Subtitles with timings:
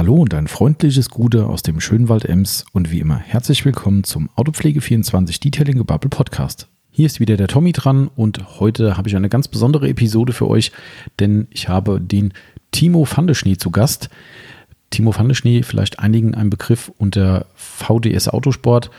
[0.00, 4.02] Hallo und ein freundliches Gute aus dem schönen Wald Ems und wie immer herzlich willkommen
[4.02, 6.68] zum Autopflege24 Detailing Gebubble Podcast.
[6.90, 10.48] Hier ist wieder der Tommy dran und heute habe ich eine ganz besondere Episode für
[10.48, 10.72] euch,
[11.18, 12.32] denn ich habe den
[12.70, 14.08] Timo Fandeschnee zu Gast.
[14.88, 18.90] Timo Fandeschnee, vielleicht einigen ein Begriff unter VDS Autosport.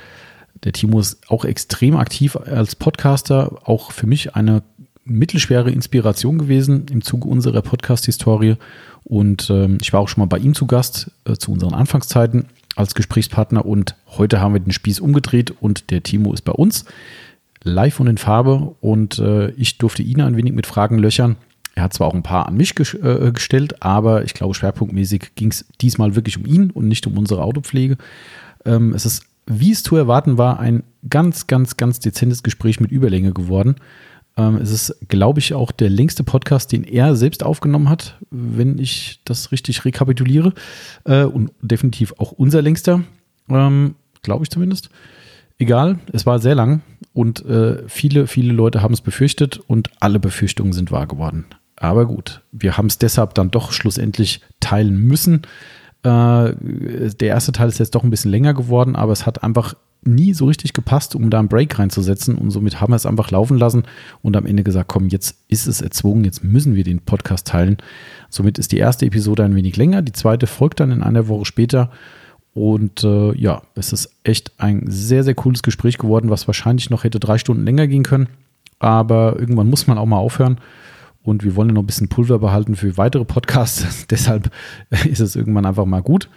[0.63, 4.61] Der Timo ist auch extrem aktiv als Podcaster, auch für mich eine
[5.03, 8.55] mittelschwere Inspiration gewesen im Zuge unserer Podcast-Historie.
[9.03, 12.45] Und ähm, ich war auch schon mal bei ihm zu Gast äh, zu unseren Anfangszeiten
[12.75, 13.65] als Gesprächspartner.
[13.65, 16.85] Und heute haben wir den Spieß umgedreht und der Timo ist bei uns
[17.63, 18.75] live und in Farbe.
[18.81, 21.35] Und äh, ich durfte ihn ein wenig mit Fragen löchern.
[21.73, 25.35] Er hat zwar auch ein paar an mich ges äh, gestellt, aber ich glaube, schwerpunktmäßig
[25.35, 27.97] ging es diesmal wirklich um ihn und nicht um unsere Autopflege.
[28.65, 32.91] Ähm, es ist, wie es zu erwarten war, ein ganz, ganz, ganz dezentes Gespräch mit
[32.91, 33.75] Überlänge geworden.
[34.37, 38.77] Ähm, es ist, glaube ich, auch der längste Podcast, den er selbst aufgenommen hat, wenn
[38.77, 40.53] ich das richtig rekapituliere.
[41.05, 43.03] Äh, und definitiv auch unser längster,
[43.49, 44.89] ähm, glaube ich zumindest.
[45.59, 46.81] Egal, es war sehr lang
[47.13, 51.45] und äh, viele, viele Leute haben es befürchtet und alle Befürchtungen sind wahr geworden.
[51.75, 55.43] Aber gut, wir haben es deshalb dann doch schlussendlich teilen müssen.
[56.03, 59.75] Äh, der erste Teil ist jetzt doch ein bisschen länger geworden, aber es hat einfach
[60.03, 62.35] nie so richtig gepasst, um da einen Break reinzusetzen.
[62.35, 63.83] Und somit haben wir es einfach laufen lassen
[64.21, 67.77] und am Ende gesagt, komm, jetzt ist es erzwungen, jetzt müssen wir den Podcast teilen.
[68.29, 71.45] Somit ist die erste Episode ein wenig länger, die zweite folgt dann in einer Woche
[71.45, 71.91] später.
[72.53, 77.03] Und äh, ja, es ist echt ein sehr, sehr cooles Gespräch geworden, was wahrscheinlich noch
[77.03, 78.27] hätte drei Stunden länger gehen können.
[78.79, 80.59] Aber irgendwann muss man auch mal aufhören.
[81.23, 84.07] Und wir wollen noch ein bisschen Pulver behalten für weitere Podcasts.
[84.09, 84.51] Deshalb
[85.07, 86.27] ist es irgendwann einfach mal gut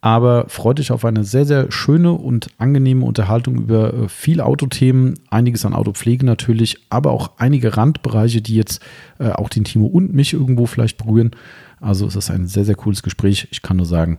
[0.00, 5.14] aber freut euch auf eine sehr, sehr schöne und angenehme Unterhaltung über äh, viele Autothemen,
[5.28, 8.80] einiges an Autopflege natürlich, aber auch einige Randbereiche, die jetzt
[9.18, 11.32] äh, auch den Timo und mich irgendwo vielleicht berühren.
[11.80, 13.48] Also es ist ein sehr, sehr cooles Gespräch.
[13.50, 14.18] Ich kann nur sagen,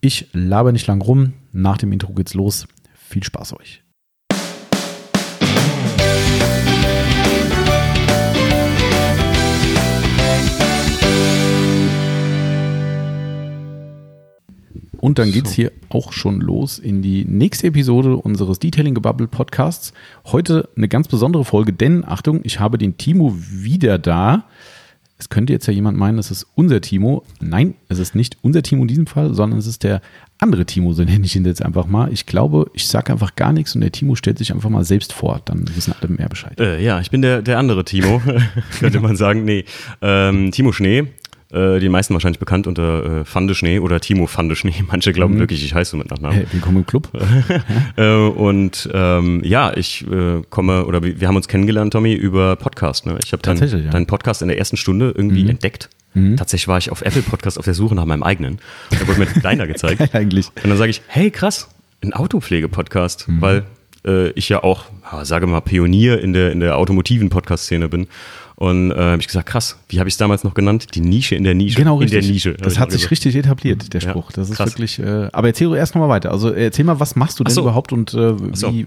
[0.00, 1.34] ich laber nicht lang rum.
[1.52, 2.66] Nach dem Intro geht's los.
[2.94, 3.85] Viel Spaß euch.
[14.98, 19.28] Und dann geht es hier auch schon los in die nächste Episode unseres Detailing Gebubble
[19.28, 19.92] Podcasts.
[20.24, 24.44] Heute eine ganz besondere Folge, denn Achtung, ich habe den Timo wieder da.
[25.18, 27.24] Es könnte jetzt ja jemand meinen, es ist unser Timo.
[27.40, 30.02] Nein, es ist nicht unser Timo in diesem Fall, sondern es ist der
[30.38, 32.12] andere Timo, so nenne ich ihn jetzt einfach mal.
[32.12, 35.14] Ich glaube, ich sage einfach gar nichts und der Timo stellt sich einfach mal selbst
[35.14, 35.40] vor.
[35.46, 36.60] Dann wissen alle mehr Bescheid.
[36.60, 38.20] Äh, ja, ich bin der, der andere Timo,
[38.78, 39.44] könnte man sagen.
[39.44, 39.64] Nee,
[40.02, 41.06] ähm, Timo Schnee,
[41.52, 44.74] äh, die meisten wahrscheinlich bekannt unter äh, Fandeschnee oder Timo Fandeschnee.
[44.88, 45.38] Manche glauben mhm.
[45.38, 46.38] wirklich, ich heiße so mit Nachnamen.
[46.38, 47.08] Hey, willkommen im Club.
[47.96, 53.06] äh, und ähm, ja, ich äh, komme, oder wir haben uns kennengelernt, Tommy, über Podcast.
[53.06, 53.18] Ne?
[53.24, 53.90] Ich habe deinen ja.
[53.90, 55.50] dein Podcast in der ersten Stunde irgendwie mhm.
[55.50, 55.88] entdeckt.
[56.14, 56.36] Mhm.
[56.36, 58.58] Tatsächlich war ich auf Apple Podcast auf der Suche nach meinem eigenen.
[58.90, 60.14] Da wurde mir kleiner gezeigt.
[60.14, 60.48] Eigentlich.
[60.62, 61.68] Und dann sage ich, hey krass,
[62.02, 63.40] ein Autopflege-Podcast, mhm.
[63.40, 63.62] weil
[64.06, 68.08] äh, ich ja auch, ja, sage mal, Pionier in der, in der automotiven Podcast-Szene bin.
[68.58, 70.94] Und äh, habe ich gesagt, krass, wie habe ich es damals noch genannt?
[70.94, 71.76] Die Nische in der Nische.
[71.76, 72.20] Genau, richtig.
[72.20, 72.54] In der Nische.
[72.54, 73.10] Das hat sich gesagt.
[73.12, 74.30] richtig etabliert, der Spruch.
[74.30, 74.70] Ja, das ist krass.
[74.70, 74.98] wirklich.
[74.98, 76.30] Äh, aber erzähl erst nochmal weiter.
[76.30, 77.60] Also erzähl mal, was machst du denn so.
[77.60, 78.72] überhaupt und äh, so.
[78.72, 78.86] wie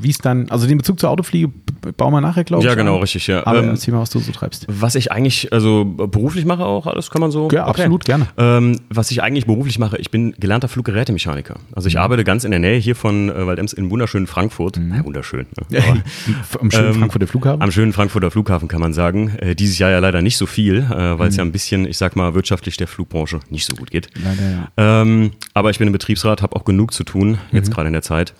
[0.00, 1.50] wie ist dann, also den Bezug zur Autofliege
[1.92, 2.68] bauen wir nachher, glaube ich.
[2.68, 3.00] Ja, genau, an.
[3.00, 3.46] richtig, ja.
[3.46, 4.66] Aber ähm, erzähl mal, was du so treibst.
[4.68, 7.48] Was ich eigentlich, also beruflich mache auch, alles kann man so.
[7.50, 7.82] Ja, okay.
[7.82, 8.26] absolut, gerne.
[8.36, 11.56] Ähm, was ich eigentlich beruflich mache, ich bin gelernter Fluggerätemechaniker.
[11.72, 12.00] Also ich mhm.
[12.00, 14.76] arbeite ganz in der Nähe hier von äh, Waldems in wunderschönen Frankfurt.
[14.76, 14.94] Mhm.
[14.94, 15.46] Ja, wunderschön.
[15.70, 15.78] Ne?
[15.78, 15.96] Aber,
[16.60, 17.62] am schönen ähm, Frankfurter Flughafen?
[17.62, 19.36] Am schönen Frankfurter Flughafen kann man sagen.
[19.38, 21.38] Äh, dieses Jahr Jahr ja leider nicht so viel, äh, weil es mhm.
[21.38, 24.10] ja ein bisschen, ich sag mal, wirtschaftlich der Flugbranche nicht so gut geht.
[24.22, 25.02] Leider, ja.
[25.02, 27.74] Ähm, aber ich bin im Betriebsrat, habe auch genug zu tun, jetzt mhm.
[27.74, 28.34] gerade in der Zeit.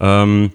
[0.00, 0.50] Ähm,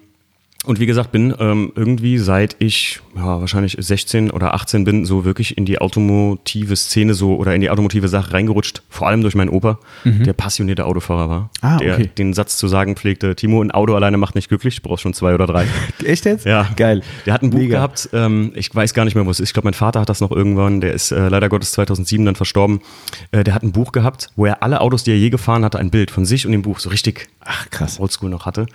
[0.63, 5.25] und wie gesagt, bin ähm, irgendwie seit ich ja, wahrscheinlich 16 oder 18 bin, so
[5.25, 9.33] wirklich in die automotive Szene so oder in die automotive Sache reingerutscht, vor allem durch
[9.33, 10.23] meinen Opa, mhm.
[10.23, 12.11] der passionierte Autofahrer war, ah, der okay.
[12.15, 15.15] den Satz zu sagen pflegte, Timo, ein Auto alleine macht nicht glücklich, du brauchst schon
[15.15, 15.65] zwei oder drei.
[16.05, 16.45] Echt jetzt?
[16.45, 16.69] Ja.
[16.75, 17.01] Geil.
[17.25, 17.77] Der hat ein Buch Mega.
[17.77, 20.09] gehabt, ähm, ich weiß gar nicht mehr, wo es ist, ich glaube, mein Vater hat
[20.09, 22.81] das noch irgendwann, der ist äh, leider Gottes 2007 dann verstorben,
[23.31, 25.79] äh, der hat ein Buch gehabt, wo er alle Autos, die er je gefahren hatte,
[25.79, 27.99] ein Bild von sich und dem Buch so richtig Ach, krass.
[27.99, 28.67] oldschool noch hatte.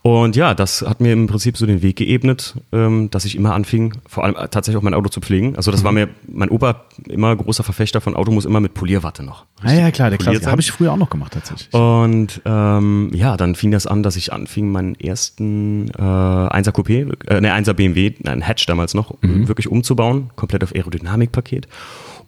[0.00, 3.54] Und ja, das hat mir im Prinzip so den Weg geebnet, ähm, dass ich immer
[3.54, 5.56] anfing, vor allem äh, tatsächlich auch mein Auto zu pflegen.
[5.56, 5.84] Also das mhm.
[5.84, 9.44] war mir, mein Opa immer großer Verfechter von Auto muss immer mit Polierwatte noch.
[9.60, 10.52] Ah, ja, klar, der Klassiker.
[10.52, 11.74] Habe ich früher auch noch gemacht tatsächlich.
[11.74, 17.12] Und ähm, ja, dann fing das an, dass ich anfing, meinen ersten äh, 1er Coupé,
[17.26, 19.48] äh, ne, 1er BMW, ein Hatch damals noch, mhm.
[19.48, 21.66] wirklich umzubauen, komplett auf Aerodynamikpaket.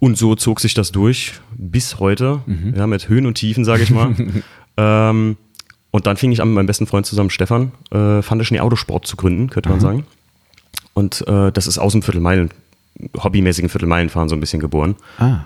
[0.00, 2.74] Und so zog sich das durch bis heute, mhm.
[2.76, 4.16] ja, mit Höhen und Tiefen, sage ich mal.
[4.76, 5.36] ähm,
[5.90, 9.16] und dann fing ich an, mit meinem besten Freund zusammen, Stefan, äh, Fandeschnee Autosport zu
[9.16, 9.82] gründen, könnte man mhm.
[9.82, 10.06] sagen.
[10.94, 12.50] Und äh, das ist aus dem Viertelmeilen,
[13.22, 14.96] hobbymäßigen Viertelmeilenfahren so ein bisschen geboren.
[15.18, 15.40] Ah.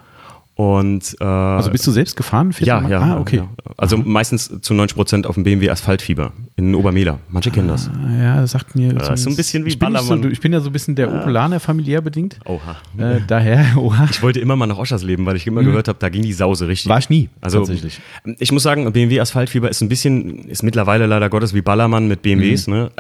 [0.60, 2.54] Und, äh, also bist du selbst gefahren?
[2.58, 3.00] Ja, ja.
[3.00, 3.36] Ah, okay.
[3.36, 3.48] Ja.
[3.78, 4.02] Also Aha.
[4.04, 7.18] meistens zu 90 Prozent auf dem BMW Asphaltfieber in Obermehler.
[7.30, 7.88] Manche kennen das.
[7.88, 8.92] Ah, ja, das sagt mir.
[8.92, 10.96] Das ist so ein bisschen wie ich bin, so, ich bin ja so ein bisschen
[10.96, 11.18] der ja.
[11.18, 12.38] Opelaner familiär bedingt.
[12.44, 12.76] Oha.
[12.98, 14.06] Äh, daher, oha.
[14.10, 15.66] Ich wollte immer mal nach Oschers leben, weil ich immer mhm.
[15.68, 16.90] gehört habe, da ging die Sause richtig.
[16.90, 17.98] War ich nie, also, tatsächlich.
[18.38, 22.20] Ich muss sagen, BMW Asphaltfieber ist ein bisschen, ist mittlerweile leider Gottes wie Ballermann mit
[22.20, 22.74] BMWs, mhm.
[22.74, 22.90] ne?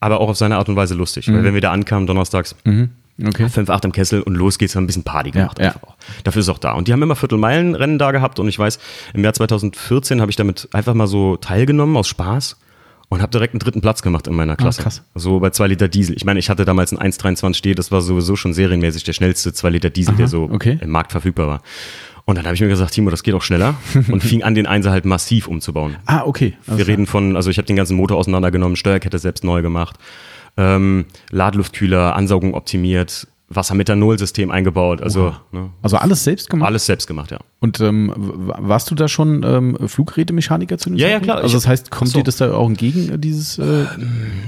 [0.00, 1.28] aber auch auf seine Art und Weise lustig.
[1.28, 1.34] Mhm.
[1.36, 2.90] Weil wenn wir da ankamen donnerstags, mhm
[3.22, 3.44] Okay.
[3.46, 5.58] 5-8 im Kessel und los geht's, haben ein bisschen Party gemacht.
[5.58, 5.74] Ja, ja.
[6.24, 6.72] Dafür ist es auch da.
[6.72, 8.78] Und die haben immer Viertelmeilenrennen da gehabt und ich weiß,
[9.14, 12.56] im Jahr 2014 habe ich damit einfach mal so teilgenommen aus Spaß
[13.08, 14.80] und habe direkt einen dritten Platz gemacht in meiner ah, Klasse.
[14.80, 15.02] Oh, krass.
[15.14, 16.16] So bei 2 Liter Diesel.
[16.16, 19.52] Ich meine, ich hatte damals einen 1,23 D, das war sowieso schon serienmäßig der schnellste
[19.52, 20.78] 2 Liter Diesel, Aha, der so okay.
[20.80, 21.62] im Markt verfügbar war.
[22.26, 23.74] Und dann habe ich mir gesagt, Timo, das geht auch schneller
[24.10, 25.96] und fing an, den Einser halt massiv umzubauen.
[26.06, 26.56] Ah, okay.
[26.66, 29.98] Also Wir reden von, also ich habe den ganzen Motor auseinandergenommen, Steuerkette selbst neu gemacht,
[30.56, 35.02] ähm, Ladeluftkühler, Ansaugung optimiert, Wassermethanol-System eingebaut.
[35.02, 36.66] Also, ne, also alles selbst gemacht?
[36.66, 37.38] Alles selbst gemacht, ja.
[37.60, 41.26] Und ähm, warst du da schon ähm, Fluggerätemechaniker zu dem Ja, Zeitpunkt?
[41.26, 41.42] ja, klar.
[41.42, 42.18] Also das heißt, kommt so.
[42.18, 43.84] dir das da auch entgegen, äh, dieses äh,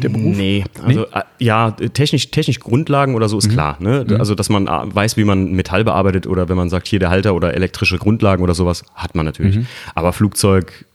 [0.03, 0.37] der Beruf?
[0.37, 1.07] Nee, also nee?
[1.19, 3.53] Äh, ja, technisch, technisch Grundlagen oder so ist mhm.
[3.53, 3.77] klar.
[3.81, 4.07] Ne?
[4.09, 4.17] Mhm.
[4.17, 7.11] Also, dass man äh, weiß, wie man Metall bearbeitet oder wenn man sagt, hier der
[7.11, 9.57] Halter oder elektrische Grundlagen oder sowas, hat man natürlich.
[9.57, 9.67] Mhm.
[9.95, 10.87] Aber Flugzeug,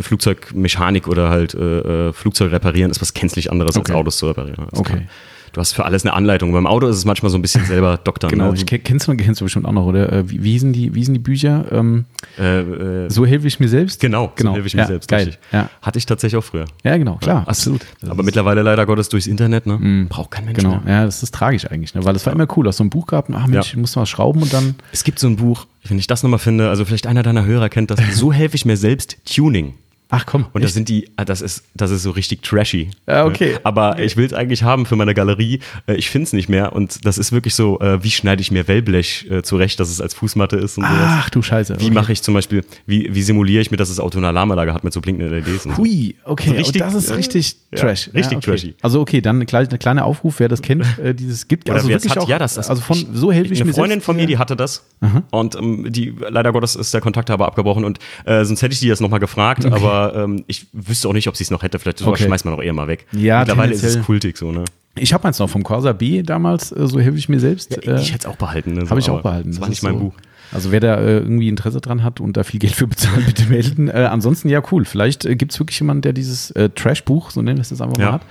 [0.00, 3.92] Flugzeugmechanik oder halt äh, Flugzeug reparieren ist was gänzlich anderes okay.
[3.92, 4.66] als Autos zu reparieren.
[4.72, 4.92] Okay.
[4.92, 5.02] Klar
[5.52, 6.52] du hast für alles eine Anleitung.
[6.52, 8.28] Beim Auto ist es manchmal so ein bisschen selber Doktor.
[8.28, 8.56] genau, ne?
[8.56, 10.12] ich, kennst, du, kennst du bestimmt auch noch, oder?
[10.12, 11.66] Äh, wie, wie, hießen, die, wie hießen die Bücher?
[11.70, 12.04] Ähm,
[12.38, 14.00] äh, äh, so helfe ich mir selbst?
[14.00, 14.50] Genau, genau.
[14.50, 15.08] so helfe ich mir ja, selbst.
[15.08, 15.36] Geil.
[15.52, 15.68] Ja.
[15.82, 16.64] Hatte ich tatsächlich auch früher.
[16.84, 17.82] Ja, genau, klar, ja, absolut.
[18.00, 19.78] Das aber mittlerweile leider Gottes durchs Internet, ne?
[19.78, 20.08] Mhm.
[20.08, 20.94] Braucht kein Mensch Genau, mehr.
[20.94, 22.04] ja, das ist tragisch eigentlich, ne?
[22.04, 24.06] weil es war immer cool, hast so ein Buch gehabt, ach Mensch, ich muss mal
[24.06, 24.74] schrauben und dann...
[24.92, 27.68] Es gibt so ein Buch, wenn ich das nochmal finde, also vielleicht einer deiner Hörer
[27.68, 29.74] kennt das, so helfe ich mir selbst, Tuning.
[30.10, 30.46] Ach komm.
[30.52, 32.90] Und das sind die, ah, das ist, das ist so richtig trashy.
[33.06, 33.56] Ja, okay.
[33.62, 34.04] Aber okay.
[34.04, 35.60] ich will es eigentlich haben für meine Galerie.
[35.86, 36.72] Äh, ich finde es nicht mehr.
[36.72, 40.00] Und das ist wirklich so, äh, wie schneide ich mir Wellblech äh, zurecht, dass es
[40.00, 40.90] als Fußmatte ist und so.
[40.92, 41.76] Ach du Scheiße.
[41.78, 41.94] Wie okay.
[41.94, 44.84] mache ich zum Beispiel, wie, wie simuliere ich mir, dass das Auto eine Alarmanlage hat
[44.84, 45.66] mit so blinkenden LEDs?
[45.66, 45.78] Und.
[45.78, 46.50] Hui, okay.
[46.50, 48.08] richtig, das ist richtig Trash.
[48.08, 48.50] Ja, richtig ja, okay.
[48.50, 48.74] trashy.
[48.82, 50.84] Also okay, dann ein kleiner Aufruf, wer das kennt,
[51.14, 51.70] dieses gibt.
[51.70, 53.90] also wirklich hat, auch, ja, das, das also von so helfe ich Eine mir Freundin
[53.98, 54.84] selbst, von mir, die hatte das.
[55.00, 55.22] Aha.
[55.30, 58.80] Und ähm, die, leider Gottes ist der Kontakt aber abgebrochen und äh, sonst hätte ich
[58.80, 61.78] die jetzt nochmal gefragt, aber ähm, ich wüsste auch nicht, ob sie es noch hätte.
[61.78, 62.24] Vielleicht okay.
[62.24, 63.06] schmeißt man auch eher mal weg.
[63.12, 64.64] Ja, Mittlerweile ist es kultig so, ne?
[64.96, 67.78] Ich habe eins noch vom Corsa B damals, äh, so helfe ich mir selbst.
[67.84, 68.74] Ja, ich hätte es auch behalten.
[68.74, 69.50] Ne, so, habe ich auch behalten.
[69.50, 70.00] Das war nicht mein so.
[70.00, 70.14] Buch.
[70.52, 73.46] Also wer da äh, irgendwie Interesse dran hat und da viel Geld für bezahlt, bitte
[73.46, 73.88] melden.
[73.88, 74.84] Äh, ansonsten ja cool.
[74.84, 77.80] Vielleicht äh, gibt es wirklich jemanden, der dieses äh, Trash-Buch, so nennen wir es jetzt
[77.80, 78.12] einfach mal, ja.
[78.14, 78.22] hat.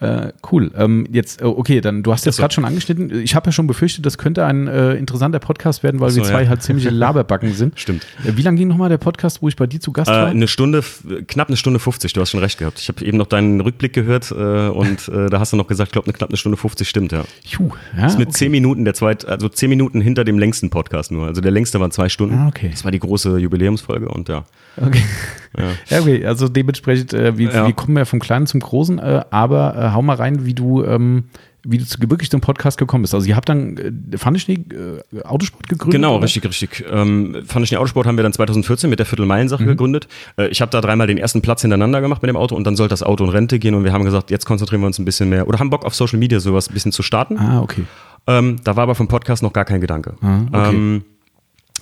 [0.00, 0.70] Äh, cool.
[0.76, 3.10] Ähm, jetzt, äh, okay, dann du hast jetzt gerade schon angeschnitten.
[3.20, 6.24] Ich habe ja schon befürchtet, das könnte ein äh, interessanter Podcast werden, weil so, wir
[6.24, 6.48] zwei ja.
[6.48, 7.80] halt ziemliche Laberbacken sind.
[7.80, 8.06] Stimmt.
[8.24, 10.26] Äh, wie lange ging nochmal der Podcast, wo ich bei dir zu Gast äh, war?
[10.28, 10.84] Eine Stunde,
[11.26, 12.78] knapp eine Stunde 50, du hast schon recht gehabt.
[12.78, 14.34] Ich habe eben noch deinen Rückblick gehört äh,
[14.68, 17.24] und da hast du noch gesagt, ich glaube, eine knapp eine Stunde 50 stimmt, ja.
[17.44, 18.36] Juh, ja das ist mit okay.
[18.36, 21.26] zehn Minuten, der zweit, also zehn Minuten hinter dem längsten Podcast nur.
[21.26, 22.36] Also der längste waren zwei Stunden.
[22.36, 22.68] Ah, okay.
[22.70, 24.44] Das war die große Jubiläumsfolge und ja.
[24.76, 25.02] Okay.
[25.56, 29.92] Ja, ja okay, also dementsprechend, wir, wir kommen ja vom Kleinen zum Großen, aber äh,
[29.92, 31.24] hau mal rein, wie du, ähm,
[31.64, 33.14] wie du zu, wirklich zum Podcast gekommen bist.
[33.14, 36.00] Also ihr habt dann äh, Funnischnee äh, Autosport gegründet?
[36.00, 36.24] Genau, oder?
[36.24, 36.84] richtig, richtig.
[36.90, 39.68] Ähm, Funnischnee Autosport haben wir dann 2014 mit der Viertelmeilensache mhm.
[39.68, 40.08] gegründet.
[40.36, 42.76] Äh, ich habe da dreimal den ersten Platz hintereinander gemacht mit dem Auto und dann
[42.76, 45.04] sollte das Auto in Rente gehen und wir haben gesagt, jetzt konzentrieren wir uns ein
[45.04, 47.38] bisschen mehr oder haben Bock auf Social Media sowas ein bisschen zu starten.
[47.38, 47.84] Ah, okay.
[48.26, 50.14] Ähm, da war aber vom Podcast noch gar kein Gedanke.
[50.20, 50.76] Ah, okay.
[50.76, 51.04] Ähm,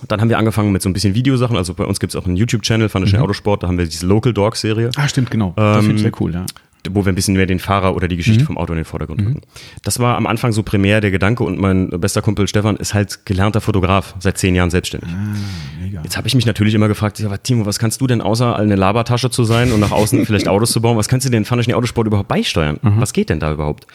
[0.07, 1.57] dann haben wir angefangen mit so ein bisschen Videosachen.
[1.57, 3.19] Also bei uns gibt es auch einen YouTube-Channel, Fand ich mhm.
[3.19, 3.63] Autosport.
[3.63, 4.91] Da haben wir diese Local Dog Serie.
[4.95, 5.53] Ah, stimmt, genau.
[5.55, 6.45] Das ähm, finde ich sehr cool, ja.
[6.91, 8.47] Wo wir ein bisschen mehr den Fahrer oder die Geschichte mhm.
[8.47, 9.27] vom Auto in den Vordergrund mhm.
[9.27, 9.41] rücken.
[9.83, 13.25] Das war am Anfang so primär der Gedanke und mein bester Kumpel Stefan ist halt
[13.25, 15.09] gelernter Fotograf, seit zehn Jahren selbstständig.
[15.11, 18.55] Ah, Jetzt habe ich mich natürlich immer gefragt, ja, Timo, was kannst du denn außer
[18.55, 21.45] eine Labertasche zu sein und nach außen vielleicht Autos zu bauen, was kannst du denn
[21.45, 22.79] Fand ich den Autosport überhaupt beisteuern?
[22.81, 22.99] Mhm.
[23.01, 23.87] Was geht denn da überhaupt?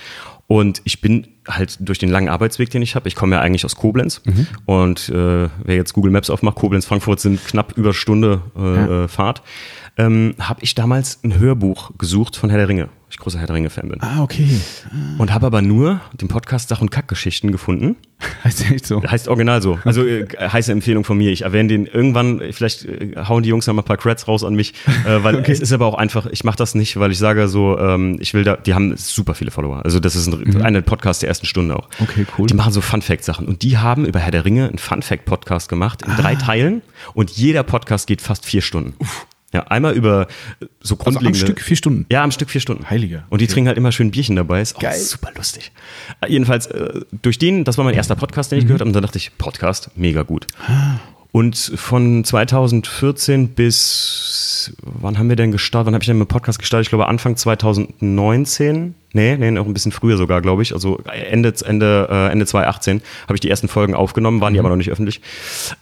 [0.46, 3.64] Und ich bin halt durch den langen Arbeitsweg, den ich habe, ich komme ja eigentlich
[3.64, 4.46] aus Koblenz mhm.
[4.66, 9.04] und äh, wer jetzt Google Maps aufmacht, Koblenz, Frankfurt sind knapp über Stunde äh, ja.
[9.04, 9.42] Äh, Fahrt,
[9.96, 13.56] ähm, habe ich damals ein Hörbuch gesucht von Herr der Ringe ich großer Herr der
[13.56, 14.00] Ringe-Fan bin.
[14.00, 14.48] Ah, okay.
[14.86, 15.20] Ah.
[15.20, 17.96] Und habe aber nur den Podcast Sach- und Kackgeschichten gefunden.
[18.44, 19.02] Heißt echt so?
[19.02, 19.78] Heißt original so.
[19.84, 21.30] Also äh, heiße Empfehlung von mir.
[21.30, 24.44] Ich erwähne den irgendwann, vielleicht äh, hauen die Jungs noch mal ein paar Creds raus
[24.44, 24.72] an mich,
[25.04, 25.52] äh, weil okay.
[25.52, 28.32] es ist aber auch einfach, ich mache das nicht, weil ich sage so, ähm, ich
[28.32, 29.84] will da, die haben super viele Follower.
[29.84, 30.62] Also das ist ein, mhm.
[30.62, 31.88] eine Podcast der ersten Stunde auch.
[32.00, 32.46] Okay, cool.
[32.46, 33.46] Die machen so Fun-Fact-Sachen.
[33.46, 36.16] Und die haben über Herr der Ringe einen Fun-Fact-Podcast gemacht in ah.
[36.16, 36.80] drei Teilen.
[37.12, 38.94] Und jeder Podcast geht fast vier Stunden.
[38.98, 39.26] Uff.
[39.52, 40.28] Ja, einmal über
[40.80, 41.28] so grundlegende.
[41.28, 42.06] Also am Stück vier Stunden.
[42.10, 42.88] Ja, am Stück vier Stunden.
[42.88, 43.24] Heiliger.
[43.28, 44.62] Und die trinken halt immer schön Bierchen dabei.
[44.62, 44.98] Ist auch Geil.
[44.98, 45.72] super lustig.
[46.20, 48.68] Äh, jedenfalls, äh, durch den, das war mein erster Podcast, den ich mhm.
[48.68, 48.88] gehört habe.
[48.88, 50.46] Und dann dachte ich, Podcast, mega gut.
[51.32, 55.86] Und von 2014 bis wann haben wir denn gestartet?
[55.86, 56.86] Wann habe ich denn mit dem Podcast gestartet?
[56.86, 58.94] Ich glaube Anfang 2019.
[59.14, 60.74] Nee, nee, noch ein bisschen früher sogar, glaube ich.
[60.74, 64.66] Also Ende, Ende, äh, Ende 2018 habe ich die ersten Folgen aufgenommen, waren die mhm.
[64.66, 65.20] aber noch nicht öffentlich.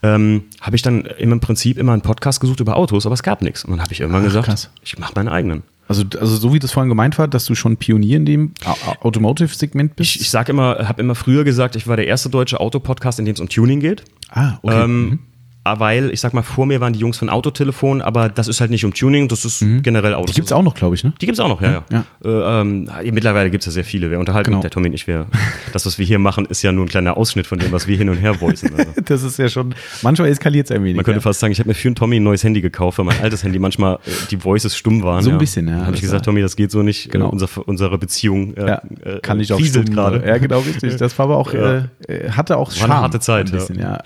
[0.03, 3.41] Ähm, habe ich dann im Prinzip immer einen Podcast gesucht über Autos, aber es gab
[3.41, 3.65] nichts.
[3.65, 4.69] Und dann habe ich irgendwann Ach, gesagt, krass.
[4.83, 5.63] ich mache meinen eigenen.
[5.87, 8.53] Also, also so wie das vorhin gemeint war, dass du schon Pionier in dem
[9.01, 10.15] Automotive-Segment bist?
[10.15, 13.25] Ich, ich sage immer, habe immer früher gesagt, ich war der erste deutsche Autopodcast, in
[13.25, 14.05] dem es um Tuning geht.
[14.29, 14.83] Ah, okay.
[14.83, 15.19] Ähm, mhm.
[15.63, 18.61] Ah, weil, ich sag mal, vor mir waren die Jungs von Autotelefon, aber das ist
[18.61, 19.83] halt nicht um Tuning, das ist mhm.
[19.83, 20.31] generell Autos.
[20.31, 21.13] Die gibt es auch noch, glaube ich, ne?
[21.21, 22.03] Die gibt es auch noch, ja, ja.
[22.23, 22.57] ja.
[22.57, 24.09] Äh, ähm, mittlerweile gibt es ja sehr viele.
[24.09, 24.61] Wir unterhalten genau.
[24.63, 25.05] der Tommy nicht.
[25.05, 25.27] Wir,
[25.73, 27.95] das, was wir hier machen, ist ja nur ein kleiner Ausschnitt von dem, was wir
[27.95, 28.73] hin und her voicen.
[28.75, 28.91] Also.
[29.05, 30.95] das ist ja schon, manchmal eskaliert es ein wenig.
[30.95, 31.21] Man könnte ja.
[31.21, 33.43] fast sagen, ich habe mir für einen Tommy ein neues Handy gekauft, weil mein altes
[33.43, 35.23] Handy manchmal äh, die Voices stumm waren.
[35.23, 35.77] So ein bisschen, ja.
[35.77, 37.05] Da habe ich gesagt, Tommy, das geht so nicht.
[37.05, 37.29] Äh, genau.
[37.29, 38.81] Unser, unsere Beziehung äh, ja,
[39.21, 40.27] kann ich auch gerade.
[40.27, 40.95] Ja, genau, richtig.
[41.01, 41.83] Das war aber auch, äh,
[42.31, 42.89] hatte auch Charme.
[42.89, 43.47] War eine harte Zeit.
[43.47, 43.99] Ein bisschen, ja.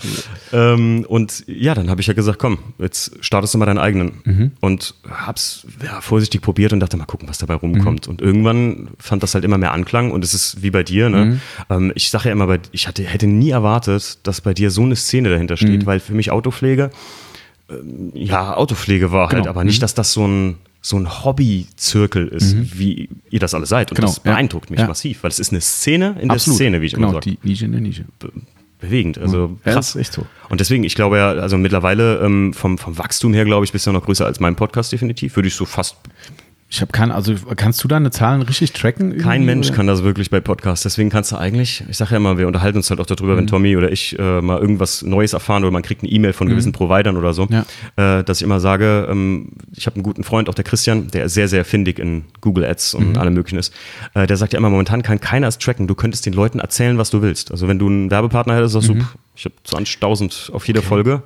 [0.53, 4.13] Ähm, und ja, dann habe ich ja gesagt, komm, jetzt startest du mal deinen eigenen.
[4.23, 4.51] Mhm.
[4.61, 8.07] Und hab's ja, vorsichtig probiert und dachte, mal gucken, was dabei rumkommt.
[8.07, 8.11] Mhm.
[8.11, 11.25] Und irgendwann fand das halt immer mehr Anklang und es ist wie bei dir, ne?
[11.25, 11.41] Mhm.
[11.69, 14.95] Ähm, ich sage ja immer, ich hatte, hätte nie erwartet, dass bei dir so eine
[14.95, 15.85] Szene dahinter steht, mhm.
[15.85, 16.89] weil für mich Autopflege,
[17.69, 19.41] ähm, ja, Autopflege war halt, genau.
[19.41, 19.81] halt, aber nicht, mhm.
[19.81, 22.69] dass das so ein so ein Hobby-Zirkel ist, mhm.
[22.75, 23.89] wie ihr das alle seid.
[23.89, 24.07] Und genau.
[24.07, 24.73] das beeindruckt ja.
[24.73, 24.87] mich ja.
[24.87, 26.59] massiv, weil es ist eine Szene in Absolut.
[26.59, 27.37] der Szene, wie ich genau, immer sage.
[27.41, 28.05] Die Nische in der Nische
[28.79, 29.17] bewegend.
[29.17, 29.94] Also krass.
[29.94, 30.25] Ja, ist echt so.
[30.50, 33.88] Und deswegen, ich glaube ja, also mittlerweile ähm, vom, vom Wachstum her, glaube ich, bist
[33.88, 35.36] du noch größer als mein Podcast definitiv.
[35.36, 35.98] Würde ich so fast
[36.67, 39.19] ich habe keinen, also kannst du deine Zahlen richtig tracken?
[39.19, 39.77] Kein Mensch oder?
[39.77, 40.81] kann das wirklich bei Podcasts.
[40.81, 43.38] Deswegen kannst du eigentlich, ich sage ja immer, wir unterhalten uns halt auch darüber, mhm.
[43.38, 46.48] wenn Tommy oder ich äh, mal irgendwas Neues erfahren oder man kriegt eine E-Mail von
[46.48, 46.51] mhm.
[46.51, 47.65] gewissen Providern oder so, ja.
[48.19, 51.29] äh, dass ich immer sage, ähm, ich habe einen guten Freund, auch der Christian, der
[51.29, 53.17] sehr, sehr findig in Google Ads und mhm.
[53.17, 53.72] allem möglichen ist.
[54.15, 55.86] Äh, der sagt ja immer, momentan kann keiner es tracken.
[55.86, 57.51] Du könntest den Leuten erzählen, was du willst.
[57.51, 59.07] Also wenn du einen Werbepartner hättest, sagst du, mhm.
[59.36, 60.88] ich habe 20.000 auf jede okay.
[60.88, 61.24] Folge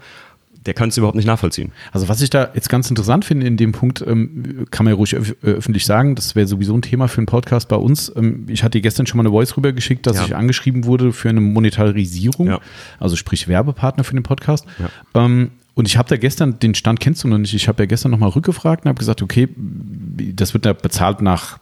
[0.66, 1.72] der kann es überhaupt nicht nachvollziehen.
[1.92, 4.98] Also was ich da jetzt ganz interessant finde in dem Punkt, ähm, kann man ja
[4.98, 8.12] ruhig öf öffentlich sagen, das wäre sowieso ein Thema für einen Podcast bei uns.
[8.16, 10.26] Ähm, ich hatte gestern schon mal eine Voice rübergeschickt, dass ja.
[10.26, 12.60] ich angeschrieben wurde für eine Monetarisierung, ja.
[13.00, 14.66] also sprich Werbepartner für den Podcast.
[14.80, 15.26] Ja.
[15.26, 17.88] Ähm, und ich habe da gestern, den Stand kennst du noch nicht, ich habe ja
[17.88, 21.60] gestern nochmal rückgefragt und habe gesagt, okay, das wird ja bezahlt nach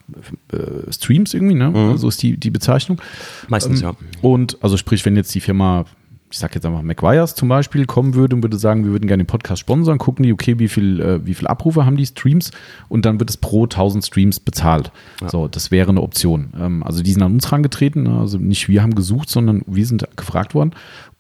[0.51, 1.69] äh, Streams irgendwie, ne?
[1.69, 1.97] Mhm.
[1.97, 2.99] So ist die, die Bezeichnung.
[3.47, 3.95] Meistens, ähm, ja.
[4.21, 5.85] Und also sprich, wenn jetzt die Firma
[6.29, 9.24] ich sag jetzt einfach McGuire's zum Beispiel, kommen würde und würde sagen, wir würden gerne
[9.24, 12.51] den Podcast sponsern, gucken die, okay, wie viel, äh, wie viel Abrufe haben die Streams
[12.89, 14.91] und dann wird es pro 1000 Streams bezahlt.
[15.22, 15.29] Ja.
[15.29, 16.50] So, das wäre eine Option.
[16.60, 18.19] Ähm, also die sind an uns herangetreten, ne?
[18.19, 20.72] also nicht wir haben gesucht, sondern wir sind gefragt worden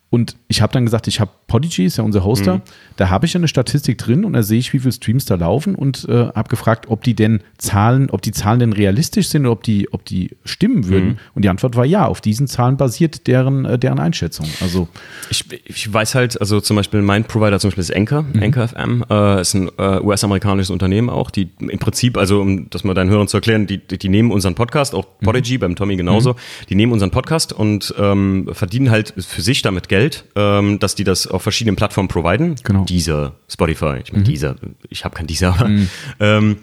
[0.09, 2.61] und ich habe dann gesagt, ich habe Podigy, ist ja unser Hoster, mhm.
[2.95, 5.75] da habe ich eine Statistik drin und da sehe ich, wie viele Streams da laufen
[5.75, 9.51] und äh, habe gefragt, ob die denn Zahlen, ob die Zahlen denn realistisch sind oder
[9.51, 11.09] ob die, ob die stimmen würden.
[11.09, 11.17] Mhm.
[11.35, 14.45] Und die Antwort war ja, auf diesen Zahlen basiert deren, äh, deren Einschätzung.
[14.61, 14.87] Also
[15.29, 18.43] ich, ich weiß halt, also zum Beispiel mein Provider zum Beispiel ist Anchor, mhm.
[18.43, 22.85] Anchor FM, äh, ist ein äh, US-amerikanisches Unternehmen auch, die im Prinzip, also um das
[22.85, 25.25] mal deinen Hörern zu erklären, die, die nehmen unseren Podcast, auch mhm.
[25.25, 26.37] Podigy beim Tommy genauso, mhm.
[26.69, 30.95] die nehmen unseren Podcast und ähm, verdienen halt für sich damit Geld Geld, ähm, dass
[30.95, 32.55] die das auf verschiedenen Plattformen providen.
[32.63, 32.85] Genau.
[32.85, 34.31] Dieser, Spotify, ich meine mhm.
[34.31, 34.55] dieser,
[34.89, 35.89] ich habe kein dieser, aber mhm.
[36.19, 36.57] ähm,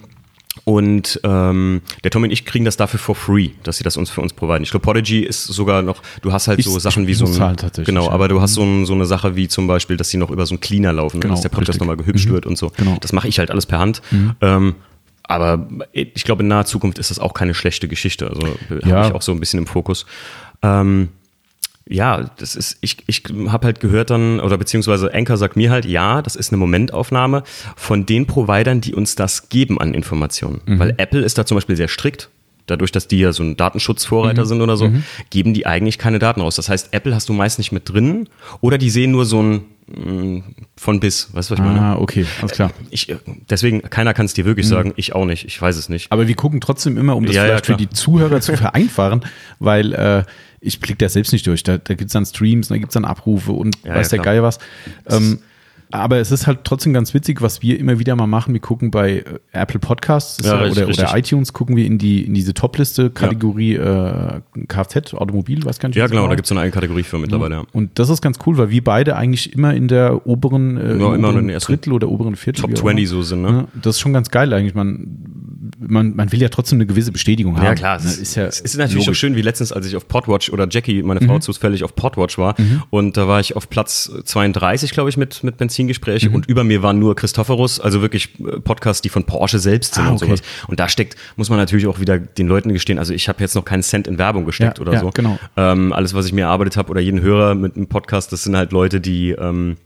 [0.63, 4.09] und ähm, der Tom und ich kriegen das dafür for free, dass sie das uns
[4.09, 4.63] für uns providen.
[4.63, 7.57] Ich glaube, Podigy ist sogar noch, du hast halt ich, so Sachen wie so ein,
[7.85, 10.31] genau, aber du hast so, ein, so eine Sache wie zum Beispiel, dass sie noch
[10.31, 12.35] über so einen Cleaner laufen, genau, dass der Podcast nochmal gehübscht mhm.
[12.35, 12.71] wird und so.
[12.77, 12.99] Genau.
[13.01, 14.01] Das mache ich halt alles per Hand.
[14.13, 14.37] Mhm.
[14.41, 14.75] Ähm,
[15.25, 18.29] aber ich glaube, in naher Zukunft ist das auch keine schlechte Geschichte.
[18.29, 18.47] Also
[18.87, 18.97] ja.
[18.97, 20.07] habe ich auch so ein bisschen im Fokus.
[20.63, 21.09] Ähm,
[21.89, 25.85] ja, das ist, ich, ich habe halt gehört dann, oder beziehungsweise Anchor sagt mir halt,
[25.85, 27.43] ja, das ist eine Momentaufnahme
[27.77, 30.63] von den Providern, die uns das geben an Informationen.
[30.65, 30.79] Mhm.
[30.79, 32.31] Weil Apple ist da zum Beispiel sehr strikt.
[32.67, 34.49] Dadurch, dass die ja so ein Datenschutzvorreiter mhm.
[34.49, 35.05] sind oder so, mhm.
[35.29, 36.57] geben die eigentlich keine Daten raus.
[36.57, 38.31] Das heißt, Apple hast du meist nicht mit drin
[38.63, 40.39] oder die sehen nur so ein mm,
[40.75, 41.81] von bis, weißt du, was ich meine?
[41.83, 42.71] Ah, okay, alles klar.
[42.89, 43.15] Ich,
[43.51, 44.71] deswegen, keiner kann es dir wirklich mhm.
[44.71, 46.11] sagen, ich auch nicht, ich weiß es nicht.
[46.11, 49.27] Aber wir gucken trotzdem immer, um das ja, vielleicht ja, für die Zuhörer zu vereinfachen,
[49.59, 50.25] weil äh,
[50.65, 51.63] ich blicke da selbst nicht durch.
[51.63, 54.19] Da, da gibt es dann Streams, da gibt es dann Abrufe und ja, weiß ja,
[54.19, 54.59] der Geil was.
[55.09, 55.41] Ähm,
[55.91, 58.53] aber es ist halt trotzdem ganz witzig, was wir immer wieder mal machen.
[58.53, 62.35] Wir gucken bei äh, Apple Podcasts ja, oder, oder, iTunes, gucken wir in, die, in
[62.35, 64.37] diese Top-Liste-Kategorie ja.
[64.37, 65.97] äh, Kfz, Automobil, weiß gar nicht.
[65.97, 67.55] Ja, genau, da gibt es so eine eigene Kategorie für mittlerweile.
[67.57, 67.65] Ja.
[67.73, 71.15] Und das ist ganz cool, weil wir beide eigentlich immer in der oberen, äh, ja,
[71.15, 72.63] immer oberen Drittel oder oberen Viertel.
[72.63, 73.69] Top 20 so sind, ne?
[73.81, 74.75] Das ist schon ganz geil eigentlich.
[74.75, 75.19] Man,
[75.79, 77.65] man, man will ja trotzdem eine gewisse Bestätigung haben.
[77.65, 78.01] Ja, klar.
[78.01, 78.11] Ne?
[78.11, 79.07] Ist ja es ist natürlich logisch.
[79.07, 81.41] so schön wie letztens, als ich auf Podwatch oder Jackie, meine Frau, mhm.
[81.41, 82.55] zufällig auf Podwatch war.
[82.59, 82.83] Mhm.
[82.91, 86.29] Und da war ich auf Platz 32, glaube ich, mit, mit Benzingespräche.
[86.29, 86.35] Mhm.
[86.35, 90.05] Und über mir waren nur Christophorus, also wirklich äh, Podcasts, die von Porsche selbst sind
[90.05, 90.27] ah, und okay.
[90.27, 90.43] sowas.
[90.69, 93.55] Und da steckt, muss man natürlich auch wieder den Leuten gestehen, also ich habe jetzt
[93.55, 95.11] noch keinen Cent in Werbung gesteckt ja, oder ja, so.
[95.11, 95.39] Genau.
[95.57, 98.57] Ähm, alles, was ich mir erarbeitet habe oder jeden Hörer mit einem Podcast, das sind
[98.57, 99.77] halt Leute, die ähm,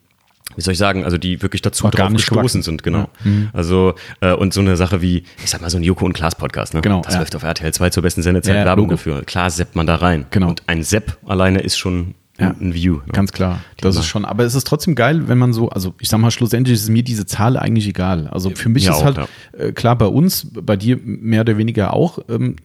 [0.56, 2.62] wie soll ich sagen, also die wirklich dazu War drauf gestoßen gewachsen.
[2.62, 3.00] sind, genau.
[3.00, 3.08] Ja.
[3.24, 3.50] Mhm.
[3.52, 6.34] Also, äh, und so eine Sache wie, ich sag mal, so ein Joko und Klaas
[6.34, 6.80] Podcast, ne?
[6.80, 7.20] Genau, Das ja.
[7.20, 9.22] läuft auf RTL 2 zur besten Sendezeit, Ja, Werbung dafür.
[9.24, 10.24] Klar seppt man da rein.
[10.30, 10.48] Genau.
[10.48, 12.54] Und ein Sepp alleine ist schon Ja.
[12.60, 12.96] ein View.
[12.98, 13.12] Ne?
[13.12, 13.60] Ganz klar.
[13.80, 16.30] Das ist schon, aber es ist trotzdem geil, wenn man so, also ich sag mal,
[16.30, 18.28] schlussendlich ist mir diese Zahl eigentlich egal.
[18.28, 19.26] Also für mich Ja, ist auch, halt, ja.
[19.58, 22.56] äh, klar, bei uns, bei dir mehr oder weniger auch, ähm,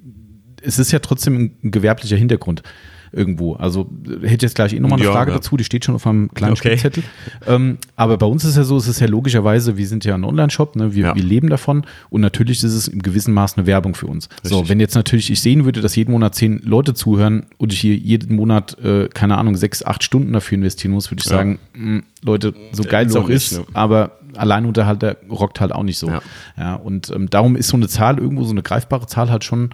[0.61, 2.63] es ist ja trotzdem ein gewerblicher Hintergrund
[3.13, 3.53] irgendwo.
[3.55, 3.89] Also
[4.21, 5.37] äh, hätte jetzt gleich eh nochmal eine Ja, Frage ja.
[5.37, 6.77] dazu, die steht schon auf einem kleinen Okay.
[6.77, 7.03] Spickzettel.
[7.47, 10.23] Ähm, aber bei uns ist ja so, es ist ja logischerweise, wir sind ja ein
[10.23, 10.93] Online-Shop, ne?
[10.93, 11.15] wir, Ja.
[11.15, 14.29] wir leben davon und natürlich ist es im gewissen Maß eine Werbung für uns.
[14.41, 14.69] So, Richtig.
[14.69, 17.95] wenn jetzt natürlich ich sehen würde, dass jeden Monat zehn Leute zuhören und ich hier
[17.95, 22.01] jeden Monat, äh, keine Ahnung, sechs, acht Stunden dafür investieren muss, würde ich sagen, mh,
[22.23, 23.65] Leute, so geil es auch nicht, ist, ne?
[23.73, 26.07] aber Alleinunterhalter rockt halt auch nicht so.
[26.07, 26.21] Ja.
[26.57, 26.75] Ja.
[26.75, 29.69] und ähm, darum ist so eine Zahl irgendwo, so eine greifbare Zahl halt schon,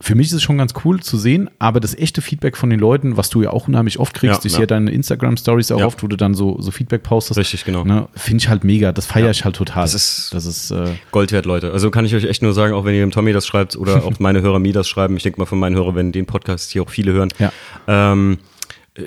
[0.00, 2.78] für mich ist es schon ganz cool zu sehen, aber das echte Feedback von den
[2.78, 4.58] Leuten, was du ja auch unheimlich oft kriegst, Ja, ich ja.
[4.58, 5.86] sehe deine Instagram-Stories auch Ja.
[5.86, 7.36] oft, wo du dann so, so Feedback postest.
[7.38, 7.82] Richtig, genau.
[7.84, 9.82] Ne, Finde ich halt mega, das feiere ich halt total.
[9.82, 11.72] Das ist- das ist äh, Gold wert, Leute.
[11.72, 13.96] Also kann ich euch echt nur sagen, auch wenn ihr dem Tommy das schreibt oder
[14.04, 16.70] auch meine Hörer mir das schreiben, ich denke mal von meinen Hörern, wenn den Podcast
[16.70, 17.52] hier auch viele hören, Ja.
[17.88, 18.38] ähm,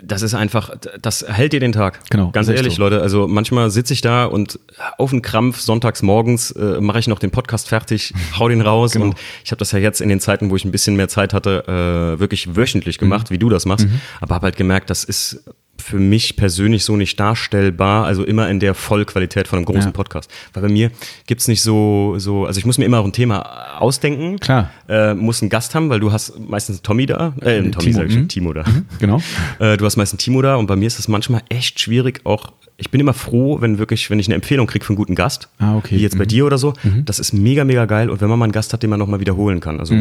[0.03, 0.71] das ist einfach,
[1.01, 1.99] das hält dir den Tag.
[2.09, 2.81] Genau, Ganz ehrlich, so.
[2.81, 3.01] Leute.
[3.01, 4.59] Also manchmal sitze ich da und
[4.97, 8.91] auf den Krampf sonntags morgens äh, mache ich noch den Podcast fertig, hau den raus
[8.93, 9.05] Genau.
[9.05, 11.33] und ich habe das ja jetzt in den Zeiten, wo ich ein bisschen mehr Zeit
[11.33, 13.33] hatte, äh, wirklich wöchentlich gemacht, Mhm.
[13.33, 13.87] wie du das machst.
[14.21, 15.43] Aber habe halt gemerkt, das ist
[15.77, 19.91] für mich persönlich so nicht darstellbar, also immer in der Vollqualität von einem großen Ja.
[19.91, 20.29] Podcast.
[20.53, 20.91] Weil bei mir
[21.25, 24.39] gibt's nicht so, so, also ich muss mir immer auch ein Thema ausdenken.
[24.39, 24.69] Klar.
[24.87, 27.85] Äh, muss einen Gast haben, weil du hast meistens einen Tommy da, äh, einen Tommy
[27.85, 28.27] Timo, sag ich, mhm.
[28.27, 28.63] Timo da.
[28.99, 29.21] genau.
[29.59, 32.21] Äh, du hast meist einen Timo da und bei mir ist es manchmal echt schwierig,
[32.25, 32.51] auch.
[32.77, 35.49] Ich bin immer froh, wenn wirklich, wenn ich eine Empfehlung kriege von einem guten Gast,
[35.59, 35.97] Ah, okay.
[35.97, 36.73] wie jetzt bei dir oder so.
[37.05, 38.09] Das ist mega, mega geil.
[38.09, 39.79] Und wenn man mal einen Gast hat, den man nochmal wiederholen kann.
[39.79, 39.93] Also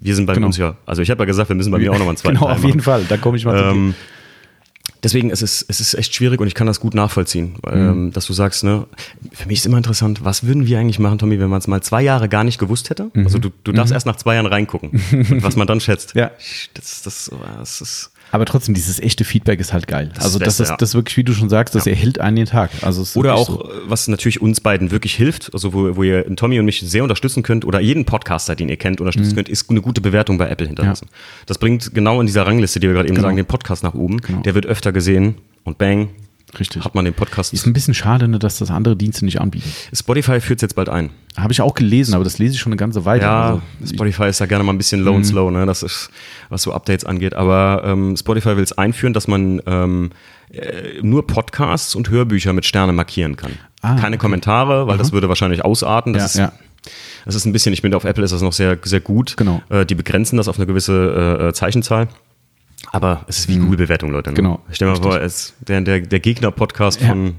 [0.00, 0.46] wir sind bei Genau.
[0.46, 2.36] uns ja, also ich habe ja gesagt, wir müssen bei mir auch nochmal einen zweiten
[2.38, 3.94] Genau, auf jeden Fall, da komme ich mal zu
[5.04, 7.72] deswegen ist es, es ist echt schwierig und ich kann das gut nachvollziehen, Mhm.
[7.72, 8.86] ähm, dass du sagst, ne,
[9.32, 11.82] für mich ist immer interessant, was würden wir eigentlich machen, Tommy, wenn man es mal
[11.82, 13.10] zwei Jahre gar nicht gewusst hätte?
[13.14, 13.24] Mhm.
[13.24, 16.14] Also du, du darfst erst nach zwei Jahren reingucken, und was man dann schätzt.
[16.14, 16.30] Ja.
[16.74, 20.10] Das, das, das ist, Aber trotzdem, dieses echte Feedback ist halt geil.
[20.14, 20.76] Das also das Beste, ist ja.
[20.76, 22.70] das ist wirklich, wie du schon sagst, das erhält einen den Tag.
[22.82, 23.70] Also Oder auch, so.
[23.86, 27.42] was natürlich uns beiden wirklich hilft, also wo, wo ihr Tommy und mich sehr unterstützen
[27.42, 30.66] könnt oder jeden Podcaster, den ihr kennt, unterstützen könnt, ist eine gute Bewertung bei Apple
[30.66, 31.08] hinterlassen.
[31.46, 33.28] Das bringt genau in dieser Rangliste, die wir gerade eben Genau.
[33.28, 34.20] sagen, den Podcast nach oben.
[34.20, 34.40] Genau.
[34.42, 36.08] Der wird öfter gesehen und bang,
[36.60, 36.84] Richtig.
[36.84, 37.52] hat man den Podcast.
[37.52, 39.70] Ist ein bisschen schade, ne, dass das andere Dienste nicht anbieten.
[39.92, 41.10] Spotify führt es jetzt bald ein.
[41.36, 43.22] Habe ich auch gelesen, aber das lese ich schon eine ganze Weile.
[43.22, 45.66] Ja, Also, Spotify ist da gerne mal ein bisschen low and slow, ne?
[45.66, 46.10] Das ist,
[46.48, 47.34] was so Updates angeht.
[47.34, 50.10] Aber ähm, Spotify will es einführen, dass man ähm,
[50.52, 53.52] äh, nur Podcasts und Hörbücher mit Sterne markieren kann.
[53.82, 54.18] Ah, Keine okay.
[54.18, 56.12] Kommentare, weil das würde wahrscheinlich ausarten.
[56.12, 56.58] Das Ja, ist, ja.
[57.24, 59.36] Das ist ein bisschen, ich finde, auf Apple ist das noch sehr, sehr gut.
[59.36, 59.62] Genau.
[59.70, 62.08] Äh, die begrenzen das auf eine gewisse äh, äh, Zeichenzahl.
[62.92, 64.30] Aber es ist wie Google-Bewertung, Leute.
[64.30, 64.32] Ne?
[64.32, 64.36] Mhm.
[64.36, 64.60] Genau.
[64.70, 67.08] Stell dir mal vor, es, der, der, der Gegner-Podcast Ja.
[67.08, 67.34] von,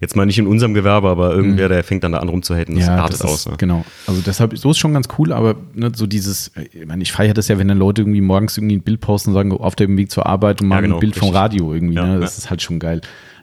[0.00, 2.74] jetzt mal nicht in unserem Gewerbe, aber irgendwer, der fängt dann da an rumzuhaten.
[2.76, 3.40] Das ja, artet das aus.
[3.40, 3.56] ist, Ne?
[3.58, 3.84] genau.
[4.06, 7.34] Also deshalb, so ist schon ganz cool, aber ne, so dieses, ich meine, ich feiere
[7.34, 9.96] das ja, wenn dann Leute irgendwie morgens irgendwie ein Bild posten und sagen, auf dem
[9.96, 11.40] Weg zur Arbeit und mal genau, ein Bild vom richtig.
[11.40, 11.94] Radio irgendwie.
[11.94, 12.20] Ja, ne?
[12.20, 12.38] Das ja.
[12.38, 13.00] ist halt schon geil.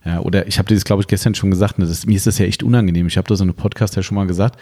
[0.10, 2.26] Ja, oder ich habe dir das, glaube ich, gestern schon gesagt, ne, das, mir ist
[2.26, 3.06] das ja echt unangenehm.
[3.06, 4.60] Ich habe da so eine Podcast ja schon mal gesagt,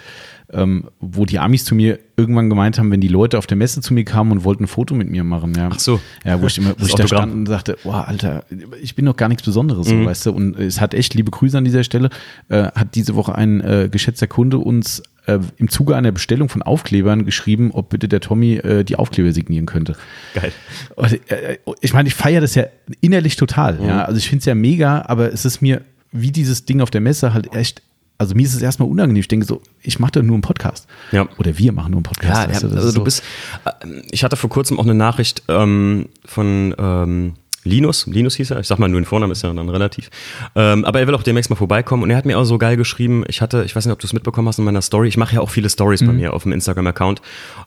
[0.51, 3.79] ähm, wo die Amis zu mir irgendwann gemeint haben, wenn die Leute auf der Messe
[3.79, 5.53] zu mir kamen und wollten ein Foto mit mir machen.
[5.55, 5.69] Ja.
[5.71, 6.01] Ach so.
[6.25, 8.43] Ja, wo ich, immer, wo ich da stand und sagte, boah, Alter,
[8.81, 10.03] ich bin doch gar nichts Besonderes, Mhm.
[10.03, 10.31] so, weißt du.
[10.33, 12.09] Und es hat echt, liebe Grüße an dieser Stelle,
[12.49, 16.61] äh, hat diese Woche ein äh, geschätzter Kunde uns äh, im Zuge einer Bestellung von
[16.63, 19.95] Aufklebern geschrieben, ob bitte der Tommy äh, die Aufkleber signieren könnte.
[20.33, 20.51] Geil.
[20.95, 22.65] Und, äh, ich meine, ich feiere das ja
[23.01, 23.75] innerlich total.
[23.79, 23.85] Mhm.
[23.87, 26.89] Ja, also ich finde es ja mega, aber es ist mir wie dieses Ding auf
[26.89, 27.81] der Messe halt echt.
[28.19, 29.19] Also mir ist es erstmal unangenehm.
[29.19, 30.87] Ich denke so, ich mache da nur einen Podcast.
[31.11, 31.27] Ja.
[31.37, 32.47] Oder wir machen nur einen Podcast.
[32.49, 33.21] Ja, also ist du so- bist,
[33.65, 33.69] äh,
[34.09, 37.33] ich hatte vor kurzem auch eine Nachricht ähm, von ähm,
[37.67, 40.09] Linus, Linus hieß er, ich sag mal nur den Vornamen, ist ja dann relativ.
[40.55, 42.77] Ähm, aber er will auch demnächst mal vorbeikommen und er hat mir auch so geil
[42.77, 45.17] geschrieben, ich hatte, ich weiß nicht, ob du es mitbekommen hast in meiner Story, ich
[45.17, 46.07] mache ja auch viele Stories Mhm.
[46.07, 47.21] bei mir auf dem Instagram-Account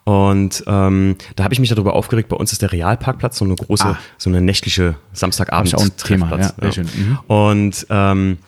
[0.04, 3.54] und ähm, da habe ich mich darüber aufgeregt, bei uns ist der Realparkplatz so eine
[3.54, 3.98] große, Ah.
[4.18, 6.54] so eine nächtliche Samstagabend Hab ich auch ein Thema, Treffplatz.
[6.60, 6.88] ja, sehr schön.
[6.96, 7.18] Mhm.
[7.26, 8.38] Und ähm,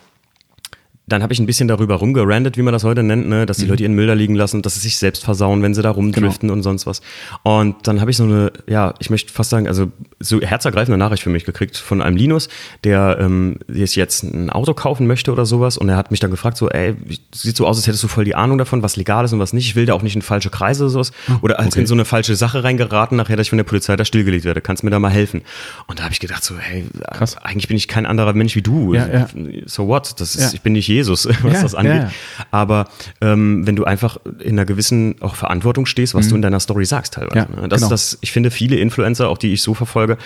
[1.08, 3.42] dann habe ich ein bisschen darüber rumgerandet, wie man das heute nennt, ne?
[3.42, 3.46] Mhm.
[3.46, 5.82] dass die Leute ihren Müll da liegen lassen, dass sie sich selbst versauen, wenn sie
[5.82, 6.52] da rumdriften Genau.
[6.54, 7.02] und sonst was.
[7.42, 11.22] Und dann habe ich so eine, ja, ich möchte fast sagen, also so herzergreifende Nachricht
[11.24, 12.48] für mich gekriegt von einem Linus,
[12.84, 15.76] der ähm, sich jetzt ein Auto kaufen möchte oder sowas.
[15.76, 16.94] Und er hat mich dann gefragt, so, ey,
[17.34, 19.52] sieht so aus, als hättest du voll die Ahnung davon, was legal ist und was
[19.52, 19.66] nicht.
[19.66, 21.12] Ich will da auch nicht in falsche Kreise oder sowas.
[21.42, 21.80] Oder als okay.
[21.80, 24.60] in so eine falsche Sache reingeraten, nachher, dass ich von der Polizei da stillgelegt werde.
[24.60, 25.42] Kannst du mir da mal helfen?
[25.88, 27.36] Und da habe ich gedacht, so, hey, Krass.
[27.38, 28.94] eigentlich bin ich kein anderer Mensch wie du.
[28.94, 29.28] Ja, ja.
[29.66, 30.20] So what?
[30.20, 30.50] Das ist, Ja.
[30.54, 31.94] ich bin nicht Jesus, was Ja, das angeht.
[31.94, 32.10] ja.
[32.50, 32.88] Aber
[33.20, 36.84] ähm, wenn du einfach in einer gewissen auch Verantwortung stehst, was du in deiner Story
[36.84, 37.48] sagst teilweise.
[37.48, 37.54] Mhm.
[37.54, 37.68] Ja, ne?
[37.68, 37.94] Das genau.
[37.94, 40.18] ist das, ich finde, viele Influencer, auch die ich so verfolge,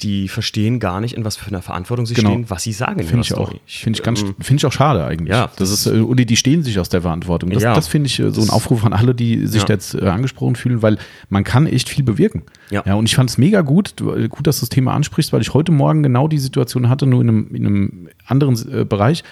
[0.00, 2.30] die verstehen gar nicht, in was für einer Verantwortung sie genau.
[2.30, 3.02] stehen, was sie sagen.
[3.04, 3.52] Finde ich auch.
[3.66, 5.30] Finde ich ganz, ähm, finde ich auch schade eigentlich.
[5.30, 7.50] Ja, das, das ist, äh, und die stehen sich aus der Verantwortung.
[7.50, 9.68] Das, ja, das finde ich äh, so ein Aufruf an alle, die sich ja.
[9.68, 10.98] jetzt äh, angesprochen fühlen, weil
[11.28, 12.42] man kann echt viel bewirken.
[12.70, 12.82] Ja.
[12.84, 15.54] ja und ich fand es mega gut, gut, dass du das Thema ansprichst, weil ich
[15.54, 19.22] heute Morgen genau die Situation hatte, nur in einem, in einem anderen äh, Bereich.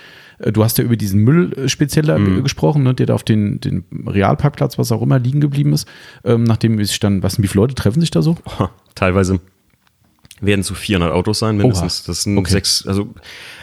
[0.51, 2.43] Du hast ja über diesen Müllspezieller mhm.
[2.43, 5.87] gesprochen, ne, der da auf den, den Realparkplatz, was auch immer, liegen geblieben ist.
[6.25, 8.37] Ähm, nachdem sich dann, was, wie viele Leute treffen sich da so?
[8.95, 9.41] Teilweise
[10.43, 12.01] werden zu 400 Autos sein, mindestens.
[12.01, 12.07] Oha.
[12.09, 12.51] Das sind okay.
[12.51, 13.15] sechs, also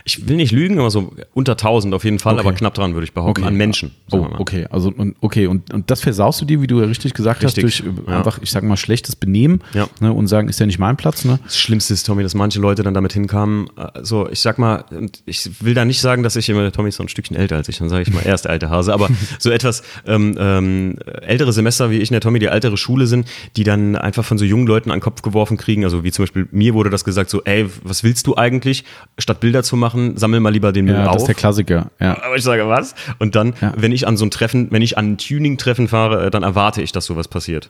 [0.05, 2.47] ich will nicht lügen, aber so unter 1000 auf jeden Fall, okay.
[2.47, 3.49] aber knapp dran würde ich behaupten, okay.
[3.49, 3.91] an Menschen.
[4.11, 7.13] Oh, okay, also und, okay, und, und das versaust du dir, wie du ja richtig
[7.13, 7.63] gesagt richtig.
[7.63, 8.17] hast, durch ja.
[8.17, 9.87] einfach, ich sag mal, schlechtes Benehmen ja.
[9.99, 11.25] ne, und sagen, ist ja nicht mein Platz.
[11.25, 11.39] Ne?
[11.43, 14.85] Das Schlimmste ist, Tommy, dass manche Leute dann damit hinkamen, also ich sag mal,
[15.25, 17.69] ich will da nicht sagen, dass ich immer, Tommy ist so ein Stückchen älter als
[17.69, 20.97] ich, dann sage ich mal, er ist der alte Hase, aber so etwas ähm, ähm,
[21.21, 24.37] ältere Semester wie ich und der Tommy, die ältere Schule sind, die dann einfach von
[24.37, 27.03] so jungen Leuten an den Kopf geworfen kriegen, also wie zum Beispiel mir wurde das
[27.03, 28.83] gesagt, so, ey, was willst du eigentlich?
[29.17, 31.13] Statt Bilder zu machen, sammel mal lieber den Müll ja, auf.
[31.13, 31.91] Das ist der Klassiker.
[31.99, 32.21] Ja.
[32.23, 32.95] Aber ich sage, was?
[33.19, 33.73] Und dann, ja.
[33.77, 36.81] wenn ich an so ein Treffen, wenn ich an ein Tuning-Treffen fahre, äh, dann erwarte
[36.81, 37.69] ich, dass sowas passiert.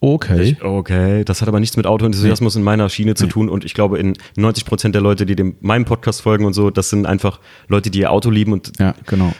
[0.00, 0.42] Okay.
[0.42, 2.60] Ich, okay, das hat aber nichts mit Autoenthusiasmus nee.
[2.60, 3.30] in meiner Schiene zu nee.
[3.30, 6.52] tun und ich glaube, in 90 Prozent der Leute, die dem, meinem Podcast folgen und
[6.52, 9.32] so, das sind einfach Leute, die ihr Auto lieben und ja, genau.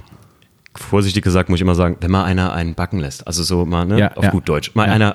[0.74, 3.87] vorsichtig gesagt muss ich immer sagen, wenn mal einer einen backen lässt, also so mal,
[3.87, 4.30] ne, ja, auf ja.
[4.30, 5.14] gut Deutsch, mal einer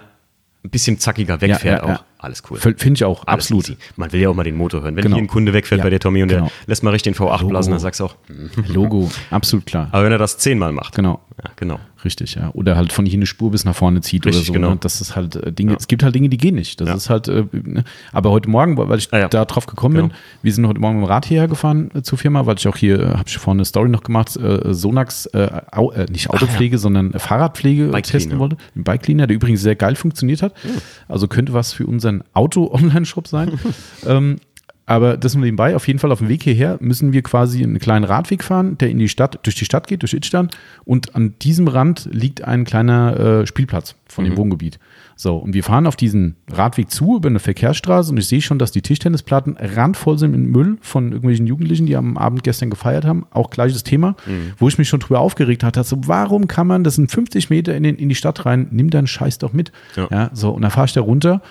[0.64, 2.58] ein bisschen zackiger wegfährt auch alles cool.
[2.58, 3.66] Finde ich auch, alles absolut.
[3.66, 3.78] Easy.
[3.96, 4.96] Man will ja auch mal den Motor hören.
[4.96, 5.16] Wenn genau.
[5.16, 6.46] hier ein Kunde wegfährt ja, bei der Tommy und genau.
[6.46, 7.48] der lässt mal richtig den V8 Logo.
[7.50, 8.16] blasen, dann sagst du auch.
[8.68, 9.90] Logo, absolut klar.
[9.92, 10.96] Aber wenn er das zehnmal macht.
[10.96, 11.22] Genau.
[11.44, 11.80] Ja, genau.
[12.04, 12.52] Richtig, ja.
[12.54, 14.54] Oder halt von hier eine Spur bis nach vorne zieht Richtig, oder so.
[14.54, 14.70] Genau.
[14.72, 14.78] Ne?
[14.80, 15.78] Das ist halt äh, Dinge, ja.
[15.80, 16.80] es gibt halt Dinge, die gehen nicht.
[16.82, 17.84] Das ist halt, äh, ne?
[18.12, 20.08] aber heute Morgen, weil ich ah, da drauf gekommen genau.
[20.08, 22.68] bin, wir sind heute Morgen mit dem Rad hierher gefahren äh, zur Firma, weil ich
[22.68, 25.30] auch hier, äh, habe ich vorhin eine Story noch gemacht, Sonax,
[25.72, 28.58] au, nicht Autopflege, sondern Fahrradpflege Bike testen wollte.
[28.76, 30.54] Ein Bike Cleaner, der übrigens sehr geil funktioniert hat.
[30.64, 30.82] Mhm.
[31.08, 33.60] Also könnte was für unseren Auto-Online-Shop sein.
[34.06, 34.38] ähm,
[34.86, 37.80] aber das nur nebenbei, auf jeden Fall auf dem Weg hierher müssen wir quasi einen
[37.80, 40.58] kleinen Radweg fahren, der in die Stadt, durch die Stadt geht, durch Idstand.
[40.84, 44.30] Und an diesem Rand liegt ein kleiner äh, Spielplatz von mhm.
[44.30, 44.80] dem Wohngebiet.
[45.16, 48.60] So, und wir fahren auf diesen Radweg zu über eine Verkehrsstraße und ich sehe schon,
[48.60, 53.06] dass die Tischtennisplatten randvoll sind mit Müll von irgendwelchen Jugendlichen, die am Abend gestern gefeiert
[53.06, 53.26] haben.
[53.32, 54.52] Auch gleiches Thema, mhm.
[54.58, 55.84] wo ich mich schon drüber aufgeregt hatte.
[55.86, 58.90] So, warum kann man, das sind 50 Meter in, den, in die Stadt rein, nimm
[58.90, 59.72] deinen Scheiß doch mit.
[59.96, 60.08] Ja.
[60.12, 61.42] ja so, und dann fahre ich da runter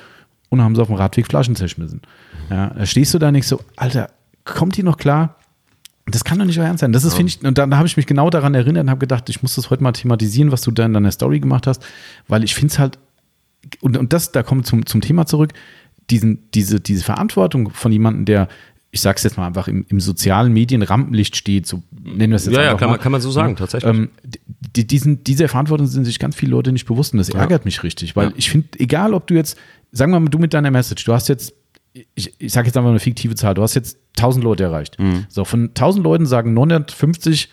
[0.53, 2.03] und haben sie auf dem Radweg Flaschen zerschmissen.
[2.51, 4.11] Ja, da stehst du da nicht so, Alter,
[4.45, 5.37] kommt die noch klar?
[6.05, 6.93] Das kann doch nicht euer Ernst sein.
[6.93, 7.17] Das ist, ja.
[7.17, 9.43] finde ich, und dann da habe ich mich genau daran erinnert und habe gedacht, ich
[9.43, 11.83] muss das heute mal thematisieren, was du da in deiner Story gemacht hast,
[12.29, 12.99] weil ich finde es halt,
[13.81, 15.55] und, und das, da wir zum, zum Thema zurück,
[16.11, 18.49] diesen, diese, diese Verantwortung von jemandem, der,
[18.91, 22.45] ich sag's jetzt mal einfach, im, im sozialen Medien Rampenlicht steht, so nennen wir es
[22.45, 22.97] jetzt ja, einfach Ja, kann, mal.
[22.97, 24.09] Man, kann man so sagen, ja, tatsächlich.
[24.77, 27.65] Die, diesen, dieser Verantwortung sind sich ganz viele Leute nicht bewusst und das ärgert ja.
[27.65, 29.59] mich richtig, weil ich finde, egal ob du jetzt,
[29.91, 31.53] sagen wir mal, du mit deiner Message, du hast jetzt,
[32.15, 34.99] ich, ich sage jetzt einfach eine fiktive Zahl, du hast jetzt 1000 Leute erreicht.
[34.99, 35.27] Mhm.
[35.29, 37.49] So, von 1000 Leuten sagen 950,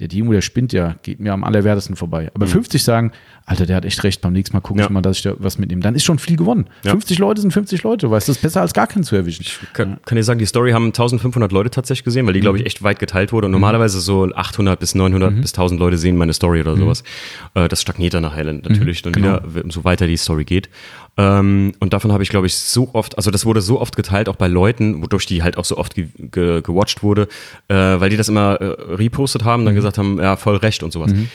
[0.00, 2.28] der Dimo, der spinnt ja, geht mir am allerwertesten vorbei.
[2.34, 2.50] Aber mhm.
[2.50, 3.12] 50 sagen,
[3.46, 5.56] Alter, der hat echt recht, beim nächsten Mal gucke ich mal, dass ich da was
[5.56, 5.82] mitnehme.
[5.82, 6.66] Dann ist schon viel gewonnen.
[6.82, 6.90] Ja.
[6.90, 9.42] 50 Leute sind 50 Leute, weißt du, das ist besser als gar keinen zu erwischen.
[9.42, 12.44] Ich kann, kann dir sagen, die Story haben 1500 Leute tatsächlich gesehen, weil die, mhm.
[12.44, 13.46] glaube ich, echt weit geteilt wurde.
[13.46, 13.60] Und mhm.
[13.60, 15.40] normalerweise so 800 bis 900 mhm.
[15.42, 16.80] bis 1000 Leute sehen meine Story oder mhm.
[16.80, 17.04] sowas.
[17.54, 19.38] Äh, das stagniert dann nachher natürlich dann genau.
[19.44, 20.68] wieder, umso weiter die Story geht.
[21.16, 24.28] Ähm, und davon habe ich, glaube ich, so oft, also das wurde so oft geteilt,
[24.28, 27.28] auch bei Leuten, wodurch die halt auch so oft ge ge gewatcht wurde,
[27.68, 29.76] äh, weil die das immer äh, repostet haben, dann mhm.
[29.76, 31.12] gesagt haben, ja, voll recht und sowas.
[31.12, 31.28] Mhm.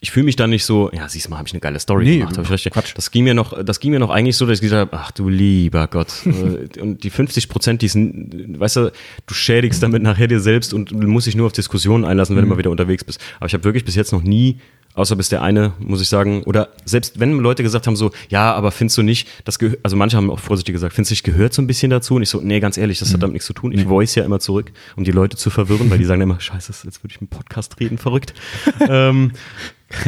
[0.00, 2.04] Ich fühle mich dann nicht so, ja, siehst du mal, habe ich eine geile Story
[2.04, 2.36] nee, gemacht.
[2.36, 2.70] Hab ich recht.
[2.70, 2.92] Quatsch.
[2.94, 5.10] Das ging mir noch, das ging mir noch eigentlich so, dass ich gesagt habe, ach
[5.12, 6.12] du lieber Gott.
[6.26, 8.92] Äh, und die 50 Prozent, die sind, weißt du,
[9.26, 12.48] du schädigst damit nachher dir selbst und musst dich nur auf Diskussionen einlassen, wenn mhm.
[12.48, 13.20] du mal wieder unterwegs bist.
[13.38, 14.58] Aber ich habe wirklich bis jetzt noch nie
[14.94, 18.54] Außer bis der eine, muss ich sagen, oder selbst wenn Leute gesagt haben so, ja,
[18.54, 21.24] aber findest du nicht, das gehört, also manche haben auch vorsichtig gesagt, findest du nicht,
[21.24, 22.14] gehört so ein bisschen dazu?
[22.14, 23.20] Und ich so, nee, ganz ehrlich, das hat mhm.
[23.22, 23.72] damit nichts zu tun.
[23.72, 26.72] Ich voice ja immer zurück, um die Leute zu verwirren, weil die sagen immer, scheiße,
[26.84, 28.34] jetzt würde ich einen Podcast reden, verrückt.
[28.88, 29.32] ähm,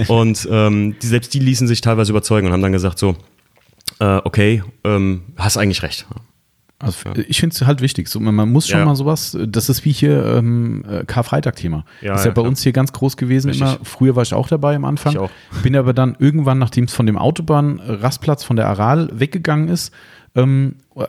[0.07, 3.17] und ähm, die, selbst die ließen sich teilweise überzeugen und haben dann gesagt so,
[3.99, 6.07] äh, okay, ähm, hast eigentlich recht.
[6.79, 7.15] Also ja.
[7.27, 8.09] ich finde es halt wichtig.
[8.09, 8.85] So, man, muss schon ja.
[8.85, 11.85] mal sowas, das ist wie hier ähm, äh, Karfreitag-Thema.
[12.03, 12.47] Ja, ist ja, bei klar.
[12.47, 13.67] uns hier ganz groß gewesen Richtig.
[13.67, 13.79] immer.
[13.83, 15.13] Früher war ich auch dabei am Anfang.
[15.13, 15.31] Ich auch.
[15.63, 19.95] Bin aber dann irgendwann, nachdem es von dem Autobahnrastplatz von der Aral weggegangen ist,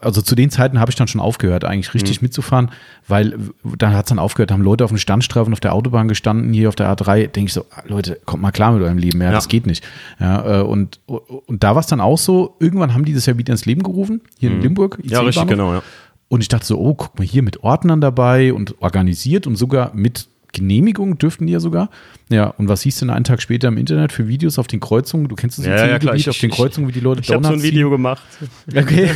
[0.02, 2.26] also zu den Zeiten habe ich dann schon aufgehört, eigentlich richtig mhm.
[2.26, 2.72] mitzufahren,
[3.08, 3.38] weil
[3.78, 6.70] dann hat es dann aufgehört, haben Leute auf den Standstreifen auf der Autobahn gestanden, hier
[6.70, 9.28] auf der A3, denke ich so, ah, Leute, kommt mal klar mit eurem Leben, ja,
[9.28, 9.32] ja.
[9.32, 9.84] das geht nicht.
[10.20, 13.38] Ja, äh, und, und da war es dann auch so, irgendwann haben die das ja
[13.38, 14.56] wieder ins Leben gerufen, hier mhm.
[14.58, 15.00] in Limburg.
[15.04, 15.84] Ja, richtig, genau, ja.
[16.30, 19.94] Und ich dachte so, oh, guck mal hier mit Ordnern dabei und organisiert und sogar
[19.94, 21.90] mit Genehmigung dürften die ja sogar.
[22.30, 24.80] Ja, und was siehst du denn einen Tag später im Internet für Videos auf den
[24.80, 25.28] Kreuzungen?
[25.28, 27.36] Du kennst das ja, ja, klar, ich, auf den Kreuzungen, wie die Leute Ich, ich
[27.36, 27.92] habe so ein Video ziehen.
[27.92, 28.24] gemacht.
[28.76, 29.10] Okay.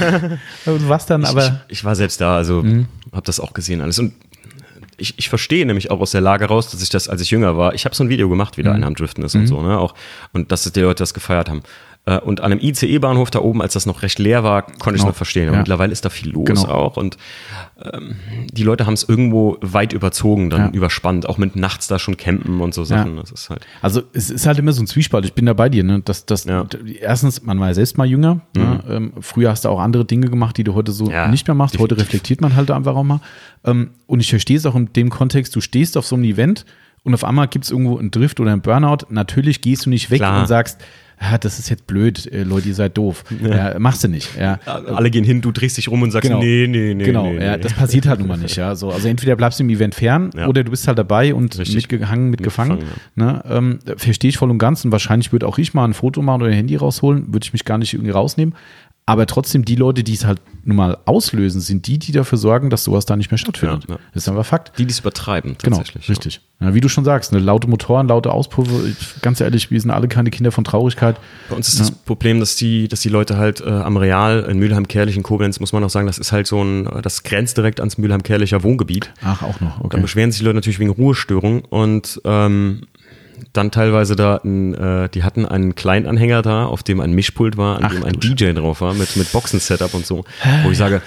[0.65, 1.62] und was dann, aber.
[1.67, 2.88] Ich, ich, war selbst da, also mhm.
[3.12, 3.99] habe das auch gesehen alles.
[3.99, 4.13] Und
[4.97, 7.58] ich, ich verstehe nämlich auch aus der Lage raus, dass ich das, als ich jünger
[7.58, 8.77] war, ich habe so ein Video gemacht, wie da mhm.
[8.77, 9.41] einer am Driften ist mhm.
[9.41, 9.77] und so, ne?
[9.77, 9.95] Auch,
[10.32, 11.63] und dass die Leute das gefeiert haben.
[12.06, 14.96] Äh, und an einem ICE-Bahnhof da oben, als das noch recht leer war, konnte genau.
[14.96, 15.50] ich es noch verstehen.
[15.50, 15.60] Und ja.
[15.60, 16.66] mittlerweile ist da viel los genau.
[16.66, 16.98] auch.
[16.98, 17.18] Und
[17.94, 18.16] ähm,
[18.52, 20.70] die Leute haben es irgendwo weit überzogen, dann ja.
[20.72, 23.16] überspannt, auch mit nachts da schon campen und so Sachen.
[23.16, 23.22] Ja.
[23.22, 25.26] Das ist halt also es ist halt immer so ein Zwiespalt.
[25.26, 25.84] Ich bin da bei dir.
[25.84, 26.02] Ne?
[26.04, 26.48] Das, das,
[27.00, 28.42] Erstens, man war ja selbst mal jünger.
[28.56, 28.64] Ne?
[28.64, 28.64] Mhm.
[28.64, 28.84] Ne?
[28.90, 31.78] Ähm, früher hast du auch andere Dinge gemacht, die du heute so nicht mehr machst.
[31.78, 33.20] Heute reflektiert man halt einfach auch mal.
[33.64, 36.66] Ähm, und ich verstehe es auch in dem Kontext, du stehst auf so einem Event
[37.04, 39.06] und auf einmal gibt es irgendwo einen Drift oder einen Burnout.
[39.10, 40.42] Natürlich gehst du nicht weg Klar.
[40.42, 40.80] und sagst,
[41.21, 43.23] ja, das ist jetzt blöd, äh, Leute, ihr seid doof.
[43.41, 43.71] Ja.
[43.71, 44.36] Ja, machst du nicht.
[44.38, 44.60] Ja.
[44.65, 46.41] Alle gehen hin, du drehst dich rum und sagst, genau.
[46.41, 47.03] nee, nee, nee.
[47.03, 47.62] Genau, nee, ja, nee.
[47.62, 48.55] das passiert halt nun mal nicht.
[48.55, 48.75] Ja.
[48.75, 51.75] So, also entweder bleibst du im Event fern oder du bist halt dabei und Richtig.
[51.75, 52.79] mitgehangen, mitgefangen.
[53.15, 53.43] Ne?
[53.47, 56.41] Ähm, Verstehe ich voll und ganz und wahrscheinlich würde auch ich mal ein Foto machen
[56.41, 58.55] oder ein Handy rausholen, würde ich mich gar nicht irgendwie rausnehmen.
[59.06, 62.70] Aber trotzdem, die Leute, die es halt nun mal auslösen, sind die, die dafür sorgen,
[62.70, 63.86] dass sowas da nicht mehr stattfindet.
[63.90, 64.02] Ja, ja.
[64.14, 64.78] Das ist einfach Fakt.
[64.78, 66.06] Die, die es übertreiben, genau, tatsächlich.
[66.06, 66.42] Genau, richtig.
[66.60, 70.08] Ja, wie du schon sagst, eine laute Motoren, laute Auspuffe, ganz ehrlich, wir sind alle
[70.08, 71.18] keine Kinder von Traurigkeit.
[71.50, 74.60] Bei uns ist das Problem, dass die, dass die Leute halt äh, am Real in
[74.60, 77.80] Mülheim-Kerlich in Koblenz, muss man auch sagen, das ist halt so ein, das grenzt direkt
[77.80, 79.12] ans Mülheim-Kerlicher Wohngebiet.
[79.24, 79.90] Ach, auch noch, okay.
[79.90, 82.84] Dann beschweren sich die Leute natürlich wegen Ruhestörung und ähm,
[83.54, 87.78] dann teilweise da, ein, äh, die hatten einen Kleinanhänger da, auf dem ein Mischpult war,
[87.78, 90.24] an Ach, dem ein DJ drauf war, mit, mit Boxen-Setup und so,
[90.64, 91.02] wo ich sage,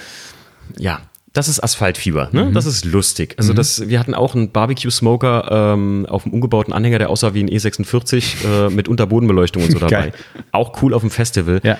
[0.77, 1.01] ja,
[1.35, 2.45] das ist Asphaltfieber, ne?
[2.45, 2.53] Mhm.
[2.53, 3.35] Das ist lustig.
[3.37, 3.57] Also mhm.
[3.57, 7.49] das, wir hatten auch einen Barbecue-Smoker ähm, auf dem umgebauten Anhänger, der aussah wie ein
[7.49, 10.13] E46 äh, mit Unterbodenbeleuchtung und so dabei.
[10.53, 11.59] Auch cool auf dem Festival.
[11.63, 11.77] Ja.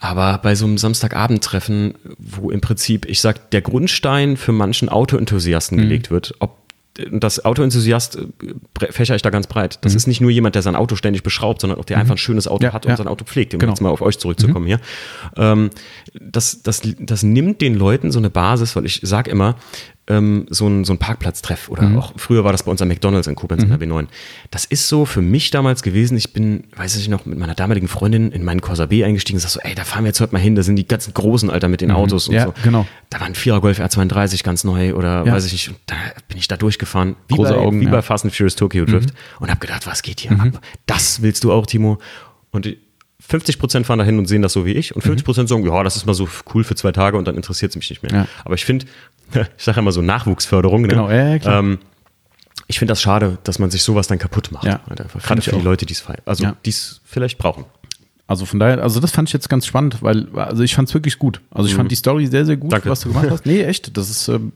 [0.00, 5.78] Aber bei so einem Samstagabendtreffen, wo im Prinzip, ich sag, der Grundstein für manchen Autoenthusiasten
[5.78, 5.82] mhm.
[5.82, 6.65] gelegt wird, ob
[7.10, 9.78] das Autoenthusiast äh, fächer ich da ganz breit.
[9.82, 9.96] Das mhm.
[9.96, 12.02] ist nicht nur jemand, der sein Auto ständig beschraubt, sondern auch der mhm.
[12.02, 12.96] einfach ein schönes Auto ja, hat und ja.
[12.96, 13.72] sein Auto pflegt, um genau.
[13.72, 14.68] jetzt mal auf euch zurückzukommen mhm.
[14.68, 14.80] hier.
[15.36, 15.70] Ähm,
[16.20, 19.56] das, das, das nimmt den Leuten so eine Basis, weil ich sage immer,
[20.08, 21.98] ähm, so ein, so ein Parkplatztreff oder mhm.
[21.98, 23.72] auch früher war das bei uns am McDonalds in Koblenz mhm.
[23.72, 24.06] in der B9.
[24.50, 26.16] Das ist so für mich damals gewesen.
[26.16, 29.40] Ich bin, weiß ich noch, mit meiner damaligen Freundin in meinen Corsa B eingestiegen und
[29.40, 30.54] sag so, ey, da fahren wir jetzt heute mal hin.
[30.54, 31.96] Da sind die ganzen Großen, Alter, mit den mhm.
[31.96, 32.54] Autos und ja, so.
[32.62, 32.86] genau.
[33.10, 35.32] Da war ein Vierer Golf R32 ganz neu oder ja.
[35.32, 35.68] weiß ich nicht.
[35.68, 35.96] Und da
[36.28, 37.16] bin ich da durchgefahren.
[37.28, 37.90] Wie Große bei, Augen, wie ja.
[37.90, 39.16] bei Fast and Furious Tokyo Drift mhm.
[39.40, 40.40] und habe gedacht, was geht hier mhm.
[40.40, 40.60] ab?
[40.86, 41.98] Das willst du auch, Timo?
[42.52, 42.68] Und
[43.20, 45.82] 50 Prozent fahren dahin und sehen das so wie ich und 50 Prozent sagen, ja,
[45.82, 48.12] das ist mal so cool für zwei Tage und dann interessiert es mich nicht mehr.
[48.12, 48.26] Ja.
[48.44, 48.86] Aber ich finde,
[49.56, 50.82] ich sage immer so Nachwuchsförderung.
[50.82, 50.88] Ne?
[50.88, 51.60] Genau, ja, klar.
[51.60, 51.78] Ähm,
[52.68, 54.64] ich finde das schade, dass man sich sowas dann kaputt macht.
[54.64, 54.80] Ja,
[55.22, 56.56] Gerade für die Leute, die es also ja.
[56.64, 57.64] die es vielleicht brauchen.
[58.28, 60.94] Also von daher, also das fand ich jetzt ganz spannend, weil, also ich fand es
[60.94, 61.40] wirklich gut.
[61.50, 61.78] Also ich mhm.
[61.78, 62.90] fand die Story sehr, sehr gut, Danke.
[62.90, 63.36] was du gemacht hast.
[63.46, 63.96] Nee, echt.
[63.96, 64.52] Das ist, ähm,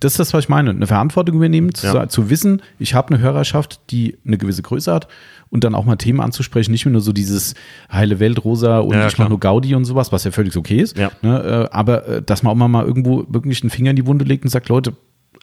[0.00, 0.70] das ist das, was ich meine.
[0.70, 2.08] Eine Verantwortung übernehmen, zu, ja.
[2.08, 5.08] zu wissen, ich habe eine Hörerschaft, die eine gewisse Größe hat
[5.50, 7.54] und dann auch mal Themen anzusprechen, nicht mehr nur so dieses
[7.92, 10.78] heile Welt rosa und ja, ich mache nur Gaudi und sowas, was ja völlig okay
[10.78, 10.96] ist.
[10.96, 11.12] Ja.
[11.20, 14.24] Ne, äh, aber äh, dass man auch mal irgendwo wirklich einen Finger in die Wunde
[14.24, 14.94] legt und sagt, Leute,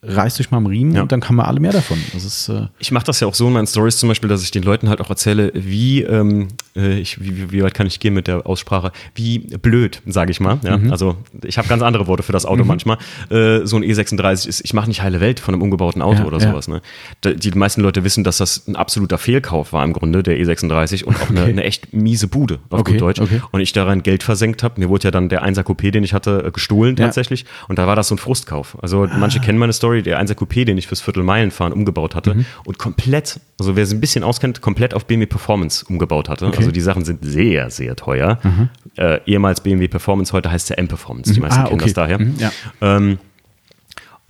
[0.02, 1.02] reißt euch mal am Riemen ja.
[1.02, 1.98] und dann kann man alle mehr davon.
[2.16, 4.52] Ist, äh ich mache das ja auch so in meinen Stories zum Beispiel, dass ich
[4.52, 8.14] den Leuten halt auch erzähle, wie, ähm, äh, ich, wie, wie, weit kann ich gehen
[8.14, 10.60] mit der Aussprache, wie blöd, sage ich mal.
[10.64, 10.78] Ja?
[10.78, 10.92] Mhm.
[10.92, 12.68] Also ich habe ganz andere Worte für das Auto mhm.
[12.68, 12.98] manchmal.
[13.30, 16.26] Äh, so ein E36 ist, ich mache nicht heile Welt von einem umgebauten Auto ja,
[16.26, 16.70] oder sowas.
[16.70, 16.82] Ne?
[17.26, 21.18] Die meisten Leute wissen, dass das ein absoluter Fehlkauf war im Grunde, der E36 und
[21.18, 21.40] auch okay.
[21.40, 23.20] eine, eine, echt miese Bude, auf okay, gut Deutsch.
[23.20, 23.42] Okay.
[23.52, 24.80] Und ich daran Geld versenkt habe.
[24.80, 27.46] Mir wurde ja dann der 1er Coupé, den ich hatte, äh, gestohlen tatsächlich.
[27.68, 28.78] Und da war das so ein Frustkauf.
[28.82, 29.18] Also ah.
[29.18, 32.45] manche kennen meine Story Story, der 1er Coupé, den ich fürs Viertelmeilenfahren umgebaut hatte mhm.
[32.65, 36.45] und komplett, also wer es ein bisschen auskennt, komplett auf BMW Performance umgebaut hatte.
[36.47, 36.58] Okay.
[36.58, 38.39] Also die Sachen sind sehr, sehr teuer.
[38.43, 38.69] Mhm.
[38.97, 41.34] Äh, ehemals BMW Performance, heute heißt es M Performance.
[41.34, 41.45] Die mhm.
[41.45, 41.86] meisten ah, kennen okay.
[41.86, 42.19] das daher.
[42.19, 42.52] Mhm, ja.
[42.82, 43.19] Ähm,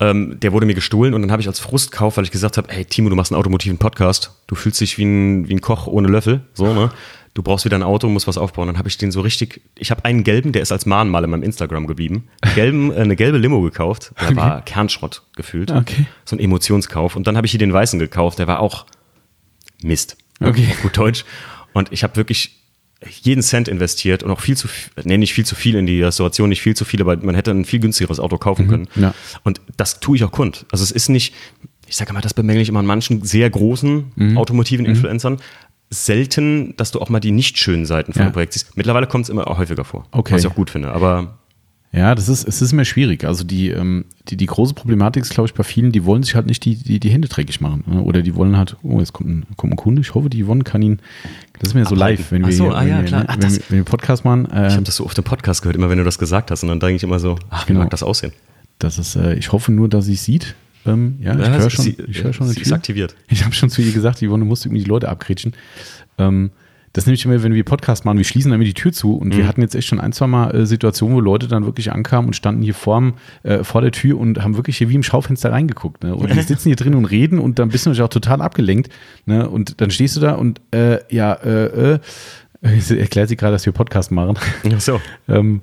[0.00, 2.68] ähm, der wurde mir gestohlen und dann habe ich als Frustkauf, weil ich gesagt habe,
[2.70, 5.86] hey Timo, du machst einen automotiven Podcast, du fühlst dich wie ein, wie ein Koch
[5.86, 6.90] ohne Löffel, so, ne?
[7.34, 8.66] Du brauchst wieder ein Auto, musst was aufbauen.
[8.66, 11.30] Dann habe ich den so richtig, ich habe einen gelben, der ist als Mahnmal in
[11.30, 14.36] meinem Instagram geblieben, gelben, äh, eine gelbe Limo gekauft, der okay.
[14.36, 16.06] war Kernschrott gefühlt, okay.
[16.24, 17.16] so ein Emotionskauf.
[17.16, 18.86] Und dann habe ich hier den weißen gekauft, der war auch
[19.82, 20.66] Mist, okay.
[20.70, 21.24] auf gut Deutsch.
[21.72, 22.56] Und ich habe wirklich
[23.22, 24.68] jeden Cent investiert und auch viel zu,
[25.04, 27.50] nee, nicht viel zu viel in die Restauration, nicht viel zu viel, aber man hätte
[27.50, 28.88] ein viel günstigeres Auto kaufen können.
[28.94, 29.14] Mhm, ja.
[29.42, 30.66] Und das tue ich auch kund.
[30.70, 31.34] Also es ist nicht,
[31.86, 34.36] ich sage mal, das bemängle ich immer an manchen sehr großen mhm.
[34.36, 34.92] automotiven mhm.
[34.92, 35.38] Influencern
[35.90, 38.26] selten, dass du auch mal die nicht schönen Seiten von ja.
[38.26, 38.76] einem Projekt siehst.
[38.76, 40.34] Mittlerweile kommt es immer auch häufiger vor, okay.
[40.34, 40.92] was ich auch gut finde.
[40.92, 41.40] Aber
[41.92, 43.24] ja, das ist, es ist immer schwierig.
[43.24, 46.36] Also die, ähm, die, die große Problematik ist, glaube ich, bei vielen, die wollen sich
[46.36, 47.82] halt nicht die, die, die Hände dreckig machen.
[47.86, 48.00] Ne?
[48.02, 50.62] Oder die wollen halt, oh, jetzt kommt ein, kommt ein Kunde, ich hoffe, die Yvonne
[50.62, 51.00] kann ihn,
[51.58, 53.60] das ist mir so live, wenn wir, so, ah, ja, wir, ne, Ach, wenn, wir,
[53.68, 54.48] wenn wir Podcast machen.
[54.52, 56.62] Äh, ich habe das so oft im Podcast gehört, immer wenn du das gesagt hast.
[56.62, 57.80] Und dann denke ich immer so, ach, wie genau.
[57.80, 58.32] mag das aussehen?
[58.78, 60.54] Das ist, äh, ich hoffe nur, dass sie es sieht.
[60.86, 63.14] Ähm, ja, ich höre schon, sie, ich hör schon sie ist aktiviert.
[63.28, 65.54] Ich habe schon zu ihr gesagt, Yvonne, du musst irgendwie die Leute abkretschen.
[66.18, 66.50] Ähm,
[66.92, 69.28] das nehme ich immer, wenn wir Podcast machen, wir schließen damit die Tür zu und
[69.28, 69.38] mhm.
[69.38, 72.28] wir hatten jetzt echt schon ein, zwei Mal äh, Situationen, wo Leute dann wirklich ankamen
[72.28, 73.14] und standen hier vorm,
[73.44, 76.02] äh, vor der Tür und haben wirklich hier wie im Schaufenster reingeguckt.
[76.02, 76.14] Ne?
[76.14, 78.90] Und die sitzen hier drin und reden und dann bist du natürlich auch total abgelenkt.
[79.24, 79.48] Ne?
[79.48, 81.98] Und dann stehst du da und äh, ja, äh, äh,
[82.62, 84.36] erklärt sie gerade, dass wir Podcast machen.
[84.74, 85.00] Ach so.
[85.28, 85.62] ähm,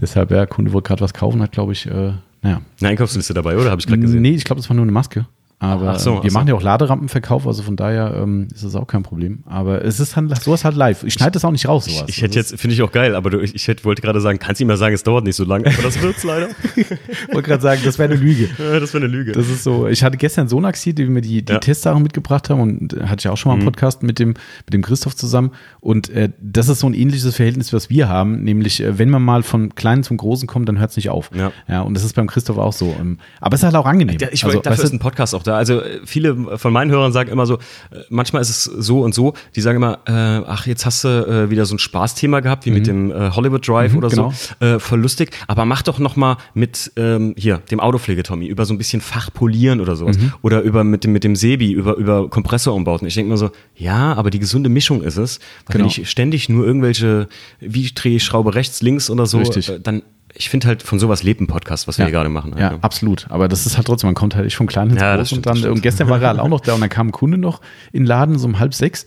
[0.00, 2.62] deshalb, ja, Kunde wollte gerade was kaufen, hat, glaube ich, äh, naja.
[2.80, 3.70] Eine Einkaufsliste dabei, oder?
[3.70, 4.22] Habe ich gerade gesehen.
[4.22, 5.26] Nee, ich glaube, das war nur eine Maske.
[5.60, 9.02] Aber so, wir machen ja auch Laderampenverkauf, also von daher ähm, ist das auch kein
[9.02, 9.40] Problem.
[9.44, 11.02] Aber es ist halt, sowas halt live.
[11.02, 12.04] Ich schneide das auch nicht raus, sowas.
[12.06, 14.20] Ich, ich hätte jetzt, finde ich auch geil, aber du, ich, ich hätte, wollte gerade
[14.20, 16.48] sagen, kannst du ihm mal sagen, es dauert nicht so lange, aber das wird's leider.
[16.76, 18.48] ich wollte gerade sagen, das wäre eine Lüge.
[18.58, 19.32] Ja, das wäre eine Lüge.
[19.32, 21.58] Das ist so, ich hatte gestern Sonax hier, die mir die, die ja.
[21.58, 23.66] Testsachen mitgebracht haben und hatte ich auch schon mal einen mhm.
[23.66, 25.52] Podcast mit dem, mit dem Christoph zusammen.
[25.80, 29.22] Und äh, das ist so ein ähnliches Verhältnis, was wir haben, nämlich äh, wenn man
[29.22, 31.30] mal von Kleinen zum Großen kommt, dann hört es nicht auf.
[31.34, 31.52] Ja.
[31.66, 31.80] ja.
[31.80, 32.94] Und das ist beim Christoph auch so.
[32.98, 34.18] Ähm, aber es ist halt auch angenehm.
[34.20, 35.56] Ja, ich also, dafür ist ein Podcast auch da.
[35.56, 39.14] Also äh, viele von meinen Hörern sagen immer so, äh, manchmal ist es so und
[39.14, 42.66] so, die sagen immer, äh, ach, jetzt hast du äh, wieder so ein Spaßthema gehabt,
[42.66, 42.76] wie mhm.
[42.76, 44.32] mit dem äh, Hollywood Drive mhm, oder genau.
[44.32, 48.64] so, äh, voll lustig, aber mach doch noch mal mit ähm, hier, dem Autopflege-Tommy, über
[48.64, 50.32] so ein bisschen Fachpolieren oder sowas mhm.
[50.42, 53.06] oder über mit dem, mit dem Sebi, über, über Kompressorumbauten.
[53.08, 55.84] Ich denke mir so, ja, aber die gesunde Mischung ist es, weil genau.
[55.84, 57.28] wenn ich ständig nur irgendwelche,
[57.60, 60.02] wie drehe ich Schraube rechts, links oder so, äh, dann
[60.34, 62.08] ich finde halt, von sowas lebt ein Podcast, was wir ja.
[62.08, 62.54] hier gerade machen.
[62.56, 63.26] Ja, ja, absolut.
[63.30, 65.46] Aber das ist halt trotzdem, man kommt halt echt von klein ins ja, Groß und
[65.46, 67.60] dann, und gestern war er halt auch noch da und dann kam ein Kunde noch
[67.92, 69.06] in den Laden, so um halb sechs.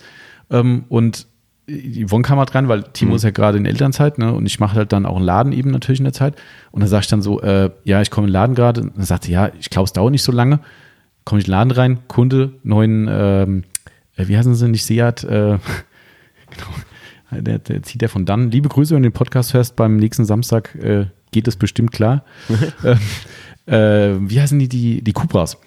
[0.50, 1.28] Ähm, und
[1.70, 3.16] Yvonne kam halt rein, weil Timo mhm.
[3.18, 4.34] ist ja gerade in Elternzeit, ne?
[4.34, 6.36] Und ich mache halt dann auch einen Laden eben natürlich in der Zeit.
[6.72, 8.82] Und dann sage ich dann so, äh, ja, ich komme in den Laden gerade.
[8.82, 10.60] Und dann sagte, ja, ich glaube, es dauert nicht so lange.
[11.24, 13.64] Komme ich in den Laden rein, Kunde, neuen, ähm,
[14.18, 15.28] äh, wie heißen sie, nicht Seat, äh,
[16.50, 16.72] genau,
[17.32, 18.52] der, der zieht der von dann.
[18.52, 22.24] Liebe Grüße, wenn du den Podcast hörst, beim nächsten Samstag äh, geht es bestimmt klar.
[22.84, 22.96] äh,
[23.66, 25.58] äh, wie heißen die, die, die Cupras?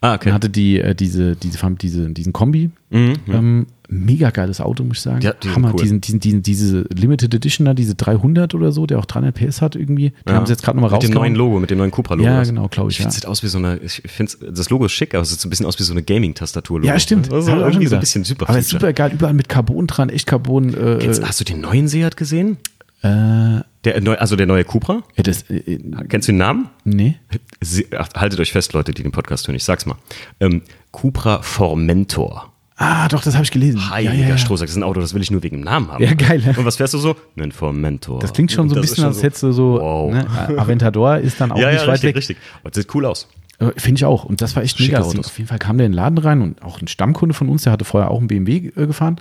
[0.00, 0.30] Ah, okay.
[0.30, 2.70] Er hatte die, äh, diese, diese, diese, diesen Kombi.
[2.90, 5.20] Mhm, ähm, mega geiles Auto, muss ich sagen.
[5.22, 5.70] Ja, die Hammer.
[5.72, 5.80] Cool.
[5.80, 9.62] Diesen, diesen, diesen, diese Limited Edition da, diese 300 oder so, der auch 300 PS
[9.62, 10.10] hat irgendwie.
[10.10, 10.34] Die ja.
[10.34, 11.02] haben sie jetzt gerade nochmal raus.
[11.02, 12.28] Mit dem neuen Logo, mit dem neuen Cupra-Logo.
[12.28, 12.98] Ja, genau, glaube ich.
[12.98, 13.28] Ich finde, es ja.
[13.28, 15.50] aus wie so eine, ich finde, das Logo ist schick, aber es sieht so ein
[15.50, 16.84] bisschen aus wie so eine Gaming-Tastatur.
[16.84, 17.32] Ja, stimmt.
[17.32, 18.48] Also irgendwie so ein bisschen super.
[18.48, 20.74] Aber super geil, überall mit Carbon dran, echt Carbon.
[20.74, 22.58] Äh, Kennst, hast du den neuen Seat gesehen?
[23.02, 25.02] Äh, der, also der neue Cupra?
[25.16, 25.78] Das, äh, äh,
[26.08, 26.70] Kennst du den Namen?
[26.84, 27.16] Nee.
[27.60, 29.56] Sie, ach, haltet euch fest, Leute, die den Podcast hören.
[29.56, 29.96] Ich sag's mal.
[30.40, 32.53] Ähm, Cupra Formentor.
[32.76, 33.88] Ah, doch, das habe ich gelesen.
[33.88, 34.38] Heiliger ja, ja, ja.
[34.38, 36.02] Strohsack, das ist ein Auto, das will ich nur wegen dem Namen haben.
[36.02, 36.42] Ja, geil.
[36.56, 37.14] Und was fährst du so?
[37.36, 38.18] Ein Formentor.
[38.18, 40.12] Das klingt schon so ein bisschen, als hättest du so, wow.
[40.12, 40.26] ne,
[40.58, 42.16] Aventador ist dann auch ja, nicht ja, weit richtig, weg.
[42.16, 42.36] richtig.
[42.64, 43.28] Und sieht cool aus.
[43.60, 44.24] Äh, finde ich auch.
[44.24, 45.04] Und das war echt Schicke mega.
[45.04, 47.62] Auf jeden Fall kam der in den Laden rein und auch ein Stammkunde von uns,
[47.62, 49.20] der hatte vorher auch einen BMW äh, gefahren.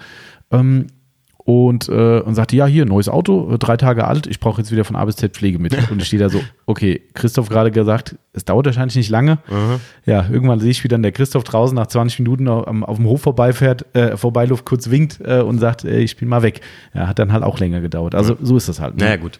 [0.52, 0.88] Ähm,
[1.46, 4.72] und, äh, und sagte, ja, hier, neues Auto, äh, drei Tage alt, ich brauche jetzt
[4.72, 5.74] wieder von A bis Z Pflege mit.
[5.92, 9.40] Und ich stehe da so, okay, Christoph gerade gesagt, es dauert wahrscheinlich nicht lange.
[9.50, 9.80] Mhm.
[10.06, 13.06] Ja, irgendwann sehe ich, wie dann der Christoph draußen nach 20 Minuten auf, auf dem
[13.06, 16.62] Hof vorbeifährt, äh, vorbeiluft, kurz winkt äh, und sagt, ich bin mal weg.
[16.94, 18.16] Ja, hat dann halt auch länger gedauert.
[18.16, 18.96] Also so ist das halt.
[18.96, 19.04] Ne?
[19.04, 19.40] Naja, gut.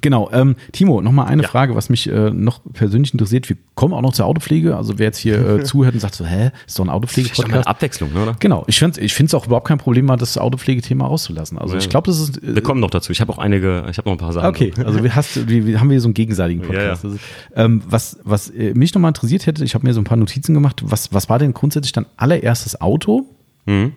[0.00, 1.48] Genau, ähm, Timo, nochmal eine Ja.
[1.48, 3.48] Frage, was mich äh, noch persönlich interessiert.
[3.50, 4.74] Wir kommen auch noch zur Autopflege.
[4.74, 7.46] Also wer jetzt hier äh, zuhört und sagt so, hä, ist doch ein Vielleicht doch
[7.46, 7.66] mal eine Autopflege-Podcast.
[7.68, 8.36] Abwechslung, ne, oder?
[8.40, 11.58] Genau, ich finde es auch überhaupt kein Problem, mal das Autopflegethema auszulassen.
[11.58, 11.80] Also Ja.
[11.80, 12.42] ich glaube, das ist.
[12.42, 13.12] äh, Wir kommen noch dazu.
[13.12, 14.48] Ich habe auch einige, ich habe noch ein paar Sachen.
[14.48, 17.04] Okay, also wir, hast, wir, wir haben hier so einen gegenseitigen Podcast.
[17.04, 17.24] Ja, Das ist,
[17.54, 20.54] ähm, was was äh, mich nochmal interessiert hätte, ich habe mir so ein paar Notizen
[20.54, 20.80] gemacht.
[20.86, 23.26] Was, was war denn grundsätzlich dein allererstes Auto?
[23.66, 23.92] Mhm.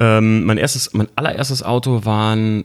[0.00, 2.64] Ähm, mein erstes, mein allererstes Auto waren,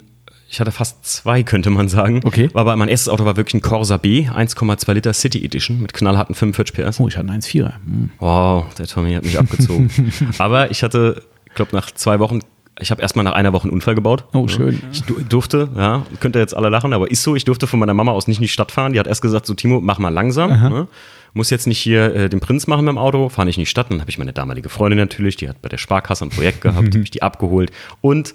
[0.56, 2.22] ich hatte fast zwei, könnte man sagen.
[2.24, 2.50] Okay.
[2.54, 6.34] Aber mein erstes Auto war wirklich ein Corsa B, 1,2 Liter City Edition mit knallharten
[6.34, 7.02] 45 PS.
[7.02, 7.74] Oh, ich hatte einen 1,4er.
[7.86, 8.10] Hm.
[8.20, 9.89] Wow, der Tommy hat mich abgezogen.
[10.38, 12.39] Aber ich hatte, ich glaube, nach zwei Wochen,
[12.80, 14.24] ich habe erstmal nach einer Woche einen Unfall gebaut.
[14.32, 14.82] Oh, schön.
[14.94, 17.78] Ich du- durfte, ja, könnt ihr jetzt alle lachen, aber ist so, ich durfte von
[17.78, 18.94] meiner Mama aus nicht in die Stadt fahren.
[18.94, 20.52] Die hat erst gesagt, so Timo, mach mal langsam.
[20.52, 20.88] Ne?
[21.34, 23.65] Muss jetzt nicht hier äh, den Prinz machen mit dem Auto, fahre nicht in die
[23.65, 23.91] Stadt.
[23.91, 26.78] Dann habe ich meine damalige Freundin natürlich, die hat bei der Sparkasse ein Projekt gehabt,
[26.96, 27.72] habe ich die abgeholt.
[28.00, 28.34] Und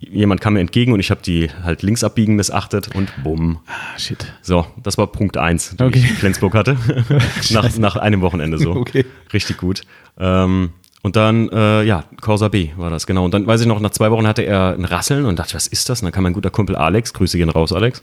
[0.00, 3.58] jemand kam mir entgegen und ich habe die halt links abbiegen missachtet und bumm.
[3.66, 4.32] Ah, shit.
[4.42, 5.98] So, das war Punkt eins, den Okay.
[5.98, 6.76] ich in Flensburg hatte.
[7.50, 8.72] nach, nach einem Wochenende so.
[8.72, 9.04] Okay.
[9.32, 9.82] Richtig gut.
[10.18, 10.70] Ähm,
[11.02, 13.24] und dann, äh, ja, Corsa B war das, genau.
[13.24, 15.66] Und dann weiß ich noch, nach zwei Wochen hatte er ein Rasseln und dachte, was
[15.66, 16.00] ist das?
[16.02, 18.02] Und dann kam mein guter Kumpel Alex, Grüße gehen raus, Alex.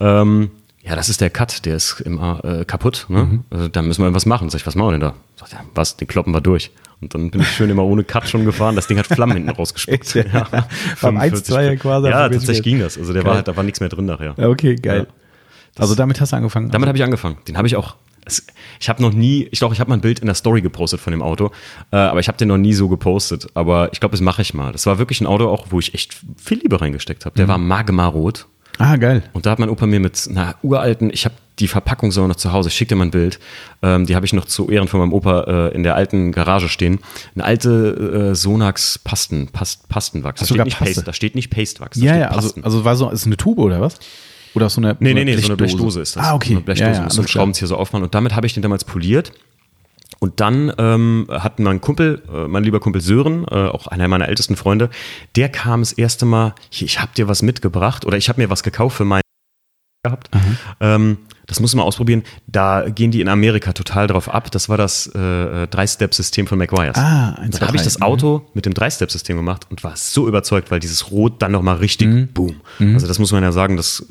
[0.00, 0.50] Ähm,
[0.86, 3.06] ja, das ist der Cut, der ist immer äh, kaputt.
[3.08, 3.40] Ne?
[3.50, 4.50] Also, da müssen wir was machen.
[4.50, 5.14] Sag ich, was machen wir denn da?
[5.36, 5.96] Sagt er, was?
[5.96, 6.70] Den kloppen wir durch.
[7.00, 8.76] Und dann bin ich schön immer ohne Cut schon gefahren.
[8.76, 10.14] Das Ding hat Flammen hinten rausgespuckt.
[10.32, 10.46] Ja.
[11.02, 12.08] Beim 45 1-2er quasi.
[12.08, 12.96] Ja, Also tatsächlich ging das.
[12.96, 13.28] Also der Geil.
[13.30, 14.34] war halt, da war nichts mehr drin nachher.
[14.38, 15.06] Ja, okay, geil.
[15.78, 16.70] also damit hast du angefangen.
[16.70, 17.36] Damit habe ich angefangen.
[17.48, 17.96] Den habe ich auch.
[18.80, 20.98] Ich habe noch nie, ich glaube, ich habe mal ein Bild in der Story gepostet
[21.00, 21.52] von dem Auto,
[21.92, 23.46] äh, aber ich habe den noch nie so gepostet.
[23.54, 24.72] Aber ich glaube, das mache ich mal.
[24.72, 27.36] Das war wirklich ein Auto auch, wo ich echt viel Liebe reingesteckt habe.
[27.36, 28.46] Der war magma rot.
[28.78, 29.22] Ah, geil.
[29.32, 32.36] Und da hat mein Opa mir mit einer uralten, ich habe die Verpackung sogar noch
[32.36, 33.38] zu Hause, ich schick dir mal ein Bild,
[33.82, 36.68] ähm, die habe ich noch zu Ehren von meinem Opa äh, in der alten Garage
[36.68, 37.00] stehen.
[37.34, 40.40] Eine alte äh, Sonax Pasten, Past, Pastenwachs.
[40.40, 41.02] Da steht, nicht Paste.
[41.02, 41.96] da steht nicht Pastewachs.
[41.98, 43.98] Ja, ja, also, also war so, ist eine Tube oder was?
[44.54, 46.24] Oder so eine Nee, nee, nee, so eine Blechdose ist das.
[46.24, 46.48] Ah, okay.
[46.48, 48.04] So eine Blechdose ja, ja, muss ein Schraubenzieher so aufmachen.
[48.04, 49.32] Und damit habe ich den damals poliert.
[50.18, 54.28] Und dann ähm, hat mein Kumpel, äh, mein lieber Kumpel Sören, äh, auch einer meiner
[54.28, 54.90] ältesten Freunde,
[55.36, 58.50] der kam das erste Mal, hier, ich habe dir was mitgebracht oder ich habe mir
[58.50, 59.22] was gekauft für meinen
[60.04, 60.30] gehabt.
[60.80, 62.22] Ähm, das muss man ausprobieren.
[62.46, 64.50] Da gehen die in Amerika total drauf ab.
[64.50, 66.96] Das war das äh, Drei-Step-System von McGuire's.
[66.96, 68.44] Ah, ein Da habe ich das Auto mhm.
[68.54, 72.28] mit dem Drei-Step-System gemacht und war so überzeugt, weil dieses Rot dann nochmal richtig mhm.
[72.28, 72.56] boom.
[72.78, 72.94] Mhm.
[72.94, 74.06] Also das muss man ja sagen, das,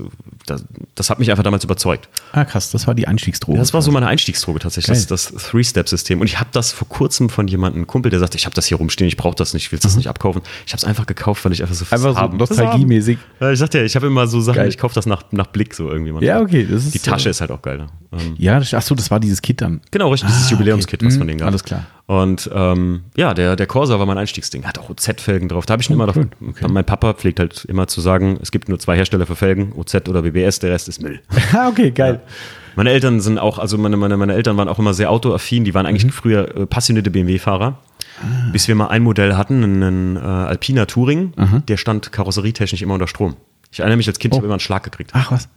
[0.45, 0.63] das,
[0.95, 2.07] das, hat mich einfach damals überzeugt.
[2.31, 3.57] Ah, krass, das war die Einstiegsdroge.
[3.57, 6.21] Das war so meine Einstiegsdroge tatsächlich, das, das Three-Step-System.
[6.21, 8.65] Und ich habe das vor kurzem von jemandem, einen Kumpel, der sagte, ich habe das
[8.65, 9.99] hier rumstehen, ich brauche das nicht, ich will das mhm.
[9.99, 10.41] nicht abkaufen.
[10.65, 13.17] Ich habe es einfach gekauft, weil ich einfach so Einfach so nostalgiemäßig.
[13.51, 14.69] Ich sagte ja, ich habe immer so Sachen, Geil.
[14.69, 16.11] ich kaufe das nach, nach Blick so irgendwie.
[16.11, 16.27] Manchmal.
[16.27, 16.65] Ja, okay.
[16.69, 17.77] Das ist, die Tasche äh, ist halt auch geil.
[17.77, 17.87] Ne?
[18.13, 19.81] Ähm, ja, das, ach so, das war dieses Kit dann.
[19.91, 21.07] Genau, richtig, dieses ah, Jubiläumskit, okay.
[21.07, 21.47] was von denen gab.
[21.47, 21.85] Alles klar.
[22.07, 24.65] Und ähm, ja, der, der Corsa war mein Einstiegsding.
[24.65, 25.65] Hat auch OZ-Felgen drauf.
[25.65, 26.29] Da habe ich oh, immer cool.
[26.49, 26.67] okay.
[26.69, 29.95] Mein Papa pflegt halt immer zu sagen, es gibt nur zwei Hersteller für Felgen, OZ
[30.07, 31.21] oder BBS, der Rest ist Müll.
[31.53, 32.21] Ah, okay, geil.
[32.23, 32.31] Ja.
[32.75, 35.63] Meine Eltern sind auch, also meine, meine, meine Eltern waren auch immer sehr autoaffin.
[35.63, 36.09] Die waren eigentlich mhm.
[36.09, 37.79] früher äh, passionierte BMW-Fahrer.
[38.21, 38.49] Ah.
[38.51, 41.65] Bis wir mal ein Modell hatten, einen äh, Alpina Touring, mhm.
[41.67, 43.35] der stand karosserietechnisch immer unter Strom.
[43.71, 44.35] Ich erinnere mich als Kind, oh.
[44.35, 45.11] ich habe immer einen Schlag gekriegt.
[45.13, 45.49] Ach was.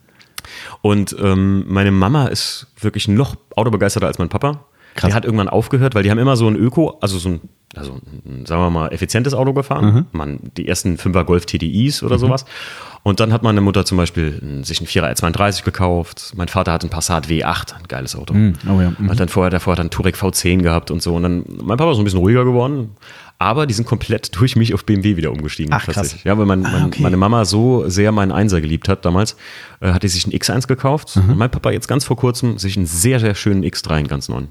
[0.82, 4.64] Und ähm, meine Mama ist wirklich noch autobegeisterter als mein Papa.
[4.94, 5.10] Krass.
[5.10, 7.40] Die hat irgendwann aufgehört, weil die haben immer so ein Öko, also so ein,
[7.76, 9.94] also ein, sagen wir mal, effizientes Auto gefahren.
[9.94, 10.06] Mhm.
[10.12, 12.20] Man, die ersten 5er Golf TDIs oder mhm.
[12.20, 12.44] sowas.
[13.02, 16.32] Und dann hat meine Mutter zum Beispiel sich einen 4er R32 gekauft.
[16.36, 18.34] Mein Vater hat einen Passat W8, ein geiles Auto.
[18.34, 18.54] Mhm.
[18.68, 18.92] Oh ja.
[18.96, 19.10] mhm.
[19.10, 21.14] Hat dann vorher, davor hat einen Touareg V10 gehabt und so.
[21.14, 22.90] Und dann, mein Papa ist so ein bisschen ruhiger geworden.
[23.40, 25.72] Aber die sind komplett durch mich auf BMW wieder umgestiegen.
[25.72, 26.16] Ach, krass.
[26.24, 27.02] Ja, weil mein, ah, okay.
[27.02, 29.36] meine Mama so sehr meinen Einser geliebt hat damals,
[29.80, 31.14] äh, hat die sich einen X1 gekauft.
[31.16, 31.30] Mhm.
[31.30, 34.28] Und mein Papa jetzt ganz vor kurzem sich einen sehr, sehr schönen X3, einen ganz
[34.28, 34.48] neuen.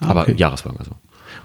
[0.00, 0.10] Ah, okay.
[0.10, 0.92] Aber Jahreswagen also.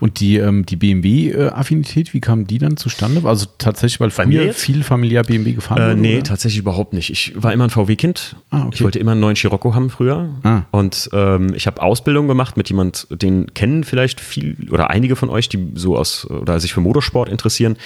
[0.03, 3.21] Und die, ähm, die BMW-Affinität, wie kam die dann zustande?
[3.23, 6.01] Also tatsächlich, weil früher viel familiär BMW gefahren äh, wurde?
[6.01, 6.23] Nee, oder?
[6.23, 7.09] tatsächlich überhaupt nicht.
[7.09, 8.35] Ich war immer ein VW-Kind.
[8.49, 8.71] Ah, okay.
[8.73, 10.27] Ich wollte immer einen neuen Scirocco haben früher.
[10.43, 10.63] Ah.
[10.71, 15.29] Und ähm, ich habe Ausbildung gemacht mit jemand, den kennen vielleicht viel oder einige von
[15.29, 17.77] euch, die so aus oder sich für Motorsport interessieren.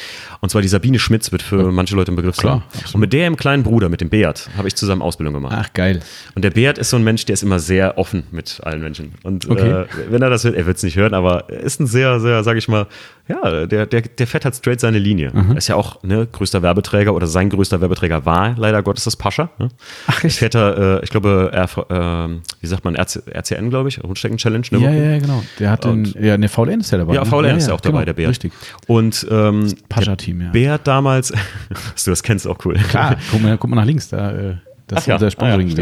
[0.42, 1.72] Und zwar die Sabine Schmitz wird für ja.
[1.72, 2.84] manche Leute ein Begriff Klar, sein.
[2.96, 5.56] Und mit der im kleinen Bruder, mit dem Beat, habe ich zusammen Ausbildung gemacht.
[5.56, 6.00] Ach, geil.
[6.34, 9.14] Und der Beat ist so ein Mensch, der ist immer sehr offen mit allen Menschen.
[9.22, 9.84] Und okay.
[9.84, 12.07] äh, wenn er das hört, er wird es nicht hören, aber er ist ein sehr,
[12.20, 12.88] sehr, sage ich mal,
[13.28, 15.32] ja, der, der, der fährt halt straight seine Linie.
[15.34, 15.52] Mhm.
[15.52, 19.16] Er ist ja auch ne, größter Werbeträger oder sein größter Werbeträger war leider Gottes das
[19.16, 19.50] Pascha.
[19.58, 19.70] Ne?
[20.08, 23.90] Ach, ich fährt er, äh, ich glaube, er, äh, wie sagt man, RC, RCN, glaube
[23.90, 24.66] ich, Rundstecken Challenge.
[24.72, 25.44] Ne, ja, ja, genau.
[25.60, 27.16] Der hat den, ja, eine VLN ist ja dabei.
[27.16, 27.58] Ja, VLN ne?
[27.58, 28.30] ist ja, auch dabei, genau, der Bär.
[28.30, 28.54] Richtig.
[28.88, 30.50] Und ähm, Pascha-Team, ja.
[30.52, 31.30] Bär damals,
[32.06, 32.76] du das kennst, auch cool.
[32.76, 34.56] Klar, guck mal, guck mal nach links, da, äh,
[34.88, 35.14] das Ach ist ja.
[35.16, 35.76] unser Sponsoring.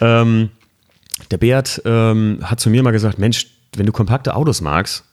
[0.00, 0.50] Ah, ja, ähm,
[1.30, 3.46] der Beat ähm, hat zu mir mal gesagt, Mensch,
[3.76, 5.04] wenn du kompakte Autos magst,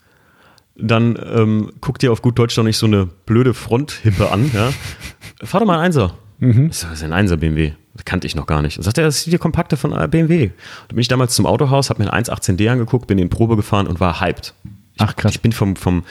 [0.76, 4.50] dann ähm, guck dir auf gut Deutsch doch nicht so eine blöde Fronthippe an.
[4.52, 4.72] Ja?
[5.44, 6.14] Fahr doch mal ein Einser.
[6.38, 6.68] Mhm.
[6.68, 7.72] Das ist ein Einser BMW.
[7.94, 8.76] Das kannte ich noch gar nicht.
[8.76, 10.50] Und sagt er, das ist die kompakte von äh, BMW.
[10.88, 13.86] Da bin ich damals zum Autohaus, habe mir ein 118D angeguckt, bin in Probe gefahren
[13.86, 14.54] und war hyped.
[14.98, 15.32] Ach krass.
[15.32, 16.04] Ich bin vom, vom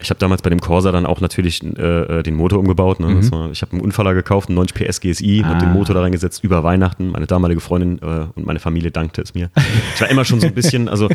[0.00, 3.00] ich habe damals bei dem Corsa dann auch natürlich äh, äh den Motor umgebaut.
[3.00, 3.08] Ne?
[3.08, 3.30] Mhm.
[3.32, 5.48] War, ich habe einen Unfaller gekauft, einen 90 PS GSI, ah.
[5.48, 7.10] habe den Motor da reingesetzt über Weihnachten.
[7.10, 9.50] Meine damalige Freundin äh, und meine Familie dankte es mir.
[9.94, 11.08] Ich war immer schon so ein bisschen, also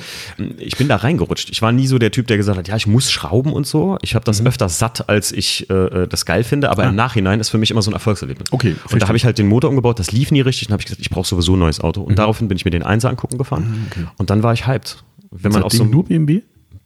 [0.57, 1.49] ich bin da reingerutscht.
[1.49, 3.97] Ich war nie so der Typ, der gesagt hat, ja, ich muss schrauben und so.
[4.01, 4.47] Ich habe das mhm.
[4.47, 6.69] öfter satt, als ich äh, äh, das geil finde.
[6.69, 6.89] Aber ah.
[6.89, 8.51] im Nachhinein ist für mich immer so ein Erfolgserlebnis.
[8.51, 8.75] Okay.
[8.91, 9.99] Und da habe ich halt den Motor umgebaut.
[9.99, 10.67] Das lief nie richtig.
[10.67, 12.01] Dann habe ich gesagt, ich brauche sowieso ein neues Auto.
[12.01, 12.17] Und mhm.
[12.17, 13.65] daraufhin bin ich mir den Einser angucken gefahren.
[13.65, 14.07] Ah, okay.
[14.17, 15.03] Und dann war ich hyped.
[15.31, 16.41] Wenn man auch so nur BMW?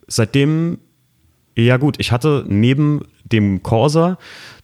[0.07, 0.77] Seitdem
[1.63, 4.17] ja, gut, ich hatte neben dem Corsa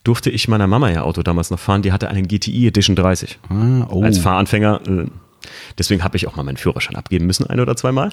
[0.04, 1.82] durfte ich meiner Mama ihr Auto damals noch fahren.
[1.82, 3.40] Die hatte einen GTI Edition 30.
[3.50, 4.04] Ah, oh.
[4.04, 4.82] Als Fahranfänger.
[4.88, 5.06] Äh,
[5.78, 8.10] deswegen habe ich auch mal meinen Führerschein abgeben müssen, ein oder zweimal.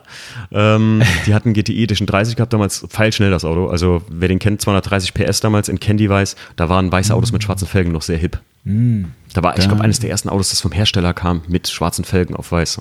[0.52, 3.66] Ähm, die hatten GTI Edition 30 gehabt, damals feilschnell das Auto.
[3.66, 6.36] Also wer den kennt, 230 PS damals in Candy Weiß.
[6.56, 8.38] Da waren weiße Autos mit schwarzen Felgen noch sehr hip.
[8.64, 9.04] Mm.
[9.32, 12.34] Da war, ich glaube, eines der ersten Autos, das vom Hersteller kam, mit schwarzen Felgen
[12.34, 12.80] auf weiß.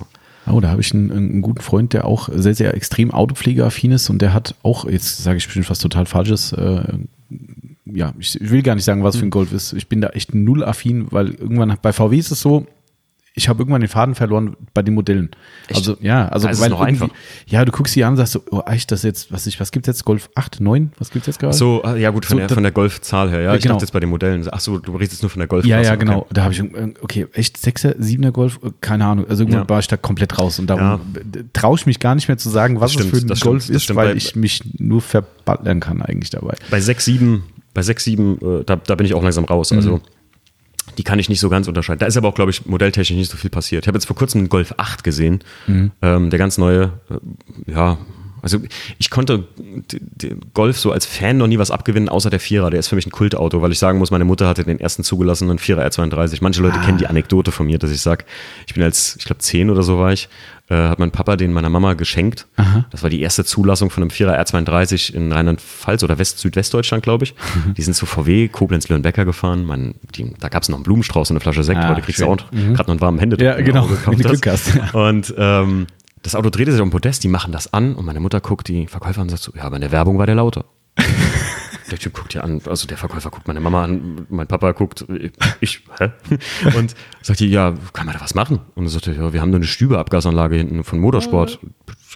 [0.52, 4.10] Oh, da habe ich einen, einen, guten Freund, der auch sehr, sehr extrem autopflegeaffin ist
[4.10, 6.82] und der hat auch, jetzt sage ich bestimmt was total Falsches, äh,
[7.86, 9.74] ja, ich will gar nicht sagen, was für ein Golf ist.
[9.74, 12.68] Ich bin da echt null affin, weil irgendwann bei VW ist es so,
[13.40, 15.30] ich habe irgendwann den Faden verloren bei den Modellen.
[15.68, 15.78] Echt?
[15.78, 17.08] Also ja, also also weil einfach.
[17.48, 19.72] ja, du guckst sie an und sagst so, oh, echt, das jetzt, was ich, was
[19.72, 20.04] gibt's jetzt?
[20.04, 20.92] Golf 8, 9?
[21.00, 21.56] Was gibt's jetzt gerade?
[21.56, 23.56] So, ah, ja gut, von, so, der, von der Golfzahl her, ja.
[23.56, 23.76] Ich genau.
[23.76, 24.46] dachte jetzt bei den Modellen.
[24.52, 25.66] Ach so, du redest jetzt nur von der Golf.
[25.66, 26.20] Ja, ja, genau.
[26.20, 26.28] Okay.
[26.34, 26.62] Da habe ich,
[27.02, 29.26] okay, echt 6er, 7er Golf, keine Ahnung.
[29.30, 29.70] Also irgendwann ja.
[29.70, 31.42] war ich da komplett raus und darum ja.
[31.54, 33.78] traue ich mich gar nicht mehr zu sagen, was stimmt, es für ein Golf stimmt,
[33.78, 36.56] ist, weil bei, ich mich nur verballern kann eigentlich dabei.
[36.70, 39.72] Bei 6, 7, bei 6, 7, äh, da, da bin ich auch langsam raus.
[39.72, 40.02] Also mhm.
[40.98, 42.00] Die kann ich nicht so ganz unterscheiden.
[42.00, 43.84] Da ist aber auch, glaube ich, modelltechnisch nicht so viel passiert.
[43.84, 45.92] Ich habe jetzt vor kurzem einen Golf 8 gesehen, mhm.
[46.02, 47.98] ähm, der ganz neue, äh, ja,
[48.42, 48.60] also
[48.98, 49.46] ich konnte
[50.54, 52.70] Golf so als Fan noch nie was abgewinnen, außer der Vierer.
[52.70, 55.04] Der ist für mich ein Kultauto, weil ich sagen muss, meine Mutter hatte den ersten
[55.04, 56.40] zugelassenen Vierer R32.
[56.42, 56.86] Manche Leute ah.
[56.86, 58.26] kennen die Anekdote von mir, dass ich sage,
[58.68, 60.30] ich bin als, ich glaube, zehn oder so war ich,
[60.70, 62.46] äh, hat mein Papa den meiner Mama geschenkt.
[62.56, 62.86] Aha.
[62.92, 67.24] Das war die erste Zulassung von einem Vierer R32 in Rheinland-Pfalz oder West Südwestdeutschland, glaube
[67.24, 67.34] ich.
[67.56, 67.74] Mhm.
[67.74, 69.66] Die sind zu VW, Koblenz, Löhnbecker gefahren.
[69.66, 72.22] Man, die, da gab es noch einen Blumenstrauß und eine Flasche Sekt, ah, heute kriegst
[72.22, 72.76] du auch mhm.
[72.76, 73.46] gerade noch einen warmen Händedruck.
[73.46, 74.72] Ja, genau, wenn du Glück hast.
[74.94, 75.88] Und ähm,
[76.22, 78.68] das Auto drehte sich auf dem Podest, die machen das an und meine Mutter guckt
[78.68, 80.66] die Verkäufer und sagt so, ja, aber in der Werbung war der lauter.
[81.92, 85.06] der Typ guckt ja an, also der Verkäufer guckt meine Mama an, mein Papa guckt,
[85.60, 86.12] ich, hä?
[86.78, 88.60] Und sagt die, ja, kann man da was machen?
[88.76, 91.60] Und dann sagt er, ja, wir haben nur eine Stübeabgasanlage hinten von Motorsport,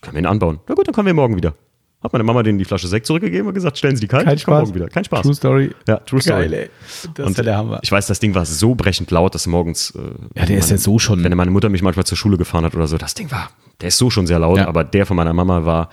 [0.02, 0.60] können wir ihn anbauen.
[0.68, 1.56] Na gut, dann kommen wir morgen wieder.
[2.04, 4.36] Hat meine Mama denen die Flasche Sekt zurückgegeben und gesagt, stellen Sie die kalt, Kein
[4.36, 4.88] ich komme morgen wieder.
[4.88, 5.22] Kein Spaß.
[5.22, 5.72] True Story.
[5.88, 6.50] Ja, True Story.
[6.50, 6.70] Geil, ey.
[7.16, 7.80] Das und der Hammer.
[7.82, 9.92] Ich weiß, das Ding war so brechend laut, dass morgens.
[9.92, 11.24] Äh, ja, der ist ja so schon.
[11.24, 13.88] Wenn meine Mutter mich manchmal zur Schule gefahren hat oder so, das Ding war, der
[13.88, 14.68] ist so schon sehr laut, ja.
[14.68, 15.90] aber der von meiner Mama war,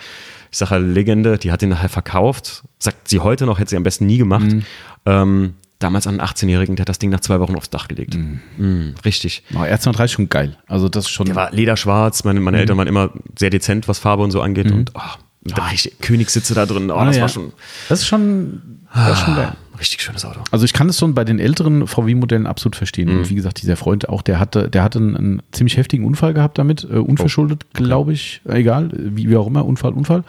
[0.51, 2.65] ich sage ja, Legende, die hat ihn nachher verkauft.
[2.81, 4.47] Sagt sie heute noch, hätte sie am besten nie gemacht.
[4.51, 4.63] Mhm.
[5.07, 8.15] Ähm, damals an einen 18-Jährigen, der hat das Ding nach zwei Wochen aufs Dach gelegt.
[8.15, 8.41] Mm.
[8.59, 9.45] Mm, richtig.
[9.55, 10.59] Oh, R32 ist schon geil.
[10.67, 11.27] Also das ist schon.
[11.27, 12.61] Der war lederschwarz, meine, meine mm.
[12.61, 14.67] Eltern waren immer sehr dezent, was Farbe und so angeht.
[14.67, 14.73] Mhm.
[14.73, 15.01] Und oh,
[15.43, 16.91] da richtig Königssitze da drin.
[16.91, 17.22] Oh, ah, das ja.
[17.22, 17.53] war schon.
[17.88, 18.62] Das ist schon,
[18.95, 19.53] das ist schon geil.
[19.78, 20.41] Richtig schönes Auto.
[20.51, 23.11] Also ich kann es schon bei den älteren VW-Modellen absolut verstehen.
[23.11, 23.18] Mhm.
[23.18, 26.34] Und wie gesagt, dieser Freund auch, der hatte, der hatte einen, einen ziemlich heftigen Unfall
[26.34, 27.82] gehabt damit, äh, unverschuldet, oh.
[27.82, 28.43] glaube ich.
[28.45, 30.24] Egal, wie, wie auch immer, Unfall, Unfall.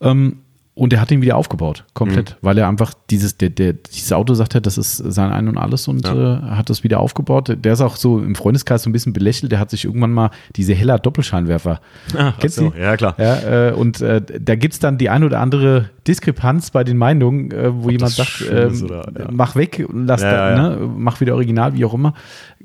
[0.00, 0.38] Ähm,
[0.80, 2.36] und er hat ihn wieder aufgebaut, komplett, mhm.
[2.40, 5.58] weil er einfach dieses, der, der, dieses Auto sagt er, das ist sein Ein und
[5.58, 6.38] Alles und ja.
[6.38, 7.54] äh, hat das wieder aufgebaut.
[7.54, 9.52] Der ist auch so im Freundeskreis so ein bisschen belächelt.
[9.52, 11.82] Der hat sich irgendwann mal diese heller Doppelscheinwerfer.
[12.16, 12.72] Ach, Kennst so.
[12.80, 13.14] Ja, klar.
[13.18, 16.96] Ja, äh, und äh, da gibt es dann die ein oder andere Diskrepanz bei den
[16.96, 19.28] Meinungen, äh, wo Ob jemand sagt, ähm, oder, ja.
[19.30, 22.14] mach weg lass ja, da, ne, mach wieder original, wie auch immer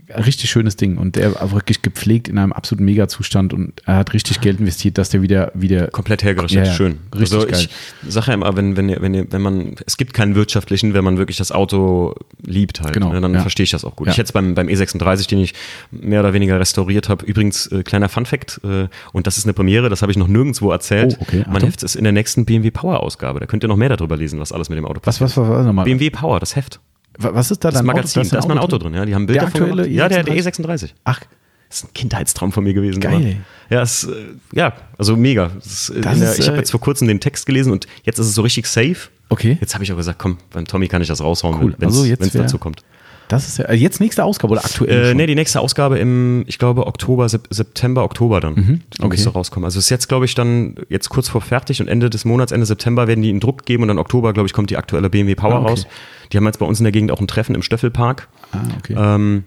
[0.10, 4.14] richtig schönes Ding und der war wirklich gepflegt in einem absoluten Mega-Zustand und er hat
[4.14, 6.68] richtig Geld investiert, dass der wieder wieder komplett hergerichtet.
[6.68, 7.00] Ja, schön.
[7.14, 7.70] Richtig also ich
[8.08, 11.38] sage ja immer, wenn wenn wenn wenn man es gibt keinen wirtschaftlichen, wenn man wirklich
[11.38, 12.16] das Auto
[12.46, 14.08] liebt halt, genau, ne, dann verstehe ich das auch gut.
[14.08, 15.54] Ich jetzt beim beim E36, den ich
[15.92, 17.26] mehr oder weniger restauriert habe.
[17.26, 20.28] Übrigens äh, kleiner Fun Fact äh, und das ist eine Premiere, das habe ich noch
[20.28, 21.18] nirgendwo erzählt.
[21.20, 21.46] Oh, okay.
[21.50, 23.35] Mein Heft ist in der nächsten BMW Power Ausgabe.
[23.40, 25.30] Da könnt ihr noch mehr darüber lesen, was alles mit dem Auto passiert.
[25.30, 25.86] Was was was, was nochmal?
[25.86, 26.80] BMW Power, das Heft.
[27.18, 28.22] Was ist da das Magazin?
[28.22, 28.30] Auto?
[28.32, 28.94] Da ist mein Auto drin.
[28.94, 30.92] Ja, die haben Bilder der aktuelle von Ja, der, der E36.
[31.06, 31.22] Ach,
[31.70, 33.00] das ist ein Kindheitstraum von mir gewesen.
[33.00, 33.38] Geil.
[33.70, 34.14] Ja, es, äh,
[34.54, 35.52] ja, also mega.
[35.56, 38.28] Das das der, ich habe äh, jetzt vor kurzem den Text gelesen und jetzt ist
[38.28, 39.10] es so richtig safe.
[39.30, 39.58] Okay.
[39.60, 41.76] Jetzt habe ich auch gesagt, komm, beim Tommy kann ich das raushauen, cool.
[41.78, 42.84] wenn es also dazu kommt.
[43.28, 45.12] Das ist ja äh, jetzt nächste Ausgabe oder aktuell?
[45.12, 48.54] Äh, nee, die nächste Ausgabe im, ich glaube, Oktober, September, Oktober dann.
[48.54, 49.18] Mhm, okay.
[49.18, 49.66] so rauskommen.
[49.66, 52.66] Also ist jetzt, glaube ich, dann jetzt kurz vor fertig und Ende des Monats, Ende
[52.66, 55.36] September werden die in Druck geben und dann Oktober, glaube ich, kommt die aktuelle BMW
[55.36, 55.70] Power ah, okay.
[55.70, 55.88] raus.
[56.32, 58.28] Die haben jetzt bei uns in der Gegend auch ein Treffen im Stöffelpark.
[58.52, 58.96] Ah, okay.
[58.98, 59.44] Ähm,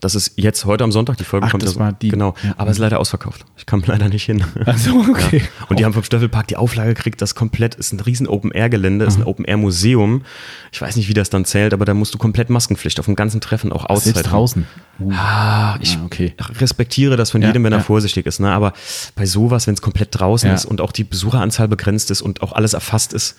[0.00, 1.62] das ist jetzt heute am Sonntag, die Folge Ach, kommt.
[1.62, 2.54] Das war die, genau, ja.
[2.56, 3.44] aber es ist leider ausverkauft.
[3.56, 4.44] Ich kam leider nicht hin.
[4.64, 5.38] Also okay.
[5.38, 5.66] Ja.
[5.68, 9.18] Und die haben vom Stöffelpark die Auflage gekriegt, das komplett ist ein riesen Open-Air-Gelände, ist
[9.18, 10.22] ein Open-Air-Museum.
[10.72, 13.16] Ich weiß nicht, wie das dann zählt, aber da musst du komplett Maskenpflicht auf dem
[13.16, 14.14] ganzen Treffen auch aushalten.
[14.14, 14.66] Selbst draußen.
[15.00, 15.12] Uh.
[15.12, 16.34] Ah, ich ah, okay.
[16.60, 18.40] respektiere das von ja, jedem, wenn er vorsichtig ist.
[18.40, 18.52] Ne?
[18.52, 18.72] Aber
[19.16, 22.52] bei sowas, wenn es komplett draußen ist und auch die Besucheranzahl begrenzt ist und auch
[22.52, 23.36] alles erfasst ist,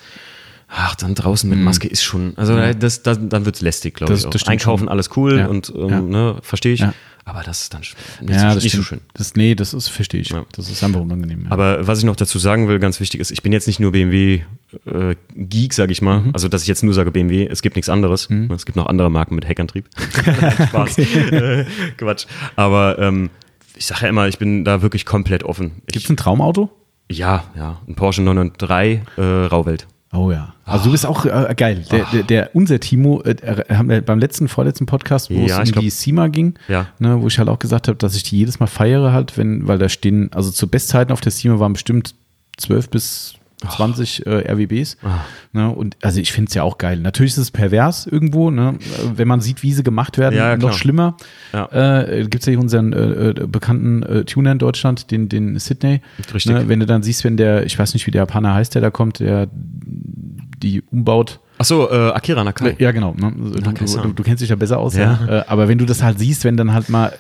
[0.67, 1.65] ach, dann draußen mit mhm.
[1.65, 2.73] Maske ist schon, also ja.
[2.73, 4.23] das, das, dann wird es lästig, glaube ich.
[4.23, 4.89] Das Einkaufen, schon.
[4.89, 5.47] alles cool ja.
[5.47, 6.01] und ähm, ja.
[6.01, 6.83] ne, verstehe ich.
[7.27, 7.95] Aber das ist dann nicht,
[8.29, 9.01] ja, so, das nicht so schön.
[9.15, 10.31] Das, nee, das ist, verstehe ich.
[10.51, 11.47] Das ist einfach unangenehm.
[11.49, 13.91] Aber was ich noch dazu sagen will, ganz wichtig ist, ich bin jetzt nicht nur
[13.93, 16.19] BMW-Geek, äh, sage ich mal.
[16.19, 16.31] Mhm.
[16.33, 18.29] Also, dass ich jetzt nur sage BMW, es gibt nichts anderes.
[18.29, 18.51] Mhm.
[18.51, 19.87] Es gibt noch andere Marken mit Heckantrieb.
[20.67, 20.99] Spaß.
[20.99, 21.65] äh,
[21.97, 22.27] Quatsch.
[22.55, 23.31] Aber ähm,
[23.75, 25.81] ich sage ja immer, ich bin da wirklich komplett offen.
[25.87, 26.69] Gibt es ein Traumauto?
[27.09, 27.81] Ja, ja.
[27.87, 29.87] Ein Porsche 993 äh, Rauwelt.
[30.15, 30.53] Oh ja.
[30.65, 31.85] Also du bist auch äh, geil.
[31.91, 33.35] Der, der, der, unser Timo, äh,
[33.73, 36.87] haben wir beim letzten, vorletzten Podcast, wo ja, es um glaub, die SEMA ging, ja.
[36.99, 39.67] ne, wo ich halt auch gesagt habe, dass ich die jedes Mal feiere halt, wenn,
[39.67, 42.15] weil da stehen, also zu Bestzeiten auf der SEMA waren bestimmt
[42.57, 44.97] zwölf bis 20 äh, RWBs.
[45.03, 45.19] Ah.
[45.53, 45.69] Ne?
[45.69, 46.99] Und also ich finde es ja auch geil.
[46.99, 48.77] Natürlich ist es pervers irgendwo, ne?
[49.15, 51.15] wenn man sieht, wie sie gemacht werden, ja, noch schlimmer.
[51.53, 52.03] Ja.
[52.03, 55.57] Äh, Gibt es ja hier unseren äh, äh, bekannten äh, Tuner in Deutschland, den, den
[55.57, 56.01] Sydney.
[56.33, 56.51] Richtig.
[56.51, 56.67] Ne?
[56.67, 58.91] Wenn du dann siehst, wenn der, ich weiß nicht, wie der Japaner heißt, der da
[58.91, 61.39] kommt, der die umbaut.
[61.57, 62.75] Achso, äh, Akira Nakai.
[62.79, 63.13] Ja, genau.
[63.17, 63.31] Ne?
[63.35, 65.19] Du, du, du, kennst dich ja besser aus, ja.
[65.25, 65.39] ja.
[65.39, 67.13] Äh, aber wenn du das halt siehst, wenn dann halt mal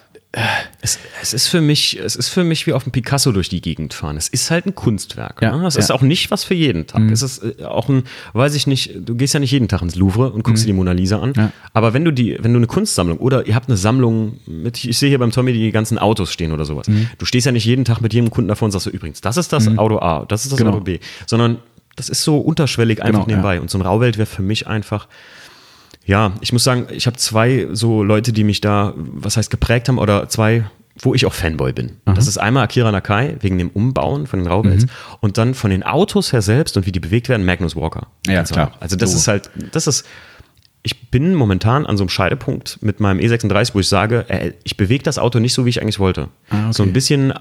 [0.85, 3.59] es, es, ist für mich, es ist für mich wie auf dem Picasso durch die
[3.59, 4.17] Gegend fahren.
[4.17, 5.41] Es ist halt ein Kunstwerk.
[5.41, 5.65] Ja, ne?
[5.65, 5.79] Es ja.
[5.79, 7.01] ist auch nicht was für jeden Tag.
[7.01, 7.11] Mhm.
[7.11, 9.95] Es ist äh, auch ein, weiß ich nicht, du gehst ja nicht jeden Tag ins
[9.95, 10.67] Louvre und guckst mhm.
[10.67, 11.33] dir die Mona Lisa an.
[11.35, 11.51] Ja.
[11.73, 14.97] Aber wenn du die, wenn du eine Kunstsammlung oder ihr habt eine Sammlung mit, ich
[14.97, 16.87] sehe hier beim Tommy die ganzen Autos stehen oder sowas.
[16.87, 17.09] Mhm.
[17.17, 19.37] Du stehst ja nicht jeden Tag mit jedem Kunden davor und sagst so, übrigens, das
[19.37, 19.79] ist das mhm.
[19.79, 20.71] Auto A, das ist das genau.
[20.71, 20.99] Auto B.
[21.25, 21.57] Sondern
[21.95, 23.59] das ist so unterschwellig einfach genau, nebenbei.
[23.59, 25.07] Und so ein Rauwelt wäre für mich einfach,
[26.05, 29.89] Ja, ich muss sagen, ich habe zwei so Leute, die mich da, was heißt geprägt
[29.89, 30.65] haben, oder zwei,
[30.99, 31.97] wo ich auch Fanboy bin.
[32.05, 32.15] Aha.
[32.15, 34.89] Das ist einmal Akira Nakai wegen dem Umbauen von den Raubels mhm.
[35.19, 38.07] und dann von den Autos her selbst und wie die bewegt werden, Magnus Walker.
[38.27, 38.73] Ja, klar.
[38.79, 39.17] Also das so.
[39.17, 40.05] ist halt, das ist,
[40.83, 44.77] ich bin momentan an so einem Scheidepunkt mit meinem E36, wo ich sage, äh, ich
[44.77, 46.29] bewege das Auto nicht so, wie ich eigentlich wollte.
[46.49, 46.73] Ah, okay.
[46.73, 47.33] So ein bisschen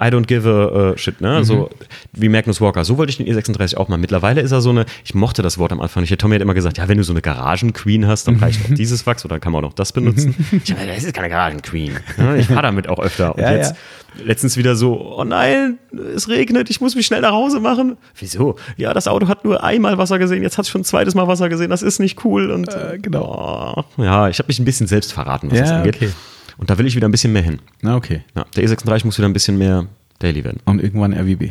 [0.00, 1.40] I don't give a uh, shit, ne?
[1.40, 1.44] Mhm.
[1.44, 1.70] So
[2.12, 2.84] wie Magnus Walker.
[2.84, 3.98] So wollte ich den E36 auch mal.
[3.98, 6.16] Mittlerweile ist er so eine, ich mochte das Wort am Anfang nicht.
[6.18, 9.06] Tommy hat immer gesagt, ja, wenn du so eine Garagen-Queen hast, dann reicht auch dieses
[9.06, 10.34] Wachs oder kann man auch das benutzen.
[10.64, 11.98] ich meine, das ist keine Garagen-Queen.
[12.16, 12.38] Ne?
[12.38, 13.34] Ich fahre damit auch öfter.
[13.34, 13.74] Und ja, jetzt
[14.16, 14.24] ja.
[14.24, 15.78] letztens wieder so, oh nein,
[16.14, 17.96] es regnet, ich muss mich schnell nach Hause machen.
[18.16, 18.56] Wieso?
[18.76, 21.26] Ja, das Auto hat nur einmal Wasser gesehen, jetzt hat es schon ein zweites Mal
[21.26, 22.50] Wasser gesehen, das ist nicht cool.
[22.50, 23.84] Und äh, genau.
[23.96, 25.96] Oh, ja, ich habe mich ein bisschen selbst verraten, was ja, das angeht.
[25.96, 26.10] Okay.
[26.58, 27.60] Und da will ich wieder ein bisschen mehr hin.
[27.82, 28.22] Na, okay.
[28.36, 29.86] Ja, der E36 muss wieder ein bisschen mehr
[30.18, 30.60] Daily werden.
[30.64, 31.50] Und irgendwann RWB.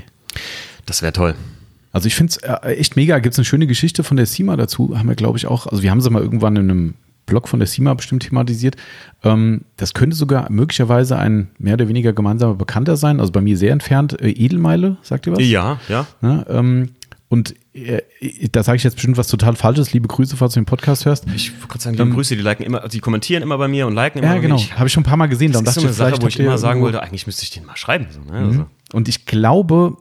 [0.85, 1.35] Das wäre toll.
[1.91, 3.17] Also ich finde es äh, echt mega.
[3.19, 4.97] Gibt es eine schöne Geschichte von der SIMA dazu?
[4.97, 5.67] Haben wir, glaube ich, auch.
[5.67, 6.93] Also wir haben sie mal irgendwann in einem
[7.25, 8.75] Blog von der SIMA bestimmt thematisiert.
[9.23, 13.19] Ähm, das könnte sogar möglicherweise ein mehr oder weniger gemeinsamer Bekannter sein.
[13.19, 14.19] Also bei mir sehr entfernt.
[14.21, 15.39] Äh, Edelmeile, sagt ihr was?
[15.39, 16.07] Ja, ja.
[16.21, 16.89] ja ähm,
[17.29, 17.55] und
[18.51, 19.93] da sage ich jetzt bestimmt was total Falsches.
[19.93, 21.25] Liebe Grüße, falls du den Podcast hörst.
[21.35, 23.87] Ich wollte gerade sagen, liebe ähm, Grüße, die liken immer, die kommentieren immer bei mir
[23.87, 24.35] und liken immer.
[24.35, 24.59] Ja, genau.
[24.75, 25.51] Habe ich schon ein paar Mal gesehen.
[25.51, 27.77] Das ist so eine Sache, wo ich immer sagen wollte, eigentlich müsste ich den mal
[27.77, 28.07] schreiben.
[28.09, 28.41] So, ne?
[28.41, 28.47] mhm.
[28.47, 28.65] also.
[28.93, 29.97] Und ich glaube,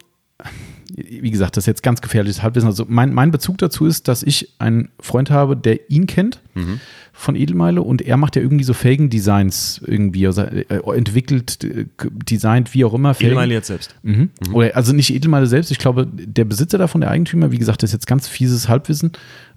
[0.94, 2.68] wie gesagt, das ist jetzt ganz gefährliches Halbwissen.
[2.68, 6.80] Also mein, mein Bezug dazu ist, dass ich einen Freund habe, der ihn kennt mhm.
[7.18, 10.64] Von Edelmeile und er macht ja irgendwie so Felgen-Designs irgendwie, also äh,
[10.94, 13.14] entwickelt, äh, designt, wie auch immer.
[13.14, 13.32] Felgen.
[13.32, 13.96] Edelmeile jetzt selbst.
[14.02, 14.30] Mhm.
[14.46, 14.54] Mhm.
[14.54, 17.90] Oder, also nicht Edelmeile selbst, ich glaube, der Besitzer davon, der Eigentümer, wie gesagt, das
[17.90, 19.12] ist jetzt ganz fieses Halbwissen.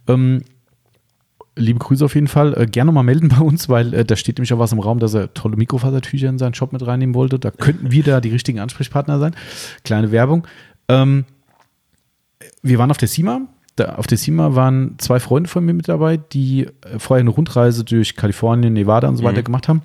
[0.07, 0.41] Ähm,
[1.57, 2.53] liebe Grüße auf jeden Fall.
[2.57, 4.99] Äh, gerne mal melden bei uns, weil äh, da steht nämlich auch was im Raum,
[4.99, 7.39] dass er tolle Mikrofasertücher in seinen Shop mit reinnehmen wollte.
[7.39, 9.36] Da könnten wir da die richtigen Ansprechpartner sein.
[9.84, 10.47] Kleine Werbung.
[10.88, 11.26] Ähm,
[12.62, 13.41] wir waren auf der CIMA.
[13.80, 17.30] Da, auf der CIMA waren zwei Freunde von mir mit dabei, die äh, vorher eine
[17.30, 19.45] Rundreise durch Kalifornien, Nevada und so weiter mhm.
[19.45, 19.82] gemacht haben.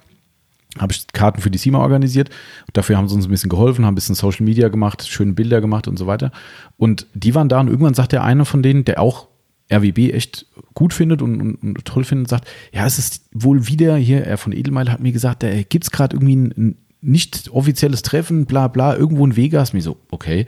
[0.78, 2.30] Habe ich Karten für die CIMA organisiert.
[2.72, 5.61] Dafür haben sie uns ein bisschen geholfen, haben ein bisschen Social Media gemacht, schöne Bilder
[5.61, 6.32] gemacht und so weiter.
[6.76, 9.28] Und die waren da und irgendwann sagt der eine von denen, der auch
[9.72, 13.97] RWB echt gut findet und, und, und, toll findet, sagt, ja, es ist wohl wieder
[13.97, 17.51] hier, er von Edelmeil hat mir gesagt, da gibt es gerade irgendwie ein, ein, nicht
[17.51, 19.72] offizielles Treffen, bla bla, irgendwo in Vegas.
[19.72, 20.47] Mir so, okay.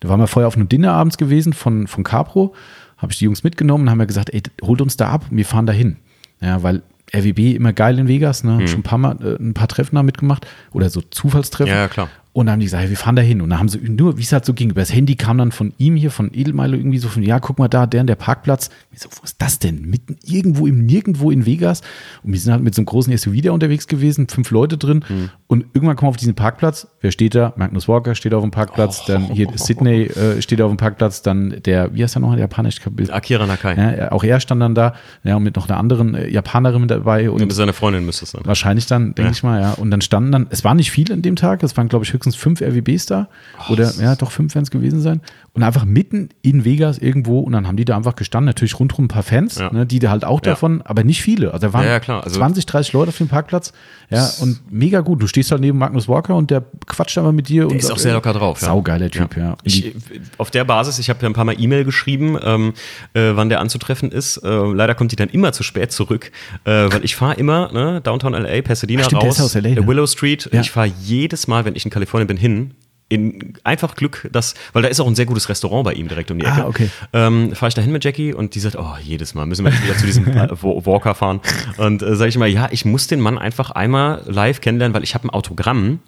[0.00, 2.54] Da waren wir vorher auf einem Dinner abends gewesen von, von Capro,
[2.96, 5.44] habe ich die Jungs mitgenommen und haben mir gesagt, ey, holt uns da ab, wir
[5.44, 5.96] fahren da hin.
[6.40, 6.82] Ja, weil
[7.14, 8.52] RWB immer geil in Vegas, ne?
[8.52, 8.68] Mhm.
[8.68, 11.72] Schon ein paar Mal äh, ein paar Treffen da mitgemacht oder so Zufallstreffen.
[11.72, 12.08] Ja, klar.
[12.36, 13.40] Und dann haben die gesagt, hey, wir fahren da hin.
[13.40, 15.52] Und dann haben sie nur, wie es halt so ging, über das Handy kam dann
[15.52, 18.14] von ihm hier, von Edelmeile irgendwie so von, ja, guck mal da, der in der
[18.14, 18.68] Parkplatz.
[18.92, 19.88] Ich so, wo ist das denn?
[19.88, 21.80] Mitten irgendwo im Nirgendwo in Vegas.
[22.22, 25.02] Und wir sind halt mit so einem großen SUV da unterwegs gewesen, fünf Leute drin.
[25.08, 25.30] Mhm.
[25.46, 26.88] Und irgendwann kommen wir auf diesen Parkplatz.
[27.00, 27.54] Wer steht da?
[27.56, 29.04] Magnus Walker steht auf dem Parkplatz.
[29.04, 29.12] Oh.
[29.12, 31.22] Dann hier Sydney äh, steht auf dem Parkplatz.
[31.22, 33.14] Dann der, wie heißt der noch, der japanische Kapitel?
[33.14, 33.76] Akira Nakai.
[33.76, 34.92] Ja, auch er stand dann da.
[35.24, 37.30] Ja, und mit noch einer anderen äh, Japanerin mit dabei.
[37.30, 38.42] Und ja, seine Freundin müsste es sein.
[38.44, 39.30] Wahrscheinlich dann, denke ja.
[39.30, 39.72] ich mal, ja.
[39.72, 41.62] Und dann standen dann, es waren nicht viele an dem Tag.
[41.62, 43.28] Es waren, glaube ich, höchstens fünf RWBs da.
[43.68, 45.20] Oh, oder ja, doch fünf werden es gewesen sein.
[45.56, 48.44] Und einfach mitten in Vegas irgendwo und dann haben die da einfach gestanden.
[48.44, 49.72] Natürlich rundherum ein paar Fans, ja.
[49.72, 50.52] ne, die da halt auch ja.
[50.52, 51.54] davon, aber nicht viele.
[51.54, 52.22] Also da waren ja, klar.
[52.24, 53.72] Also 20, 30 Leute auf dem Parkplatz.
[54.10, 55.22] Ja, und mega gut.
[55.22, 57.62] Du stehst halt neben Magnus Walker und der quatscht aber mit dir.
[57.62, 58.60] Der und ist auch sehr locker drauf.
[58.60, 59.56] Saugeiler Typ, ja.
[59.62, 59.94] Ich,
[60.36, 62.74] auf der Basis, ich habe ja ein paar Mal E-Mail geschrieben, ähm,
[63.14, 64.36] äh, wann der anzutreffen ist.
[64.36, 66.32] Äh, leider kommt die dann immer zu spät zurück,
[66.64, 69.86] äh, weil ich fahre immer, ne, Downtown LA, Pasadena Ach, stimmt, raus, aus LA, ne?
[69.86, 70.50] Willow Street.
[70.52, 72.74] Ich fahre jedes Mal, wenn ich in Kalifornien bin, hin
[73.08, 76.32] in einfach Glück, dass, weil da ist auch ein sehr gutes Restaurant bei ihm direkt
[76.32, 76.64] um die Ecke.
[76.64, 76.90] Ah, okay.
[77.12, 79.72] Ähm, fahre ich da hin mit Jackie und die sagt, oh, jedes Mal müssen wir
[79.72, 81.40] wieder zu diesem äh, Walker fahren.
[81.76, 85.04] Und äh, sage ich immer, ja, ich muss den Mann einfach einmal live kennenlernen, weil
[85.04, 86.00] ich habe ein Autogramm.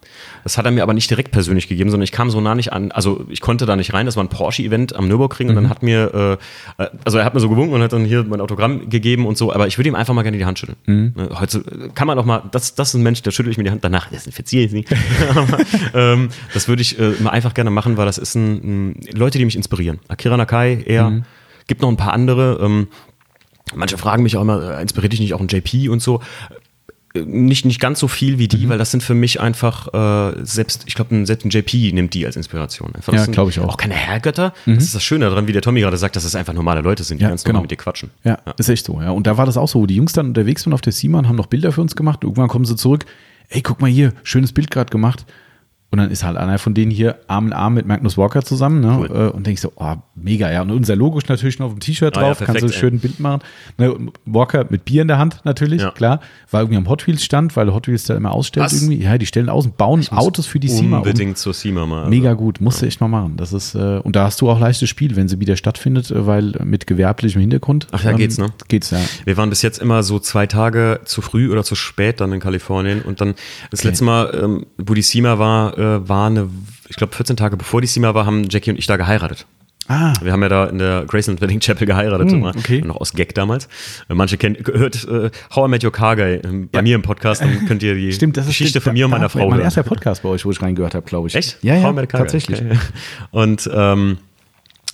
[0.44, 2.72] Das hat er mir aber nicht direkt persönlich gegeben, sondern ich kam so nah nicht
[2.72, 4.06] an, also ich konnte da nicht rein.
[4.06, 5.50] Das war ein Porsche-Event am Nürburgring mhm.
[5.50, 5.70] und dann mhm.
[5.70, 6.38] hat mir,
[6.78, 9.26] äh, äh, also er hat mir so gewunken und hat dann hier mein Autogramm gegeben
[9.26, 10.78] und so, aber ich würde ihm einfach mal gerne die Hand schütteln.
[10.86, 11.12] Mhm.
[11.16, 11.62] Ne, heute
[11.94, 13.84] kann man auch mal, das, das ist ein Mensch, der schüttelt ich mir die Hand,
[13.84, 14.84] danach desinfiziere ich sie.
[15.94, 19.38] ähm, das würde ich äh, mal einfach gerne machen, weil das ist ein, ein Leute,
[19.38, 19.98] die mich inspirieren.
[20.08, 21.24] Akira Nakai, er, mhm.
[21.66, 22.58] gibt noch ein paar andere.
[22.62, 22.88] Ähm,
[23.74, 26.20] manche fragen mich auch immer, äh, inspiriert dich nicht auch ein JP und so?
[27.26, 28.70] Nicht, nicht ganz so viel wie die, mhm.
[28.70, 32.26] weil das sind für mich einfach äh, selbst, ich glaube, selbst ein JP nimmt die
[32.26, 32.94] als Inspiration.
[32.94, 33.68] Einfach, ja, glaube ich auch.
[33.68, 34.52] Auch keine Herrgötter.
[34.66, 34.76] Mhm.
[34.76, 37.04] Das ist das Schöne daran, wie der Tommy gerade sagt, dass es einfach normale Leute
[37.04, 37.54] sind, die ja, ganz genau.
[37.54, 38.10] normal mit dir quatschen.
[38.24, 39.00] Ja, ja, ist echt so.
[39.00, 39.10] Ja.
[39.10, 39.86] Und da war das auch so.
[39.86, 42.24] Die Jungs dann unterwegs waren auf der Simon, haben noch Bilder für uns gemacht.
[42.24, 43.04] Irgendwann kommen sie zurück.
[43.48, 45.24] Ey, guck mal hier, schönes Bild gerade gemacht
[45.90, 48.80] Und dann ist halt einer von denen hier Arm in Arm mit Magnus Walker zusammen.
[48.80, 48.98] Ne?
[48.98, 49.06] Cool.
[49.06, 50.60] Äh, und denke ich so, oh, mega, ja.
[50.60, 52.96] Und unser Logo ist natürlich noch auf dem T-Shirt drauf, ah, ja, kannst du schön
[52.96, 53.40] ein Bild machen.
[53.78, 53.96] Ne?
[54.26, 55.90] Walker mit Bier in der Hand natürlich, ja.
[55.90, 56.20] klar.
[56.50, 58.74] War irgendwie am Hot Wheels stand, weil Hot Wheels da immer ausstellt Was?
[58.74, 59.02] irgendwie.
[59.02, 60.98] Ja, die stellen aus und bauen Autos für die SEMA.
[60.98, 61.36] Unbedingt um.
[61.36, 61.98] zur SEMA mal.
[62.00, 62.10] Also.
[62.10, 63.38] Mega gut, musst du echt mal machen.
[63.38, 66.26] Das ist, äh, und da hast du auch leichtes Spiel, wenn sie wieder stattfindet, äh,
[66.26, 67.86] weil mit gewerblichem Hintergrund.
[67.92, 68.48] Ach ja, geht's, ne?
[68.68, 69.00] Geht's, ja.
[69.24, 72.40] Wir waren bis jetzt immer so zwei Tage zu früh oder zu spät dann in
[72.40, 73.34] Kalifornien und dann
[73.70, 73.88] das okay.
[73.88, 76.48] letzte Mal, ähm, wo die SEMA war, äh, war eine
[76.88, 79.46] ich glaube 14 Tage bevor die SEMA war, haben Jackie und ich da geheiratet.
[79.88, 80.12] Ah.
[80.20, 82.82] Wir haben ja da in der Graceland Wedding Chapel geheiratet, mm, okay.
[82.82, 83.68] noch aus Gag damals.
[84.08, 86.82] Manche kennt, hört uh, How I Met Your Car Guy ähm, bei ja.
[86.82, 89.48] mir im Podcast, dann könnt ihr die Stimmt, Geschichte von mir und meiner Frau mein
[89.48, 89.58] hören.
[89.58, 91.34] Mein erster Podcast bei euch, wo ich reingehört habe, glaube ich.
[91.34, 91.56] Echt?
[91.62, 92.60] Ja, ja, tatsächlich.
[92.60, 92.78] Okay.
[93.30, 94.18] Und ähm,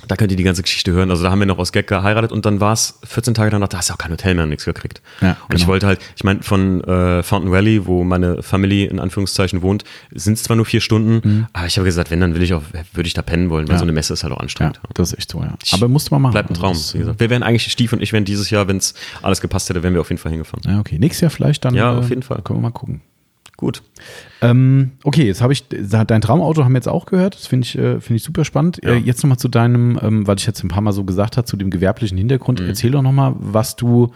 [0.08, 1.10] da könnt ihr die ganze Geschichte hören.
[1.10, 3.68] Also da haben wir noch aus Gag geheiratet und dann war es 14 Tage danach,
[3.68, 5.00] da hast du auch kein Hotel mehr und nichts gekriegt.
[5.20, 5.44] Ja, genau.
[5.48, 5.68] Und ich genau.
[5.68, 10.34] wollte halt, ich meine, von äh, Fountain Valley, wo meine Family in Anführungszeichen wohnt, sind
[10.34, 11.46] es zwar nur vier Stunden, mhm.
[11.52, 13.74] aber ich habe gesagt, wenn, dann will ich auch, würde ich da pennen wollen, weil
[13.74, 13.78] ja.
[13.78, 14.80] so eine Messe ist halt auch anstrengend.
[14.82, 15.54] Ja, das ist echt so, ja.
[15.72, 16.32] Aber musste man machen.
[16.32, 17.20] Bleibt ein Traum, also wie gesagt.
[17.20, 19.94] Wir wären eigentlich, Stief und ich wären dieses Jahr, wenn es alles gepasst hätte, wären
[19.94, 20.62] wir auf jeden Fall hingefahren.
[20.66, 20.98] Ja, okay.
[20.98, 21.74] Nächstes Jahr vielleicht dann.
[21.74, 22.42] Ja, auf jeden Fall.
[22.42, 23.00] Können wir mal gucken.
[23.64, 23.82] Gut.
[24.42, 27.34] Ähm, okay, jetzt habe ich dein Traumauto haben wir jetzt auch gehört.
[27.34, 28.78] Das finde ich, äh, find ich super spannend.
[28.84, 28.90] Ja.
[28.90, 31.46] Äh, jetzt nochmal zu deinem, ähm, was ich jetzt ein paar Mal so gesagt habe,
[31.46, 32.60] zu dem gewerblichen Hintergrund.
[32.60, 32.66] Mhm.
[32.66, 34.12] Erzähl doch nochmal, was du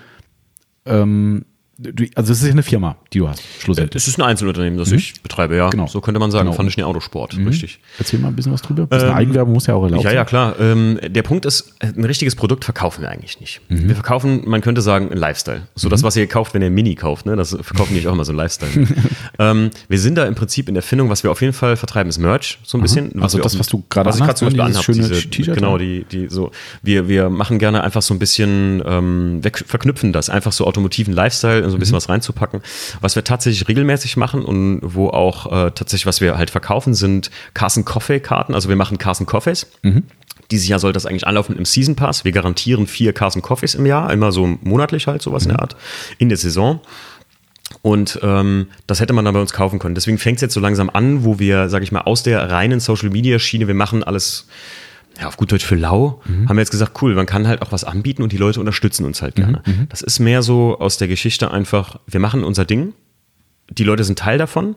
[0.85, 1.47] ähm,
[1.81, 4.03] Du, also es ist ja eine Firma, die du hast, schlussendlich.
[4.03, 4.97] Es ist ein Einzelunternehmen, das mhm.
[4.97, 5.71] ich betreibe, ja.
[5.71, 5.87] Genau.
[5.87, 6.57] So könnte man sagen, genau.
[6.57, 7.47] fand ich den Autosport, mhm.
[7.47, 7.79] richtig.
[8.01, 8.83] Erzähl mal ein bisschen was drüber.
[8.83, 10.59] Ein bisschen ähm, Eigenwerbung muss ja auch erlaubt Ja, ja, klar.
[10.59, 13.61] Ähm, der Punkt ist, ein richtiges Produkt verkaufen wir eigentlich nicht.
[13.69, 13.87] Mhm.
[13.87, 15.69] Wir verkaufen, man könnte sagen, ein Lifestyle.
[15.77, 16.07] So das, mhm.
[16.07, 17.37] was ihr kauft, wenn ihr Mini kauft, ne?
[17.37, 18.89] das verkaufen die auch immer so ein Lifestyle.
[19.39, 22.11] ähm, wir sind da im Prinzip in der Erfindung, was wir auf jeden Fall vertreiben,
[22.11, 23.23] ist Merch, so ein bisschen.
[23.23, 25.53] Also das, was du gerade Was ich gerade zum Beispiel anhabe, diese.
[25.55, 26.51] Genau, die, die so,
[26.83, 31.15] wir, wir machen gerne einfach so ein bisschen, ähm, wir verknüpfen das, einfach so automotiven
[31.15, 31.99] Lifestyle, so ein bisschen mhm.
[31.99, 32.63] was reinzupacken packen.
[33.01, 37.31] Was wir tatsächlich regelmäßig machen und wo auch äh, tatsächlich, was wir halt verkaufen, sind
[37.55, 38.55] Carson Coffee Karten.
[38.55, 39.67] Also wir machen Carson Coffees.
[39.83, 40.05] Mhm.
[40.51, 42.25] Dieses Jahr soll das eigentlich anlaufen im Season Pass.
[42.25, 45.51] Wir garantieren vier Carson Coffees im Jahr, immer so monatlich halt, sowas mhm.
[45.51, 45.77] in der Art,
[46.19, 46.81] in der Saison.
[47.83, 49.95] Und ähm, das hätte man dann bei uns kaufen können.
[49.95, 52.81] Deswegen fängt es jetzt so langsam an, wo wir, sage ich mal, aus der reinen
[52.81, 54.47] Social Media Schiene, wir machen alles
[55.21, 56.49] ja, auf gut Deutsch für lau, mhm.
[56.49, 59.05] haben wir jetzt gesagt, cool, man kann halt auch was anbieten und die Leute unterstützen
[59.05, 59.63] uns halt gerne.
[59.67, 59.73] Mhm.
[59.73, 59.89] mhm.
[59.89, 62.95] Das ist mehr so aus der Geschichte einfach, wir machen unser Ding,
[63.71, 64.77] die Leute sind Teil davon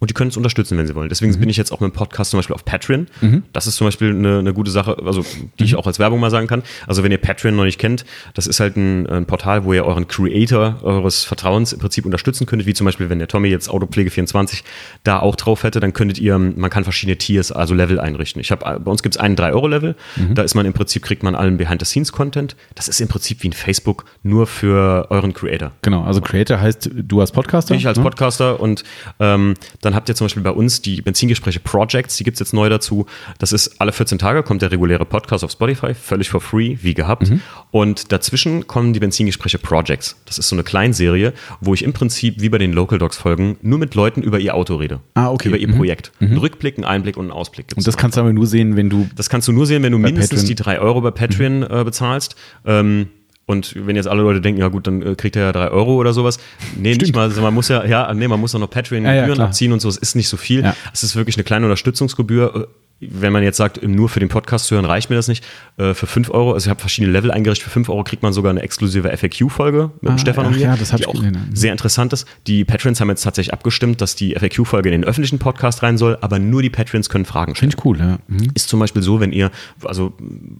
[0.00, 1.10] und die können uns unterstützen, wenn sie wollen.
[1.10, 1.40] Deswegen mhm.
[1.40, 3.06] bin ich jetzt auch mit dem Podcast zum Beispiel auf Patreon.
[3.20, 3.44] Mhm.
[3.52, 5.24] Das ist zum Beispiel eine, eine gute Sache, also
[5.58, 5.78] die ich mhm.
[5.78, 6.62] auch als Werbung mal sagen kann.
[6.86, 9.84] Also wenn ihr Patreon noch nicht kennt, das ist halt ein, ein, Portal, wo ihr
[9.84, 12.66] euren Creator eures Vertrauens im Prinzip unterstützen könntet.
[12.66, 14.62] Wie zum Beispiel, wenn der Tommy jetzt Autopflege24
[15.04, 18.40] da auch drauf hätte, dann könntet ihr, man kann verschiedene Tiers, also Level einrichten.
[18.40, 19.96] Ich habe bei uns gibt es einen 3-Euro-Level.
[20.16, 20.34] Mhm.
[20.34, 22.56] Da ist man im Prinzip, kriegt man allen Behind-the-Scenes-Content.
[22.74, 25.72] Das ist im Prinzip wie ein Facebook, nur für euren Creator.
[25.82, 27.74] Genau, also Creator heißt du als Podcaster.
[27.74, 28.04] Ich als ne?
[28.04, 28.82] Podcaster und
[29.18, 32.52] ähm, dann habt ihr zum Beispiel bei uns die Benzingespräche Projects, die gibt es jetzt
[32.52, 33.06] neu dazu.
[33.38, 36.94] Das ist alle 14 Tage kommt der reguläre Podcast auf Spotify, völlig for free, wie
[36.94, 37.30] gehabt.
[37.30, 37.40] Mhm.
[37.70, 40.16] Und dazwischen kommen die Benzingespräche Projects.
[40.26, 43.56] Das ist so eine Kleinserie, wo ich im Prinzip wie bei den Local Dogs Folgen
[43.62, 45.00] nur mit Leuten über ihr Auto rede.
[45.14, 45.48] Ah, okay.
[45.48, 45.76] Über ihr mhm.
[45.76, 46.12] Projekt.
[46.20, 46.32] Mhm.
[46.32, 47.68] Ein Rückblick, einen Einblick und einen Ausblick.
[47.68, 49.08] Gibt's und das kannst du aber nur sehen, wenn du.
[49.16, 50.48] Das kannst du nur sehen, wenn du mindestens Patreon.
[50.48, 51.66] die drei Euro bei Patreon mhm.
[51.70, 52.36] äh, bezahlst.
[52.64, 53.08] Ähm,
[53.50, 55.96] und wenn jetzt alle Leute denken, ja gut, dann äh, kriegt er ja drei Euro
[55.96, 56.38] oder sowas.
[56.76, 57.02] Nee, Stimmt.
[57.02, 57.22] nicht mal.
[57.22, 59.80] Also man muss ja, ja, nee, man muss auch noch Patreon-Gebühren ja, ja, abziehen und
[59.80, 59.88] so.
[59.88, 60.72] Es ist nicht so viel.
[60.92, 62.68] Es ist wirklich eine kleine Unterstützungsgebühr
[63.00, 65.44] wenn man jetzt sagt, nur für den Podcast zu hören, reicht mir das nicht.
[65.78, 68.34] Äh, für 5 Euro, also ich habe verschiedene Level eingerichtet, für 5 Euro kriegt man
[68.34, 71.50] sogar eine exklusive FAQ-Folge mit ah, Stefan und mir, ja, das die auch gesehen.
[71.54, 72.26] sehr interessant ist.
[72.46, 76.18] Die Patrons haben jetzt tatsächlich abgestimmt, dass die FAQ-Folge in den öffentlichen Podcast rein soll,
[76.20, 77.72] aber nur die Patrons können Fragen stellen.
[77.72, 78.18] Finde ich cool, ja.
[78.28, 78.50] Mhm.
[78.54, 79.50] Ist zum Beispiel so, wenn ihr,
[79.82, 80.12] also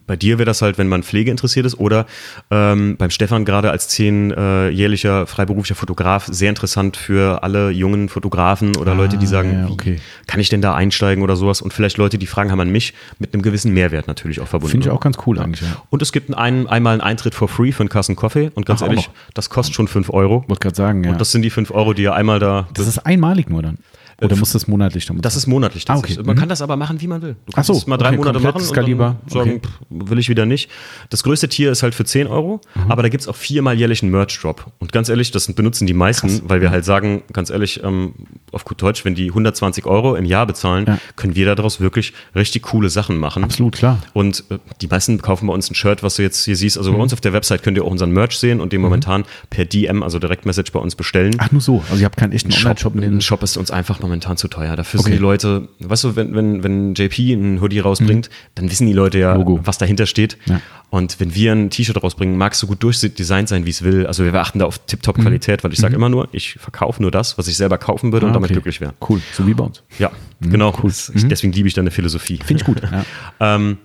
[0.07, 2.07] bei dir wäre das halt, wenn man Pflege interessiert ist oder
[2.49, 8.75] ähm, beim Stefan gerade als zehnjährlicher äh, freiberuflicher Fotograf sehr interessant für alle jungen Fotografen
[8.77, 9.99] oder ah, Leute, die sagen, ja, okay.
[10.25, 12.93] kann ich denn da einsteigen oder sowas und vielleicht Leute, die fragen haben an mich,
[13.19, 14.71] mit einem gewissen Mehrwert natürlich auch verbunden.
[14.71, 15.61] Finde ich auch ganz cool eigentlich.
[15.61, 15.81] Ja.
[15.89, 18.81] Und es gibt einen, einmal einen Eintritt for free für einen Kassen Coffee und ganz
[18.81, 20.43] Ach, ehrlich, das kostet schon 5 Euro.
[20.47, 21.11] Wollte gerade sagen, ja.
[21.11, 22.67] Und das sind die 5 Euro, die ihr einmal da.
[22.73, 23.77] Das ist einmalig nur dann.
[24.21, 25.85] Oder muss das monatlich dann Das ist monatlich.
[25.85, 26.13] Das ah, okay.
[26.13, 26.39] Ist, man mhm.
[26.39, 27.35] kann das aber machen, wie man will.
[27.45, 29.17] Du kannst so, mal drei okay, Monate machen skalierbar.
[29.23, 29.61] und sagen, okay.
[29.67, 30.69] pff, will ich wieder nicht.
[31.09, 32.91] Das größte Tier ist halt für 10 Euro, mhm.
[32.91, 34.71] aber da gibt es auch viermal jährlich einen Merch-Drop.
[34.79, 36.41] Und ganz ehrlich, das benutzen die meisten, Krass.
[36.45, 38.13] weil wir halt sagen, ganz ehrlich, ähm,
[38.51, 40.99] auf gut Deutsch, wenn die 120 Euro im Jahr bezahlen, ja.
[41.15, 43.43] können wir daraus wirklich richtig coole Sachen machen.
[43.43, 43.99] Absolut, klar.
[44.13, 46.77] Und äh, die meisten kaufen bei uns ein Shirt, was du jetzt hier siehst.
[46.77, 46.97] Also mhm.
[46.97, 48.85] bei uns auf der Website könnt ihr auch unseren Merch sehen und den mhm.
[48.87, 51.35] momentan per DM, also Direktmessage bei uns bestellen.
[51.39, 51.83] Ach, nur so.
[51.89, 52.95] Also ihr habt keinen echten Online-Shop.
[52.95, 54.75] Ein Shop ist uns einfach momentan zu teuer.
[54.75, 55.09] Dafür okay.
[55.09, 58.51] sind die Leute, weißt du, wenn, wenn, wenn JP einen Hoodie rausbringt, mhm.
[58.55, 59.59] dann wissen die Leute ja, Logo.
[59.63, 60.37] was dahinter steht.
[60.45, 60.61] Ja.
[60.89, 64.05] Und wenn wir ein T-Shirt rausbringen, mag es so gut durchdesignt sein, wie es will.
[64.05, 65.63] Also wir achten da auf Tip-Top-Qualität, mhm.
[65.63, 65.99] weil ich sage mhm.
[66.01, 68.25] immer nur, ich verkaufe nur das, was ich selber kaufen würde.
[68.25, 68.55] Ah, und da damit okay.
[68.55, 68.93] glücklich wären.
[69.07, 69.81] Cool, so wie bei uns.
[69.97, 70.51] Ja, mhm.
[70.51, 70.77] genau.
[70.83, 70.91] Cool.
[70.91, 71.29] Mhm.
[71.29, 72.39] Deswegen liebe ich deine Philosophie.
[72.43, 72.81] Finde ich gut.
[72.81, 73.05] Ja.
[73.55, 73.77] ähm,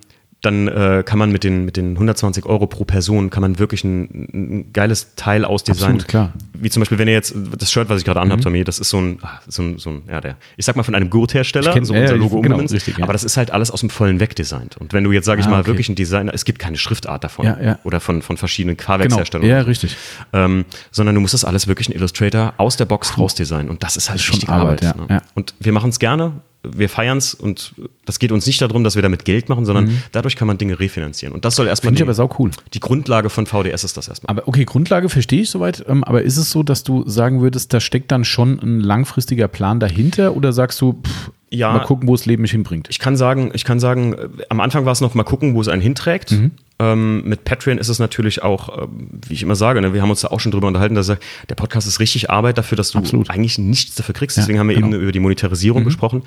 [0.43, 3.85] dann äh, kann man mit den, mit den 120 Euro pro Person, kann man wirklich
[3.85, 5.97] ein, ein geiles Teil ausdesignen.
[5.97, 6.33] Absolut, klar.
[6.53, 8.45] Wie zum Beispiel, wenn ihr jetzt, das Shirt, was ich gerade anhabe, mhm.
[8.45, 10.83] Tommy, das ist so ein, ah, so ein, so ein, ja, der, ich sag mal
[10.83, 13.05] von einem Gurthersteller, so unser Logo genau, richtig, ja.
[13.05, 14.77] aber das ist halt alles aus dem vollen Weg designt.
[14.77, 15.69] Und wenn du jetzt, sag ich ah, mal, okay.
[15.69, 17.79] wirklich ein Designer, es gibt keine Schriftart davon ja, ja.
[17.85, 19.47] oder von, von verschiedenen Fahrwerksherstellern.
[19.47, 19.59] Genau.
[19.59, 19.97] Ja, richtig.
[20.33, 23.97] Ähm, sondern du musst das alles wirklich in Illustrator aus der Box rausdesignen und das
[23.97, 24.85] ist halt das ist schon Arbeit.
[24.85, 25.17] Arbeit ja.
[25.17, 25.23] Ne?
[25.35, 26.33] Und wir machen es gerne,
[26.75, 29.87] wir feiern es und das geht uns nicht darum, dass wir damit Geld machen, sondern
[29.87, 30.03] mhm.
[30.13, 31.35] dadurch kann man Dinge refinanzieren.
[31.35, 31.89] Und das soll erstmal.
[31.91, 32.51] Finde ich aber sau cool.
[32.73, 34.31] Die Grundlage von VDS ist das erstmal.
[34.31, 35.85] Aber okay, Grundlage verstehe ich soweit.
[35.89, 39.49] Ähm, aber ist es so, dass du sagen würdest, da steckt dann schon ein langfristiger
[39.49, 42.89] Plan dahinter oder sagst du, pff, ja, mal gucken, wo das Leben mich hinbringt?
[42.91, 45.61] Ich kann sagen, ich kann sagen, äh, am Anfang war es noch mal gucken, wo
[45.61, 46.33] es einen hinträgt.
[46.33, 46.51] Mhm.
[46.79, 48.87] Ähm, mit Patreon ist es natürlich auch, äh,
[49.29, 51.55] wie ich immer sage, ne, wir haben uns da auch schon drüber unterhalten, dass der
[51.55, 53.31] Podcast ist richtig Arbeit dafür, dass du Absolut.
[53.31, 54.37] eigentlich nichts dafür kriegst.
[54.37, 54.89] Deswegen ja, haben wir genau.
[54.89, 55.87] eben über die Monetarisierung mhm.
[55.87, 56.23] gesprochen.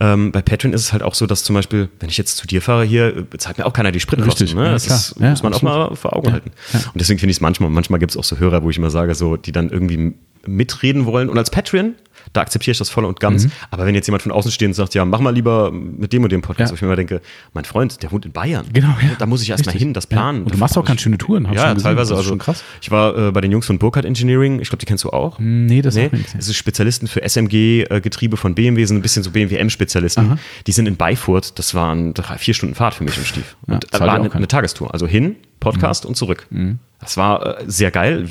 [0.00, 2.46] Ähm, bei Patreon ist es halt auch so, dass zum Beispiel, wenn ich jetzt zu
[2.46, 4.56] dir fahre hier, bezahlt mir auch keiner die Spritkosten.
[4.56, 4.70] Ne?
[4.70, 5.74] Das ist, ja, muss man absolut.
[5.74, 6.50] auch mal vor Augen halten.
[6.72, 8.90] Und deswegen finde ich es manchmal, manchmal gibt es auch so Hörer, wo ich immer
[8.90, 10.14] sage, so, die dann irgendwie
[10.46, 11.28] mitreden wollen.
[11.28, 11.94] Und als Patreon
[12.32, 13.44] da akzeptiere ich das voll und ganz.
[13.44, 13.52] Mhm.
[13.70, 16.22] Aber wenn jetzt jemand von außen steht und sagt, ja, mach mal lieber mit dem
[16.22, 16.72] und dem Podcast, ja.
[16.72, 17.20] wo ich mir immer denke,
[17.52, 18.66] mein Freund, der wohnt in Bayern.
[18.72, 19.10] Genau, ja.
[19.18, 20.38] Da muss ich erstmal hin, das planen.
[20.38, 20.44] Ja.
[20.44, 22.14] Und du machst auch ganz schöne Touren, hast Ja, teilweise.
[22.14, 22.64] Also, schon krass.
[22.80, 25.38] Ich war äh, bei den Jungs von Burkhardt Engineering, ich glaube, die kennst du auch.
[25.38, 26.06] Nee, das nee.
[26.06, 26.34] auch nicht.
[26.34, 30.38] Das ist Spezialisten für SMG-Getriebe von BMW, sind ein bisschen so BMW-M-Spezialisten.
[30.66, 33.56] Die sind in Beifurt, das waren drei, vier Stunden Fahrt für mich im Stief.
[33.66, 34.92] und ja, war eine, eine Tagestour.
[34.92, 36.08] Also hin, Podcast mhm.
[36.08, 36.46] und zurück.
[36.50, 36.78] Mhm.
[37.00, 38.28] Das war äh, sehr geil.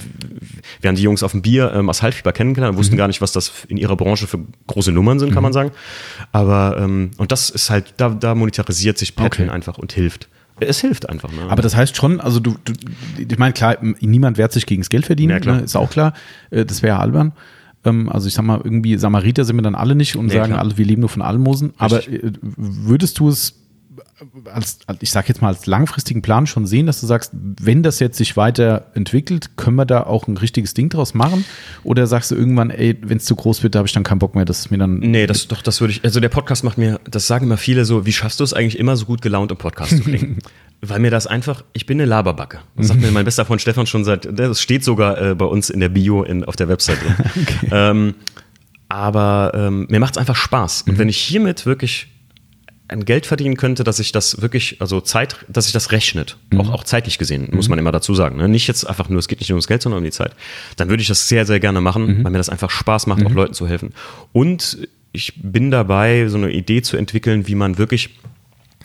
[0.79, 2.99] Wir haben die Jungs auf dem Bier ähm, aus Halbfieber kennengelernt, wussten mhm.
[2.99, 5.55] gar nicht, was das in ihrer Branche für große Nummern sind, kann man mhm.
[5.55, 5.71] sagen.
[6.31, 9.55] Aber, ähm, und das ist halt, da, da monetarisiert sich Patreon okay.
[9.55, 10.27] einfach und hilft.
[10.59, 11.31] Es hilft einfach.
[11.31, 11.43] Ne?
[11.49, 12.73] Aber das heißt schon, also du, du
[13.17, 15.53] ich meine, klar, niemand wehrt sich gegen das Geld verdienen, ja.
[15.53, 16.13] Ne, ist auch klar.
[16.51, 17.33] Äh, das wäre ja albern
[17.83, 20.51] ähm, also ich sag mal, irgendwie Samariter sind wir dann alle nicht und nee, sagen
[20.51, 20.59] klar.
[20.59, 21.73] alle, wir leben nur von Almosen.
[21.77, 23.60] Aber äh, würdest du es
[24.53, 27.99] als, ich sage jetzt mal, als langfristigen Plan schon sehen, dass du sagst, wenn das
[27.99, 31.45] jetzt sich weiterentwickelt, können wir da auch ein richtiges Ding draus machen?
[31.83, 34.19] Oder sagst du irgendwann, ey, wenn es zu groß wird, da habe ich dann keinen
[34.19, 34.99] Bock mehr, das ist mir dann.
[34.99, 37.85] Nee, das doch, das würde ich, also der Podcast macht mir, das sagen immer viele
[37.85, 40.39] so, wie schaffst du es eigentlich immer so gut gelaunt im Podcast zu klingen?
[40.83, 42.59] Weil mir das einfach, ich bin eine Laberbacke.
[42.75, 45.69] Das sagt mir mein bester Freund Stefan schon seit, das steht sogar äh, bei uns
[45.69, 47.15] in der Bio in, auf der Website drin.
[47.41, 47.69] okay.
[47.71, 48.15] ähm,
[48.89, 50.83] aber ähm, mir macht es einfach Spaß.
[50.83, 50.97] Und mhm.
[50.97, 52.07] wenn ich hiermit wirklich
[52.91, 56.61] ein Geld verdienen könnte, dass ich das wirklich, also Zeit, dass ich das rechnet, mhm.
[56.61, 58.37] auch, auch zeitlich gesehen, muss man immer dazu sagen.
[58.37, 58.49] Ne?
[58.49, 60.33] Nicht jetzt einfach nur, es geht nicht nur ums Geld, sondern um die Zeit.
[60.75, 62.23] Dann würde ich das sehr, sehr gerne machen, mhm.
[62.23, 63.27] weil mir das einfach Spaß macht, mhm.
[63.27, 63.93] auch Leuten zu helfen.
[64.33, 68.11] Und ich bin dabei, so eine Idee zu entwickeln, wie man wirklich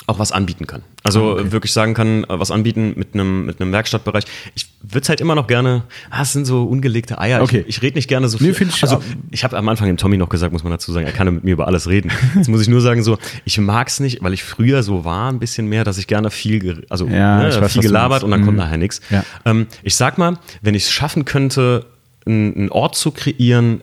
[0.06, 0.82] auch was anbieten kann.
[1.02, 1.52] Also ah, okay.
[1.52, 4.24] wirklich sagen kann, äh, was anbieten mit einem, mit einem Werkstattbereich.
[4.54, 7.42] Ich würde es halt immer noch gerne, ah, es sind so ungelegte Eier.
[7.42, 7.64] Okay.
[7.66, 8.52] Ich, ich rede nicht gerne so viel.
[8.52, 11.06] Nee, ich also ich habe am Anfang dem Tommy noch gesagt, muss man dazu sagen,
[11.06, 12.12] er kann mit mir über alles reden.
[12.36, 15.30] Jetzt muss ich nur sagen, so, ich mag es nicht, weil ich früher so war,
[15.30, 18.42] ein bisschen mehr, dass ich gerne viel, also ja, ne, weiß, viel gelabert und dann
[18.42, 18.46] mhm.
[18.46, 19.00] kommt nachher nichts.
[19.10, 19.24] Ja.
[19.44, 21.86] Ähm, ich sag mal, wenn ich es schaffen könnte,
[22.26, 23.82] einen Ort zu kreieren,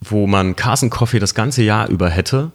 [0.00, 2.52] wo man Carson Coffee das ganze Jahr über hätte,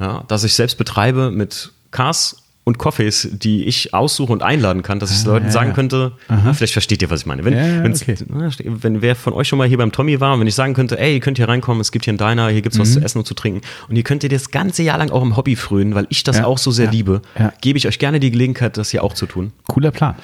[0.00, 5.00] ja, dass ich selbst betreibe mit Cars und Coffees, die ich aussuche und einladen kann,
[5.00, 7.44] dass ich ah, Leuten ja, sagen könnte, na, vielleicht versteht ihr, was ich meine.
[7.44, 8.16] Wenn, ja, okay.
[8.62, 10.98] wenn wer von euch schon mal hier beim Tommy war und wenn ich sagen könnte,
[10.98, 12.82] ey, ihr könnt hier reinkommen, es gibt hier einen Diner, hier gibt's mhm.
[12.82, 15.22] was zu essen und zu trinken und ihr könnt ihr das ganze Jahr lang auch
[15.22, 17.22] im Hobby frönen, weil ich das ja, auch so sehr liebe,
[17.60, 19.52] gebe ich euch gerne die Gelegenheit, das hier auch zu tun.
[19.66, 20.14] Cooler Plan.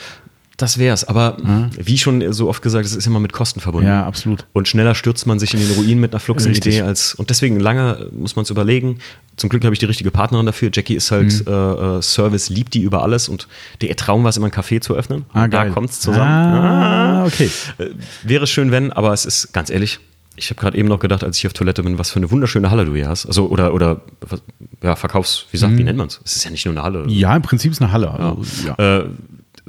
[0.59, 1.05] Das wär's.
[1.05, 1.71] Aber mhm.
[1.79, 3.87] wie schon so oft gesagt, es ist immer mit Kosten verbunden.
[3.87, 4.45] Ja, absolut.
[4.53, 7.15] Und schneller stürzt man sich in den Ruin mit einer Fluxen-Idee als.
[7.15, 8.99] Und deswegen lange muss man es überlegen.
[9.37, 10.71] Zum Glück habe ich die richtige Partnerin dafür.
[10.73, 11.53] Jackie ist halt mhm.
[11.53, 13.47] äh, äh Service, liebt die über alles und
[13.81, 15.27] der Traum war es immer, ein Café zu öffnen.
[15.33, 16.29] Ah, da kommt's zusammen.
[16.29, 17.49] Ah, okay.
[17.79, 17.91] Äh,
[18.25, 20.01] wäre schön, wenn, aber es ist ganz ehrlich,
[20.35, 22.71] ich habe gerade eben noch gedacht, als ich auf Toilette bin, was für eine wunderschöne
[22.71, 23.27] Halle du hier hast.
[23.27, 24.01] Also, oder, oder
[24.83, 25.79] ja, Verkaufs, wie sagt, mhm.
[25.79, 26.21] wie nennt man es?
[26.25, 27.05] Es ist ja nicht nur eine Halle.
[27.09, 28.11] Ja, im Prinzip ist es eine Halle.
[28.11, 28.99] Also, ja.
[28.99, 29.09] Äh,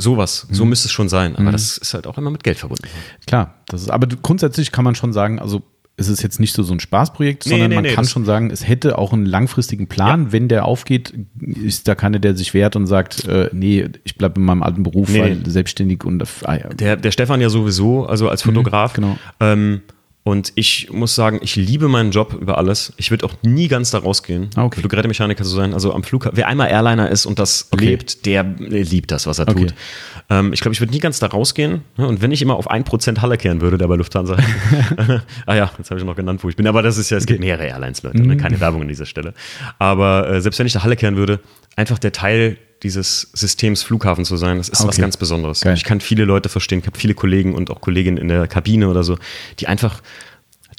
[0.02, 0.70] Sowas, so mhm.
[0.70, 1.36] müsste es schon sein.
[1.36, 1.52] Aber mhm.
[1.52, 2.88] das ist halt auch immer mit Geld verbunden.
[3.28, 5.62] Klar, das ist, aber grundsätzlich kann man schon sagen, also
[5.98, 8.24] es ist jetzt nicht so, so ein Spaßprojekt, nee, sondern nee, man nee, kann schon
[8.24, 10.26] sagen, es hätte auch einen langfristigen Plan.
[10.26, 10.32] Ja.
[10.32, 14.40] Wenn der aufgeht, ist da keiner, der sich wehrt und sagt, äh, nee, ich bleibe
[14.40, 16.70] in meinem alten Beruf, weil selbstständig und ah, ja.
[16.70, 18.94] der, der Stefan ja sowieso, also als mhm, Fotograf.
[18.94, 19.18] Mhm, genau.
[19.42, 19.82] Ähm,
[20.30, 22.94] und ich muss sagen, ich liebe meinen Job über alles.
[22.98, 24.80] Ich würde auch nie ganz da rausgehen, ah, okay.
[24.80, 25.74] Fluggerätemechaniker zu sein.
[25.74, 27.86] Also am Flughafen, wer einmal Airliner ist und das okay.
[27.86, 29.62] lebt, der liebt das, was er okay.
[29.62, 29.74] tut.
[30.30, 31.82] Ähm, ich glaube, ich würde nie ganz da rausgehen.
[31.98, 34.38] Und wenn ich immer auf 1% Halle kehren würde, der bei Lufthansa.
[35.48, 36.68] ah ja, jetzt habe ich noch genannt, wo ich bin.
[36.68, 38.22] Aber das ist ja, es gibt mehrere Airlines, Leute.
[38.22, 38.36] Ne?
[38.36, 38.38] Mhm.
[38.38, 39.34] Keine Werbung an dieser Stelle.
[39.80, 41.40] Aber äh, selbst wenn ich da Halle kehren würde,
[41.76, 44.90] einfach der Teil dieses Systems Flughafen zu sein, das ist okay.
[44.90, 45.62] was ganz Besonderes.
[45.62, 45.76] Geil.
[45.76, 48.88] Ich kann viele Leute verstehen, ich habe viele Kollegen und auch Kolleginnen in der Kabine
[48.90, 49.18] oder so,
[49.60, 50.02] die einfach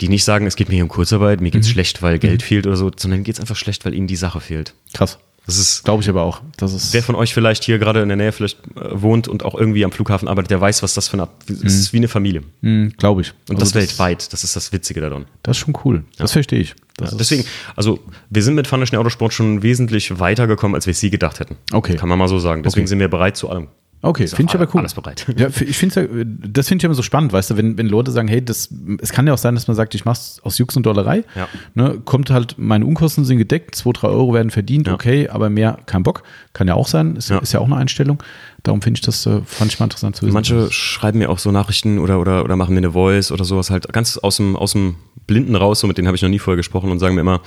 [0.00, 1.72] die nicht sagen, es geht mir hier um Kurzarbeit, mir geht's mhm.
[1.72, 2.46] schlecht, weil Geld mhm.
[2.46, 4.72] fehlt oder so, sondern geht's einfach schlecht, weil ihnen die Sache fehlt.
[4.94, 5.18] Krass.
[5.50, 6.42] Das ist, glaube ich aber auch.
[6.58, 9.44] Das ist wer von euch vielleicht hier gerade in der Nähe vielleicht äh, wohnt und
[9.44, 12.06] auch irgendwie am Flughafen arbeitet, der weiß, was das für eine, es ist wie eine
[12.06, 12.44] Familie.
[12.60, 13.32] Mhm, glaube ich.
[13.48, 14.32] Und also das, das weltweit.
[14.32, 15.24] Das ist das Witzige daran.
[15.42, 16.04] Das ist schon cool.
[16.18, 16.34] Das ja.
[16.34, 16.76] verstehe ich.
[17.00, 17.44] Ja, deswegen,
[17.74, 17.98] also
[18.28, 21.56] wir sind mit Pfanne Autosport schon wesentlich weitergekommen, als wir es sie gedacht hätten.
[21.72, 21.96] Okay.
[21.96, 22.62] Kann man mal so sagen.
[22.62, 22.90] Deswegen okay.
[22.90, 23.66] sind wir bereit zu allem.
[24.02, 24.80] Okay, finde ich aber cool.
[24.80, 25.26] Alles bereit.
[25.36, 28.28] Ja, ich finde das finde ich immer so spannend, weißt du, wenn, wenn Leute sagen,
[28.28, 28.70] hey, das,
[29.00, 31.24] es kann ja auch sein, dass man sagt, ich mach's aus Jux und Dollerei.
[31.34, 31.48] Ja.
[31.74, 34.94] Ne, kommt halt, meine Unkosten sind gedeckt, zwei, drei Euro werden verdient, ja.
[34.94, 36.22] okay, aber mehr kein Bock.
[36.54, 38.22] Kann ja auch sein, ist ja, ist ja auch eine Einstellung.
[38.62, 40.34] Darum finde ich das, äh, fand ich mal interessant zu wissen.
[40.34, 43.70] Manche schreiben mir auch so Nachrichten oder, oder, oder machen mir eine Voice oder sowas
[43.70, 44.96] halt ganz aus dem, aus dem
[45.26, 47.42] Blinden raus, so mit denen habe ich noch nie vorher gesprochen und sagen mir immer,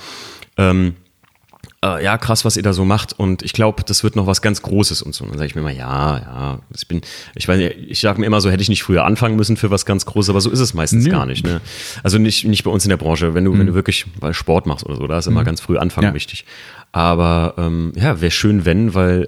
[0.58, 0.94] ähm,
[1.84, 4.42] äh, ja, krass, was ihr da so macht und ich glaube, das wird noch was
[4.42, 5.26] ganz Großes und so.
[5.26, 7.02] Und dann sage ich mir immer, ja, ja, ich bin,
[7.36, 9.70] ich weiß nicht, ich sage mir immer so, hätte ich nicht früher anfangen müssen für
[9.70, 11.12] was ganz Großes, aber so ist es meistens ja.
[11.12, 11.46] gar nicht.
[11.46, 11.60] Ne?
[12.02, 13.60] Also nicht, nicht bei uns in der Branche, wenn du, mhm.
[13.60, 15.46] wenn du wirklich weil Sport machst oder so, da ist immer mhm.
[15.46, 16.14] ganz früh anfangen ja.
[16.14, 16.46] wichtig.
[16.94, 19.28] Aber ähm, ja, wäre schön, wenn, weil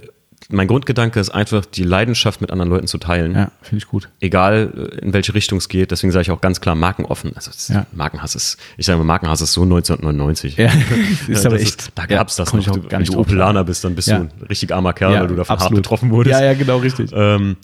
[0.49, 3.33] mein Grundgedanke ist einfach, die Leidenschaft mit anderen Leuten zu teilen.
[3.33, 4.09] Ja, finde ich gut.
[4.19, 5.91] Egal, äh, in welche Richtung es geht.
[5.91, 7.35] Deswegen sage ich auch ganz klar markenoffen.
[7.35, 7.85] Also ja.
[7.93, 10.57] Markenhass ist, ich sage mal, Markenhass ist so 1999.
[10.57, 10.71] Ja,
[11.27, 11.91] ist aber echt.
[11.95, 12.63] da gab es das noch.
[12.63, 14.19] Du, wenn du Opelaner bist, dann bist ja.
[14.19, 15.71] du ein richtig armer Kerl, ja, weil du davon absolut.
[15.71, 16.39] hart getroffen wurdest.
[16.39, 17.11] Ja, ja, genau, richtig.
[17.13, 17.57] Ähm,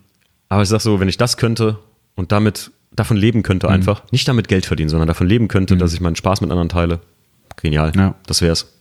[0.49, 1.77] aber ich sage so, wenn ich das könnte
[2.15, 3.73] und damit davon leben könnte mhm.
[3.73, 5.79] einfach, nicht damit Geld verdienen, sondern davon leben könnte, mhm.
[5.79, 6.99] dass ich meinen Spaß mit anderen teile.
[7.61, 7.91] Genial.
[7.95, 8.15] Ja.
[8.25, 8.73] Das wär's.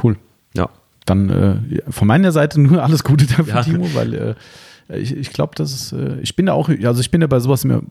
[0.00, 0.16] Cool.
[0.54, 0.70] Ja
[1.06, 3.62] dann äh, von meiner Seite nur alles Gute dafür, ja.
[3.62, 7.10] Timo, weil äh, ich, ich glaube, dass es, äh, ich bin da auch, also ich
[7.10, 7.82] bin da bei sowas immer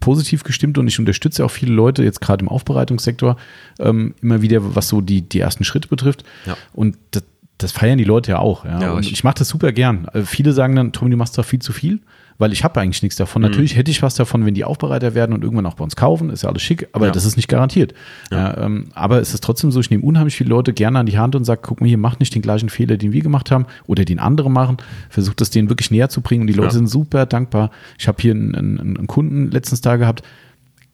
[0.00, 3.36] positiv gestimmt und ich unterstütze auch viele Leute, jetzt gerade im Aufbereitungssektor,
[3.80, 6.24] ähm, immer wieder, was so die, die ersten Schritte betrifft.
[6.46, 6.56] Ja.
[6.72, 7.24] Und das,
[7.58, 8.64] das feiern die Leute ja auch.
[8.64, 8.80] Ja.
[8.80, 10.06] ja und ich mache das super gern.
[10.12, 12.00] Also viele sagen dann, Tommy, du machst zwar viel zu viel
[12.38, 13.42] weil ich habe eigentlich nichts davon.
[13.42, 13.48] Mhm.
[13.48, 16.30] Natürlich hätte ich was davon, wenn die Aufbereiter werden und irgendwann auch bei uns kaufen,
[16.30, 17.12] ist ja alles schick, aber ja.
[17.12, 17.94] das ist nicht garantiert.
[18.30, 18.56] Ja.
[18.56, 21.34] Ähm, aber es ist trotzdem so, ich nehme unheimlich viele Leute gerne an die Hand
[21.34, 24.04] und sage, guck mal hier, mach nicht den gleichen Fehler, den wir gemacht haben oder
[24.04, 24.78] den andere machen.
[25.10, 27.70] Versucht das denen wirklich näher zu bringen und die Leute sind super dankbar.
[27.98, 30.22] Ich habe hier einen, einen, einen Kunden letztens da gehabt,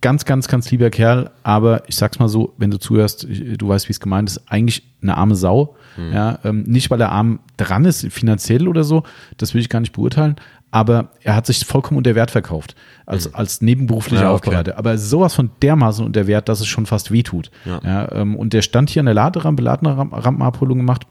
[0.04, 3.88] ganz, ganz, ganz lieber Kerl, aber ich sag's mal so, wenn du zuhörst, du weißt,
[3.88, 5.76] wie es gemeint ist, eigentlich eine arme Sau.
[5.96, 6.12] Mhm.
[6.12, 9.04] Ja, ähm, nicht, weil er arm dran ist, finanziell oder so,
[9.38, 10.36] das will ich gar nicht beurteilen,
[10.74, 12.74] aber er hat sich vollkommen unter Wert verkauft,
[13.06, 13.36] als, mhm.
[13.36, 14.48] als nebenberuflicher ja, okay.
[14.48, 14.76] Aufbereiter.
[14.76, 17.52] Aber sowas von dermaßen unter Wert, dass es schon fast wehtut.
[17.64, 17.80] Ja.
[17.84, 21.06] Ja, ähm, und der stand hier an der Laderampe, Ladenrampenabholung gemacht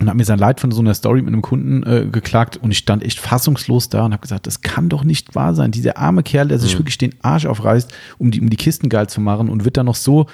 [0.00, 2.72] und hat mir sein Leid von so einer Story mit einem Kunden äh, geklagt und
[2.72, 5.70] ich stand echt fassungslos da und habe gesagt, das kann doch nicht wahr sein.
[5.70, 6.80] Dieser arme Kerl, der sich mhm.
[6.80, 9.86] wirklich den Arsch aufreißt, um die, um die Kisten geil zu machen und wird dann
[9.86, 10.26] noch so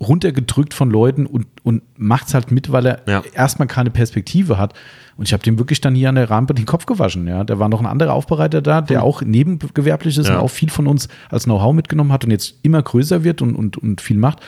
[0.00, 4.74] runtergedrückt von Leuten und, und macht es halt mit, weil er erstmal keine Perspektive hat.
[5.16, 7.26] Und ich habe dem wirklich dann hier an der Rampe den Kopf gewaschen.
[7.26, 9.04] Ja, da war noch ein anderer Aufbereiter da, der mhm.
[9.04, 10.34] auch nebengewerblich ist ja.
[10.34, 13.54] und auch viel von uns als Know-how mitgenommen hat und jetzt immer größer wird und,
[13.54, 14.40] und, und viel macht.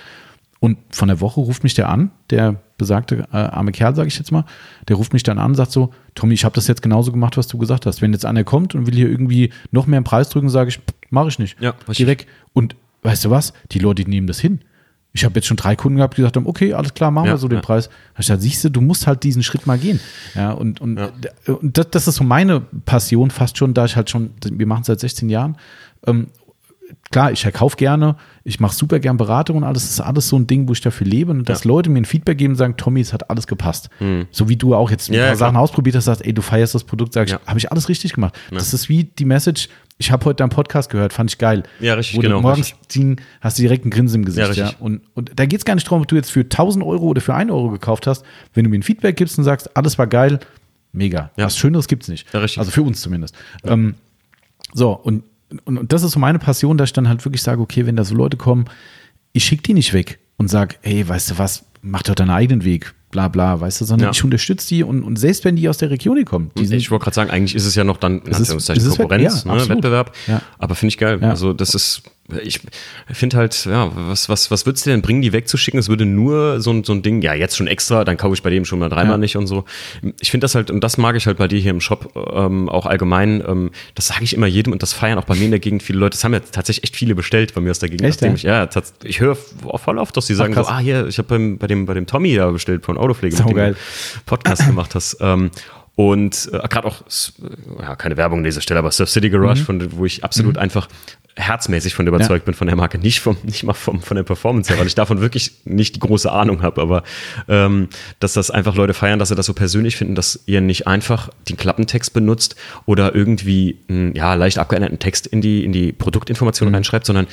[0.58, 4.18] Und von der Woche ruft mich der an, der besagte äh, arme Kerl, sage ich
[4.18, 4.44] jetzt mal,
[4.88, 7.36] der ruft mich dann an und sagt so, Tommy, ich habe das jetzt genauso gemacht,
[7.36, 8.02] was du gesagt hast.
[8.02, 10.80] Wenn jetzt einer kommt und will hier irgendwie noch mehr einen Preis drücken, sage ich,
[11.10, 11.60] mache ich nicht.
[11.60, 12.26] Ja, Geh weg.
[12.52, 13.52] Und weißt du was?
[13.72, 14.60] Die Leute die nehmen das hin.
[15.16, 17.32] Ich habe jetzt schon drei Kunden gehabt, die gesagt haben, okay, alles klar, machen ja,
[17.32, 17.62] wir so den ja.
[17.62, 17.88] Preis.
[17.88, 19.98] Da ich gesagt, siehst du, du musst halt diesen Schritt mal gehen.
[20.34, 20.98] Ja, und, und,
[21.46, 24.82] und das, das, ist so meine Passion fast schon, da ich halt schon, wir machen
[24.82, 25.56] es seit 16 Jahren.
[26.06, 26.28] Ähm,
[27.10, 29.82] klar, ich verkaufe gerne, ich mache super gern Beratung und alles.
[29.82, 31.30] Das ist alles so ein Ding, wo ich dafür lebe.
[31.30, 33.90] Und dass Leute mir ein Feedback geben und sagen, Tommy, es hat alles gepasst.
[34.00, 34.26] Mhm.
[34.30, 35.36] So wie du auch jetzt ein paar klar.
[35.36, 38.12] Sachen ausprobiert hast, sagst, ey, du feierst das Produkt, sag ich, habe ich alles richtig
[38.12, 38.38] gemacht.
[38.50, 39.68] Das ist wie die Message,
[39.98, 41.62] ich habe heute deinen Podcast gehört, fand ich geil.
[41.80, 42.36] Ja, richtig, Wo genau.
[42.36, 44.56] Du morgens ziehen, hast du direkt einen Grinsen im Gesicht.
[44.56, 44.72] Ja, ja.
[44.78, 47.20] Und, und da geht es gar nicht darum, ob du jetzt für 1000 Euro oder
[47.20, 48.24] für 1 Euro gekauft hast.
[48.52, 50.40] Wenn du mir ein Feedback gibst und sagst, alles war geil,
[50.92, 51.30] mega.
[51.36, 51.46] Ja.
[51.46, 52.32] Was Schöneres gibt es nicht.
[52.32, 52.58] Ja, richtig.
[52.58, 53.34] Also für uns zumindest.
[53.64, 53.94] Ähm,
[54.74, 55.24] so, und,
[55.64, 57.96] und, und das ist so meine Passion, dass ich dann halt wirklich sage, okay, wenn
[57.96, 58.66] da so Leute kommen,
[59.32, 62.64] ich schicke die nicht weg und sage, hey, weißt du was, mach doch deinen eigenen
[62.64, 64.10] Weg bla bla, weißt du, sondern ja.
[64.12, 66.50] ich unterstütze die und, und selbst wenn die aus der Region kommen.
[66.58, 69.54] Die ich wollte gerade sagen, eigentlich ist es ja noch dann in Anführungszeichen Konkurrenz, ja,
[69.54, 70.42] ne, Wettbewerb, ja.
[70.58, 71.22] aber finde ich geil.
[71.22, 72.02] Also das ist
[72.42, 72.60] ich
[73.12, 75.78] finde halt, ja, was, was, was würdest du denn bringen, die wegzuschicken?
[75.78, 78.42] Es würde nur so ein, so ein Ding, ja, jetzt schon extra, dann kaufe ich
[78.42, 79.18] bei dem schon mal dreimal ja.
[79.18, 79.64] nicht und so.
[80.20, 82.68] Ich finde das halt, und das mag ich halt bei dir hier im Shop ähm,
[82.68, 85.50] auch allgemein, ähm, das sage ich immer jedem und das feiern auch bei mir in
[85.50, 86.16] der Gegend viele Leute.
[86.16, 88.06] Das haben ja tatsächlich echt viele bestellt bei mir aus der Gegend.
[88.06, 88.34] Echt, ja?
[88.34, 88.68] Ich, ja,
[89.04, 91.86] ich höre voll oft, dass die sagen Ach, so, ah, hier, ich habe bei dem,
[91.86, 93.76] bei dem Tommy ja bestellt von Autopflege, mit dem geil.
[94.24, 95.18] Podcast gemacht hast.
[95.20, 95.50] Ähm,
[95.96, 97.02] und äh, gerade auch,
[97.80, 99.64] ja, keine Werbung an dieser Stelle, aber Surf City Garage, mhm.
[99.64, 100.60] von, wo ich absolut mhm.
[100.60, 100.88] einfach
[101.36, 102.44] herzmäßig von überzeugt ja.
[102.46, 104.94] bin von der Marke, nicht vom, nicht mal vom, von der Performance her, weil ich
[104.94, 107.02] davon wirklich nicht die große Ahnung habe, aber
[107.48, 107.88] ähm,
[108.20, 111.30] dass das einfach Leute feiern, dass sie das so persönlich finden, dass ihr nicht einfach
[111.48, 116.72] den Klappentext benutzt oder irgendwie einen ja, leicht abgeänderten Text in die, in die Produktinformationen
[116.72, 116.76] mhm.
[116.76, 117.26] reinschreibt, sondern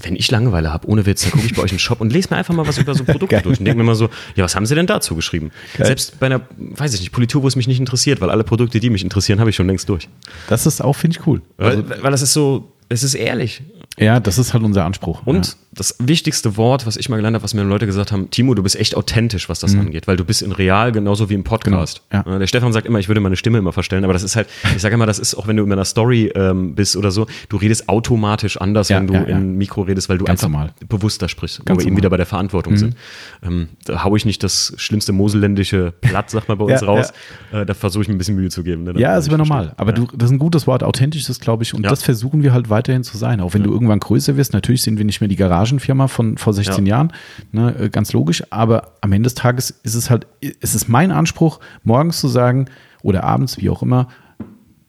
[0.00, 2.28] wenn ich Langeweile habe, ohne Witz, dann gucke ich bei euch im Shop und lese
[2.30, 4.54] mir einfach mal was über so Produkte durch und denke mir mal so, ja, was
[4.54, 5.50] haben sie denn dazu geschrieben?
[5.76, 5.86] Geil.
[5.86, 8.80] Selbst bei einer, weiß ich nicht, Politur, wo es mich nicht interessiert, weil alle Produkte,
[8.80, 10.08] die mich interessieren, habe ich schon längst durch.
[10.48, 11.42] Das ist auch, finde ich, cool.
[11.56, 13.62] Weil, also, weil das ist so, es ist ehrlich.
[13.98, 15.26] Ja, das ist halt unser Anspruch.
[15.26, 15.52] Und ja.
[15.78, 18.62] Das wichtigste Wort, was ich mal gelernt habe, was mir Leute gesagt haben, Timo, du
[18.62, 19.80] bist echt authentisch, was das mhm.
[19.80, 22.02] angeht, weil du bist in real genauso wie im Podcast.
[22.10, 22.28] Genau.
[22.28, 22.38] Ja.
[22.38, 24.82] Der Stefan sagt immer, ich würde meine Stimme immer verstellen, aber das ist halt, ich
[24.82, 27.56] sage immer, das ist auch, wenn du in einer Story ähm, bist oder so, du
[27.56, 30.74] redest automatisch anders, ja, wenn du ja, in Mikro redest, weil du Ganz einfach normal.
[30.88, 32.78] bewusster sprichst, Ganz wo wir eben wieder bei der Verantwortung mhm.
[32.78, 32.96] sind.
[33.44, 37.12] Ähm, da haue ich nicht das schlimmste moselländische Platt, sag mal, bei uns raus.
[37.52, 38.82] Äh, da versuche ich mir ein bisschen Mühe zu geben.
[38.82, 38.94] Ne?
[38.96, 39.74] Ja, ist aber normal.
[39.76, 42.52] Aber du, das ist ein gutes Wort, authentisch ist, glaube ich, und das versuchen wir
[42.52, 44.52] halt weiterhin zu sein, auch wenn du irgendwann größer wirst.
[44.52, 45.36] Natürlich sind wir nicht mehr die
[45.68, 46.96] Garagenfirma von vor 16 ja.
[46.96, 47.12] Jahren,
[47.52, 51.10] ne, äh, ganz logisch, aber am Ende des Tages ist es halt, ist es mein
[51.10, 52.66] Anspruch, morgens zu sagen
[53.02, 54.08] oder abends, wie auch immer,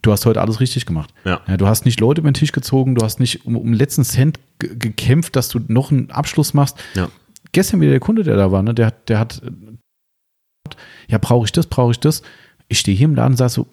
[0.01, 1.13] du hast heute alles richtig gemacht.
[1.25, 1.41] Ja.
[1.47, 3.73] ja du hast nicht Leute über den Tisch gezogen, du hast nicht um, um den
[3.73, 6.77] letzten Cent gekämpft, dass du noch einen Abschluss machst.
[6.95, 7.09] Ja.
[7.51, 9.41] Gestern wieder der Kunde, der da war, ne, der, der hat,
[11.07, 12.21] ja, brauche ich das, brauche ich das.
[12.67, 13.67] Ich stehe hier im Laden und sage so,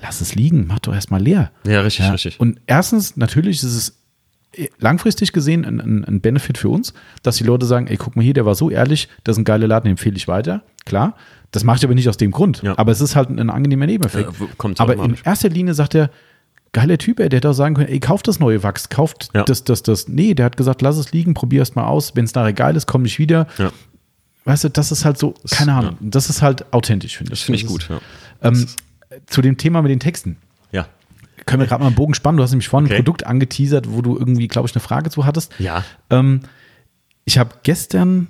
[0.00, 1.50] lass es liegen, mach doch erstmal leer.
[1.66, 2.12] Ja, richtig, ja.
[2.12, 2.40] richtig.
[2.40, 3.97] Und erstens, natürlich ist es
[4.78, 8.22] langfristig gesehen ein, ein, ein, Benefit für uns, dass die Leute sagen, ey, guck mal
[8.22, 10.62] hier, der war so ehrlich, das ist ein geiler Laden, den empfehle ich weiter.
[10.84, 11.14] Klar,
[11.50, 12.62] das mache ich aber nicht aus dem Grund.
[12.62, 12.76] Ja.
[12.78, 14.30] Aber es ist halt ein, ein angenehmer Nebeneffekt.
[14.38, 16.10] Ja, aber in erster Linie sagt er,
[16.72, 19.44] geiler Typ, ey, der hätte auch sagen können, ey, kauf das neue Wachs, kauft ja.
[19.44, 20.08] das, das, das.
[20.08, 22.16] Nee, der hat gesagt, lass es liegen, probier es mal aus.
[22.16, 23.46] Wenn es nachher geil ist, komm nicht wieder.
[24.44, 27.40] Weißt du, das ist halt so, keine Ahnung, das ist halt authentisch, finde ich.
[27.40, 28.00] Das finde ich gut, ja.
[28.42, 28.66] Ähm,
[29.26, 30.38] zu dem Thema mit den Texten.
[31.48, 32.36] Können wir gerade mal einen Bogen spannen.
[32.36, 32.96] Du hast nämlich vorhin okay.
[32.96, 35.54] ein Produkt angeteasert, wo du irgendwie, glaube ich, eine Frage zu hattest.
[35.58, 35.84] Ja.
[36.10, 36.40] Ähm,
[37.24, 38.28] ich habe gestern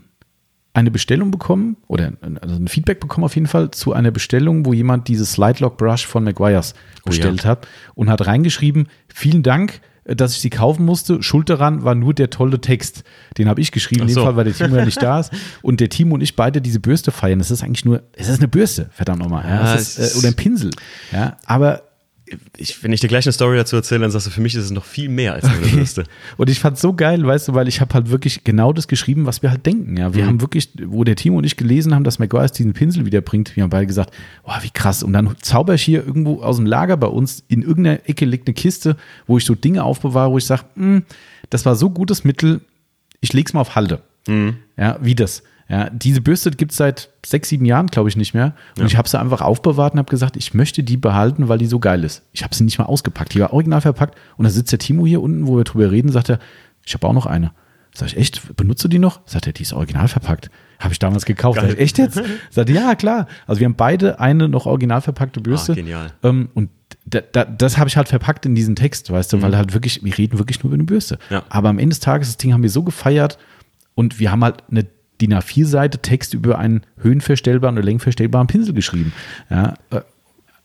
[0.72, 4.72] eine Bestellung bekommen oder also ein Feedback bekommen auf jeden Fall zu einer Bestellung, wo
[4.72, 7.50] jemand dieses Slide Lock Brush von McGuire's bestellt oh, ja.
[7.50, 11.22] hat und hat reingeschrieben, vielen Dank, dass ich sie kaufen musste.
[11.22, 13.04] Schuld daran war nur der tolle Text.
[13.36, 15.32] Den habe ich geschrieben, in dem Fall, weil der Timo ja nicht da ist.
[15.62, 17.38] Und der Timo und ich beide diese Bürste feiern.
[17.38, 19.44] Das ist eigentlich nur, es ist eine Bürste, verdammt nochmal.
[19.44, 20.70] Ja, ja, ist, äh, oder ein Pinsel.
[21.12, 21.82] Ja, aber
[22.56, 24.64] ich, wenn ich dir gleich eine Story dazu erzähle, dann sagst du, für mich ist
[24.64, 26.04] es noch viel mehr als eine okay.
[26.36, 28.88] Und ich fand es so geil, weißt du, weil ich habe halt wirklich genau das
[28.88, 29.96] geschrieben, was wir halt denken.
[29.96, 30.28] Ja, wir mhm.
[30.28, 33.62] haben wirklich, wo der Timo und ich gelesen haben, dass McGuire diesen Pinsel wiederbringt, wir
[33.62, 34.12] haben beide gesagt,
[34.44, 35.02] oh, wie krass.
[35.02, 38.48] Und dann zauber ich hier irgendwo aus dem Lager bei uns, in irgendeiner Ecke liegt
[38.48, 41.02] eine Kiste, wo ich so Dinge aufbewahre, wo ich sage, hm,
[41.50, 42.60] das war so gutes Mittel,
[43.20, 44.02] ich leg's mal auf Halde.
[44.26, 44.56] Mhm.
[44.76, 45.42] Ja, wie das.
[45.68, 48.54] Ja, diese Bürste gibt es seit sechs, sieben Jahren, glaube ich, nicht mehr.
[48.76, 48.86] Und ja.
[48.86, 51.78] ich habe sie einfach aufbewahrt und habe gesagt, ich möchte die behalten, weil die so
[51.78, 52.22] geil ist.
[52.32, 53.34] Ich habe sie nicht mal ausgepackt.
[53.34, 54.16] Die war original verpackt.
[54.38, 56.38] Und da sitzt der Timo hier unten, wo wir drüber reden, sagt er,
[56.86, 57.52] ich habe auch noch eine.
[57.94, 58.56] Sag ich, echt?
[58.56, 59.20] Benutzt du die noch?
[59.26, 60.50] Sagt er, die ist original verpackt.
[60.78, 61.60] Habe ich damals gekauft.
[61.60, 62.14] Sag ich, echt jetzt?
[62.50, 63.26] Sagt er, ja, klar.
[63.46, 65.72] Also wir haben beide eine noch original verpackte Bürste.
[65.72, 66.12] Ah, genial.
[66.22, 66.70] Ähm, und
[67.04, 69.42] da, da, das habe ich halt verpackt in diesen Text, weißt du, mhm.
[69.42, 71.18] weil halt wirklich, wir reden wirklich nur über eine Bürste.
[71.28, 71.42] Ja.
[71.48, 73.38] Aber am Ende des Tages, das Ding haben wir so gefeiert
[73.94, 74.86] und wir haben halt eine
[75.20, 79.12] DIN A4-Seite Text über einen höhenverstellbaren oder längenverstellbaren Pinsel geschrieben.
[79.50, 80.00] Ja, äh,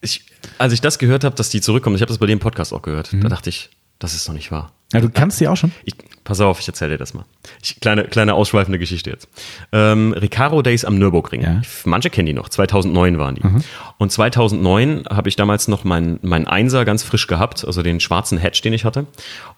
[0.01, 0.25] ich,
[0.57, 2.81] als ich das gehört habe, dass die zurückkommen, ich habe das bei dem Podcast auch
[2.81, 3.21] gehört, mhm.
[3.21, 4.73] da dachte ich, das ist doch nicht wahr.
[4.93, 5.71] Ja, du kannst sie auch schon.
[5.85, 7.25] Ich, pass auf, ich erzähle dir das mal.
[7.61, 9.27] Ich, kleine, kleine ausschweifende Geschichte jetzt.
[9.71, 11.41] Ähm, Recaro Days am Nürburgring.
[11.41, 11.61] Ja.
[11.85, 12.49] Manche kennen die noch.
[12.49, 13.45] 2009 waren die.
[13.45, 13.63] Mhm.
[13.97, 18.37] Und 2009 habe ich damals noch meinen mein Einser ganz frisch gehabt, also den schwarzen
[18.37, 19.07] Hatch, den ich hatte.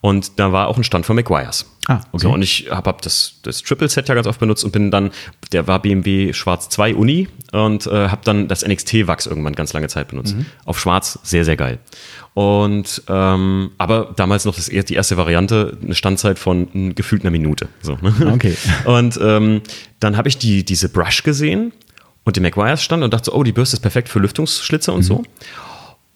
[0.02, 1.66] Und da war auch ein Stand von McGuire's.
[1.88, 2.24] Ah, okay.
[2.24, 4.90] So, und ich habe hab das, das Triple Set ja ganz oft benutzt und bin
[4.90, 5.12] dann,
[5.52, 9.74] der war BMW Schwarz 2 Uni und äh, habe dann das NXT Wachs irgendwann ganz
[9.74, 10.36] lange Zeit benutzt.
[10.36, 10.46] Mhm.
[10.66, 11.80] Auf Schwarz sehr, sehr geil.
[12.36, 17.70] Und ähm, aber damals noch das, die erste Variante, eine Standzeit von gefühlt einer Minute.
[17.82, 18.14] So, ne?
[18.34, 18.58] Okay.
[18.86, 19.62] Und ähm,
[20.02, 21.72] dann habe ich die, diese Brush gesehen
[22.26, 25.00] und den McGuire's stand und dachte so, oh, die Bürste ist perfekt für Lüftungsschlitze und
[25.00, 25.04] mhm.
[25.04, 25.24] so.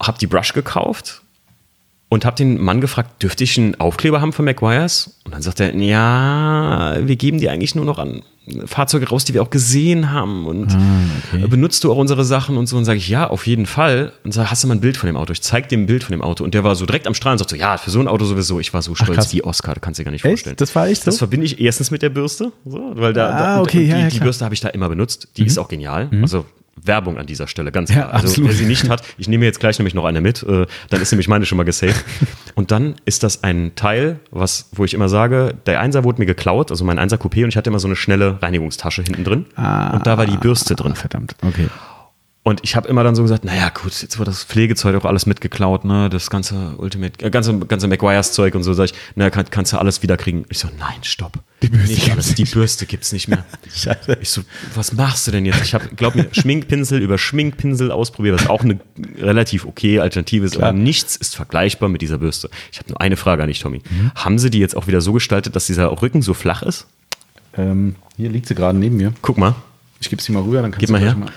[0.02, 1.22] Hab die Brush gekauft
[2.10, 5.22] und habe den Mann gefragt, dürfte ich einen Aufkleber haben von McGuire's?
[5.24, 8.24] Und dann sagt er, ja, wir geben die eigentlich nur noch an
[8.66, 10.46] Fahrzeuge raus, die wir auch gesehen haben.
[10.46, 10.78] Und ah,
[11.34, 11.48] okay.
[11.48, 12.78] benutzt du auch unsere Sachen und so?
[12.78, 14.14] Und sage ich, ja, auf jeden Fall.
[14.24, 15.34] Und sage, hast du mal ein Bild von dem Auto?
[15.34, 16.44] Ich zeig dir ein Bild von dem Auto.
[16.44, 18.26] Und der war so direkt am Strahlen und sagt so, ja, für so ein Auto
[18.26, 18.60] sowieso.
[18.60, 20.32] Ich war so stolz Ach, wie Oscar, du kannst dir gar nicht echt?
[20.32, 20.56] vorstellen.
[20.58, 21.06] Das war echt so?
[21.06, 23.98] Das verbinde ich erstens mit der Bürste, so, weil da, ah, da okay, die, ja,
[24.00, 25.30] ja, die Bürste habe ich da immer benutzt.
[25.38, 25.48] Die mhm.
[25.48, 26.08] ist auch genial.
[26.12, 26.24] Mhm.
[26.24, 26.46] Also
[26.84, 28.08] Werbung an dieser Stelle, ganz klar.
[28.08, 30.66] Ja, also wer sie nicht hat, ich nehme jetzt gleich nämlich noch eine mit, äh,
[30.90, 32.04] dann ist nämlich meine schon mal gesaved.
[32.56, 36.26] Und dann ist das ein Teil, was, wo ich immer sage, der Einser wurde mir
[36.26, 39.46] geklaut, also mein Einser Coupé und ich hatte immer so eine schnelle Reinigungstasche hinten drin.
[39.56, 40.96] Ah, und da war die Bürste drin.
[40.96, 41.68] Verdammt, okay.
[42.42, 45.26] Und ich habe immer dann so gesagt, naja gut, jetzt wird das Pflegezeug auch alles
[45.26, 49.30] mitgeklaut, ne, das ganze Ultimate, äh, ganze, ganze McGuire's Zeug und so, sag ich, naja,
[49.30, 50.46] kann, kannst du alles wiederkriegen.
[50.48, 51.34] Ich so, nein, stopp.
[51.62, 53.44] Die Bürste, nicht alles, die Bürste gibt's nicht mehr.
[53.76, 54.18] Scheiße.
[54.22, 54.42] Ich so,
[54.74, 55.62] was machst du denn jetzt?
[55.62, 58.80] Ich habe, glaub mir, Schminkpinsel über Schminkpinsel ausprobiert, was auch eine
[59.18, 60.70] relativ okay Alternative ist, Klar.
[60.70, 62.50] aber nichts ist vergleichbar mit dieser Bürste.
[62.72, 63.82] Ich habe nur eine Frage an dich, Tommy.
[63.90, 64.12] Mhm.
[64.16, 66.88] Haben sie die jetzt auch wieder so gestaltet, dass dieser Rücken so flach ist?
[67.58, 69.14] Ähm, hier liegt sie gerade neben mir.
[69.22, 69.56] Guck mal.
[70.00, 71.16] Ich gebe sie mal rüber, dann kannst Gib du mal her.
[71.16, 71.30] Mal.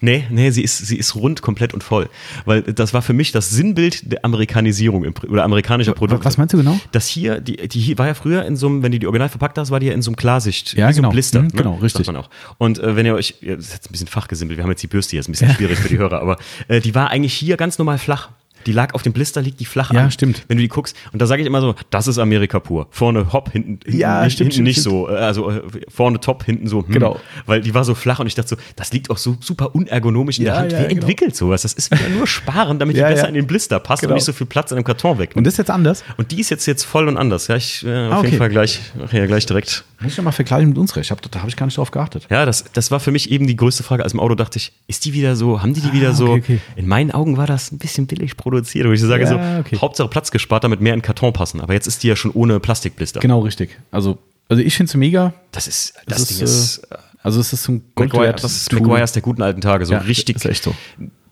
[0.00, 2.08] Nee, nee, sie ist, sie ist rund, komplett und voll.
[2.44, 6.24] Weil das war für mich das Sinnbild der Amerikanisierung im, oder amerikanischer Produkte.
[6.24, 6.78] Was meinst du genau?
[6.92, 9.28] Das hier, die, die hier war ja früher in so einem, wenn die die original
[9.28, 10.74] verpackt hast, war die ja in so einem Klarsicht.
[10.74, 11.08] Ja, genau.
[11.08, 11.40] So Blister.
[11.40, 11.52] Mhm, ne?
[11.54, 12.06] Genau, richtig.
[12.06, 12.30] man auch.
[12.58, 14.82] Und äh, wenn ihr euch, ja, das ist jetzt ein bisschen fachgesimpelt, wir haben jetzt
[14.82, 16.38] die Bürste hier, ist ein bisschen schwierig für die Hörer, aber
[16.68, 18.30] äh, die war eigentlich hier ganz normal flach.
[18.66, 20.10] Die lag auf dem Blister, liegt die flach ja, an.
[20.10, 20.44] stimmt.
[20.48, 20.96] Wenn du die guckst.
[21.12, 22.88] Und da sage ich immer so, das ist Amerika pur.
[22.90, 24.92] Vorne hopp, hinten, ja, hinten, stimmt, hinten nicht stimmt.
[24.92, 25.06] so.
[25.06, 26.84] Also äh, vorne top, hinten so.
[26.84, 26.92] Hm.
[26.92, 27.20] Genau.
[27.46, 30.38] Weil die war so flach und ich dachte so, das liegt auch so super unergonomisch
[30.38, 30.72] in ja, der Hand.
[30.72, 31.00] Ja, Wer genau.
[31.00, 31.62] entwickelt sowas?
[31.62, 34.12] Das ist wieder nur sparen, damit die besser in den Blister passt genau.
[34.12, 35.32] und nicht so viel Platz in dem Karton weg.
[35.34, 36.04] Und das ist jetzt anders?
[36.16, 37.48] Und die ist jetzt, jetzt voll und anders.
[37.48, 38.26] Ja, ich äh, auf ah, okay.
[38.26, 38.80] jeden Fall gleich,
[39.12, 39.84] ja, gleich direkt.
[40.00, 41.00] Muss ich ja mal vergleichen mit unserer.
[41.00, 42.28] Ich hab, da habe ich gar nicht drauf geachtet.
[42.30, 44.04] Ja, das, das war für mich eben die größte Frage.
[44.04, 46.28] Also im Auto dachte ich, ist die wieder so, haben die die ah, wieder so?
[46.32, 46.60] Okay.
[46.76, 49.76] In meinen Augen war das ein bisschen billig produziert, wo ich sage so, okay.
[49.80, 51.60] Hauptsache Platz gespart, damit mehr in Karton passen.
[51.60, 53.18] Aber jetzt ist die ja schon ohne Plastikblister.
[53.18, 53.76] Genau, richtig.
[53.90, 54.18] Also,
[54.48, 55.34] also ich finde sie mega.
[55.50, 58.72] Das ist, das, das Ding ist, äh, also es ist so ein McGuire, das ist
[58.72, 60.74] McGuire's der guten alten Tage, so ja, richtig ist echt so.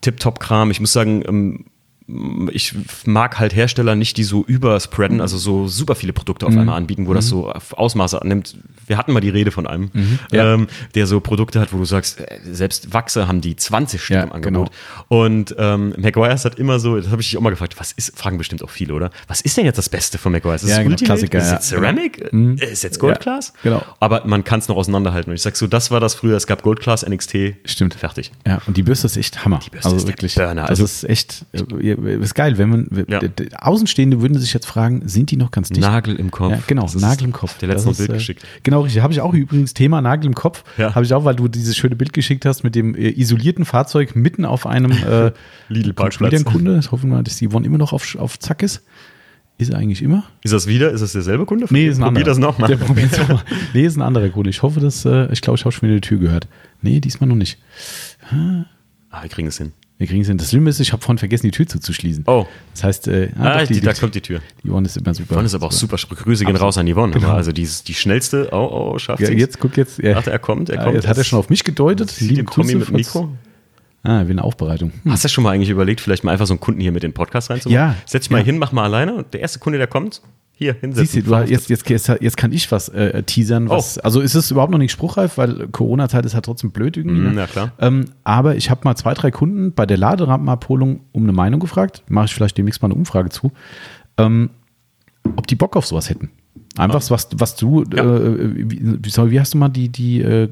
[0.01, 0.71] Tip-Top-Kram.
[0.71, 1.65] Ich muss sagen, ähm,
[2.53, 2.75] ich
[3.05, 6.61] mag halt Hersteller nicht, die so überspreaden, also so super viele Produkte auf mhm.
[6.61, 7.17] einmal anbieten, wo mhm.
[7.17, 8.57] das so Ausmaße annimmt.
[8.87, 10.19] Wir hatten mal die Rede von einem, mhm.
[10.31, 10.55] ja.
[10.55, 14.15] ähm, der so Produkte hat, wo du sagst, äh, selbst Wachse haben die 20 Stück
[14.15, 14.71] ja, im Angebot.
[14.71, 15.25] Genau.
[15.25, 18.17] Und ähm, McGuire's hat immer so, das habe ich dich auch mal gefragt, was ist,
[18.17, 19.11] fragen bestimmt auch viele, oder?
[19.27, 20.63] Was ist denn jetzt das Beste von McGuire's?
[20.63, 22.33] Ist ja, es genau, Klassiker, Ist es Ceramic?
[22.33, 22.55] Mhm.
[22.55, 23.53] Ist es jetzt Gold Class?
[23.65, 23.83] genau.
[23.99, 25.31] Aber man kann es noch auseinanderhalten.
[25.31, 27.57] Und ich sag so, das war das früher, es gab Gold Class, NXT.
[27.65, 27.95] Stimmt.
[27.95, 28.31] Fertig.
[28.47, 29.59] Ja, und die Bürste ist echt Hammer.
[29.65, 30.37] Die Bürste also ist wirklich.
[30.37, 30.69] Burner.
[30.69, 33.21] Also das ist echt, äh, ist geil, wenn man ja.
[33.61, 35.81] Außenstehende würden sich jetzt fragen, sind die noch ganz dicht?
[35.81, 36.53] Nagel im Kopf.
[36.53, 37.59] Ja, genau, Nagel im Kopf.
[37.59, 38.45] Der letzte Bild äh, geschickt.
[38.63, 39.03] Genau, richtig.
[39.03, 40.65] Habe ich auch übrigens Thema Nagel im Kopf.
[40.79, 40.95] Ja.
[40.95, 44.17] Habe ich auch, weil du dieses schöne Bild geschickt hast mit dem äh, isolierten Fahrzeug
[44.17, 45.33] mitten auf einem äh,
[45.69, 46.33] Lidl-Parkplatz.
[46.33, 46.79] Wieder ein Kunde.
[46.79, 48.83] Ich hoffe mal, dass die Yvonne immer noch auf, auf Zack ist.
[49.59, 50.25] Ist er eigentlich immer?
[50.43, 50.91] Ist das wieder?
[50.91, 51.67] Ist das derselbe Kunde?
[51.71, 52.25] Nee, ist ein Probier anderer.
[52.27, 52.69] das nochmal.
[52.69, 53.43] Der nochmal.
[53.73, 54.51] Nee, ist ein anderer Kunde.
[54.51, 56.47] Ich hoffe, dass, äh, ich glaube, ich habe schon wieder die Tür gehört.
[56.83, 57.59] Nee, diesmal noch nicht.
[58.31, 59.73] Ah, wir kriegen es hin.
[59.99, 60.37] Wir kriegen es hin.
[60.37, 62.25] Das Schlimme ist, ich habe vorhin vergessen, die Tür zuzuschließen.
[62.27, 62.47] Oh.
[62.75, 64.41] Das heißt, äh, ah, ah, doch, die, da kommt die Tür.
[64.63, 65.35] Die Yvonne ist immer super.
[65.35, 65.97] Yvonne ist aber auch super.
[65.97, 67.15] Grüße gehen raus an Yvonne.
[67.15, 67.31] Genau.
[67.31, 68.51] Also die ist die schnellste.
[68.53, 69.99] Oh, oh, schafft ja, Jetzt guck jetzt.
[69.99, 70.19] Ja.
[70.19, 70.97] Ach, er kommt, er kommt.
[70.97, 72.21] Jetzt hat er schon auf mich gedeutet.
[72.21, 73.31] Liebe Tommy mit Mikro.
[74.03, 74.93] Ah, wie eine Aufbereitung.
[75.03, 75.13] Hm.
[75.13, 77.11] Hast du schon mal eigentlich überlegt, vielleicht mal einfach so einen Kunden hier mit in
[77.11, 77.75] den Podcast reinzumachen?
[77.75, 77.97] Ja.
[78.05, 78.45] Setz dich mal ja.
[78.45, 80.23] hin, mach mal alleine und der erste Kunde, der kommt,
[80.59, 81.07] hier, hinsetzen.
[81.07, 83.69] Siehst du, du jetzt, jetzt, jetzt, jetzt kann ich was äh, teasern.
[83.69, 84.01] Was, oh.
[84.03, 87.21] Also ist es überhaupt noch nicht spruchreif, weil Corona-Zeit ist halt trotzdem blöd irgendwie.
[87.21, 87.41] Mm, ne?
[87.41, 87.73] Ja, klar.
[87.79, 92.05] Ähm, aber ich habe mal zwei, drei Kunden bei der Laderampenabholung um eine Meinung gefragt.
[92.09, 93.53] Mache ich vielleicht demnächst mal eine Umfrage zu.
[94.17, 94.49] Ähm,
[95.37, 96.31] ob die Bock auf sowas hätten.
[96.79, 97.11] Einfach, oh.
[97.11, 98.17] was, was du, ja.
[98.17, 100.49] äh, wie, wie, hast du mal die, die äh,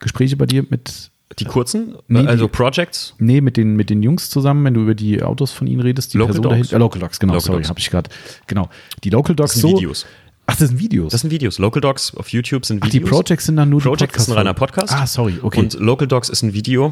[0.00, 1.96] Gespräche bei dir mit die kurzen?
[2.08, 3.14] Nee, also die, Projects?
[3.18, 6.14] Nee, mit den, mit den Jungs zusammen, wenn du über die Autos von ihnen redest.
[6.14, 6.52] Die Local Person Dogs.
[6.54, 8.10] Dahinter, äh, Local Dogs, genau, Local sorry, habe ich gerade.
[8.46, 8.68] Genau.
[9.04, 9.76] Die Local Dogs das sind so.
[9.76, 10.06] Videos.
[10.50, 11.12] Ach, das sind Videos.
[11.12, 11.58] Das sind Videos.
[11.58, 12.88] Local Dogs auf YouTube sind Videos.
[12.88, 14.94] Ach, die Projects sind dann nur Project ist ein reiner Podcast.
[14.94, 15.60] Ah, sorry, okay.
[15.60, 16.90] Und Local Dogs ist ein Video.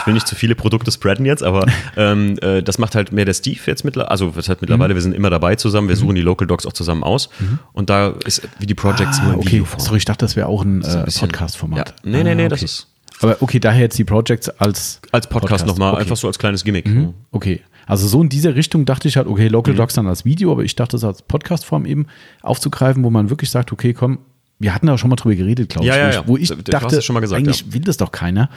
[0.00, 1.64] Ich will nicht zu viele Produkte spreaden jetzt, aber
[1.96, 4.10] ähm, äh, das macht halt mehr der Steve jetzt mittlerweile.
[4.10, 4.96] Also was halt mittlerweile, mhm.
[4.96, 6.00] wir sind immer dabei zusammen, wir mhm.
[6.00, 7.30] suchen die Local Dogs auch zusammen aus.
[7.40, 7.58] Mhm.
[7.72, 9.52] Und da ist wie die Projects ah, nur ein okay.
[9.52, 9.66] Video.
[9.78, 11.88] Sorry, ich dachte, das wäre auch ein, ein äh, Podcast-Format.
[11.88, 11.94] Ja.
[12.02, 12.48] Nee, nee, nee, ah, okay.
[12.48, 12.88] das ist
[13.20, 15.66] aber okay, daher jetzt die Projects als als Podcast, Podcast.
[15.66, 16.02] nochmal, okay.
[16.02, 16.86] einfach so als kleines Gimmick.
[16.86, 17.14] Mhm.
[17.30, 19.78] Okay, also so in diese Richtung dachte ich halt, okay, Local mhm.
[19.78, 22.06] Docs dann als Video, aber ich dachte es als Podcastform eben
[22.42, 24.18] aufzugreifen, wo man wirklich sagt, okay, komm,
[24.60, 25.94] wir hatten da schon mal drüber geredet, glaube ich.
[25.94, 26.22] Ja, ja, ja.
[26.26, 28.50] Wo ich dachte, schon mal gesagt, eigentlich will das doch keiner.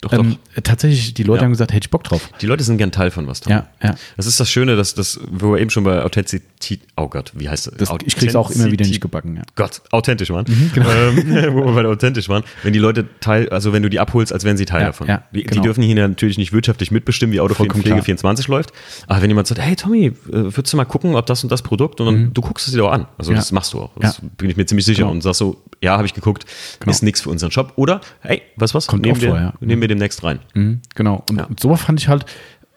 [0.00, 0.62] Doch, ähm, doch.
[0.62, 2.30] Tatsächlich, die Leute haben gesagt, hätte ich Bock drauf.
[2.40, 3.40] Die Leute sind gern Teil von was.
[3.40, 3.50] Tom.
[3.50, 3.96] Ja, ja.
[4.16, 7.48] Das ist das Schöne, dass das, wo wir eben schon bei Authentizität, oh Gott, wie
[7.48, 7.74] heißt das?
[7.74, 9.42] das ich krieg's auch immer wieder nicht gebacken.
[9.56, 10.44] Gott, authentisch waren.
[10.48, 10.90] Mhm, genau.
[10.90, 11.16] ähm,
[11.54, 12.44] wo wir bei authentisch waren.
[12.62, 15.08] Wenn die Leute Teil, also wenn du die abholst, als wären sie Teil davon.
[15.08, 15.54] Ja, die, genau.
[15.54, 18.72] die, dürfen hier natürlich nicht wirtschaftlich mitbestimmen, wie Autopflege 24 läuft.
[19.08, 21.62] Aber wenn jemand sagt, hey Tommy, äh, würdest du mal gucken, ob das und das
[21.62, 22.34] Produkt, und dann, mhm.
[22.34, 23.08] du guckst es dir auch an.
[23.18, 23.90] Also das machst du auch.
[23.98, 25.02] Das bin ich mir ziemlich sicher.
[25.02, 25.10] Genau.
[25.10, 25.47] Und sagst so,
[25.82, 26.44] ja, habe ich geguckt,
[26.80, 26.90] genau.
[26.90, 27.72] ist nichts für unseren Shop.
[27.76, 28.86] Oder, hey, was was?
[28.86, 29.54] Kommt nehmen, wir, vor, ja.
[29.60, 30.40] nehmen wir demnächst rein.
[30.54, 31.24] Mhm, genau.
[31.30, 31.44] Und, ja.
[31.44, 32.26] und sowas fand ich halt,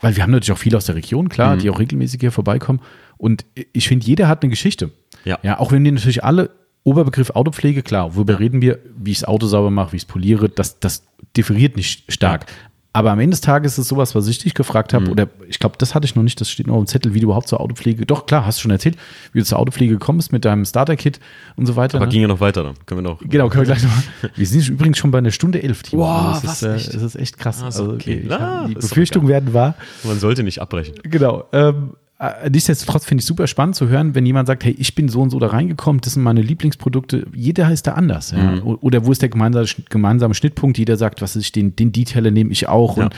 [0.01, 1.59] weil wir haben natürlich auch viele aus der Region, klar, mhm.
[1.59, 2.81] die auch regelmäßig hier vorbeikommen.
[3.17, 4.91] Und ich finde, jeder hat eine Geschichte.
[5.25, 5.39] Ja.
[5.43, 5.59] ja.
[5.59, 6.49] Auch wenn die natürlich alle
[6.83, 8.39] Oberbegriff Autopflege, klar, worüber ja.
[8.39, 11.03] reden wir, wie ich das Auto sauber mache, wie ich es poliere, das, das
[11.37, 12.47] differiert nicht stark.
[12.93, 15.11] Aber am Ende des Tages ist es sowas, was ich dich gefragt habe, mhm.
[15.11, 17.27] oder ich glaube, das hatte ich noch nicht, das steht noch im Zettel, wie du
[17.27, 18.97] überhaupt zur Autopflege, doch klar, hast du schon erzählt,
[19.31, 21.21] wie du zur Autopflege kommst mit deinem Starter-Kit
[21.55, 21.97] und so weiter.
[21.97, 22.11] Aber ne?
[22.11, 23.21] ging ja noch weiter dann, können wir noch.
[23.21, 24.29] Genau, können wir gleich noch.
[24.35, 25.83] wir sind übrigens schon bei einer Stunde elf.
[25.91, 27.61] Wow, also das, ist, äh, das ist echt krass.
[27.61, 28.23] Ah, also, okay.
[28.25, 29.75] okay ah, die Befürchtungen werden wahr.
[30.03, 30.95] Man sollte nicht abbrechen.
[31.03, 31.45] Genau.
[31.53, 32.00] Ähm, äh,
[32.49, 35.31] nichtsdestotrotz finde ich super spannend zu hören, wenn jemand sagt, hey, ich bin so und
[35.31, 37.25] so da reingekommen, das sind meine Lieblingsprodukte.
[37.33, 38.31] Jeder heißt da anders.
[38.31, 38.51] Ja?
[38.51, 38.77] Mhm.
[38.81, 40.77] Oder wo ist der gemeinsame, Schnittpunkt?
[40.77, 42.97] Jeder sagt, was ist den, den Detailer nehme ich auch.
[42.97, 43.05] Ja.
[43.05, 43.15] Und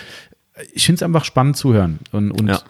[0.71, 1.99] ich finde es einfach spannend zu hören.
[2.13, 2.61] Und, und ja.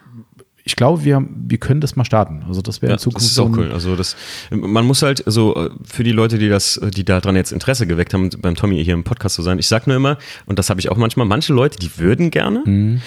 [0.64, 2.44] ich glaube, wir, wir können das mal starten.
[2.48, 3.26] Also das wäre ja, in Zukunft.
[3.26, 3.72] Das ist auch cool.
[3.72, 4.16] Also das,
[4.50, 8.16] man muss halt so also für die Leute, die das, die daran jetzt Interesse geweckt
[8.16, 9.60] haben, beim Tommy hier im Podcast zu sein.
[9.60, 12.64] Ich sage nur immer, und das habe ich auch manchmal, manche Leute, die würden gerne.
[12.66, 13.02] Mhm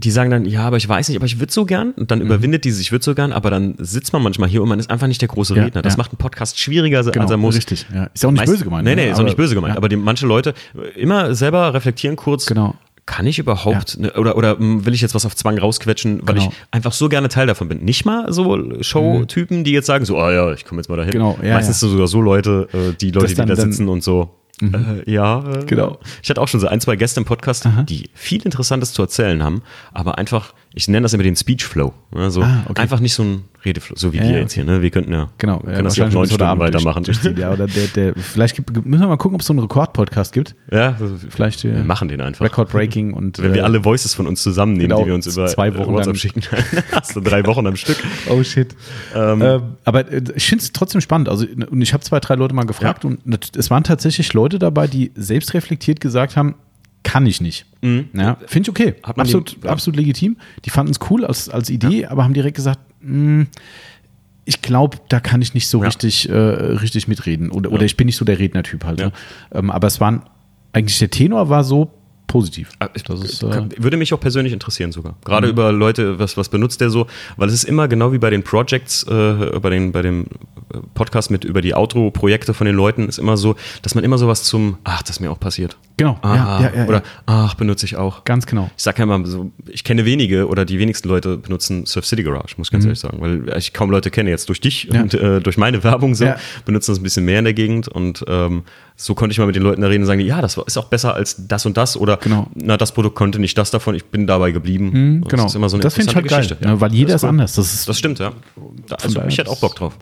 [0.00, 1.92] die sagen dann, ja, aber ich weiß nicht, aber ich würde so gern.
[1.92, 2.26] Und dann mhm.
[2.26, 4.78] überwindet die sich, ich würde so gern, aber dann sitzt man manchmal hier und man
[4.78, 5.82] ist einfach nicht der große ja, Redner.
[5.82, 5.98] Das ja.
[5.98, 7.56] macht einen Podcast schwieriger, genau, als er muss.
[7.56, 8.08] Richtig, ja.
[8.12, 8.84] Ist auch nicht Meist, böse gemeint.
[8.84, 9.12] Nee, nee, ne?
[9.12, 9.76] ist auch nicht böse gemeint.
[9.76, 10.54] Aber die, manche Leute
[10.96, 12.46] immer selber reflektieren kurz.
[12.46, 12.74] Genau
[13.10, 14.02] kann ich überhaupt ja.
[14.02, 16.48] ne, oder oder hm, will ich jetzt was auf Zwang rausquetschen, weil genau.
[16.48, 17.84] ich einfach so gerne Teil davon bin.
[17.84, 21.10] Nicht mal so Showtypen, die jetzt sagen so, ah ja, ich komme jetzt mal dahin.
[21.10, 21.88] Genau, ja, Meistens ja.
[21.88, 24.30] sogar so Leute, äh, die Leute, dann, die da sitzen und so.
[24.60, 25.02] Mhm.
[25.06, 25.98] Äh, ja, äh, genau.
[26.22, 27.82] Ich hatte auch schon so ein, zwei Gäste im Podcast, Aha.
[27.82, 29.62] die viel Interessantes zu erzählen haben,
[29.92, 31.92] aber einfach ich nenne das immer den Speechflow.
[32.12, 32.80] Also ah, okay.
[32.80, 34.64] einfach nicht so ein Redeflow, so wie ja, wir jetzt hier.
[34.64, 34.80] Ne?
[34.82, 37.02] Wir könnten ja, genau, können das ja neun Stunden weitermachen.
[37.02, 39.52] Durch, durch ja, oder der, der, vielleicht gibt, müssen wir mal gucken, ob es so
[39.52, 40.54] einen Rekord-Podcast gibt.
[40.70, 40.96] Ja,
[41.28, 41.64] vielleicht.
[41.64, 42.44] Wir äh, machen den einfach.
[42.44, 43.42] Record-Breaking und.
[43.42, 45.92] Wenn wir äh, alle Voices von uns zusammennehmen, genau, die wir uns über zwei Wochen
[45.92, 46.42] WhatsApp schicken,
[46.92, 47.96] hast du drei Wochen am Stück.
[48.28, 48.74] Oh shit.
[49.14, 51.28] Ähm, ähm, aber äh, ich finde es trotzdem spannend.
[51.28, 53.10] Also, und ich habe zwei, drei Leute mal gefragt ja.
[53.10, 56.54] und es waren tatsächlich Leute dabei, die selbst reflektiert gesagt haben,
[57.02, 57.66] kann ich nicht.
[57.82, 58.08] Mhm.
[58.12, 58.94] Ja, Finde ich okay.
[59.02, 59.70] Absolut, den, ja.
[59.70, 60.36] absolut legitim.
[60.64, 62.10] Die fanden es cool als, als Idee, ja.
[62.10, 63.46] aber haben direkt gesagt, mh, hm,
[64.44, 67.50] ich glaube, da kann ich nicht so richtig, äh, richtig mitreden.
[67.50, 68.98] Oder, oder ich bin nicht so der Rednertyp halt.
[68.98, 69.12] Ne?
[69.52, 70.22] Ähm, aber es waren,
[70.72, 71.92] eigentlich der Tenor war so,
[72.30, 72.70] positiv.
[72.78, 75.16] Ah, ich, ist, äh, würde mich auch persönlich interessieren sogar.
[75.24, 75.52] Gerade mhm.
[75.52, 77.08] über Leute, was, was benutzt der so?
[77.36, 80.26] Weil es ist immer genau wie bei den Projects, äh, bei, den, bei dem
[80.72, 84.16] äh, Podcast mit über die Outro-Projekte von den Leuten, ist immer so, dass man immer
[84.16, 85.76] sowas zum, ach, das ist mir auch passiert.
[85.96, 86.18] Genau.
[86.22, 88.24] Ah, ja, ja, ja, oder, ach, benutze ich auch.
[88.24, 88.70] Ganz genau.
[88.76, 92.22] Ich sage ja immer so, ich kenne wenige oder die wenigsten Leute benutzen Surf City
[92.22, 92.90] Garage, muss ich ganz mhm.
[92.90, 93.20] ehrlich sagen.
[93.20, 96.32] Weil ich kaum Leute kenne jetzt durch dich und äh, durch meine Werbung so,
[96.64, 98.62] benutzen das ein bisschen mehr in der Gegend und ähm,
[99.00, 100.84] so konnte ich mal mit den Leuten da reden und sagen, ja, das ist auch
[100.84, 102.48] besser als das und das oder genau.
[102.54, 104.90] na, das Produkt konnte nicht das davon, ich bin dabei geblieben.
[104.92, 105.44] Mhm, genau.
[105.44, 106.56] Das ist immer so eine das finde ich halt Geschichte.
[106.56, 107.30] geil, ja, weil jeder ist, cool.
[107.30, 107.54] anders.
[107.54, 108.32] Das, ist, das stimmt, ja.
[109.02, 109.96] Also ich hätte auch Bock drauf.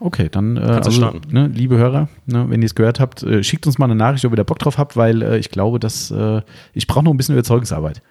[0.00, 3.68] Okay, dann äh, also, ne, liebe Hörer, ne, wenn ihr es gehört habt, äh, schickt
[3.68, 6.10] uns mal eine Nachricht, ob ihr da Bock drauf habt, weil äh, ich glaube, dass
[6.10, 8.02] äh, ich brauche noch ein bisschen Überzeugungsarbeit.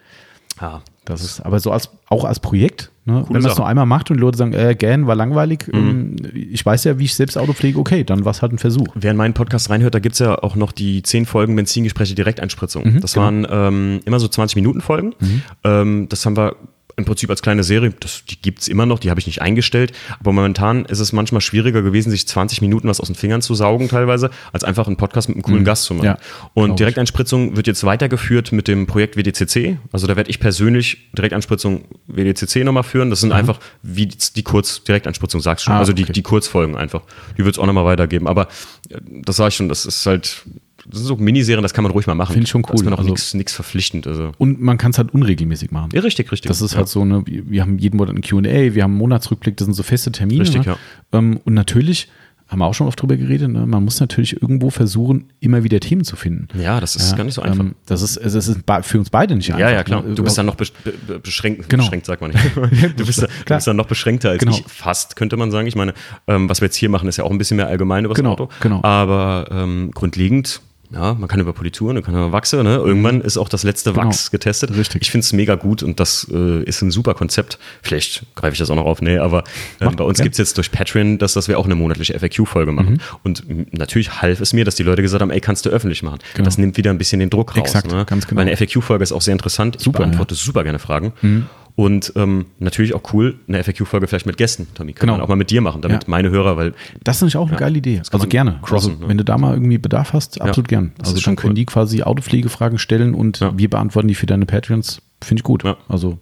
[0.61, 3.25] Ja, das ist aber so als auch als Projekt, ne?
[3.29, 5.79] wenn man es nur einmal macht und Leute sagen, äh, Gan war langweilig, mhm.
[5.79, 8.57] Ähm, ich weiß ja, wie ich selbst Auto pflege, okay, dann war es halt ein
[8.57, 8.87] Versuch.
[8.95, 12.15] Wer in meinen Podcast reinhört, da gibt es ja auch noch die zehn Folgen Benzingespräche
[12.15, 12.93] Direkteinspritzung.
[12.93, 13.25] Mhm, das genau.
[13.25, 15.13] waren ähm, immer so 20 Minuten Folgen.
[15.19, 15.41] Mhm.
[15.63, 16.55] Ähm, das haben wir
[16.99, 19.41] im Prinzip als kleine Serie, das, die gibt es immer noch, die habe ich nicht
[19.41, 19.91] eingestellt.
[20.19, 23.55] Aber momentan ist es manchmal schwieriger gewesen, sich 20 Minuten was aus den Fingern zu
[23.55, 25.65] saugen, teilweise, als einfach einen Podcast mit einem coolen mhm.
[25.65, 26.05] Gast zu machen.
[26.05, 26.17] Ja,
[26.53, 29.77] und Direkteinspritzung wird jetzt weitergeführt mit dem Projekt WDCC.
[29.91, 33.09] Also da werde ich persönlich Direkteinspritzung WDCC nochmal führen.
[33.09, 33.35] Das sind mhm.
[33.35, 36.13] einfach, wie die Kurz, Direkteinspritzung sagst schon, ah, also die, okay.
[36.13, 37.01] die Kurzfolgen einfach.
[37.37, 38.27] Die wird es auch nochmal weitergeben.
[38.27, 38.47] Aber
[38.89, 40.43] äh, das sage ich schon, das ist halt
[40.89, 42.33] das sind so Miniserien, das kann man ruhig mal machen.
[42.33, 42.71] Finde ich schon cool.
[42.71, 44.07] Das ist man auch also, nichts verpflichtend.
[44.07, 44.31] Also.
[44.37, 45.89] Und man kann es halt unregelmäßig machen.
[45.93, 46.49] Ja, richtig, richtig.
[46.49, 49.57] Das ist halt so, ne, wir haben jeden Monat ein Q&A, wir haben einen Monatsrückblick,
[49.57, 50.41] das sind so feste Termine.
[50.41, 50.77] Richtig, ne?
[51.13, 51.17] ja.
[51.17, 52.07] Ähm, und natürlich
[52.49, 53.67] haben wir auch schon oft drüber geredet, ne?
[53.67, 56.47] man muss natürlich irgendwo versuchen, immer wieder Themen zu finden.
[56.59, 57.59] Ja, das ist ja, gar nicht so einfach.
[57.59, 59.59] Ähm, das ist, es ist für uns beide nicht einfach.
[59.59, 60.01] Ja, ja, klar.
[60.01, 60.15] Ne?
[60.15, 61.83] Du bist dann noch beschränkt, genau.
[61.83, 62.43] beschränkt, sagt man nicht.
[62.97, 64.53] du, bist, du bist dann noch beschränkter als genau.
[64.53, 65.67] ich, fast, könnte man sagen.
[65.67, 65.93] Ich meine,
[66.27, 68.19] ähm, was wir jetzt hier machen, ist ja auch ein bisschen mehr allgemein über das
[68.19, 68.49] genau, Auto.
[68.61, 68.83] Genau.
[68.83, 70.61] Aber ähm, grundlegend
[70.91, 72.77] ja, man kann über Polituren, man kann über Wachse, ne?
[72.77, 73.21] Irgendwann mhm.
[73.21, 74.05] ist auch das letzte genau.
[74.05, 74.75] Wachs getestet.
[74.75, 75.03] Richtig.
[75.03, 77.59] Ich finde es mega gut und das äh, ist ein super Konzept.
[77.83, 79.43] Vielleicht greife ich das auch noch auf, nee, aber
[79.79, 80.23] äh, bei uns ja.
[80.23, 82.93] gibt es jetzt durch Patreon, dass, dass wir auch eine monatliche FAQ-Folge machen.
[82.93, 82.99] Mhm.
[83.23, 86.19] Und natürlich half es mir, dass die Leute gesagt haben, ey, kannst du öffentlich machen.
[86.33, 86.45] Genau.
[86.45, 87.59] Das nimmt wieder ein bisschen den Druck raus.
[87.59, 88.05] Exakt, ne?
[88.05, 88.41] ganz genau.
[88.41, 89.75] Meine FAQ-Folge ist auch sehr interessant.
[89.75, 90.41] Ich super, beantworte ja.
[90.41, 91.13] super gerne Fragen.
[91.21, 91.45] Mhm.
[91.79, 94.91] Und ähm, natürlich auch cool, eine FAQ-Folge vielleicht mit Gästen, Tommy.
[94.91, 95.13] Kann genau.
[95.13, 96.09] man auch mal mit dir machen, damit ja.
[96.09, 96.73] meine Hörer, weil.
[97.05, 98.01] Das ist natürlich auch eine ja, geile Idee.
[98.11, 98.59] Also gerne.
[98.61, 99.07] Crossen, also, ne?
[99.07, 100.91] Wenn du da mal irgendwie Bedarf hast, absolut ja, gern.
[100.99, 101.55] Also dann können cool.
[101.55, 105.01] die quasi Autopflegefragen stellen und wir beantworten die für deine Patreons.
[105.23, 105.63] Finde ich gut.
[105.87, 106.17] Also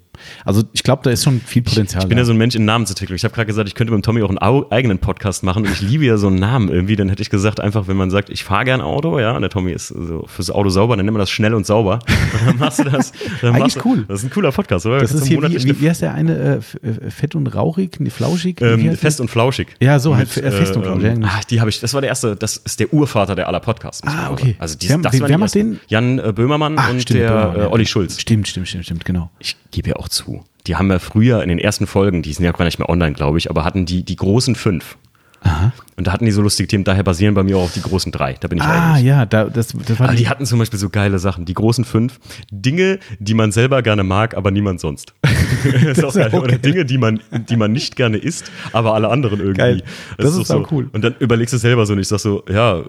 [0.46, 2.02] Also ich glaube, da ist schon viel Potenzial.
[2.02, 3.16] Ich, ich bin ja so ein Mensch in Namensentwicklung.
[3.16, 5.72] Ich habe gerade gesagt, ich könnte mit dem Tommy auch einen eigenen Podcast machen und
[5.72, 6.96] ich liebe ja so einen Namen irgendwie.
[6.96, 9.50] Dann hätte ich gesagt, einfach, wenn man sagt, ich fahre gern Auto, ja, und der
[9.50, 12.00] Tommy ist so fürs Auto sauber, dann nennen wir das schnell und sauber.
[12.34, 13.12] Und dann machst du das.
[13.42, 14.06] Eigentlich du, cool.
[14.08, 15.00] Das ist ein cooler Podcast, oder?
[15.00, 16.62] Das, das ist hier, wie, wie, wie heißt der eine?
[16.84, 18.00] Äh, äh fett und rauchig?
[18.00, 18.62] Nee, flauschig?
[18.62, 19.68] Ähm, fest und flauschig.
[19.80, 21.16] Ja, so halt äh, fest und flauschig.
[21.16, 23.60] Ähm, ach, die habe ich, das war der erste, das ist der Urvater der aller
[23.60, 24.06] Podcasts.
[24.06, 24.56] Ah, okay.
[24.60, 25.80] Also die, wer, das wer macht den?
[25.88, 27.72] Jan äh, Böhmermann ach, und stimmt, der Böhmermann, ja.
[27.72, 28.20] Olli Schulz.
[28.20, 29.30] Stimmt, stimmt, stimmt, stimmt, genau.
[29.40, 30.44] Ich gebe ja auch zu.
[30.66, 33.14] Die haben ja früher in den ersten Folgen, die sind ja gar nicht mehr online,
[33.14, 34.98] glaube ich, aber hatten die die großen fünf.
[35.42, 35.72] Aha.
[35.98, 38.12] Und da hatten die so lustige Themen, daher basieren bei mir auch auf die großen
[38.12, 38.36] drei.
[38.40, 39.06] Da bin ich Ah, ehrlich.
[39.06, 41.46] ja, da, das, das war aber die hatten zum Beispiel so geile Sachen.
[41.46, 42.20] Die großen fünf.
[42.52, 45.16] Dinge, die man selber gerne mag, aber niemand sonst.
[45.24, 46.32] das ist auch geil.
[46.36, 47.20] Oder Dinge, die man,
[47.50, 49.58] die man nicht gerne isst, aber alle anderen irgendwie.
[49.58, 49.84] Geil.
[50.18, 50.68] Das, das ist, so.
[50.70, 50.88] cool.
[50.94, 52.84] Und dann überlegst du selber so und ich sag so, ja,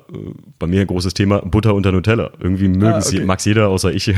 [0.59, 2.33] bei mir ein großes Thema, Butter unter Nutella.
[2.39, 3.25] Irgendwie mögen ah, okay.
[3.25, 4.05] mag jeder, außer ich.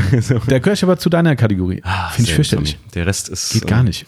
[0.49, 1.81] Der gehört aber zu deiner Kategorie.
[1.85, 2.77] Ah, Finde ich fürchterlich.
[2.95, 3.53] Der Rest ist.
[3.53, 4.05] Geht gar nicht.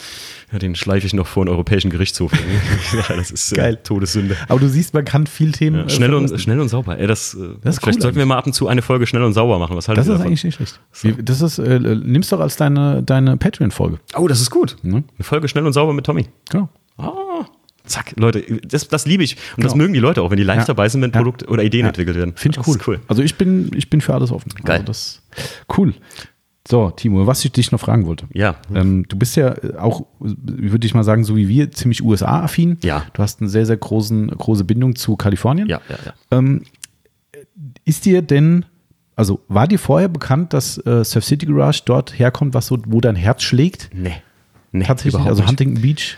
[0.53, 2.31] Ja, den schleife ich noch vor den Europäischen Gerichtshof.
[3.09, 3.79] das ist äh, Geil.
[3.83, 4.37] Todessünde.
[4.49, 5.77] Aber du siehst, man kann viel Themen.
[5.77, 6.99] Ja, äh, schnell, und, schnell und sauber.
[6.99, 9.23] Ey, das, äh, das vielleicht cool sollten wir mal ab und zu eine Folge schnell
[9.23, 9.77] und sauber machen.
[9.77, 10.27] Was das ist davon?
[10.27, 10.81] eigentlich nicht schlecht.
[10.93, 11.11] So.
[11.23, 13.99] Das ist, äh, nimmst doch als deine, deine Patreon-Folge.
[14.17, 14.77] Oh, das ist gut.
[14.83, 15.05] Mhm.
[15.17, 16.27] Eine Folge schnell und sauber mit Tommy.
[16.51, 16.69] Genau.
[16.99, 17.47] Ah.
[17.85, 19.35] Zack, Leute, das, das liebe ich.
[19.35, 19.69] Und genau.
[19.69, 20.65] das mögen die Leute auch, wenn die live ja.
[20.67, 21.17] dabei sind, wenn ja.
[21.17, 21.89] Produkte oder Ideen ja.
[21.89, 22.35] entwickelt werden.
[22.37, 22.79] Finde ich cool.
[22.87, 23.01] cool.
[23.09, 24.53] Also ich bin, ich bin für alles offen.
[24.63, 24.81] Geil.
[24.81, 25.23] Also das,
[25.77, 25.95] cool.
[26.69, 28.27] So, Timo, was ich dich noch fragen wollte.
[28.33, 28.57] Ja.
[28.73, 32.79] Ähm, du bist ja auch, würde ich mal sagen, so wie wir, ziemlich USA-affin.
[32.83, 33.05] Ja.
[33.13, 35.69] Du hast eine sehr, sehr großen, große Bindung zu Kalifornien.
[35.69, 36.39] Ja, ja, ja.
[36.39, 36.63] Ähm,
[37.85, 38.65] ist dir denn,
[39.17, 43.01] also war dir vorher bekannt, dass äh, Surf City Garage dort herkommt, was so, wo
[43.01, 43.91] dein Herz schlägt?
[43.93, 44.15] Nee.
[44.71, 46.17] Nee, Tatsächlich, also Huntington Beach?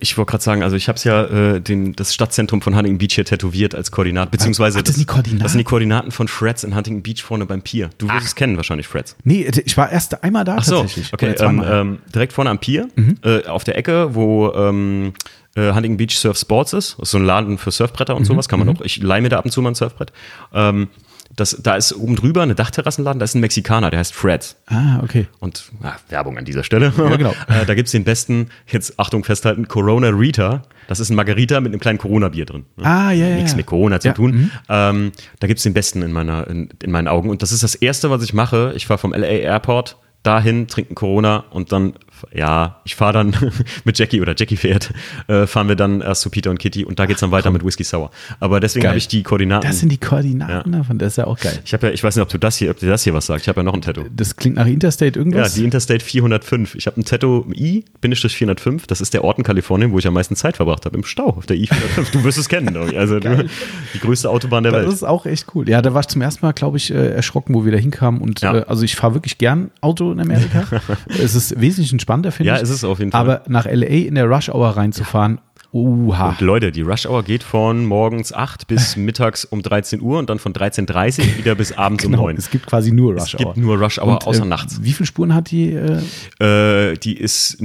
[0.00, 2.98] Ich wollte gerade sagen, also ich habe es ja äh, den, das Stadtzentrum von Huntington
[2.98, 5.42] Beach hier tätowiert als Koordinat, beziehungsweise Ach, das, sind die Koordinaten?
[5.42, 7.90] das sind die Koordinaten von Freds in Huntington Beach vorne beim Pier.
[7.98, 9.16] Du wirst es kennen wahrscheinlich, Freds.
[9.24, 11.12] Nee, ich war erst einmal da Ach so, tatsächlich.
[11.12, 13.18] Okay, ähm, ähm, direkt vorne am Pier, mhm.
[13.22, 15.12] äh, auf der Ecke, wo ähm,
[15.56, 16.92] äh, Huntington Beach Surf Sports ist.
[16.98, 18.26] Das ist so ein Laden für Surfbretter und mhm.
[18.26, 18.76] sowas, kann man mhm.
[18.76, 18.80] auch.
[18.82, 20.12] Ich leih mir da ab und zu mal ein Surfbrett.
[20.54, 20.88] Ähm,
[21.36, 24.56] das, da ist oben drüber eine Dachterrassenladen, da ist ein Mexikaner, der heißt Fred.
[24.66, 25.26] Ah, okay.
[25.40, 26.92] Und ja, Werbung an dieser Stelle.
[26.96, 27.30] Ja, genau.
[27.48, 30.62] äh, da gibt es den besten, jetzt Achtung festhalten, Corona Rita.
[30.88, 32.66] Das ist ein Margarita mit einem kleinen Corona-Bier drin.
[32.82, 33.36] Ah, ja, ja.
[33.36, 34.14] Nichts mit Corona zu ja.
[34.14, 34.32] tun.
[34.32, 34.50] Mhm.
[34.68, 37.30] Ähm, da gibt es den besten in, meiner, in, in meinen Augen.
[37.30, 38.72] Und das ist das Erste, was ich mache.
[38.76, 41.94] Ich fahre vom LA Airport dahin, trinken Corona und dann
[42.32, 43.36] ja, ich fahre dann
[43.84, 44.92] mit Jackie oder Jackie fährt,
[45.28, 47.44] äh, fahren wir dann erst zu Peter und Kitty und da geht es dann weiter
[47.44, 47.54] Komm.
[47.54, 48.10] mit Whisky Sour.
[48.40, 49.66] Aber deswegen habe ich die Koordinaten.
[49.66, 50.78] Das sind die Koordinaten ja.
[50.78, 51.58] davon, das ist ja auch geil.
[51.64, 53.26] Ich habe ja, ich weiß nicht, ob du das hier, ob dir das hier was
[53.26, 53.42] sagt.
[53.42, 54.04] Ich habe ja noch ein Tattoo.
[54.14, 55.54] Das klingt nach Interstate irgendwas?
[55.54, 56.74] Ja, die Interstate 405.
[56.74, 58.82] Ich habe ein Tattoo I-405.
[58.86, 61.28] Das ist der Ort in Kalifornien, wo ich am meisten Zeit verbracht habe, im Stau
[61.28, 62.12] auf der I-405.
[62.12, 63.46] Du wirst es kennen, also du,
[63.94, 64.88] die größte Autobahn der das Welt.
[64.88, 65.68] Das ist auch echt cool.
[65.68, 68.20] Ja, da war ich zum ersten Mal, glaube ich, äh, erschrocken, wo wir da hinkamen
[68.20, 68.58] und ja.
[68.58, 70.64] äh, also ich fahre wirklich gern Auto in Amerika.
[71.08, 72.56] es ist wesentlich entspannter, finde ich.
[72.56, 73.20] Ja, es ist auch auf jeden Fall.
[73.20, 75.38] Aber nach LA in der Rush Hour reinzufahren,
[75.72, 76.30] Uha.
[76.30, 80.28] Und Leute, die Rush Hour geht von morgens 8 bis mittags um 13 Uhr und
[80.28, 82.36] dann von 13.30 Uhr wieder bis abends genau, um 9.
[82.36, 83.40] Es gibt quasi nur Rush Hour.
[83.40, 84.80] Es gibt nur Rush Hour, und, außer äh, nachts.
[84.82, 85.72] Wie viele Spuren hat die?
[85.72, 86.90] Äh?
[86.90, 87.56] Äh, die ist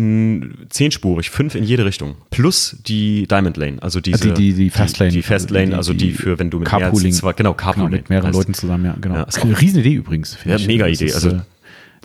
[0.69, 2.15] zehnspurig, fünf in jede Richtung.
[2.29, 4.31] Plus die Diamond Lane, also diese.
[4.31, 5.11] Die, die, die Fast Lane.
[5.11, 7.13] Die, die Fast Lane, also die, für, wenn du mit Carpooling.
[7.13, 7.89] Mehr als genau, Carpooling.
[7.89, 8.37] Genau, mit mehreren heißt.
[8.37, 9.15] Leuten zusammen, ja, genau.
[9.15, 10.37] Ja, das ist eine Riesenidee übrigens.
[10.45, 11.11] Ja, mega Idee.
[11.13, 11.39] Also, äh,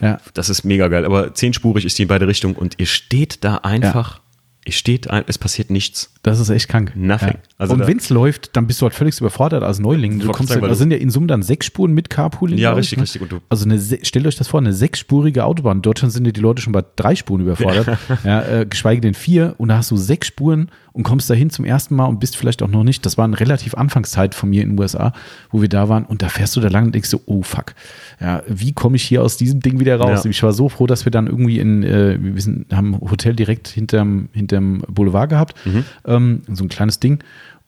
[0.00, 0.18] ja.
[0.34, 1.04] Das ist mega geil.
[1.04, 4.16] Aber zehnspurig ist die in beide Richtungen und ihr steht da einfach.
[4.16, 4.22] Ja
[4.64, 6.11] es steht, es passiert nichts.
[6.22, 6.92] Das ist echt krank.
[6.94, 7.30] Nothing.
[7.30, 7.38] Ja.
[7.58, 10.20] Also und wenn es läuft, dann bist du halt völlig überfordert als Neuling.
[10.20, 12.58] Du kommst sagen, da sind ja in Summe dann sechs Spuren mit Carpooling.
[12.58, 13.02] Ja, richtig, ne?
[13.02, 13.22] richtig.
[13.48, 15.78] also eine, stellt euch das vor, eine sechsspurige Autobahn.
[15.78, 17.86] In Deutschland sind ja die Leute schon bei drei Spuren überfordert.
[17.86, 18.18] Ja.
[18.24, 19.56] ja äh, geschweige denn vier.
[19.58, 22.62] Und da hast du sechs Spuren und kommst dahin zum ersten Mal und bist vielleicht
[22.62, 23.04] auch noch nicht.
[23.06, 25.12] Das war eine relativ Anfangszeit von mir in den USA,
[25.50, 26.04] wo wir da waren.
[26.04, 27.74] Und da fährst du da lang und denkst so, oh fuck.
[28.20, 30.24] Ja, wie komme ich hier aus diesem Ding wieder raus?
[30.24, 30.30] Ja.
[30.30, 33.34] Ich war so froh, dass wir dann irgendwie in, äh, wir sind, haben ein Hotel
[33.34, 35.54] direkt hinterm, hinterm Boulevard gehabt.
[35.66, 35.84] Mhm.
[36.16, 37.22] Ähm, so ein kleines Ding.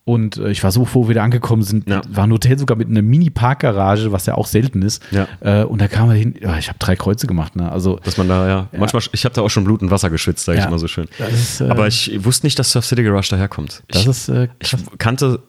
[0.07, 1.89] Und äh, ich war so froh, wie wir angekommen sind.
[1.89, 2.03] Ja.
[2.09, 5.03] War ein Hotel sogar mit einer Mini-Parkgarage, was ja auch selten ist.
[5.11, 5.27] Ja.
[5.41, 7.57] Äh, und da kam man hin, ja, ich habe drei Kreuze gemacht.
[7.57, 7.73] Ne?
[7.73, 8.79] Also, Dass man da, ja, ja.
[8.79, 11.09] manchmal, ich habe da auch schon Blut und Wasser geschwitzt, sage ich mal so schön.
[11.33, 13.83] Ist, äh, Aber ich wusste nicht, dass Surf City Garage daherkommt.
[13.89, 15.41] Das ich, ist, äh, ich kannte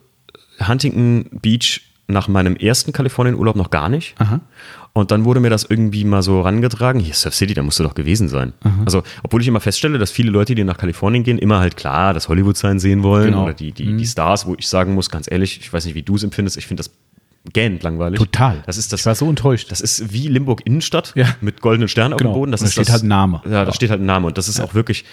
[0.66, 4.16] Huntington Beach nach meinem ersten Kalifornien-Urlaub noch gar nicht.
[4.20, 4.42] Aha.
[4.94, 7.84] Und dann wurde mir das irgendwie mal so rangetragen, hier Surf City, da musst du
[7.84, 8.54] doch gewesen sein.
[8.64, 8.84] Mhm.
[8.86, 12.14] Also, obwohl ich immer feststelle, dass viele Leute, die nach Kalifornien gehen, immer halt klar
[12.14, 13.44] das Hollywood-Sign sehen wollen genau.
[13.44, 13.98] oder die, die, mhm.
[13.98, 16.58] die Stars, wo ich sagen muss, ganz ehrlich, ich weiß nicht, wie du es empfindest,
[16.58, 16.92] ich finde das
[17.52, 18.20] gähnend langweilig.
[18.20, 18.64] Total.
[18.66, 19.72] Das ist das, ich war so enttäuscht.
[19.72, 21.28] Das ist wie Limburg Innenstadt ja.
[21.42, 22.30] mit goldenen Sternen genau.
[22.30, 22.52] auf dem Boden.
[22.52, 23.42] Das da ist steht das, halt ein Name.
[23.50, 24.28] Ja, da steht halt ein Name.
[24.28, 24.64] Und das ist ja.
[24.64, 25.06] auch wirklich,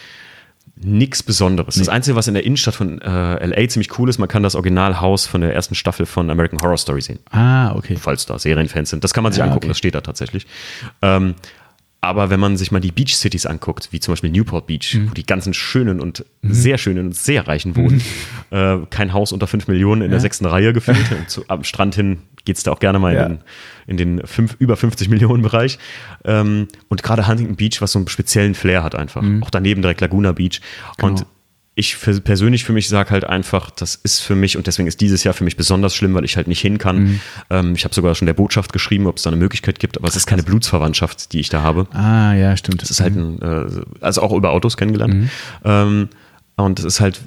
[0.77, 1.77] nichts Besonderes.
[1.77, 1.81] Nee.
[1.81, 4.55] Das Einzige, was in der Innenstadt von äh, LA ziemlich cool ist, man kann das
[4.55, 7.19] Originalhaus von der ersten Staffel von American Horror Story sehen.
[7.31, 7.97] Ah, okay.
[7.97, 9.05] Falls da Serienfans sind.
[9.05, 9.69] Das kann man sich ja, angucken, okay.
[9.69, 10.47] das steht da tatsächlich.
[11.03, 11.35] Ähm,
[12.05, 15.11] aber wenn man sich mal die Beach Cities anguckt, wie zum Beispiel Newport Beach, mhm.
[15.11, 16.53] wo die ganzen schönen und mhm.
[16.53, 18.03] sehr schönen und sehr reichen wohnen,
[18.51, 18.57] mhm.
[18.57, 20.15] äh, kein Haus unter 5 Millionen in ja.
[20.15, 21.07] der sechsten Reihe gefühlt.
[21.29, 23.27] zu, am Strand hin geht es da auch gerne mal ja.
[23.27, 23.39] in,
[23.87, 25.79] in, den fünf, über 50 Millionen Bereich.
[26.25, 29.23] Ähm, und gerade Huntington Beach, was so einen speziellen Flair hat einfach.
[29.23, 29.45] Mhm.
[29.45, 30.61] Auch daneben direkt Laguna Beach.
[30.97, 31.13] Genau.
[31.13, 31.27] Und
[31.75, 35.01] ich für, persönlich für mich sage halt einfach, das ist für mich und deswegen ist
[35.01, 36.99] dieses Jahr für mich besonders schlimm, weil ich halt nicht hin kann.
[36.99, 37.21] Mhm.
[37.49, 40.07] Ähm, ich habe sogar schon der Botschaft geschrieben, ob es da eine Möglichkeit gibt, aber
[40.07, 41.87] es ist keine Blutsverwandtschaft, die ich da habe.
[41.93, 42.83] Ah, ja, stimmt.
[42.83, 45.15] Es ist halt ein, äh, also auch über Autos kennengelernt.
[45.15, 45.31] Mhm.
[45.65, 46.09] Ähm,
[46.57, 47.21] und es ist halt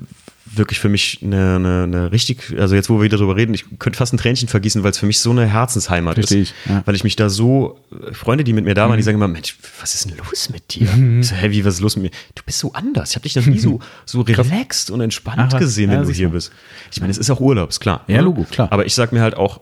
[0.57, 3.65] wirklich für mich eine, eine, eine, richtig, also jetzt wo wir wieder drüber reden, ich
[3.79, 6.53] könnte fast ein Tränchen vergießen, weil es für mich so eine Herzensheimat Richtig, ist.
[6.67, 6.81] Ja.
[6.85, 7.79] Weil ich mich da so,
[8.11, 8.97] Freunde, die mit mir da waren, mhm.
[8.97, 10.89] die sagen immer, Mensch, was ist denn los mit dir?
[10.91, 11.21] Mhm.
[11.21, 12.11] Ich so, hä, wie, was ist los mit mir?
[12.35, 13.11] Du bist so anders.
[13.11, 16.11] Ich habe dich noch nie so, so relaxed und entspannt Ach, gesehen, wenn ja, du
[16.11, 16.51] hier bist.
[16.91, 18.03] Ich meine, es ist auch Urlaub, ist klar.
[18.07, 18.23] Ja, ne?
[18.23, 18.71] Logo, klar.
[18.71, 19.61] Aber ich sag mir halt auch,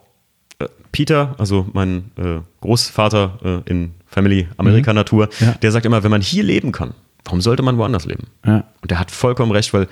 [0.59, 4.97] äh, Peter, also mein äh, Großvater äh, in Family Amerika mhm.
[4.97, 5.53] Natur, ja.
[5.61, 6.93] der sagt immer, wenn man hier leben kann,
[7.25, 8.27] warum sollte man woanders leben?
[8.45, 8.65] Ja.
[8.81, 9.87] Und der hat vollkommen recht, weil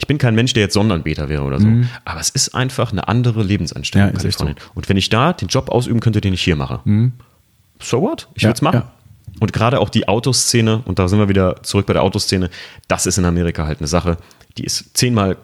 [0.00, 1.66] ich bin kein Mensch, der jetzt Sonnenbeter wäre oder so.
[1.66, 1.88] Mhm.
[2.06, 4.08] Aber es ist einfach eine andere Lebenseinstellung.
[4.08, 4.56] Ja, Kalifornien.
[4.58, 4.70] So.
[4.74, 7.12] Und wenn ich da den Job ausüben könnte, den ich hier mache, mhm.
[7.78, 8.28] so what?
[8.34, 8.80] Ich ja, würde es machen.
[8.80, 8.92] Ja.
[9.40, 12.48] Und gerade auch die Autoszene, und da sind wir wieder zurück bei der Autoszene,
[12.88, 14.16] das ist in Amerika halt eine Sache,
[14.56, 15.36] die ist zehnmal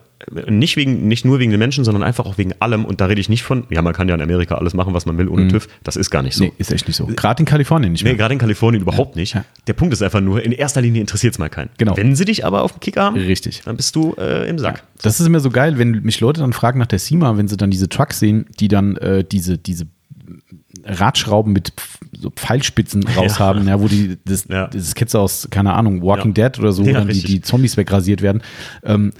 [0.48, 2.84] nicht, wegen, nicht nur wegen den Menschen, sondern einfach auch wegen allem.
[2.84, 5.06] Und da rede ich nicht von, ja, man kann ja in Amerika alles machen, was
[5.06, 5.50] man will ohne mhm.
[5.50, 5.68] TÜV.
[5.84, 6.44] Das ist gar nicht so.
[6.44, 7.06] Nee, ist echt nicht so.
[7.06, 8.12] Gerade in Kalifornien nicht mehr.
[8.12, 9.20] Nee, gerade in Kalifornien überhaupt ja.
[9.20, 9.34] nicht.
[9.34, 9.44] Ja.
[9.66, 11.70] Der Punkt ist einfach nur, in erster Linie interessiert es mal keinen.
[11.78, 11.96] Genau.
[11.96, 13.62] Wenn sie dich aber auf dem Kicker haben, Richtig.
[13.64, 14.78] dann bist du äh, im Sack.
[14.78, 14.82] Ja.
[15.02, 17.56] Das ist immer so geil, wenn mich Leute dann fragen nach der SEMA, wenn sie
[17.56, 19.86] dann diese Trucks sehen, die dann äh, diese, diese
[20.84, 21.72] Radschrauben mit
[22.18, 23.44] so Pfeilspitzen raus ja.
[23.44, 24.68] haben, ja, wo die, das, ja.
[24.68, 26.48] das kennst du aus, keine Ahnung, Walking ja.
[26.48, 28.42] Dead oder so, wo dann die, die Zombies wegrasiert werden.
[28.84, 29.12] Ähm,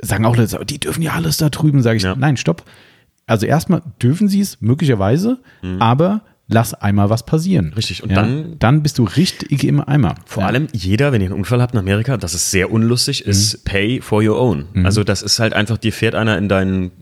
[0.00, 2.14] sagen auch Leute, die dürfen ja alles da drüben, sage ich, ja.
[2.16, 2.64] nein, stopp.
[3.26, 5.82] Also erstmal dürfen sie es möglicherweise, mhm.
[5.82, 7.72] aber lass einmal was passieren.
[7.74, 8.02] Richtig.
[8.02, 10.14] Und ja, dann, dann bist du richtig im Eimer.
[10.26, 10.48] Vor ja.
[10.48, 13.30] allem jeder, wenn ihr einen Unfall habt in Amerika, das ist sehr unlustig, mhm.
[13.30, 14.66] ist pay for your own.
[14.72, 14.86] Mhm.
[14.86, 16.92] Also das ist halt einfach, dir fährt einer in deinen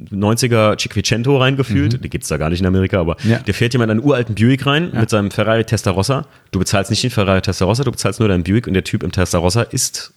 [0.00, 2.02] 90er äh, Cinquecento reingefühlt, mhm.
[2.02, 3.38] die gibt es da gar nicht in Amerika, aber ja.
[3.38, 6.26] der fährt jemand einen uralten Buick rein mit seinem Ferrari Testarossa.
[6.50, 9.12] Du bezahlst nicht den Ferrari Testarossa, du bezahlst nur deinen Buick und der Typ im
[9.12, 10.12] Testarossa ist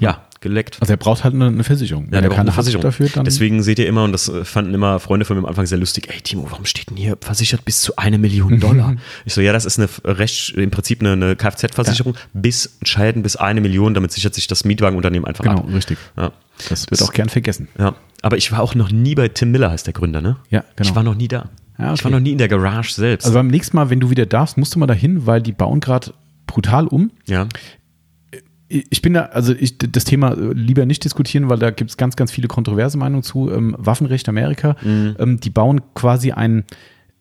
[0.00, 0.76] ja, geleckt.
[0.80, 2.08] Also er braucht halt eine, eine Versicherung.
[2.12, 5.00] Ja, der braucht eine Versicherung dafür, Deswegen seht ihr immer, und das äh, fanden immer
[5.00, 7.80] Freunde von mir am Anfang sehr lustig, ey Timo, warum steht denn hier versichert bis
[7.80, 8.94] zu eine Million Dollar?
[9.24, 12.20] ich so, ja, das ist eine Recht, im Prinzip eine, eine Kfz-Versicherung ja.
[12.34, 15.64] bis Scheiden bis eine Million, damit sichert sich das Mietwagenunternehmen einfach genau, ab.
[15.64, 15.98] Genau, richtig.
[16.16, 16.30] Ja.
[16.68, 17.68] Das wird auch gern vergessen.
[17.78, 17.96] Ja.
[18.22, 20.36] Aber ich war auch noch nie bei Tim Miller, heißt der Gründer, ne?
[20.50, 20.88] Ja, genau.
[20.88, 21.50] Ich war noch nie da.
[21.78, 21.94] Ja, okay.
[21.94, 23.24] Ich war noch nie in der Garage selbst.
[23.24, 25.80] Also beim nächsten Mal, wenn du wieder darfst, musst du mal dahin, weil die bauen
[25.80, 26.12] gerade
[26.46, 27.10] brutal um.
[27.26, 27.48] Ja
[28.74, 31.96] ich bin da, also ich das Thema äh, lieber nicht diskutieren, weil da gibt es
[31.96, 33.50] ganz, ganz viele kontroverse Meinungen zu.
[33.50, 35.16] Ähm, Waffenrecht Amerika, mhm.
[35.18, 36.64] ähm, die bauen quasi ein,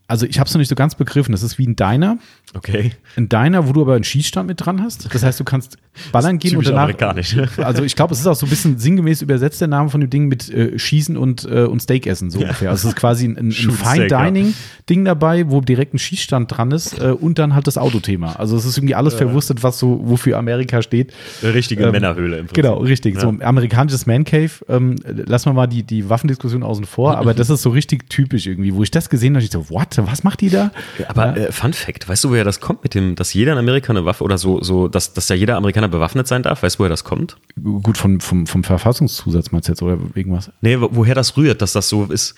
[0.07, 1.31] also ich habe es noch nicht so ganz begriffen.
[1.31, 2.17] Das ist wie ein Diner.
[2.53, 2.91] Okay.
[3.15, 5.13] Ein Diner, wo du aber einen Schießstand mit dran hast.
[5.13, 5.77] Das heißt, du kannst
[6.11, 6.83] ballern gehen und danach.
[6.83, 7.37] Amerikanisch.
[7.57, 10.09] Also ich glaube, es ist auch so ein bisschen sinngemäß übersetzt der Name von dem
[10.09, 12.45] Ding mit äh, Schießen und, äh, und Steak essen so ja.
[12.45, 12.69] ungefähr.
[12.69, 14.53] Also es ist quasi ein, ein Fine Dining
[14.89, 18.33] Ding dabei, wo direkt ein Schießstand dran ist äh, und dann halt das Autothema.
[18.33, 21.13] Also es ist irgendwie alles verwurstet, was so wofür Amerika steht.
[21.41, 22.63] Eine richtige ähm, Männerhöhle im Prinzip.
[22.63, 23.15] Genau, richtig.
[23.15, 23.21] Ja.
[23.21, 24.51] So amerikanisches Man Cave.
[24.67, 28.47] Ähm, lassen wir mal die die Waffendiskussion außen vor, aber das ist so richtig typisch
[28.47, 29.92] irgendwie, wo ich das gesehen habe, ich so, what?
[29.97, 30.71] Was macht die da?
[31.07, 31.47] Aber ja.
[31.47, 34.05] Äh, Fun Fact, weißt du, woher das kommt mit dem, dass jeder in Amerika eine
[34.05, 36.63] Waffe oder so, so dass, dass ja jeder Amerikaner bewaffnet sein darf?
[36.63, 37.37] Weißt du, woher das kommt?
[37.61, 40.51] Gut, vom, vom, vom Verfassungszusatz meinst du jetzt oder irgendwas?
[40.61, 42.35] Nee, woher das rührt, dass das so ist,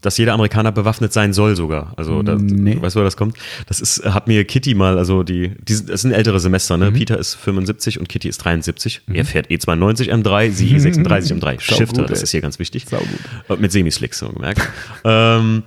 [0.00, 1.92] dass jeder Amerikaner bewaffnet sein soll sogar.
[1.96, 2.80] Also, das, nee.
[2.80, 3.36] weißt du, woher das kommt?
[3.66, 6.90] Das ist, hat mir Kitty mal, also die, die das sind ältere Semester, ne?
[6.90, 6.94] Mhm.
[6.94, 9.02] Peter ist 75 und Kitty ist 73.
[9.06, 9.14] Mhm.
[9.14, 11.60] Er fährt E92 M3, sie E36 M3.
[11.60, 12.86] Shifter, das ist hier ganz wichtig.
[12.86, 13.60] Saugut.
[13.60, 14.60] Mit Semislicks, so gemerkt.
[15.04, 15.64] ähm,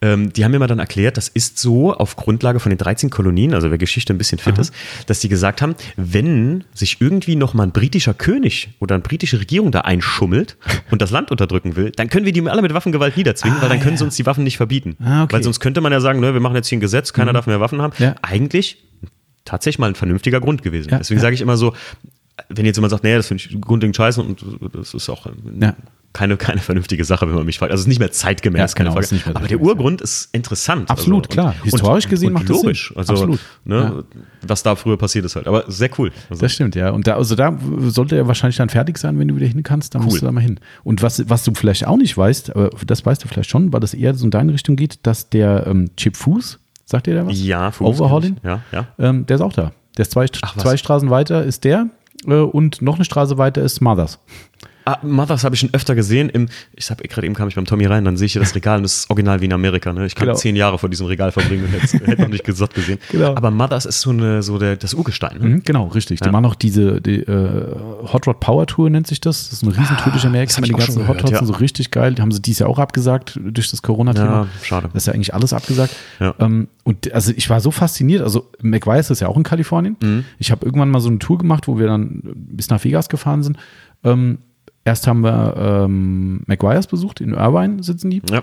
[0.00, 3.10] ähm, die haben mir mal dann erklärt, das ist so auf Grundlage von den 13
[3.10, 4.60] Kolonien, also wer Geschichte ein bisschen fit Aha.
[4.60, 4.74] ist,
[5.06, 9.72] dass die gesagt haben, wenn sich irgendwie nochmal ein britischer König oder eine britische Regierung
[9.72, 10.56] da einschummelt
[10.90, 13.68] und das Land unterdrücken will, dann können wir die alle mit Waffengewalt niederzwingen, ah, weil
[13.70, 13.98] dann können ja.
[13.98, 14.96] sie uns die Waffen nicht verbieten.
[15.02, 15.34] Ah, okay.
[15.34, 17.34] Weil sonst könnte man ja sagen, ne, wir machen jetzt hier ein Gesetz, keiner mhm.
[17.34, 17.92] darf mehr Waffen haben.
[17.98, 18.14] Ja.
[18.22, 18.84] Eigentlich
[19.44, 20.90] tatsächlich mal ein vernünftiger Grund gewesen.
[20.90, 21.74] Ja, Deswegen sage ich immer so,
[22.48, 25.26] wenn jetzt jemand sagt, nee, das finde ich grundlegend scheiße und das ist auch
[25.60, 25.74] ja
[26.12, 27.70] keine, keine vernünftige Sache, wenn man mich fragt.
[27.70, 29.36] Also es ist nicht mehr zeitgemäß, ja, genau, keine Frage.
[29.36, 30.90] Aber der Urgrund ist interessant.
[30.90, 31.54] Absolut, also, klar.
[31.62, 32.92] Historisch und, gesehen und macht logisch.
[32.94, 33.14] das Sinn.
[33.16, 33.40] Also, Absolut.
[33.64, 34.20] Ne, ja.
[34.46, 35.46] was da früher passiert ist halt.
[35.46, 36.10] Aber sehr cool.
[36.30, 36.40] Also.
[36.40, 36.90] Das stimmt, ja.
[36.90, 39.94] Und da, also da sollte er wahrscheinlich dann fertig sein, wenn du wieder hin kannst,
[39.94, 40.06] dann cool.
[40.06, 40.58] musst du da mal hin.
[40.82, 43.80] Und was, was du vielleicht auch nicht weißt, aber das weißt du vielleicht schon, weil
[43.80, 47.26] das eher so in deine Richtung geht, dass der ähm, Chip Fuß, sagt ihr da
[47.26, 47.38] was?
[47.40, 48.00] Ja, Fuß.
[48.00, 48.38] Overhauling?
[48.42, 48.86] Ja, ja.
[48.98, 49.72] Ähm, der ist auch da.
[49.96, 51.90] Der ist zwei, Ach, zwei Straßen weiter ist der
[52.26, 54.18] äh, und noch eine Straße weiter ist Mothers.
[54.88, 56.28] Ah, Mothers habe ich schon öfter gesehen.
[56.30, 58.54] Im, ich habe gerade eben kam ich beim Tommy rein, dann sehe ich hier das
[58.54, 59.92] Regal und das ist original wie in Amerika.
[59.92, 60.06] Ne?
[60.06, 60.38] Ich kann genau.
[60.38, 62.98] zehn Jahre vor diesem Regal verbringen und hätte, hätte noch nicht gesagt gesehen.
[63.10, 63.34] Genau.
[63.34, 65.38] Aber Mothers ist so, eine, so der, das Urgestein.
[65.38, 65.48] Ne?
[65.48, 66.20] Mhm, genau, richtig.
[66.20, 66.26] Ja.
[66.26, 67.74] Die machen auch diese die, äh,
[68.12, 69.48] Hot Rod Power Tour, nennt sich das.
[69.48, 70.54] Das ist eine Riesentour durch Amerika.
[70.58, 71.38] Ah, die ganzen Hot Rods ja.
[71.38, 72.14] sind so richtig geil.
[72.14, 74.42] Die haben sie dieses Jahr auch abgesagt durch das Corona-Thema.
[74.42, 74.90] Ja, schade.
[74.92, 75.94] Das ist ja eigentlich alles abgesagt.
[76.20, 76.34] Ja.
[76.38, 78.22] Ähm, und also ich war so fasziniert.
[78.22, 79.96] Also McWise ist ja auch in Kalifornien.
[80.00, 80.24] Mhm.
[80.38, 83.42] Ich habe irgendwann mal so eine Tour gemacht, wo wir dann bis nach Vegas gefahren
[83.42, 83.58] sind.
[84.04, 84.38] Ähm,
[84.88, 88.22] erst haben wir ähm, McGuire's besucht, in Irvine sitzen die.
[88.30, 88.42] Ja.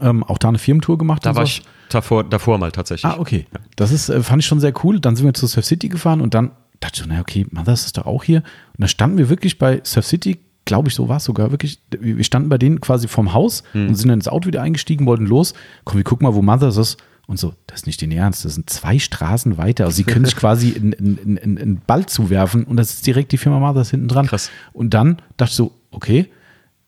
[0.00, 1.24] Ähm, auch da eine Firmentour gemacht.
[1.24, 3.10] Da war ich davor, davor mal tatsächlich.
[3.10, 3.46] Ah, okay.
[3.52, 3.60] Ja.
[3.76, 4.98] Das ist, äh, fand ich schon sehr cool.
[4.98, 7.98] Dann sind wir zu Surf City gefahren und dann dachte ich, na okay, Mothers ist
[7.98, 8.38] doch auch hier.
[8.38, 11.80] Und da standen wir wirklich bei Surf City, glaube ich, so war es sogar wirklich.
[11.90, 13.88] Wir standen bei denen quasi vorm Haus hm.
[13.88, 15.54] und sind dann ins Auto wieder eingestiegen, wollten los.
[15.84, 16.96] Komm, wir gucken mal, wo Mothers ist.
[17.30, 19.84] Und so, das ist nicht den Ernst, das sind zwei Straßen weiter.
[19.84, 23.30] Also sie können sich quasi in, in, in, in Ball zuwerfen und das ist direkt
[23.30, 24.26] die Firma Mothers hinten dran.
[24.26, 24.50] Krass.
[24.72, 26.28] Und dann dachte ich so, okay,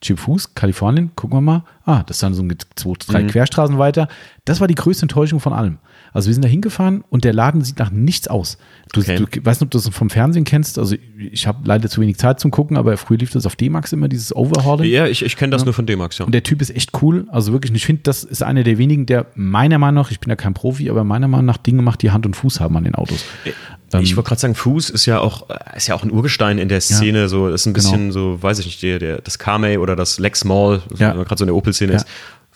[0.00, 1.64] Chip Fuß, Kalifornien, gucken wir mal.
[1.84, 2.42] Ah, das ist dann so
[2.74, 3.28] zwei, drei mhm.
[3.28, 4.08] Querstraßen weiter.
[4.44, 5.78] Das war die größte Enttäuschung von allem.
[6.12, 8.58] Also wir sind da hingefahren und der Laden sieht nach nichts aus.
[8.92, 9.16] Du, okay.
[9.16, 10.78] du weißt nicht, ob du das vom Fernsehen kennst.
[10.78, 13.92] Also ich habe leider zu wenig Zeit zum Gucken, aber früher lief das auf D-Max
[13.92, 14.90] immer, dieses Overhauling.
[14.90, 15.66] Ja, ich, ich kenne das ja.
[15.66, 16.26] nur von D-Max, ja.
[16.26, 17.26] Und der Typ ist echt cool.
[17.30, 20.28] Also wirklich, ich finde, das ist einer der wenigen, der meiner Meinung nach, ich bin
[20.28, 22.84] ja kein Profi, aber meiner Meinung nach Dinge macht, die Hand und Fuß haben an
[22.84, 23.24] den Autos.
[23.44, 26.68] Ich ähm, wollte gerade sagen, Fuß ist ja auch ist ja auch ein Urgestein in
[26.68, 27.20] der Szene.
[27.20, 28.12] Ja, so ist ein bisschen genau.
[28.12, 31.12] so, weiß ich nicht, der, der das Carmay oder das Lex Mall, ja.
[31.12, 31.98] gerade so in der Opel-Szene ja.
[31.98, 32.06] ist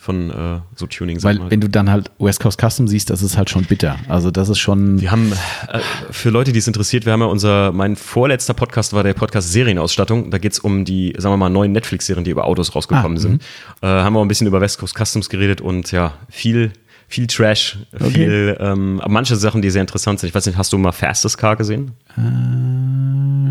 [0.07, 1.23] von äh, so Tuning.
[1.23, 3.97] Weil wenn du dann halt West Coast Custom siehst, das ist halt schon bitter.
[4.09, 5.01] Also das ist schon.
[5.01, 5.81] Wir haben äh,
[6.11, 9.53] für Leute, die es interessiert, wir haben ja unser, mein vorletzter Podcast war der Podcast
[9.53, 10.31] Serienausstattung.
[10.31, 13.21] Da geht es um die, sagen wir mal, neuen Netflix-Serien, die über Autos rausgekommen ah,
[13.21, 13.33] sind.
[13.33, 13.39] Mhm.
[13.83, 16.73] Äh, haben wir auch ein bisschen über West Coast Customs geredet und ja, viel
[17.09, 18.11] viel Trash, okay.
[18.11, 20.29] viel, ähm, manche Sachen, die sehr interessant sind.
[20.29, 21.93] Ich weiß nicht, hast du mal Fastest Car gesehen?
[22.17, 22.21] Äh,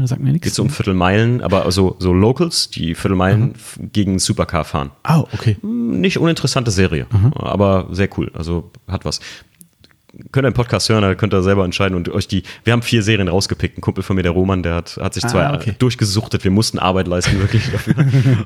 [0.08, 0.46] sagt mir nichts.
[0.46, 3.92] Geht so um Viertelmeilen, aber also so Locals, die Viertelmeilen mhm.
[3.92, 4.92] gegen Supercar fahren.
[5.04, 5.58] Ah, oh, okay.
[5.62, 7.34] Hm, nicht uninteressante Serie, mhm.
[7.34, 8.32] aber sehr cool.
[8.34, 9.20] Also hat was
[10.32, 12.44] könnt einen Podcast hören, da könnt ihr selber entscheiden und euch die.
[12.64, 13.78] Wir haben vier Serien rausgepickt.
[13.78, 15.76] Ein Kumpel von mir, der Roman, der hat, hat sich zwei ah, okay.
[15.78, 16.44] durchgesuchtet.
[16.44, 17.96] Wir mussten Arbeit leisten, wirklich dafür.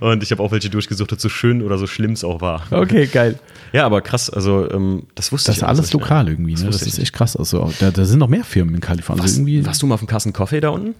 [0.01, 2.63] und ich habe auch welche durchgesuchtet, so schön oder so schlimm es auch war.
[2.71, 3.39] Okay, geil.
[3.73, 5.61] Ja, aber krass, also ähm, das wusste das ich.
[5.61, 6.65] Das ist alles lokal irgendwie, ne?
[6.65, 7.35] Das, das ist echt krass.
[7.35, 9.21] Also da, da, sind noch mehr Firmen in Kalifornien.
[9.21, 10.95] Also irgendwie warst du mal auf dem Carsten Coffee da unten?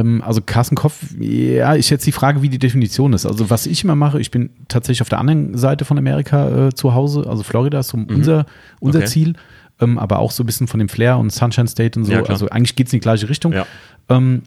[0.00, 3.26] Ähm, also Carsten Kopf, ja, ich jetzt die Frage, wie die Definition ist.
[3.26, 6.74] Also was ich immer mache, ich bin tatsächlich auf der anderen Seite von Amerika äh,
[6.74, 8.06] zu Hause, also Florida ist so mhm.
[8.08, 8.46] unser,
[8.80, 9.08] unser okay.
[9.08, 9.34] Ziel
[9.80, 12.12] ähm, aber auch so ein bisschen von dem Flair und Sunshine State und so.
[12.12, 13.52] Ja, also eigentlich geht es in die gleiche Richtung.
[13.52, 13.66] Ja.
[14.08, 14.42] Ähm,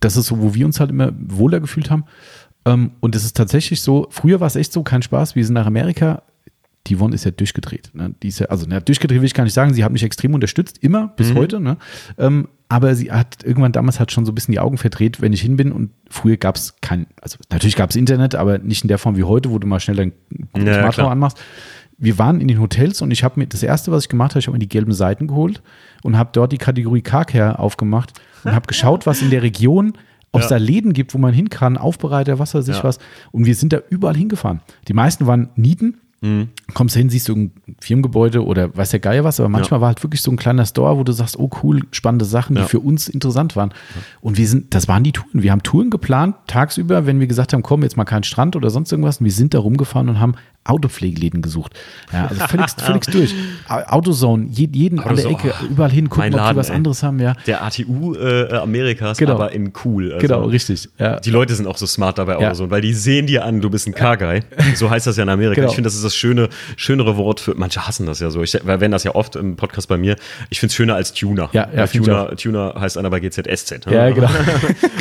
[0.00, 2.04] das ist so, wo wir uns halt immer wohler gefühlt haben.
[2.64, 5.54] Ähm, und es ist tatsächlich so, früher war es echt so, kein Spaß, wir sind
[5.54, 6.22] nach Amerika,
[6.86, 7.90] die Yvonne ist ja durchgedreht.
[7.94, 8.14] Ne?
[8.22, 10.34] Die ist ja, also na, durchgedreht will ich gar nicht sagen, sie hat mich extrem
[10.34, 11.36] unterstützt, immer bis mhm.
[11.36, 11.60] heute.
[11.60, 11.76] Ne?
[12.18, 15.32] Ähm, aber sie hat irgendwann damals hat schon so ein bisschen die Augen verdreht, wenn
[15.32, 15.70] ich hin bin.
[15.70, 19.16] Und früher gab es kein, also natürlich gab es Internet, aber nicht in der Form
[19.16, 20.12] wie heute, wo du mal schnell dein
[20.56, 21.38] ja, Smartphone anmachst
[21.96, 24.40] wir waren in den Hotels und ich habe mir das erste, was ich gemacht habe,
[24.40, 25.62] ich habe mir die gelben Seiten geholt
[26.02, 29.94] und habe dort die Kategorie Carcare aufgemacht und habe geschaut, was in der Region
[30.34, 30.58] ob es ja.
[30.58, 32.82] da Läden gibt, wo man hin kann, Aufbereiter, was weiß ich ja.
[32.82, 32.98] was.
[33.30, 34.62] Und wir sind da überall hingefahren.
[34.88, 36.48] Die meisten waren Nieten, Mhm.
[36.72, 39.80] Kommst hin, siehst du ein Firmengebäude oder weiß der Geier was, aber manchmal ja.
[39.82, 42.62] war halt wirklich so ein kleiner Store, wo du sagst, oh cool, spannende Sachen, die
[42.62, 42.66] ja.
[42.66, 43.70] für uns interessant waren.
[43.94, 44.00] Ja.
[44.22, 45.42] Und wir sind, das waren die Touren.
[45.42, 48.70] Wir haben Touren geplant, tagsüber, wenn wir gesagt haben, komm, jetzt mal keinen Strand oder
[48.70, 49.18] sonst irgendwas.
[49.18, 50.34] Und wir sind da rumgefahren und haben
[50.64, 51.72] Autopflegeläden gesucht.
[52.12, 53.34] Ja, also völlig, völlig durch.
[53.68, 56.76] Autozone, jeden an der Ecke, überall hin, gucken, Laden, ob die was ey.
[56.76, 57.34] anderes haben, ja.
[57.46, 59.34] Der ATU äh, Amerikas, genau.
[59.34, 60.12] aber in cool.
[60.12, 60.88] Also genau, richtig.
[60.98, 61.20] Ja.
[61.20, 63.86] Die Leute sind auch so smart dabei, Autozone, weil die sehen dir an, du bist
[63.86, 64.40] ein Car-Guy.
[64.74, 65.56] So heißt das ja in Amerika.
[65.56, 65.68] Genau.
[65.68, 68.42] Ich finde, das ist das schöne, schönere Wort für, manche hassen das ja so.
[68.42, 70.16] Ich wenn das ja oft im Podcast bei mir.
[70.50, 71.48] Ich finde es schöner als Tuner.
[71.52, 73.86] Ja, ja Tuner, Tuner heißt einer bei GZSZ.
[73.86, 73.94] Ne?
[73.94, 74.28] Ja, genau.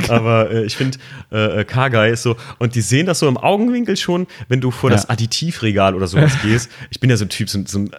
[0.09, 0.97] aber äh, ich finde,
[1.31, 4.71] äh, äh, Car-Guy ist so, und die sehen das so im Augenwinkel schon, wenn du
[4.71, 4.95] vor ja.
[4.95, 5.09] das
[5.53, 6.69] Additivregal oder sowas gehst.
[6.89, 7.89] Ich bin ja so ein Typ, so, so äh,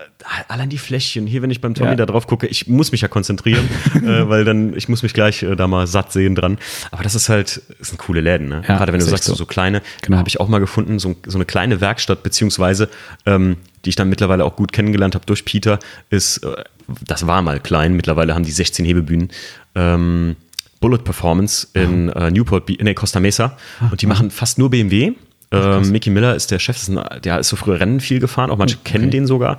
[0.48, 1.96] allein die Fläschchen, hier, wenn ich beim Tommy ja.
[1.96, 5.42] da drauf gucke, ich muss mich ja konzentrieren, äh, weil dann, ich muss mich gleich
[5.42, 6.58] äh, da mal satt sehen dran.
[6.90, 8.62] Aber das ist halt, das sind coole Läden, ne?
[8.66, 10.18] Ja, Gerade wenn du sagst, so, so kleine, genau.
[10.18, 12.88] habe ich auch mal gefunden, so, so eine kleine Werkstatt, beziehungsweise
[13.26, 15.78] ähm, die ich dann mittlerweile auch gut kennengelernt habe durch Peter,
[16.10, 16.64] ist, äh,
[17.06, 19.30] das war mal klein, mittlerweile haben die 16 Hebebühnen.
[19.74, 20.36] Ähm,
[20.80, 23.56] Bullet Performance in äh, Newport, in der Costa Mesa.
[23.90, 25.14] Und die machen fast nur BMW.
[25.54, 28.50] Ähm, Mickey Miller ist der Chef, ist ein, der ist so früher Rennen viel gefahren,
[28.50, 28.92] auch manche okay.
[28.92, 29.56] kennen den sogar.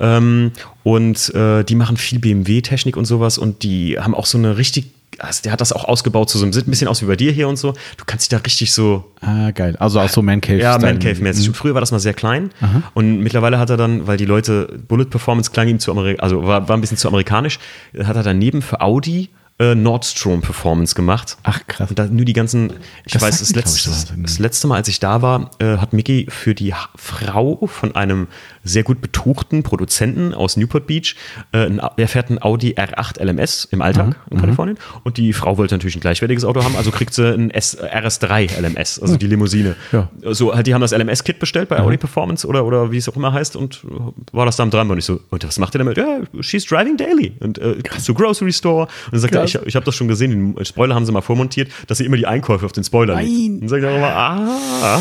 [0.00, 0.52] Ähm,
[0.82, 4.86] und äh, die machen viel BMW-Technik und sowas und die haben auch so eine richtig
[5.18, 7.48] also der hat das auch ausgebaut, so, so ein bisschen aus wie bei dir hier
[7.48, 7.72] und so.
[7.96, 9.04] Du kannst dich da richtig so.
[9.20, 9.76] Ah, geil.
[9.78, 10.60] Also auch so Man Cave.
[10.60, 11.48] Ja, Man Cave-mäßig.
[11.48, 11.54] Mhm.
[11.54, 12.82] Früher war das mal sehr klein Aha.
[12.94, 16.46] und mittlerweile hat er dann, weil die Leute, Bullet Performance klang ihm zu amerikanisch, also
[16.46, 17.58] war, war ein bisschen zu amerikanisch,
[17.98, 21.36] hat er daneben für Audi äh, Nordstrom Performance gemacht.
[21.42, 21.90] Ach krass.
[21.90, 22.72] Und da nur die ganzen,
[23.04, 24.12] ich Das weiß, das letzte, sowas.
[24.16, 28.28] das letzte Mal, als ich da war, äh, hat Mickey für die Frau von einem
[28.62, 31.16] sehr gut betuchten Produzenten aus Newport Beach,
[31.52, 35.32] äh, ein, Au- er fährt ein Audi R8 LMS im Alltag in Kalifornien und die
[35.32, 39.16] Frau wollte natürlich ein gleichwertiges Auto haben, also kriegt sie ein S, RS3 LMS, also
[39.16, 39.74] die Limousine.
[39.92, 40.08] Ja.
[40.22, 43.16] So, halt, die haben das LMS-Kit bestellt bei Audi Performance oder, oder wie es auch
[43.16, 45.78] immer heißt und äh, war das dann dran und ich so, und was macht ihr
[45.78, 45.96] damit?
[45.96, 49.47] Ja, she's driving daily und äh, zu Grocery Store und dann sagt er.
[49.56, 52.16] Ich, ich habe das schon gesehen, den Spoiler haben sie mal vormontiert, dass sie immer
[52.16, 53.28] die Einkäufe auf den Spoiler legt.
[53.30, 53.58] Nein.
[53.62, 55.00] Und sag ich auch immer, ah, ah,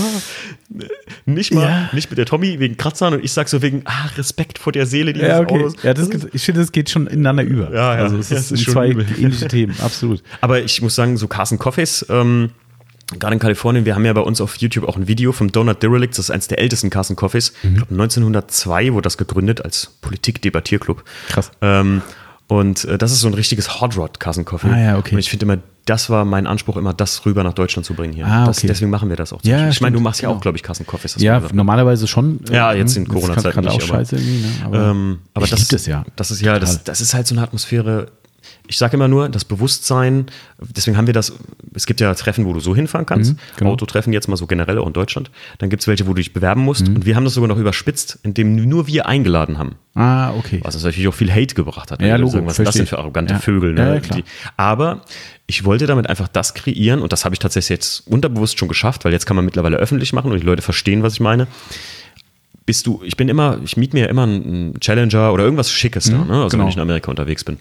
[1.26, 1.90] nicht mal, Ja.
[1.94, 4.86] nicht mit der Tommy wegen Kratzern und ich sag so wegen, ah, Respekt vor der
[4.86, 5.56] Seele dieses Ja, okay.
[5.56, 5.76] Autos.
[5.84, 7.74] Ja, das, ich finde, das geht schon ineinander über.
[7.74, 8.04] Ja, ja.
[8.04, 9.06] Also es Ja, sind zwei übel.
[9.20, 10.24] ähnliche Themen, absolut.
[10.42, 12.50] Aber ich muss sagen, so Carson Coffees, ähm,
[13.20, 15.82] gerade in Kalifornien, wir haben ja bei uns auf YouTube auch ein Video vom Donut
[15.82, 17.54] Derelict, das ist eines der ältesten Carson Coffees.
[17.64, 17.70] Mhm.
[17.70, 21.04] Ich glaube 1902 wurde das gegründet als Politik-Debattierclub.
[21.30, 21.52] Krass.
[21.62, 22.02] Ähm,
[22.48, 24.70] und äh, das ist so ein richtiges Hot Rod Coffee.
[24.70, 25.16] Ah, ja, okay.
[25.16, 28.14] Und ich finde immer, das war mein Anspruch, immer das rüber nach Deutschland zu bringen
[28.14, 28.26] hier.
[28.26, 28.68] Ah, das, okay.
[28.68, 29.40] deswegen machen wir das auch.
[29.44, 30.38] Ja, ich meine, du machst ja genau.
[30.38, 31.16] auch, glaube ich, Carson Coffees.
[31.20, 32.40] Ja, normalerweise schon.
[32.50, 34.50] Ja, jetzt in hm, Corona-Zeiten gerade auch nicht, aber- scheiße ne?
[34.64, 36.06] Aber Ähm, aber ich das, das ja.
[36.16, 38.08] Das ist ja, das, das ist halt so eine Atmosphäre.
[38.70, 40.26] Ich sage immer nur, das Bewusstsein,
[40.60, 41.34] deswegen haben wir das,
[41.74, 43.72] es gibt ja Treffen, wo du so hinfahren kannst, genau.
[43.72, 46.34] Autotreffen jetzt mal so generell auch in Deutschland, dann gibt es welche, wo du dich
[46.34, 46.96] bewerben musst Mhm.
[46.98, 49.76] und wir haben das sogar noch überspitzt, indem nur wir eingeladen haben.
[49.96, 50.60] Ah, okay.
[50.64, 52.02] Was natürlich auch viel Hate gebracht hat.
[52.02, 53.40] Ja, Leute Logo, sagen, was ist das denn für arrogante Ja.
[53.40, 53.74] Vögel?
[53.74, 53.96] Ne?
[53.96, 54.20] Ja, klar.
[54.20, 54.26] Die,
[54.58, 55.02] aber
[55.48, 59.06] ich wollte damit einfach das kreieren und das habe ich tatsächlich jetzt unterbewusst schon geschafft,
[59.06, 61.48] weil jetzt kann man mittlerweile öffentlich machen und die Leute verstehen, was ich meine.
[62.68, 66.18] Bist du, ich bin immer, ich miete mir immer einen Challenger oder irgendwas Schickes da,
[66.18, 66.34] ne?
[66.44, 66.64] also genau.
[66.64, 67.58] wenn ich in Amerika unterwegs bin.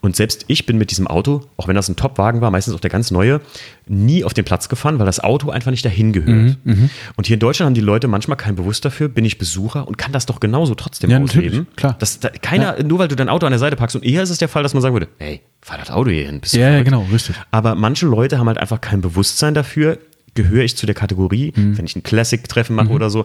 [0.00, 2.80] Und selbst ich bin mit diesem Auto, auch wenn das ein Top-Wagen war, meistens auch
[2.80, 3.40] der ganz neue,
[3.86, 6.56] nie auf den Platz gefahren, weil das Auto einfach nicht dahin gehört.
[6.64, 9.86] Mhm, und hier in Deutschland haben die Leute manchmal kein Bewusst dafür, bin ich Besucher
[9.86, 11.68] und kann das doch genauso trotzdem Ja, ausleben.
[11.76, 11.94] klar.
[12.00, 14.30] Das, da, keiner, nur weil du dein Auto an der Seite packst und eher ist
[14.30, 16.40] es der Fall, dass man sagen würde, hey, fahr das Auto hier hin.
[16.40, 17.36] Bist du Ja, ja, genau, richtig.
[17.52, 19.98] Aber manche Leute haben halt einfach kein Bewusstsein dafür,
[20.34, 21.78] gehöre ich zu der Kategorie, Mhm.
[21.78, 23.24] wenn ich ein Classic-Treffen mache oder so,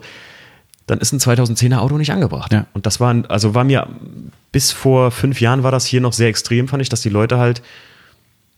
[0.88, 2.52] dann ist ein 2010er Auto nicht angebracht.
[2.52, 2.66] Ja.
[2.74, 3.88] Und das war, also war mir,
[4.52, 7.38] bis vor fünf Jahren war das hier noch sehr extrem, fand ich, dass die Leute
[7.38, 7.62] halt,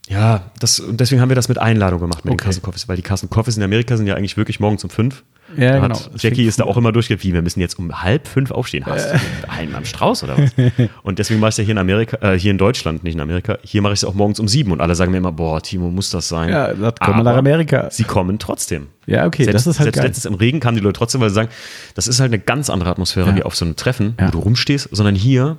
[0.08, 2.42] ja, das, und deswegen haben wir das mit Einladung gemacht mit Okay.
[2.42, 4.90] den Carson Coffees, weil die Carson Coffees in Amerika sind ja eigentlich wirklich morgens um
[4.90, 5.24] fünf.
[5.56, 5.98] Ja, da genau.
[6.16, 8.84] Jackie ist da auch immer durchgeht, wie, wir müssen jetzt um halb fünf aufstehen.
[8.84, 10.50] Hast du einen am Strauß oder was?
[11.04, 13.20] Und deswegen mache ich es ja hier in Amerika, äh, hier in Deutschland, nicht in
[13.20, 13.56] Amerika.
[13.62, 15.88] Hier mache ich es auch morgens um sieben und alle sagen mir immer, boah, Timo,
[15.88, 16.48] muss das sein?
[16.50, 17.88] Ja, das kommen nach Amerika.
[17.92, 18.88] Sie kommen trotzdem.
[19.06, 20.06] Ja, okay, selbst, das ist halt selbst geil.
[20.08, 21.48] letztens im Regen kamen die Leute trotzdem, weil sie sagen,
[21.94, 23.36] das ist halt eine ganz andere Atmosphäre Ja.
[23.36, 24.26] wie auf so einem Treffen, Ja.
[24.26, 25.58] wo du rumstehst, sondern hier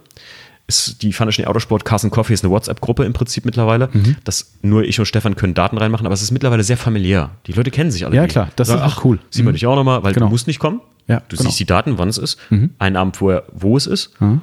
[0.68, 3.90] ist die Fun Autosport Carson Coffee ist eine WhatsApp-Gruppe im Prinzip mittlerweile.
[3.94, 4.18] Mhm.
[4.26, 7.30] Das nur ich und Stefan können Daten reinmachen, aber es ist mittlerweile sehr familiär.
[7.48, 8.16] Die Leute kennen sich alle.
[8.16, 8.28] Ja, hier.
[8.30, 9.20] klar, das Sagen, ist auch ach, cool.
[9.30, 9.56] Sieht man Mhm.
[9.56, 10.26] dich auch nochmal, weil Genau.
[10.28, 10.82] du musst nicht kommen.
[11.08, 11.50] Ja, du genau.
[11.50, 12.38] siehst die Daten, wann es ist,
[12.80, 14.42] einen Abend vorher, wo es ist Mhm.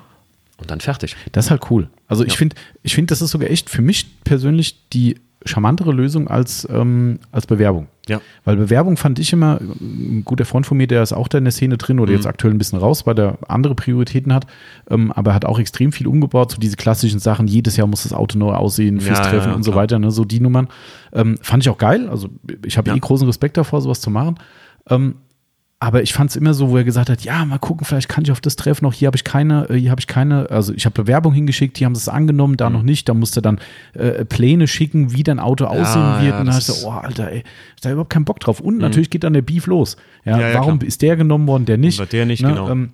[0.56, 1.14] und dann fertig.
[1.32, 1.90] Das ist halt cool.
[2.09, 2.38] Also ich Ja.
[2.38, 7.18] finde, ich finde, das ist sogar echt für mich persönlich die charmantere Lösung als, ähm,
[7.32, 7.88] als Bewerbung.
[8.09, 8.20] Ja.
[8.44, 11.44] Weil Bewerbung fand ich immer, ein guter Freund von mir, der ist auch da in
[11.44, 12.16] der Szene drin oder Mhm.
[12.18, 14.47] jetzt aktuell ein bisschen raus, weil der andere Prioritäten hat,
[14.90, 18.02] ähm, aber er hat auch extrem viel umgebaut, so diese klassischen Sachen, jedes Jahr muss
[18.02, 20.68] das Auto neu aussehen fürs Ja, Treffen ja, und so weiter, ne, so die Nummern.
[21.12, 22.28] Ähm, fand ich auch geil, also
[22.64, 22.97] ich habe Ja.
[22.97, 24.35] eh großen Respekt davor, sowas zu machen.
[24.90, 25.14] Ähm,
[25.85, 28.24] aber ich fand es immer so, wo er gesagt hat, ja, mal gucken, vielleicht kann
[28.24, 30.73] ich auf das Treffen noch, hier habe ich keine, äh, hier habe ich keine, also
[30.73, 32.56] ich habe Bewerbung hingeschickt, die haben es angenommen, Mhm.
[32.56, 33.59] da noch nicht, da musste dann
[33.93, 36.32] äh, Pläne schicken, wie dein Auto aussehen wird.
[36.32, 36.78] ja, und dann hast du, Mhm.
[36.86, 37.44] oh, Alter, ey,
[37.82, 38.61] da überhaupt keinen Bock drauf.
[38.61, 39.97] Und natürlich geht dann der Beef los.
[40.24, 40.89] Ja, Ja, ja, warum klar.
[40.89, 42.01] ist der genommen worden, der nicht?
[42.01, 42.70] Und der nicht, Ne, genau.
[42.70, 42.90] ähm,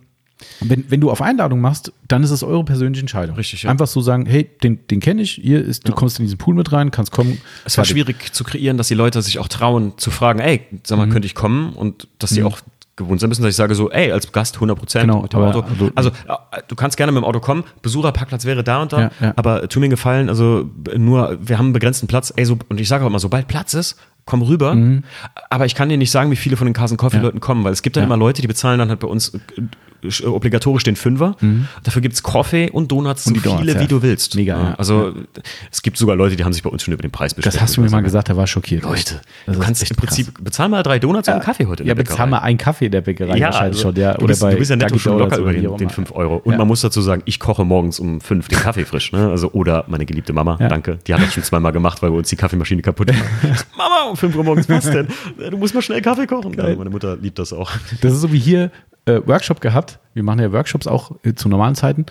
[0.60, 3.36] wenn, wenn du auf Einladung machst, dann ist es eure persönliche Entscheidung.
[3.36, 3.70] Richtig, ja.
[3.70, 6.54] Einfach so sagen, hey, den, den kenne ich, hier ist, du kommst in diesen Pool
[6.54, 7.38] mit rein, kannst kommen.
[7.66, 10.96] Es war schwierig zu kreieren, dass die Leute sich auch trauen zu fragen, ey, sag
[10.98, 11.04] Mhm.
[11.04, 11.74] mal, könnte ich kommen?
[11.74, 12.58] Und dass die auch
[13.04, 15.40] gewohnt sein müssen, dass ich sage so, ey, als Gast 100 Prozent Genau, mit dem
[15.40, 15.60] Auto.
[15.62, 19.00] also- Also, äh, du kannst gerne mit dem Auto kommen, Besucherparkplatz wäre da und da,
[19.00, 19.32] Ja, ja.
[19.36, 22.88] aber tu mir Gefallen, also nur, wir haben einen begrenzten Platz, ey, so, und ich
[22.88, 23.96] sage auch immer, sobald Platz ist,
[24.26, 24.76] komm rüber,
[25.48, 27.72] aber ich kann dir nicht sagen, wie viele von den Carson Coffee Leuten kommen, weil
[27.72, 28.10] es gibt dann Mhm.
[28.10, 28.14] Ja.
[28.14, 29.32] immer Leute, die bezahlen dann halt bei uns
[30.26, 31.36] obligatorisch den Fünfer,
[31.84, 33.34] dafür gibt's Kaffee und Donuts, so Mhm.
[33.34, 33.80] die viele, Donuts, ja.
[33.80, 34.34] wie du willst.
[34.34, 34.74] Mega, ja.
[34.76, 35.14] Also,
[35.70, 37.54] es gibt sogar Leute, die haben sich bei uns schon über den Preis beschwert.
[37.54, 38.82] Das hast du mir mal gesagt, der war schockiert.
[38.84, 41.94] Leute, Das du kannst im Prinzip, bezahl mal drei Donuts und einen Kaffee heute Ja,
[41.94, 43.96] bezahl mal einen Kaffee in der Bäckerei wahrscheinlich also, schon.
[43.96, 45.84] Ja, du, bist, du bist ja netto schon Donuts locker über oder den, auch den
[45.88, 45.94] immer.
[45.94, 46.36] 5 Euro.
[46.36, 46.58] Und Ja.
[46.58, 49.12] man muss dazu sagen, ich koche morgens um 5 den Kaffee frisch.
[49.12, 49.28] Ne?
[49.30, 50.68] Also, oder meine geliebte Mama, Ja.
[50.68, 53.16] danke, die hat das schon zweimal gemacht, weil wir uns die Kaffeemaschine kaputt war.
[53.76, 55.08] Mama, um 5 Uhr morgens, was denn?
[55.50, 56.54] Du musst mal schnell Kaffee kochen.
[56.54, 57.70] Ja, meine Mutter liebt das auch.
[58.00, 58.70] Das ist so wie hier
[59.06, 59.98] äh, Workshop gehabt.
[60.14, 62.06] Wir machen ja Workshops auch äh, zu normalen Zeiten.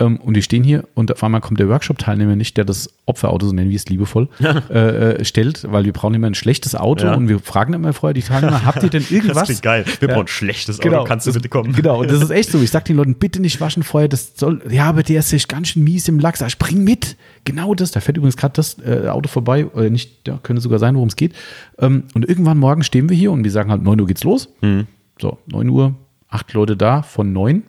[0.00, 3.46] Ähm, und die stehen hier und auf einmal kommt der Workshop-Teilnehmer nicht, der das Opferauto,
[3.46, 4.62] so nennen wir es liebevoll, ja.
[4.70, 7.14] äh, äh, stellt, weil wir brauchen immer ein schlechtes Auto ja.
[7.14, 9.34] und wir fragen immer vorher die Teilnehmer, habt ihr denn irgendwas?
[9.44, 9.84] Das klingt geil.
[10.00, 11.72] Wir brauchen ein schlechtes Auto, genau, kannst du bitte kommen?
[11.74, 12.60] Genau, und das ist echt so.
[12.60, 15.46] Ich sag den Leuten, bitte nicht waschen vorher, das soll, ja, aber der ist sich
[15.46, 16.40] ganz schön mies im Lachs.
[16.40, 17.16] Ich bring mit.
[17.44, 17.92] Genau das.
[17.92, 21.08] Da fährt übrigens gerade das äh, Auto vorbei, oder nicht, ja, könnte sogar sein, worum
[21.08, 21.34] es geht.
[21.78, 24.48] Ähm, und irgendwann morgen stehen wir hier und wir sagen halt, 9 Uhr geht's los.
[24.60, 24.86] Mhm.
[25.20, 25.94] So, 9 Uhr,
[26.34, 27.62] acht Leute da von neun.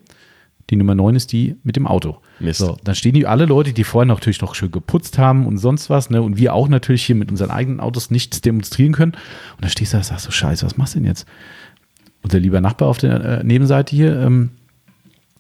[0.72, 2.18] Die Nummer 9 ist die mit dem Auto.
[2.40, 2.60] Mist.
[2.60, 5.92] So, dann stehen die alle Leute, die vorher natürlich noch schön geputzt haben und sonst
[5.92, 6.24] was, ne?
[6.24, 9.12] Und wir auch natürlich hier mit unseren eigenen Autos nichts demonstrieren können.
[9.12, 11.28] Und dann stehst du da und sagst so, scheiße, was machst du denn jetzt?
[12.24, 14.50] Unser lieber Nachbar auf der äh, Nebenseite hier, ähm,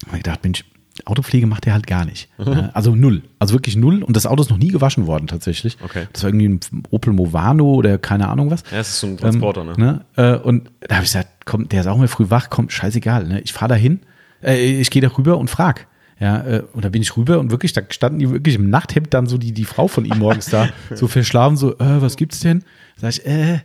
[0.05, 0.63] habe ich gedacht, Mensch,
[1.03, 2.29] Autopflege macht er halt gar nicht.
[2.37, 2.69] Mhm.
[2.73, 3.23] Also null.
[3.37, 4.01] Also wirklich null.
[4.01, 5.77] Und das Auto ist noch nie gewaschen worden tatsächlich.
[5.83, 6.07] Okay.
[6.13, 8.63] Das war irgendwie ein Opel Movano oder keine Ahnung was.
[8.71, 10.05] Ja, das ist so ein Transporter, ähm, ne?
[10.15, 10.39] ne?
[10.41, 13.27] Und da habe ich gesagt, komm, der ist auch mal früh wach, komm, scheißegal.
[13.27, 13.41] Ne?
[13.41, 13.99] Ich fahre da hin,
[14.41, 15.87] äh, ich gehe da rüber und frag.
[16.19, 19.13] Ja, äh, und da bin ich rüber und wirklich, da standen die wirklich im Nachthemd
[19.13, 22.39] dann so die, die Frau von ihm morgens da, so verschlafen, so, äh, was gibt's
[22.39, 22.63] denn?
[22.95, 23.59] Sag ich, äh,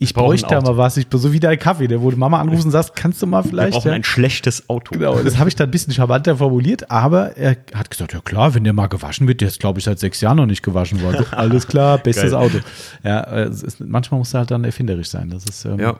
[0.00, 0.96] ich bräuchte da mal was.
[0.96, 1.88] Ich bin so wie dein Kaffee.
[1.88, 3.72] Der wurde Mama anrufen und sagt, kannst du mal vielleicht.
[3.72, 3.94] Wir brauchen ja?
[3.94, 4.92] ein schlechtes Auto.
[4.94, 8.54] Genau, das habe ich dann ein bisschen charmanter formuliert, aber er hat gesagt, ja klar,
[8.54, 11.02] wenn der mal gewaschen wird, der ist, glaube ich, seit sechs Jahren noch nicht gewaschen
[11.02, 11.26] worden.
[11.32, 12.40] Alles klar, bestes Geil.
[12.40, 12.58] Auto.
[13.02, 15.30] Ja, ist, manchmal muss er halt dann erfinderisch sein.
[15.30, 15.98] Das ist, ähm, ja.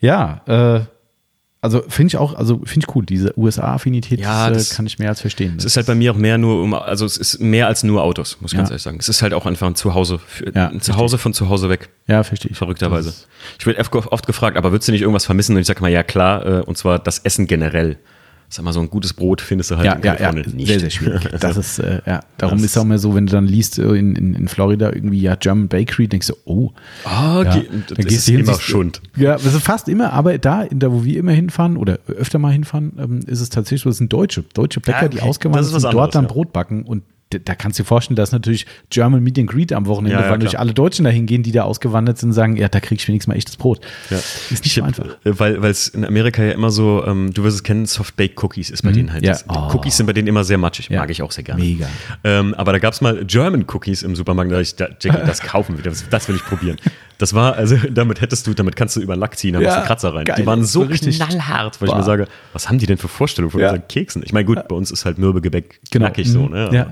[0.00, 0.80] Ja, äh,
[1.64, 5.08] also finde ich auch, also finde ich cool, diese USA-Affinität ja, das, kann ich mehr
[5.08, 5.54] als verstehen.
[5.56, 8.02] Es ist halt bei mir auch mehr nur um, also es ist mehr als nur
[8.02, 8.58] Autos, muss ich ja.
[8.58, 8.98] ganz ehrlich sagen.
[9.00, 11.88] Es ist halt auch einfach ein Zuhause, für, ja, ein Zuhause von zu Hause weg.
[12.06, 12.58] Ja, verstehe ich.
[12.58, 13.14] Verrückterweise.
[13.58, 15.56] Ich werde oft gefragt, aber würdest du nicht irgendwas vermissen?
[15.56, 17.96] Und ich sage mal, ja klar, äh, und zwar das Essen generell
[18.48, 20.56] sag mal, so ein gutes Brot findest du halt ja, in Kalifornien ja, ja.
[20.56, 20.68] nicht.
[20.68, 21.28] Sehr, sehr schwierig.
[21.40, 23.82] Das ist, äh, ja, darum das ist auch mehr so, wenn du dann liest äh,
[23.94, 26.70] in, in, in Florida irgendwie, ja, German Bakery, denkst du, oh.
[27.04, 29.02] Ah, ja, ge dann das gehst ist immer Schund.
[29.16, 32.52] Ja, ist fast immer, aber da, in da, wo wir immer hinfahren oder öfter mal
[32.52, 35.16] hinfahren, ähm, ist es tatsächlich so, das sind Deutsche, deutsche Bäcker, ja, okay.
[35.16, 37.02] die ausgewandert sind, dort dann Brot backen und
[37.40, 40.30] da kannst du dir vorstellen, dass natürlich German Meet and Greet am Wochenende, ja, ja,
[40.30, 43.08] weil natürlich alle Deutschen dahin gehen, die da ausgewandert sind, sagen, ja, da krieg ich
[43.08, 43.80] wenigstens mal echtes Brot.
[44.10, 44.18] Ja.
[44.18, 45.06] Ist nicht so einfach.
[45.24, 48.70] Äh, weil es in Amerika ja immer so, ähm, du wirst es kennen, Soft-Baked Cookies
[48.70, 48.94] ist bei mhm.
[48.94, 49.24] denen halt.
[49.24, 49.36] Ja.
[49.48, 49.74] Oh.
[49.74, 51.62] Cookies sind bei denen immer sehr matschig, mag ich auch sehr gerne.
[51.62, 51.88] Mega.
[52.22, 55.40] Ähm, aber da gab es mal German Cookies im Supermarkt, da ich, da, Jackie, das
[55.40, 56.76] kaufen wir, das, das will ich probieren.
[57.18, 59.82] Das war, also damit hättest du, damit kannst du über Lack ziehen, da ja, machst
[59.82, 60.24] du Kratzer rein.
[60.24, 60.36] Geil.
[60.38, 61.94] Die waren so richtig knallhart, weil Boah.
[61.94, 63.70] ich mir sage, was haben die denn für Vorstellungen von ja.
[63.70, 64.22] unseren Keksen?
[64.24, 66.06] Ich meine, gut, bei uns ist halt Mürbegebäck genau.
[66.06, 66.70] knackig so, ne?
[66.72, 66.88] Ja.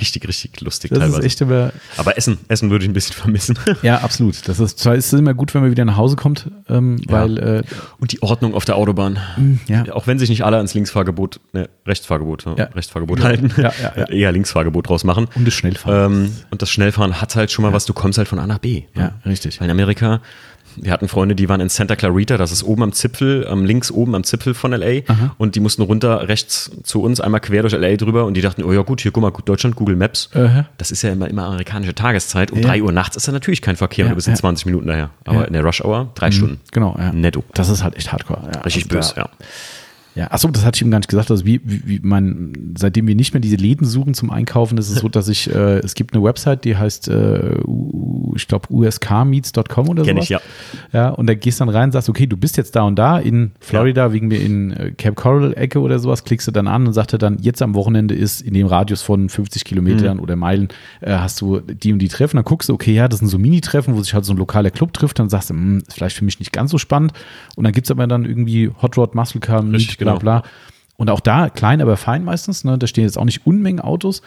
[0.00, 1.20] Richtig, richtig lustig das teilweise.
[1.20, 3.58] Ist echt aber, aber Essen, Essen würde ich ein bisschen vermissen.
[3.82, 4.48] Ja, absolut.
[4.48, 7.38] Das ist zwar ist es immer gut, wenn man wieder nach Hause kommt, ähm, weil
[7.38, 7.62] äh,
[7.98, 9.18] und die Ordnung auf der Autobahn.
[9.36, 9.84] Mm, ja.
[9.92, 12.64] Auch wenn sich nicht alle ans Linksfahrgebot, ne, Rechtsfahrgebot, ne, ja.
[12.66, 14.04] Rechtsfahrgebot halten, ja, ja, ja.
[14.08, 15.28] eher Linksfahrgebot draus machen.
[15.34, 16.24] Und das Schnellfahren.
[16.24, 18.58] Ähm, und das Schnellfahren hat halt schon mal was, du kommst halt von A nach
[18.58, 18.84] B.
[18.94, 19.02] Ne?
[19.02, 19.60] Ja, richtig.
[19.60, 20.20] Weil in Amerika
[20.76, 23.90] wir hatten Freunde, die waren in Santa Clarita, das ist oben am Zipfel, ähm, links
[23.90, 25.02] oben am Zipfel von LA.
[25.06, 25.34] Aha.
[25.38, 28.24] Und die mussten runter rechts zu uns, einmal quer durch LA drüber.
[28.24, 30.30] Und die dachten, oh ja gut, hier guck mal, Deutschland, Google Maps.
[30.34, 30.66] Aha.
[30.78, 32.50] Das ist ja immer, immer amerikanische Tageszeit.
[32.50, 32.68] Um ja.
[32.68, 34.86] 3 Uhr nachts ist da natürlich kein Verkehr ja, und du bist in 20 Minuten
[34.86, 35.10] daher.
[35.24, 35.44] Aber ja.
[35.44, 36.32] in der Rush Hour drei mhm.
[36.32, 36.60] Stunden.
[36.72, 37.12] Genau, ja.
[37.12, 37.44] Netto.
[37.54, 38.40] Das ist halt echt hardcore.
[38.64, 39.28] Richtig also böse, ja.
[40.14, 41.30] Ja, achso, das hatte ich ihm gar nicht gesagt.
[41.30, 44.88] Also wie, wie, wie mein, seitdem wir nicht mehr diese Läden suchen zum Einkaufen, ist
[44.88, 47.56] es so, dass ich, äh, es gibt eine Website, die heißt, äh,
[48.34, 50.08] ich glaube, uskmeets.com oder so.
[50.08, 50.40] Kenn ich, ja.
[50.92, 53.18] Ja, und da gehst dann rein und sagst, okay, du bist jetzt da und da
[53.18, 54.12] in Florida, ja.
[54.12, 57.18] wegen mir in äh, Cape Coral-Ecke oder sowas, klickst du dann an und sagt er
[57.18, 60.22] dann, jetzt am Wochenende ist in dem Radius von 50 Kilometern mhm.
[60.22, 60.68] oder Meilen,
[61.00, 62.36] äh, hast du die und die Treffen.
[62.36, 64.70] Dann guckst du, okay, ja, das sind so Mini-Treffen, wo sich halt so ein lokaler
[64.70, 65.18] Club trifft.
[65.18, 67.12] Dann sagst du, mh, hm, ist vielleicht für mich nicht ganz so spannend.
[67.56, 70.18] Und dann gibt es aber dann irgendwie Hot Rod, Muscle Car, Meet, bla genau.
[70.18, 70.42] bla.
[70.96, 72.64] Und auch da klein, aber fein meistens.
[72.64, 72.78] Ne?
[72.78, 74.22] Da stehen jetzt auch nicht Unmengen Autos.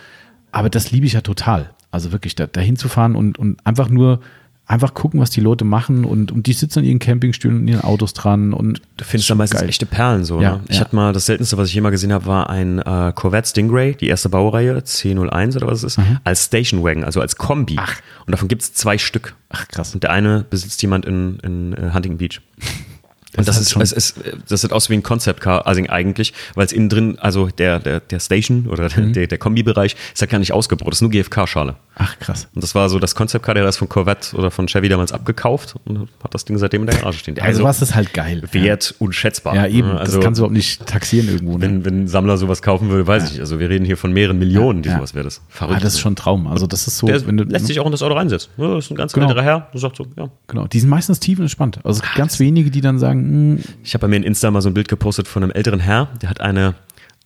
[0.51, 1.71] Aber das liebe ich ja total.
[1.91, 4.19] Also wirklich da, dahin zu fahren und, und einfach nur
[4.67, 7.81] einfach gucken, was die Leute machen und, und die sitzen in ihren Campingstühlen und ihren
[7.81, 9.69] Autos dran und du findest da meistens geil.
[9.69, 10.41] echte Perlen so.
[10.41, 10.61] Ja, ne?
[10.67, 10.81] Ich ja.
[10.81, 13.95] hatte mal das seltenste, was ich je mal gesehen habe, war ein äh, Corvette Stingray,
[13.95, 16.19] die erste Baureihe C01 oder was es ist, mhm.
[16.25, 17.77] als Station Wagon, also als Kombi.
[17.77, 17.95] Ach.
[18.25, 19.35] Und davon gibt es zwei Stück.
[19.49, 19.93] Ach krass.
[19.93, 22.41] Und der eine besitzt jemand in, in uh, Huntington Beach.
[23.35, 26.33] Und das, ist, schon, es ist, das sieht aus wie ein Concept Car, also eigentlich,
[26.55, 29.13] weil es innen drin, also der, der, der Station oder mhm.
[29.13, 31.75] der, der Kombibereich ist ja gar nicht ausgebaut, das ist nur GFK-Schale.
[31.95, 32.47] Ach, krass.
[32.53, 35.11] Und das war so das Concept Car, der ist von Corvette oder von Chevy damals
[35.11, 37.35] abgekauft und hat das Ding seitdem in der Garage stehen.
[37.39, 38.43] Also, also was ist halt geil.
[38.51, 38.95] Wert ja.
[38.99, 39.55] unschätzbar.
[39.55, 41.57] Ja, eben, also, das kannst du auch nicht taxieren irgendwo.
[41.57, 41.61] Ne?
[41.61, 43.35] Wenn, wenn ein Sammler sowas kaufen würde, weiß ja.
[43.35, 43.39] ich.
[43.39, 44.97] Also wir reden hier von mehreren Millionen, die ja.
[44.97, 45.41] sowas wäre das.
[45.49, 45.77] Verrückt.
[45.77, 46.47] Ah, das ist schon ein Traum.
[46.47, 48.51] Also das ist so, der wenn du, lässt sich auch in das Auto reinsetzen.
[48.57, 49.27] das ist ein ganz genau.
[49.37, 50.29] Herr, der sagt so, ja.
[50.47, 51.79] Genau, die sind meistens tief entspannt.
[51.83, 53.63] Also Ach, ganz wenige, die dann sagen, hm.
[53.83, 56.09] ich habe bei mir in Insta mal so ein Bild gepostet von einem älteren Herr,
[56.21, 56.75] der hat eine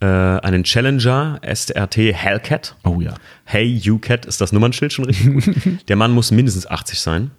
[0.01, 2.75] äh, einen Challenger SRT Hellcat.
[2.83, 3.13] Oh ja.
[3.45, 5.55] Hey U-Cat ist das Nummernschild schon richtig gut.
[5.87, 7.31] Der Mann muss mindestens 80 sein.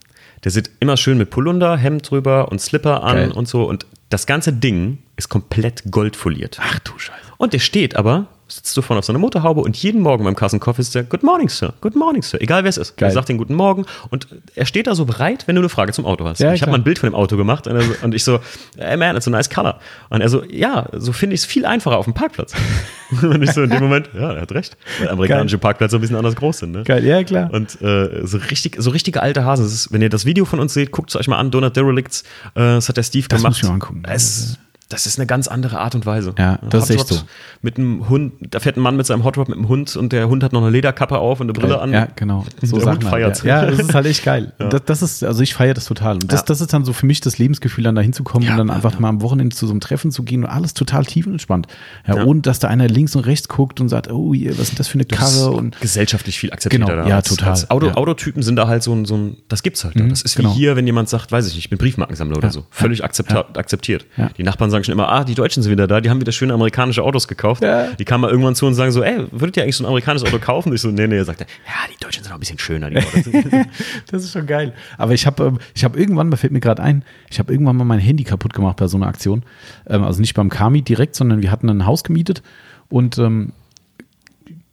[0.45, 3.33] Der sieht immer schön mit Pullunder, Hemd drüber und Slipper an Geil.
[3.33, 3.65] und so.
[3.65, 6.59] Und das ganze Ding ist komplett goldfoliert.
[6.61, 7.19] Ach du Scheiße.
[7.37, 10.37] Und der steht aber sitzt du vorne auf so einer Motorhaube und jeden Morgen beim
[10.37, 12.97] Kassenkoff ist der Good Morning, Sir, Good Morning, Sir, egal wer es ist.
[12.97, 13.09] Geil.
[13.09, 15.93] Er sagt den Guten Morgen und er steht da so bereit, wenn du eine Frage
[15.93, 16.41] zum Auto hast.
[16.41, 18.41] Ja, ich habe mal ein Bild von dem Auto gemacht und, so, und, ich so,
[18.77, 19.79] hey man, it's a nice color.
[20.11, 22.53] Und er so, ja, so finde ich es viel einfacher auf dem Parkplatz.
[23.23, 25.63] und ich so in dem Moment, ja, er hat recht, weil amerikanische Geil.
[25.63, 26.73] Parkplätze ein bisschen anders groß sind.
[26.73, 26.83] Ne?
[26.85, 27.51] Geil, ja klar.
[27.53, 29.67] Und äh, so richtig, so richtige alte Hasen.
[29.67, 32.23] Ist, wenn ihr das Video von uns seht, guckt es euch mal an, Donut Derelicts,
[32.55, 33.53] äh, das hat der Steve das gemacht.
[33.53, 34.03] Das muss ich mir angucken.
[34.07, 34.59] Es,
[34.93, 36.35] das ist eine ganz andere Art und Weise.
[36.39, 37.21] Ja, das Hot ist echt so.
[37.63, 40.29] Mit einem Hund, da fährt ein Mann mit seinem Hot mit einem Hund und der
[40.29, 41.93] Hund hat noch eine Lederkappe auf und eine Brille an.
[41.93, 42.45] Ja, genau.
[42.61, 43.65] So der Hund feiert ja.
[43.65, 44.53] ja, das ist halt echt geil.
[44.63, 44.69] Ja.
[44.69, 46.15] Das, das, ist, also ich feiere das total.
[46.15, 46.47] Und das, ja.
[46.47, 49.09] das ist dann so für mich das Lebensgefühl, dann da hinzukommen und dann einfach mal
[49.09, 51.67] am Wochenende zu so einem Treffen zu gehen und alles total tief und entspannt.
[52.07, 54.89] Ja, Ohne, dass da einer links und rechts guckt und sagt, oh, was ist das
[54.89, 55.51] für eine Karre?
[55.51, 56.87] Und gesellschaftlich viel akzeptiert.
[56.87, 57.51] Genau, ja, total.
[57.51, 59.97] Als Auto, Autotypen sind da halt so ein, so ein das gibt's halt.
[59.97, 60.55] Mhm, das ist wie genau.
[60.55, 62.67] hier, wenn jemand sagt, weiß ich nicht, ich bin Briefmarkensammler oder so.
[62.71, 64.07] Völlig akzeptiert.
[64.37, 66.55] Die Nachbarn sagen schon immer, ah, die Deutschen sind wieder da, die haben wieder schöne
[66.55, 67.63] amerikanische Autos gekauft.
[67.63, 67.89] Ja.
[67.93, 70.29] Die kamen mal irgendwann zu und sagen so, ey, würdet ihr eigentlich so ein amerikanisches
[70.29, 70.73] Auto kaufen?
[70.73, 72.91] Ich so, nee, nee, er sagte, ja, die Deutschen sind auch ein bisschen schöner.
[72.91, 72.97] Die
[74.11, 74.73] das ist schon geil.
[74.99, 77.77] Aber ich habe ähm, ich hab irgendwann, da fällt mir gerade ein, ich habe irgendwann
[77.77, 79.43] mal mein Handy kaputt gemacht bei so einer Aktion.
[79.87, 82.43] Ähm, also nicht beim Kami direkt, sondern wir hatten ein Haus gemietet
[82.89, 83.53] und ähm,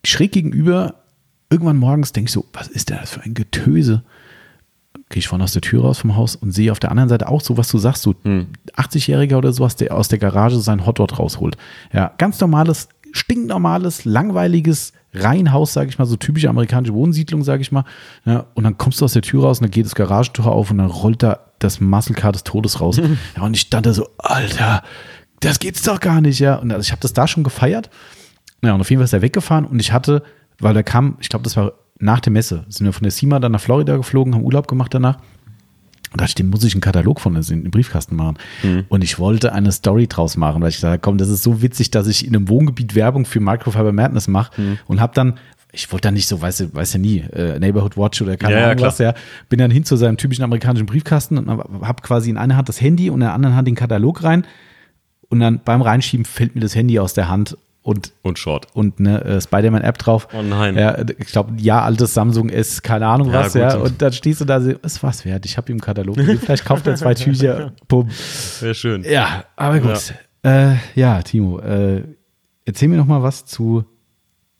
[0.04, 0.96] schräg gegenüber,
[1.50, 4.04] irgendwann morgens denke ich so, was ist denn das für ein Getöse?
[5.10, 7.28] Gehe ich vorne aus der Tür raus vom Haus und sehe auf der anderen Seite
[7.28, 8.48] auch so, was du sagst, so hm.
[8.76, 11.58] 80-Jähriger oder sowas, der aus der Garage sein Hotdog rausholt.
[11.92, 17.72] Ja, ganz normales, stinknormales, langweiliges Reihenhaus, sage ich mal, so typische amerikanische Wohnsiedlung, sage ich
[17.72, 17.86] mal.
[18.26, 20.70] Ja, und dann kommst du aus der Tür raus und dann geht das Garagentor auf
[20.70, 22.98] und dann rollt da das Muscle Car des Todes raus.
[22.98, 23.18] Mhm.
[23.36, 24.84] Ja, und ich stand da so, Alter,
[25.40, 26.56] das geht's doch gar nicht, ja.
[26.56, 27.90] Und also ich habe das da schon gefeiert.
[28.64, 30.22] Ja, und auf jeden Fall ist er weggefahren und ich hatte,
[30.60, 33.40] weil der kam, ich glaube, das war nach der Messe sind wir von der CIMA
[33.40, 35.18] dann nach Florida geflogen, haben Urlaub gemacht danach.
[36.12, 38.38] Und da steht, muss ich einen Katalog von in den Briefkasten machen.
[38.64, 38.86] Mhm.
[38.90, 41.92] Und ich wollte eine Story draus machen, weil ich dachte, komm, das ist so witzig,
[41.92, 44.80] dass ich in einem Wohngebiet Werbung für Microfiber Madness mache mhm.
[44.88, 45.36] und habe dann
[45.72, 48.66] ich wollte dann nicht so, weiß, weiß ja nie, äh, Neighborhood Watch oder keine ja,
[48.66, 49.14] Ahnung ja, was, ja.
[49.50, 52.82] Bin dann hin zu seinem typischen amerikanischen Briefkasten und habe quasi in einer Hand das
[52.82, 54.46] Handy und in der anderen Hand den Katalog rein.
[55.30, 58.68] Und dann beim Reinschieben fällt mir das Handy aus der Hand und, und Short.
[58.74, 60.28] Und eine äh, Spider-Man-App drauf.
[60.34, 60.76] Oh nein.
[60.78, 63.62] Ja, ich glaube, ja, altes Samsung ist, keine Ahnung ja, was, gut.
[63.62, 63.78] ja.
[63.78, 65.46] Und dann stehst du da, ist was wert.
[65.46, 66.18] Ich habe ihm Katalog.
[66.18, 67.74] Vielleicht kauft er zwei Tücher.
[67.88, 68.10] Bumm.
[68.60, 69.04] Wäre schön.
[69.04, 70.14] Ja, aber gut.
[70.44, 72.04] Ja, äh, ja Timo, äh,
[72.66, 73.86] erzähl mir noch mal was zu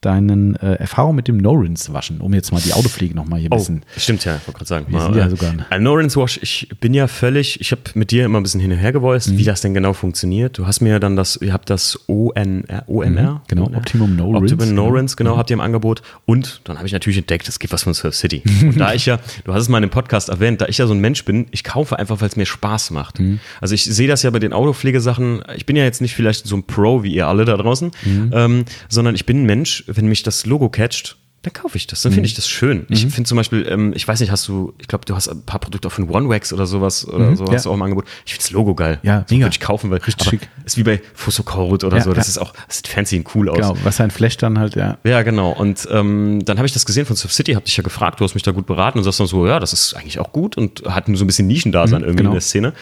[0.02, 3.58] deinen äh, Erfahrungen mit dem No-Rinse-Waschen, um jetzt mal die Autopflege nochmal hier ein oh,
[3.58, 3.84] bisschen.
[3.98, 4.86] Stimmt ja, ich wollte gerade sagen.
[4.90, 8.40] Wir sind ja sogar ein No-Rinse-Wash, ich bin ja völlig, ich habe mit dir immer
[8.40, 9.38] ein bisschen hin und her gevoiced, mhm.
[9.38, 10.58] wie das denn genau funktioniert.
[10.58, 13.10] Du hast mir ja dann das, ihr habt das ONR, OMR?
[13.10, 14.56] Mhm, genau, Optimum No-Rinse.
[14.56, 15.38] Optimum No-Rinse, genau, mhm.
[15.40, 16.02] habt ihr im Angebot.
[16.26, 18.42] Und dann habe ich natürlich entdeckt, es gibt was von Surf City.
[18.62, 20.88] Und da ich ja, du hast es mal in dem Podcast erwähnt, da ich ja
[20.88, 23.20] so ein Mensch bin, ich kaufe einfach, weil es mir Spaß macht.
[23.20, 23.40] Mhm.
[23.60, 26.56] Also ich sehe das ja bei den Autopflegesachen, ich bin ja jetzt nicht vielleicht so
[26.56, 28.32] ein Pro wie ihr alle da draußen, mhm.
[28.34, 32.02] ähm, sondern ich bin ein Mensch, wenn mich das Logo catcht, dann kaufe ich das.
[32.02, 32.26] Dann finde mhm.
[32.26, 32.86] ich das schön.
[32.90, 33.12] Ich mhm.
[33.12, 35.60] finde zum Beispiel, ähm, ich weiß nicht, hast du, ich glaube, du hast ein paar
[35.60, 38.06] Produkte auch von OneWax oder sowas oder mhm, so, hast du auch im Angebot.
[38.26, 39.00] Ich finde das Logo geil.
[39.04, 39.46] Ja, mega.
[39.46, 40.50] Würde ich kaufen, weil richtig schick.
[40.66, 42.14] Ist wie bei Fusokorut oder ja, so.
[42.14, 42.32] Das ja.
[42.32, 43.58] ist auch, das sieht fancy und cool aus.
[43.58, 44.98] Genau, was ein Flash dann halt, ja.
[45.06, 45.52] Ja, genau.
[45.52, 48.26] Und ähm, dann habe ich das gesehen von Surf City, habe dich ja gefragt, du
[48.26, 50.58] hast mich da gut beraten und sagst dann so, ja, das ist eigentlich auch gut
[50.58, 52.32] und hat nur so ein bisschen Nischendasein mhm, irgendwie genau.
[52.32, 52.74] in der Szene.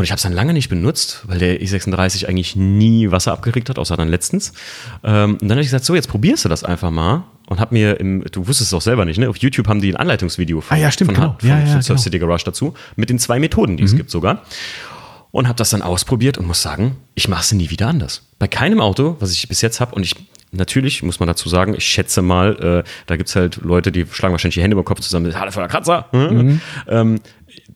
[0.00, 3.68] Und ich habe es dann lange nicht benutzt, weil der E36 eigentlich nie Wasser abgeregt
[3.68, 4.54] hat, außer dann letztens.
[5.04, 7.24] Ähm, und dann habe ich gesagt, so, jetzt probierst du das einfach mal.
[7.48, 9.28] Und habe mir im, du wusstest es auch selber nicht, ne?
[9.28, 11.36] Auf YouTube haben die ein Anleitungsvideo von, ah, ja, stimmt, von, genau.
[11.38, 12.02] von, ja, ja, von Surf genau.
[12.02, 13.88] City Garage dazu, mit den zwei Methoden, die mhm.
[13.88, 14.42] es gibt sogar.
[15.32, 18.26] Und habe das dann ausprobiert und muss sagen, ich mache es nie wieder anders.
[18.38, 20.14] Bei keinem Auto, was ich bis jetzt habe, und ich
[20.52, 24.06] natürlich, muss man dazu sagen, ich schätze mal, äh, da gibt es halt Leute, die
[24.10, 26.06] schlagen wahrscheinlich die Hände über den Kopf zusammen, Halle voller Kratzer.
[26.12, 26.60] Mhm.
[26.88, 27.20] Ähm,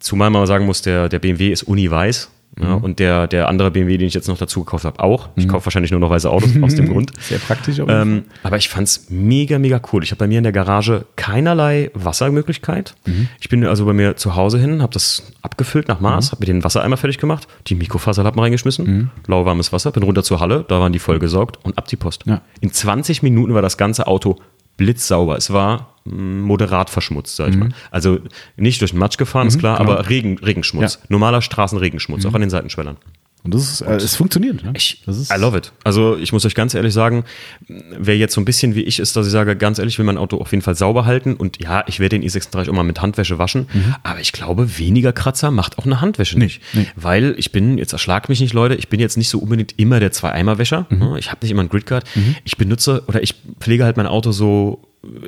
[0.04, 2.30] zumal man sagen muss, der, der BMW ist uni-weiß.
[2.60, 2.84] Ja, mhm.
[2.84, 5.30] Und der, der andere BMW, den ich jetzt noch dazu gekauft habe, auch.
[5.34, 5.50] Ich mhm.
[5.50, 7.10] kaufe wahrscheinlich nur noch weiße Autos aus dem Grund.
[7.18, 7.80] Sehr praktisch.
[7.88, 10.04] Ähm, aber ich fand es mega, mega cool.
[10.04, 12.94] Ich habe bei mir in der Garage keinerlei Wassermöglichkeit.
[13.06, 13.28] Mhm.
[13.40, 16.30] Ich bin also bei mir zu Hause hin, habe das abgefüllt nach Maß, mhm.
[16.32, 19.10] habe mir den Wassereimer fertig gemacht, die Mikrofaserlappen reingeschmissen, mhm.
[19.26, 22.22] lauwarmes Wasser, bin runter zur Halle, da waren die vollgesaugt und ab die Post.
[22.26, 22.42] Ja.
[22.60, 24.36] In 20 Minuten war das ganze Auto
[24.76, 25.36] blitzsauber.
[25.36, 27.60] Es war moderat verschmutzt, sag ich mhm.
[27.60, 27.68] mal.
[27.90, 28.18] Also
[28.56, 29.92] nicht durch den Matsch gefahren, mhm, ist klar, genau.
[29.92, 30.94] aber Regen, Regenschmutz.
[30.94, 31.00] Ja.
[31.08, 32.30] Normaler Straßenregenschmutz, mhm.
[32.30, 32.98] auch an den Seitenschwellern.
[33.44, 34.64] Und das ist, äh, es funktioniert.
[34.64, 34.72] Ne?
[34.74, 35.70] Ich, I love it.
[35.84, 37.24] Also ich muss euch ganz ehrlich sagen,
[37.68, 40.16] wer jetzt so ein bisschen wie ich ist, dass ich sage, ganz ehrlich, will mein
[40.16, 43.02] Auto auf jeden Fall sauber halten und ja, ich werde den i36 auch mal mit
[43.02, 43.94] Handwäsche waschen, mhm.
[44.02, 46.62] aber ich glaube, weniger Kratzer macht auch eine Handwäsche nicht.
[46.72, 46.86] Nee.
[46.96, 50.00] Weil ich bin, jetzt erschlag mich nicht, Leute, ich bin jetzt nicht so unbedingt immer
[50.00, 50.86] der Zwei-Eimer-Wäscher.
[50.88, 51.16] Mhm.
[51.16, 52.04] Ich habe nicht immer einen Gridguard.
[52.14, 52.36] Mhm.
[52.44, 54.80] Ich benutze oder ich pflege halt mein Auto so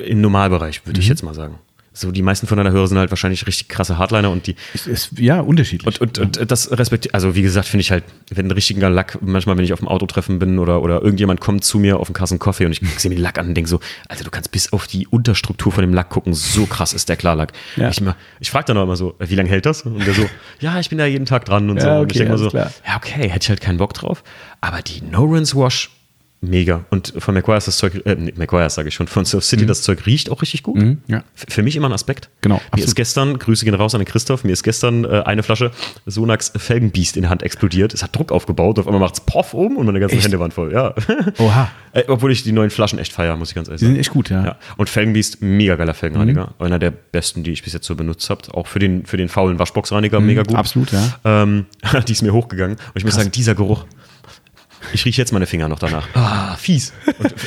[0.03, 1.11] im Normalbereich, würde ich mhm.
[1.11, 1.59] jetzt mal sagen
[1.99, 4.55] so die meisten von deiner Hörer sind halt wahrscheinlich richtig krasse Hardliner und die.
[4.73, 5.99] Ist, ist, ja, unterschiedlich.
[5.99, 9.19] Und, und, und das respektiert, also wie gesagt, finde ich halt, wenn ein richtiger Lack,
[9.21, 12.13] manchmal, wenn ich auf dem Autotreffen bin oder, oder irgendjemand kommt zu mir auf den
[12.13, 14.51] Kassen Kaffee und ich sehe mir den Lack an und denke so, Alter, du kannst
[14.51, 17.53] bis auf die Unterstruktur von dem Lack gucken, so krass ist der Klarlack.
[17.75, 17.89] Ja.
[17.89, 18.01] Ich,
[18.39, 19.81] ich frage dann auch immer so, wie lange hält das?
[19.81, 20.29] Und der so,
[20.59, 21.89] ja, ich bin da jeden Tag dran und ja, so.
[21.89, 22.71] Okay, und ich denke mal so, klar.
[22.85, 24.23] ja, okay, hätte ich halt keinen Bock drauf.
[24.61, 25.96] Aber die No-Rinse-Wash
[26.41, 26.85] mega.
[26.89, 29.67] Und von McGuire ist das Zeug, äh, McGuire sage ich schon, von Surf City, mhm.
[29.67, 30.77] das Zeug riecht auch richtig gut.
[30.77, 31.23] Mhm, ja.
[31.33, 32.29] Für mich immer ein Aspekt.
[32.41, 32.55] Genau.
[32.55, 32.87] Mir absolut.
[32.87, 35.71] ist gestern, Grüße gehen raus an den Christoph, mir ist gestern äh, eine Flasche
[36.05, 37.93] Sonax Felgenbiest in der Hand explodiert.
[37.93, 40.25] Es hat Druck aufgebaut, auf einmal macht es Poff oben und meine ganzen echt?
[40.25, 40.71] Hände waren voll.
[40.71, 40.93] Ja.
[41.39, 41.71] Oha.
[41.93, 43.93] äh, obwohl ich die neuen Flaschen echt feiere, muss ich ganz ehrlich sagen.
[43.93, 44.45] Die sind echt gut, ja.
[44.45, 44.57] ja.
[44.77, 46.53] Und Felgenbiest, mega geiler Felgenreiniger.
[46.59, 46.65] Mhm.
[46.65, 48.41] Einer der besten, die ich bis jetzt so benutzt habe.
[48.53, 50.55] Auch für den, für den faulen Waschboxreiniger, mhm, mega gut.
[50.55, 51.19] Absolut, ja.
[51.25, 51.65] Ähm,
[52.07, 52.75] die ist mir hochgegangen.
[52.75, 53.03] Und ich Krass.
[53.03, 53.85] muss sagen, dieser Geruch,
[54.93, 56.07] ich rieche jetzt meine Finger noch danach.
[56.13, 56.93] Ah, fies.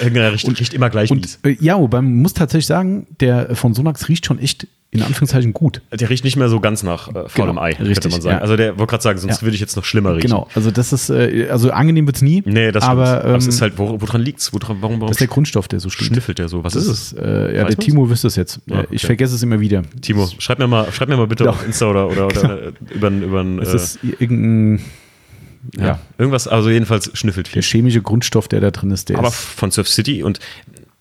[0.03, 3.55] Und er riecht, riecht immer gleich und, Äh, ja, wobei man muss tatsächlich sagen, der
[3.57, 5.83] von Sonax riecht schon echt in Anführungszeichen gut.
[5.93, 8.37] Der riecht nicht mehr so ganz nach äh, faulem genau, Ei, richtig, könnte man sagen.
[8.37, 8.43] Ja.
[8.43, 9.43] Also der wollte gerade sagen, sonst ja.
[9.43, 10.31] würde ich jetzt noch schlimmer riechen.
[10.31, 12.43] Genau, also das ist, äh, also angenehm wird es nie.
[12.45, 14.53] Nee, das aber, ähm, aber es ist halt, wo, woran liegt es?
[14.53, 16.09] Woran, warum, warum das ist der Grundstoff, der so stimmt.
[16.09, 16.65] Schnüffelt der so?
[16.65, 17.13] Was das ist es?
[17.13, 17.85] Äh, ja, Weiß der?
[17.85, 18.61] Timo wüsste es jetzt.
[18.67, 18.89] Ja, okay.
[18.91, 19.83] Ich vergesse es immer wieder.
[20.01, 22.57] Timo, schreib mir mal, schreib mir mal bitte auf Insta oder, oder, oder genau.
[22.93, 24.85] über, über, über Es ist irgendein
[25.77, 25.87] ja.
[25.87, 25.99] ja.
[26.19, 27.63] Irgendwas, also jedenfalls schnüffelt viel.
[27.63, 30.41] Der chemische Grundstoff, der da drin ist, der Aber ist von Surf City und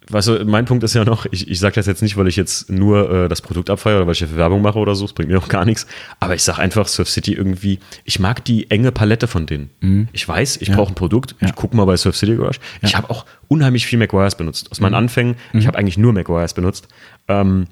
[0.10, 2.36] weißt du, mein Punkt ist ja noch, ich, ich sage das jetzt nicht, weil ich
[2.36, 5.14] jetzt nur äh, das Produkt abfeiere oder weil ich dafür Werbung mache oder so, das
[5.14, 5.88] bringt mir auch gar nichts.
[6.20, 9.70] Aber ich sage einfach, Surf City irgendwie, ich mag die enge Palette von denen.
[9.82, 10.08] Mhm.
[10.12, 10.76] Ich weiß, ich ja.
[10.76, 11.48] brauche ein Produkt, ja.
[11.48, 12.60] ich gucke mal bei Surf City Garage.
[12.82, 12.90] Ja.
[12.90, 14.72] Ich habe auch unheimlich viel McGuire's benutzt.
[14.72, 14.98] Aus meinen mhm.
[14.98, 15.60] Anfängen, mhm.
[15.60, 16.88] ich habe eigentlich nur McGuire's benutzt.
[17.28, 17.68] Ähm,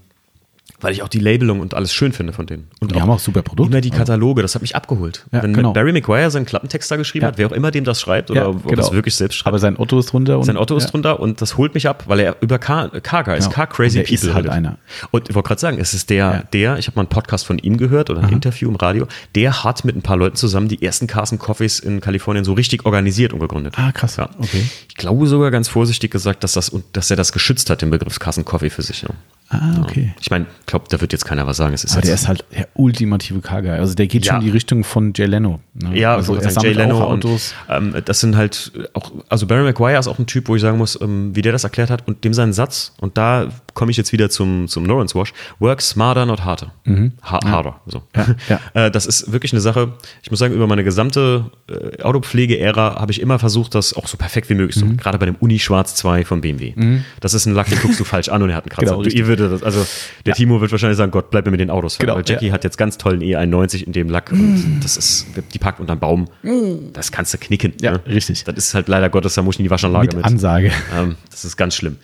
[0.80, 2.68] weil ich auch die Labelung und alles schön finde von denen.
[2.80, 3.72] Und die haben auch super Produkte.
[3.72, 5.26] Immer die Kataloge, das hat mich abgeholt.
[5.32, 5.74] Ja, Wenn genau.
[5.74, 7.30] Barry McGuire seinen Klappentext da geschrieben ja.
[7.30, 8.84] hat, wer auch immer dem das schreibt oder ja, ob genau.
[8.84, 9.48] es wirklich selbst schreibt.
[9.48, 10.38] Aber sein Otto ist drunter.
[10.38, 13.24] Und, sein Otto ist drunter und das holt mich ab, weil er über Car, Car
[13.24, 13.56] Guys, genau.
[13.56, 14.78] Car Crazy People ist halt einer.
[15.10, 17.58] Und ich wollte gerade sagen, es ist der, der, ich habe mal einen Podcast von
[17.58, 18.34] ihm gehört oder ein Aha.
[18.34, 22.02] Interview im Radio, der hat mit ein paar Leuten zusammen die ersten Carson Coffees in
[22.02, 23.74] Kalifornien so richtig organisiert und gegründet.
[23.78, 24.18] Ah, krass.
[24.18, 24.30] Ja.
[24.38, 24.64] Okay.
[24.90, 28.20] Ich glaube sogar ganz vorsichtig gesagt, dass, das, dass er das geschützt hat, den Begriff
[28.20, 29.04] Carson Coffee für sich.
[29.50, 30.14] Ah, okay.
[30.20, 31.74] Ich meine, ich glaube, da wird jetzt keiner was sagen.
[31.74, 33.74] Es ist Aber der ist halt der ultimative Kager.
[33.74, 34.34] Also der geht ja.
[34.34, 35.62] schon in die Richtung von Jay Leno.
[35.74, 35.98] Ne?
[35.98, 37.54] Ja, also er Jay Leno Autos.
[37.70, 40.62] Und, ähm, das sind halt auch, also Barry McGuire ist auch ein Typ, wo ich
[40.62, 43.92] sagen muss, ähm, wie der das erklärt hat und dem seinen Satz, und da komme
[43.92, 46.74] ich jetzt wieder zum, zum Norrens Wash, work smarter, not harder.
[46.86, 47.12] Mhm.
[47.22, 47.52] Ha ja.
[47.52, 47.80] Harder.
[47.86, 48.02] So.
[48.16, 48.60] Ja, ja.
[48.74, 49.94] Äh, das ist wirklich eine Sache,
[50.24, 54.18] ich muss sagen, über meine gesamte äh, Autopflege-Ära habe ich immer versucht, das auch so
[54.18, 54.92] perfekt wie möglich zu mhm.
[54.92, 54.98] machen.
[54.98, 56.74] Gerade bei dem Uni Schwarz 2 von BMW.
[56.76, 57.06] Mhm.
[57.20, 58.92] Das ist ein Lack, den guckst du falsch an und er hat einen Kratzer.
[58.92, 59.86] Genau, du, ihr würde das, also
[60.26, 62.00] der Timo wird wahrscheinlich sagen, Gott, bleib mir mit den Autos.
[62.00, 65.60] Genau, weil Jackie hat jetzt ganz tollen E91 in dem Lack und das ist, die
[65.60, 66.28] packt unterm Baum.
[66.42, 66.94] Mm.
[66.94, 67.74] Das kannst du knicken.
[67.80, 68.02] Ja, ne?
[68.08, 68.44] richtig.
[68.44, 70.16] Das ist halt leider Gottes, da muss ich in die Waschanlage mit.
[70.18, 70.26] mit.
[70.26, 70.72] Ansage.
[70.98, 71.98] Ähm, das ist ganz schlimm.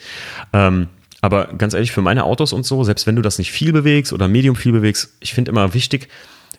[0.54, 0.88] Ähm,
[1.24, 4.12] aber ganz ehrlich, für meine Autos und so, selbst wenn du das nicht viel bewegst
[4.12, 6.10] oder medium viel bewegst, ich finde immer wichtig,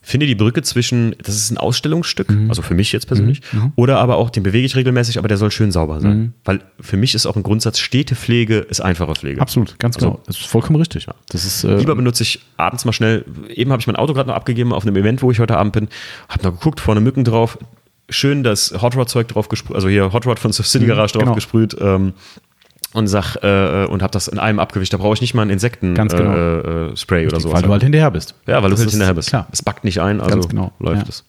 [0.00, 2.48] finde die Brücke zwischen, das ist ein Ausstellungsstück, mhm.
[2.48, 3.60] also für mich jetzt persönlich, mhm.
[3.60, 3.72] mhm.
[3.76, 6.16] oder aber auch, den bewege ich regelmäßig, aber der soll schön sauber sein.
[6.16, 6.32] Mhm.
[6.46, 9.38] Weil für mich ist auch ein Grundsatz, stete Pflege ist einfache Pflege.
[9.38, 10.12] Absolut, ganz genau.
[10.12, 11.08] Also, das ist vollkommen richtig.
[11.08, 11.14] Ja.
[11.28, 14.30] Das ist, äh, Lieber benutze ich abends mal schnell, eben habe ich mein Auto gerade
[14.30, 15.88] noch abgegeben auf einem Event, wo ich heute Abend bin,
[16.30, 17.58] habe noch geguckt, vorne Mücken drauf,
[18.08, 21.12] schön das Hot Rod Zeug drauf gesprüht, also hier Hot Rod von City mhm, Garage
[21.12, 21.34] drauf genau.
[21.34, 21.76] gesprüht.
[21.78, 22.14] Ähm,
[22.94, 24.92] und sag äh, und habe das in einem abgewischt.
[24.92, 26.32] Da brauche ich nicht mal ein Insekten Ganz genau.
[26.32, 27.52] äh, äh, Spray oder so.
[27.52, 28.34] Weil du halt hinterher bist.
[28.46, 29.28] Ja, weil das du halt hinterher bist.
[29.28, 29.48] Klar.
[29.50, 30.72] Es backt nicht ein, also genau.
[30.78, 31.24] läuft es.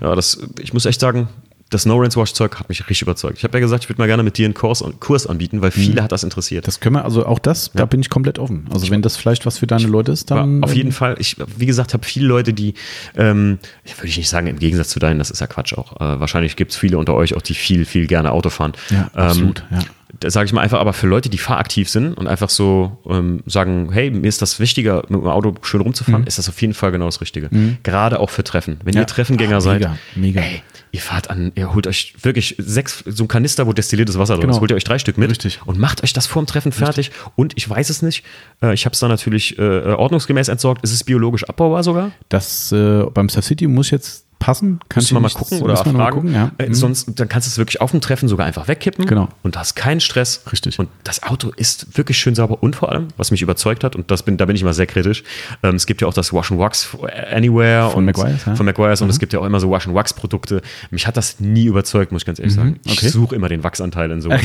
[0.00, 0.08] Ja.
[0.08, 0.40] ja, das.
[0.60, 1.28] Ich muss echt sagen,
[1.70, 3.38] das No Rinse Wash Zeug hat mich richtig überzeugt.
[3.38, 5.70] Ich habe ja gesagt, ich würde mal gerne mit dir einen Kurs, Kurs anbieten, weil
[5.70, 6.04] viele mhm.
[6.04, 6.66] hat das interessiert.
[6.66, 7.72] Das können wir, also auch das, ja.
[7.78, 8.66] da bin ich komplett offen.
[8.72, 10.64] Also wenn das vielleicht was für deine Leute ist, dann.
[10.64, 11.14] Auf jeden Fall.
[11.18, 12.74] Ich, wie gesagt, habe viele Leute, die,
[13.16, 16.00] ähm, würde ich nicht sagen, im Gegensatz zu deinen, das ist ja Quatsch auch.
[16.00, 18.72] Äh, wahrscheinlich gibt es viele unter euch auch, die viel, viel gerne Auto fahren.
[18.90, 19.78] Ja, ähm, absolut, ja
[20.26, 23.90] sage ich mal einfach, aber für Leute, die fahraktiv sind und einfach so ähm, sagen,
[23.92, 26.26] hey, mir ist das wichtiger, mit dem Auto schön rumzufahren, mhm.
[26.26, 27.48] ist das auf jeden Fall genau das Richtige.
[27.50, 27.78] Mhm.
[27.82, 28.78] Gerade auch für Treffen.
[28.84, 29.00] Wenn ja.
[29.00, 30.40] ihr Treffengänger Ach, mega, seid, mega.
[30.40, 30.62] Ey,
[30.92, 34.42] ihr fahrt an, ihr holt euch wirklich sechs, so ein Kanister, wo destilliertes Wasser drin
[34.42, 34.54] genau.
[34.54, 35.60] ist, holt ihr euch drei Stück mit Richtig.
[35.64, 37.08] und macht euch das vorm Treffen fertig.
[37.08, 37.32] Richtig.
[37.36, 38.24] Und ich weiß es nicht,
[38.62, 40.84] äh, ich habe es da natürlich äh, ordnungsgemäß entsorgt.
[40.84, 42.12] Ist es biologisch abbaubar sogar?
[42.28, 44.78] Das äh, beim Star City muss jetzt passen.
[44.90, 45.96] Kannst du mal gucken oder fragen.
[45.96, 46.52] Mal gucken, ja.
[46.58, 46.74] äh, mhm.
[46.74, 49.06] Sonst, dann kannst du es wirklich auf dem Treffen sogar einfach wegkippen.
[49.06, 49.28] Genau.
[49.42, 50.42] Und hast keinen Stress.
[50.52, 50.78] Richtig.
[50.78, 54.10] Und das Auto ist wirklich schön sauber und vor allem, was mich überzeugt hat, und
[54.10, 55.24] das bin, da bin ich mal sehr kritisch,
[55.62, 56.96] ähm, es gibt ja auch das Wash and Wax
[57.30, 58.54] Anywhere von McGuire's, ja?
[58.54, 59.04] von McGuire's mhm.
[59.04, 60.60] und es gibt ja auch immer so Wash and Wax Produkte.
[60.90, 62.60] Mich hat das nie überzeugt, muss ich ganz ehrlich mhm.
[62.60, 62.80] sagen.
[62.84, 63.08] Ich okay.
[63.08, 64.30] suche immer den Wachsanteil in so.
[64.30, 64.38] ja.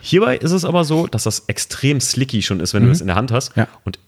[0.00, 3.02] Hierbei ist es aber so, dass das extrem slicky schon ist, wenn du es mhm.
[3.02, 3.54] in der Hand hast.
[3.56, 3.68] Ja.
[3.84, 3.98] Und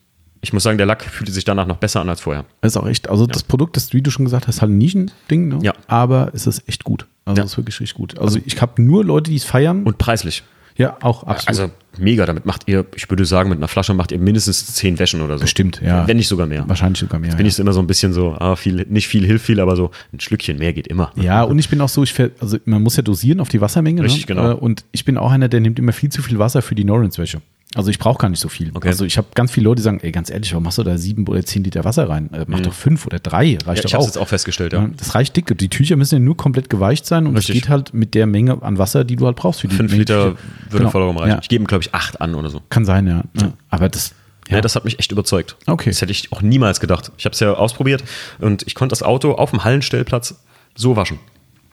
[0.45, 2.45] ich muss sagen, der Lack fühlte sich danach noch besser an als vorher.
[2.61, 3.09] Das ist auch echt.
[3.09, 3.33] Also ja.
[3.33, 5.59] das Produkt, das, wie du schon gesagt hast, halt ein Nischending, ne?
[5.63, 5.73] ja.
[5.87, 7.07] aber es ist echt gut.
[7.25, 7.45] Also ja.
[7.45, 8.19] es ist wirklich richtig gut.
[8.19, 9.83] Also ich habe nur Leute, die es feiern.
[9.85, 10.45] Und preislich.
[10.77, 11.49] Ja, auch absolut.
[11.49, 12.27] Also mega.
[12.27, 15.39] Damit macht ihr, ich würde sagen, mit einer Flasche macht ihr mindestens zehn Wäschen oder
[15.39, 15.43] so.
[15.43, 16.07] Bestimmt, ja.
[16.07, 16.69] Wenn nicht sogar mehr.
[16.69, 17.31] Wahrscheinlich sogar mehr.
[17.31, 19.77] Jetzt bin ich immer so ein bisschen so, ah, viel, nicht viel hilft viel, aber
[19.77, 21.13] so ein Schlückchen mehr geht immer.
[21.15, 24.01] Ja, und ich bin auch so, ich, also man muss ja dosieren auf die Wassermenge.
[24.01, 24.07] Ne?
[24.07, 24.35] Richtig, ne?
[24.35, 24.57] genau.
[24.57, 27.41] Und ich bin auch einer, der nimmt immer viel zu viel Wasser für die Norins-Wäsche.
[27.75, 28.71] Also ich brauche gar nicht so viel.
[28.73, 28.89] Okay.
[28.89, 30.97] Also ich habe ganz viele Leute, die sagen, ey, ganz ehrlich, warum machst du da
[30.97, 32.33] sieben oder zehn Liter Wasser rein?
[32.33, 32.63] Äh, mach Mhm.
[32.65, 34.07] doch fünf oder drei, reicht Ja, doch ich habe auch.
[34.07, 34.89] jetzt auch festgestellt, ja.
[34.97, 35.57] Das reicht dick.
[35.59, 38.63] Die Tücher müssen ja nur komplett geweicht sein und es geht halt mit der Menge
[38.63, 40.37] an Wasser, die du halt brauchst für die Fünf Menge Liter Tücher.
[40.71, 40.91] würde Genau.
[40.91, 41.31] vollkommen reichen.
[41.33, 41.39] Ja.
[41.43, 42.63] Ich gebe, glaube ich, acht an oder so.
[42.71, 43.23] Kann sein, ja.
[43.41, 43.53] ja.
[43.71, 44.15] Aber das,
[44.49, 44.61] Ja.
[44.61, 45.57] das hat mich echt überzeugt.
[45.67, 45.91] Okay.
[45.91, 47.11] Das hätte ich auch niemals gedacht.
[47.19, 48.05] Ich habe es ja ausprobiert
[48.39, 50.37] und ich konnte das Auto auf dem Hallenstellplatz
[50.77, 51.19] so waschen.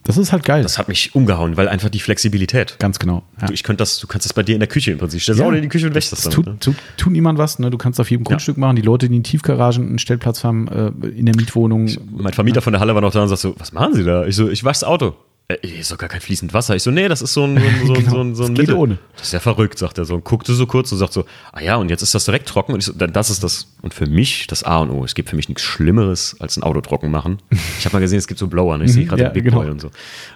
[0.04, 0.64] Das ist halt geil.
[0.64, 2.78] Das hat mich umgehauen, weil einfach die Flexibilität.
[2.80, 3.24] Ganz genau.
[3.40, 3.48] Ja.
[3.48, 5.22] Du, ich könnte das, du kannst das bei dir in der Küche im Prinzip.
[5.22, 5.46] Stellst Ja.
[5.46, 6.46] Auto in die Küche und wäschst das Das damit.
[6.46, 6.60] tut, ne?
[6.60, 7.60] tut, tut niemand was.
[7.60, 7.70] Ne?
[7.70, 8.76] Du kannst auf jedem Grundstück machen.
[8.76, 11.90] Die Leute, die in Tiefgaragen einen Stellplatz haben, äh, in der Mietwohnung.
[12.12, 14.26] Mein Vermieter von der Halle war noch da und sagt so, was machen Sie da?
[14.26, 15.16] Ich so, ich wasche das Auto.
[15.52, 16.76] Äh, hier ist doch gar kein fließend Wasser.
[16.76, 18.76] Ich so, nee, das ist so ein, so ein, Genau, so ein, so ein Mittel.
[18.76, 18.98] ohne.
[19.16, 20.16] Das ist ja verrückt, sagt er so.
[20.16, 22.74] Und guckte so kurz und sagt so, ah ja, und jetzt ist das direkt trocken.
[22.74, 23.68] Und ich so, das ist das.
[23.82, 25.04] Und für mich das A und O.
[25.04, 27.40] Es gibt für mich nichts Schlimmeres, als ein Auto trocken machen.
[27.80, 28.78] Ich habe mal gesehen, es gibt so Blower.
[28.78, 28.86] Ne?
[28.86, 29.58] Ich sehe gerade ja, den Big genau.
[29.62, 29.90] Boy und so.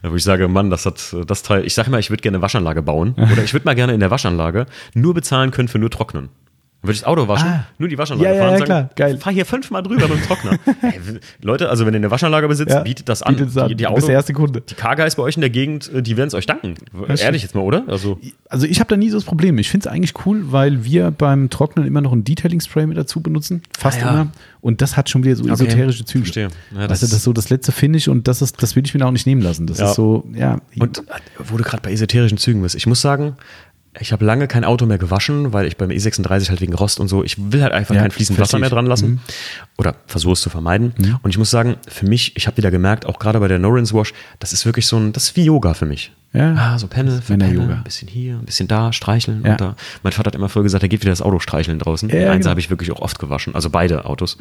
[0.04, 1.66] Wo ich sage, Mann, das hat das Teil.
[1.66, 3.16] Ich sage immer, ich würde gerne eine Waschanlage bauen.
[3.32, 6.30] Oder ich würde mal gerne in der Waschanlage nur bezahlen können für nur Trocknen.
[6.86, 7.66] Dann würde ich das Auto waschen, Ah.
[7.80, 9.18] nur die Waschanlage Ja, ja, fahren ja, und klar, geil.
[9.18, 10.52] fahr hier fünfmal drüber mit dem Trockner.
[10.82, 11.00] Ey,
[11.42, 13.36] Leute, also wenn ihr eine Waschanlage besitzt, Ja, bietet das an.
[13.36, 13.70] bietet an.
[13.70, 14.62] Die, die Du bist Auto, der erste Kunde.
[14.62, 16.76] Die K-Guys bei euch in der Gegend, äh, die werden es euch danken.
[16.94, 17.20] stimmt.
[17.22, 17.84] Ehrlich jetzt mal, oder?
[17.88, 19.58] Also, Also ich habe da nie so das Problem.
[19.58, 23.22] Ich finde es eigentlich cool, weil wir beim Trocknen immer noch ein Detailing-Spray mit dazu
[23.22, 23.62] benutzen.
[23.78, 24.10] Fast Ah, ja.
[24.12, 24.28] immer.
[24.62, 26.26] Und das hat schon wieder so esoterische Züge.
[26.26, 26.48] verstehe.
[26.74, 28.76] Ja, Ja, das das, du, das ist so das letzte Finish und das ist, das
[28.76, 29.68] will ich mir auch nicht nehmen lassen.
[29.68, 29.90] Das Ja.
[29.90, 30.60] ist so, ja.
[30.80, 31.02] und äh,
[31.40, 33.36] wo du gerade bei esoterischen Zügen bist, ich muss sagen,
[34.00, 37.08] ich habe lange kein Auto mehr gewaschen, weil ich beim E36 halt wegen Rost und
[37.08, 39.10] so, ich will halt einfach Ja, kein fließend verstehe Wasser mehr dran lassen.
[39.10, 39.20] Mhm.
[39.78, 40.94] Oder versuche es zu vermeiden.
[41.22, 43.94] Und ich muss sagen, für mich, ich habe wieder gemerkt, auch gerade bei der Norins
[43.94, 46.12] Wash, das ist wirklich so ein, das ist wie Yoga für mich.
[46.34, 46.54] Ja.
[46.58, 47.76] Ah, so Penne für Penne, Männer-Yoga.
[47.76, 49.44] ein bisschen hier, ein bisschen da, streicheln.
[49.46, 49.52] Ja.
[49.52, 49.76] Und da.
[50.04, 52.10] Mein Vater hat immer früher gesagt, er geht wieder das Auto streicheln draußen.
[52.10, 52.50] Ja, Eins genau.
[52.50, 54.38] habe ich wirklich auch oft gewaschen, also beide Autos.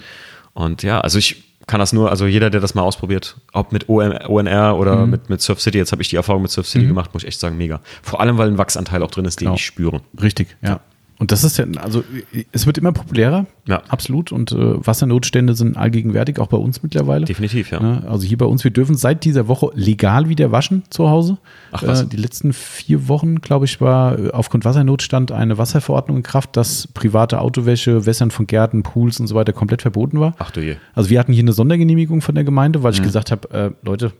[0.55, 3.89] Und ja, also ich kann das nur, also jeder, der das mal ausprobiert, ob mit
[3.89, 5.11] OM, ONR oder Mhm.
[5.11, 7.28] mit, mit Surf City, jetzt habe ich die Erfahrung mit Surf City gemacht, muss ich
[7.28, 7.81] echt sagen, mega.
[8.03, 9.55] Vor allem, weil ein Wachsanteil auch drin ist, den Genau.
[9.57, 10.01] ich spüre.
[10.20, 10.81] Richtig, ja.
[11.19, 12.03] Und das ist ja, also
[12.51, 13.82] es wird immer populärer, Ja.
[13.89, 14.32] absolut.
[14.32, 17.24] Und äh, Wassernotstände sind allgegenwärtig, auch bei uns mittlerweile.
[17.24, 17.81] Definitiv, ja.
[17.81, 18.03] Ne?
[18.09, 21.39] Also hier bei uns, wir dürfen seit dieser Woche legal wieder waschen zu Hause.
[21.70, 22.03] Ach, was?
[22.03, 26.57] Äh, die letzten vier Wochen, glaube ich, war äh, aufgrund Wassernotstand eine Wasserverordnung in Kraft,
[26.57, 30.35] dass private Autowäsche, Wässern von Gärten, Pools und so weiter komplett verboten war.
[30.39, 30.77] Ach du je.
[30.95, 33.05] Also wir hatten hier eine Sondergenehmigung von der Gemeinde, weil ich Mhm.
[33.05, 34.12] gesagt habe, äh, Leute,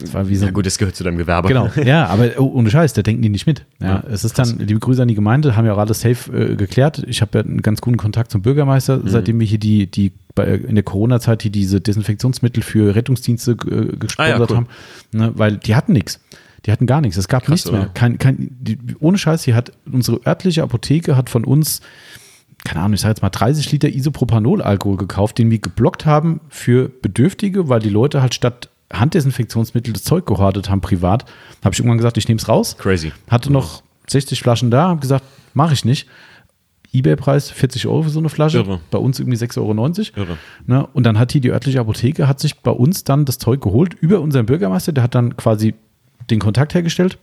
[0.00, 1.48] das war wie so Ja gut, das gehört zu deinem Gewerbe.
[1.48, 3.64] Genau, ja, aber oh, ohne Scheiß, da denken die nicht mit.
[3.80, 6.32] Ja, Ja, es ist dann, liebe Grüße an die Gemeinde, haben ja auch alles safe
[6.36, 7.02] äh, geklärt.
[7.06, 9.08] Ich habe ja einen ganz guten Kontakt zum Bürgermeister, Mhm.
[9.08, 14.18] seitdem wir hier die, die in der Corona-Zeit hier diese Desinfektionsmittel für Rettungsdienste äh, gesponsert
[14.18, 14.56] Ah ja, cool.
[14.56, 14.66] haben,
[15.12, 16.20] ne, weil die hatten nichts.
[16.66, 17.16] Die hatten gar nichts.
[17.16, 17.88] Es gab Krass, nichts mehr.
[17.94, 21.80] Kein, kein, die, ohne Scheiß, hier hat unsere örtliche Apotheke hat von uns
[22.64, 26.88] keine Ahnung, ich sage jetzt mal 30 Liter Isopropanol-Alkohol gekauft, den wir geblockt haben für
[26.88, 31.24] Bedürftige, weil die Leute halt statt Handdesinfektionsmittel das Zeug gehortet haben privat.
[31.64, 32.76] Habe ich irgendwann gesagt, ich nehme es raus.
[32.78, 33.12] Crazy.
[33.28, 36.08] Hatte noch 60 Flaschen da, habe gesagt, mache ich nicht.
[36.92, 38.80] Ebay-Preis 40 Euro für so eine Flasche, Irre.
[38.90, 40.36] bei uns irgendwie 6,90 Euro.
[40.66, 40.86] Ne?
[40.86, 43.94] Und dann hat hier die örtliche Apotheke, hat sich bei uns dann das Zeug geholt
[43.94, 45.74] über unseren Bürgermeister, der hat dann quasi
[46.30, 47.18] den Kontakt hergestellt,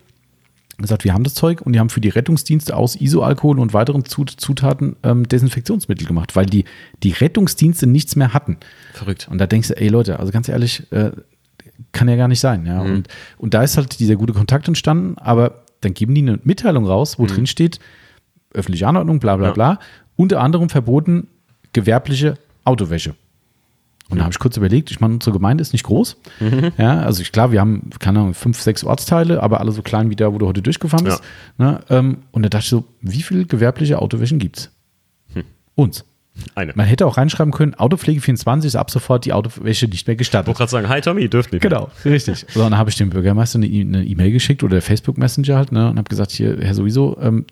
[0.77, 4.05] gesagt, wir haben das Zeug und die haben für die Rettungsdienste aus Isoalkohol und weiteren
[4.05, 6.65] Zut Zutaten ähm, Desinfektionsmittel gemacht, weil die,
[7.03, 8.57] die Rettungsdienste nichts mehr hatten.
[8.93, 9.27] Verrückt.
[9.29, 11.11] Und da denkst du, ey Leute, also ganz ehrlich, äh,
[11.91, 12.65] kann ja gar nicht sein.
[12.65, 12.83] Ja?
[12.83, 12.93] Mhm.
[12.95, 13.07] Und,
[13.37, 17.19] und da ist halt dieser gute Kontakt entstanden, aber dann geben die eine Mitteilung raus,
[17.19, 17.79] wo drin steht,
[18.53, 19.49] öffentliche Anordnung, bla bla Mhm.
[19.49, 19.53] Ja.
[19.53, 19.79] bla,
[20.15, 21.27] unter anderem verboten
[21.73, 23.15] gewerbliche Autowäsche.
[24.09, 26.17] Und da habe ich kurz überlegt, ich meine, unsere Gemeinde ist nicht groß.
[26.39, 26.71] Mhm.
[26.77, 30.09] Ja, also ich, klar, wir haben, keine Ahnung, fünf, sechs Ortsteile, aber alle so klein
[30.11, 31.23] wie da, wo du heute durchgefahren bist.
[31.57, 34.71] Ne, ähm, und da dachte ich so, wie viele gewerbliche Autowäschen gibt es?
[35.33, 35.43] Hm.
[35.75, 36.05] Uns.
[36.55, 36.73] Eine.
[36.75, 40.17] Man hätte auch reinschreiben können, Autopflege 24 ist ab sofort die Autowäsche nicht mehr Ich
[40.17, 40.47] gestattet.
[40.47, 41.63] wollte gerade sagen, hi Tommy, dürft nicht.
[41.63, 41.69] mehr.
[41.69, 42.45] Genau, richtig.
[42.49, 45.71] So, dann habe ich dem Bürgermeister eine E- eine E-Mail geschickt oder Facebook Messenger halt
[45.71, 47.45] ne, und habe gesagt, hier, Herr sowieso, ähm,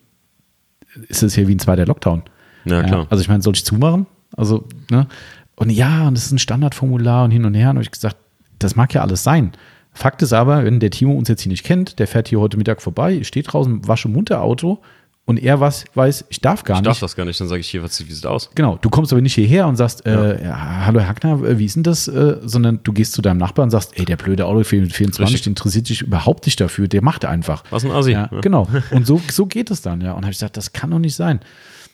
[1.07, 2.23] ist es hier wie ein zweiter Lockdown.
[2.65, 3.07] Ja, klar.
[3.09, 4.07] also ich meine, soll ich zumachen?
[4.35, 5.07] Also, ne?
[5.55, 7.69] Und ja, und das ist ein Standardformular und hin und her.
[7.69, 8.17] Und habe ich gesagt,
[8.59, 9.51] das mag ja alles sein.
[9.93, 12.57] Fakt ist aber, wenn der Timo uns jetzt hier nicht kennt, der fährt hier heute
[12.57, 14.79] Mittag vorbei, ich stehe draußen, wasche munter Auto
[15.25, 16.87] und er was weiß, ich darf gar Ich nicht.
[16.87, 18.49] darf das gar nicht, dann sage ich hier, was, wie sieht aus?
[18.55, 21.65] Genau, du kommst aber nicht hierher und sagst, äh, ja, hallo Herr Hackner, äh, wie
[21.65, 22.07] ist denn das?
[22.07, 25.41] Äh, sondern du gehst zu deinem Nachbarn und sagst, ey, der blöde Auto 24, Richtig.
[25.43, 27.63] der interessiert sich überhaupt nicht dafür, der macht einfach.
[27.69, 28.11] Was ein Assi.
[28.11, 28.41] Ja, Ja.
[28.41, 28.67] genau.
[28.91, 30.11] Und so, so geht es dann, ja.
[30.13, 31.39] Und habe ich gesagt, das kann doch nicht sein.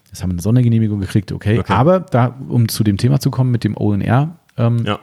[0.07, 1.59] Jetzt haben wir eine Sondergenehmigung gekriegt, okay.
[1.59, 1.73] Okay.
[1.73, 4.99] Aber da, um zu dem Thema zu kommen mit dem ONR, ähm, Ja.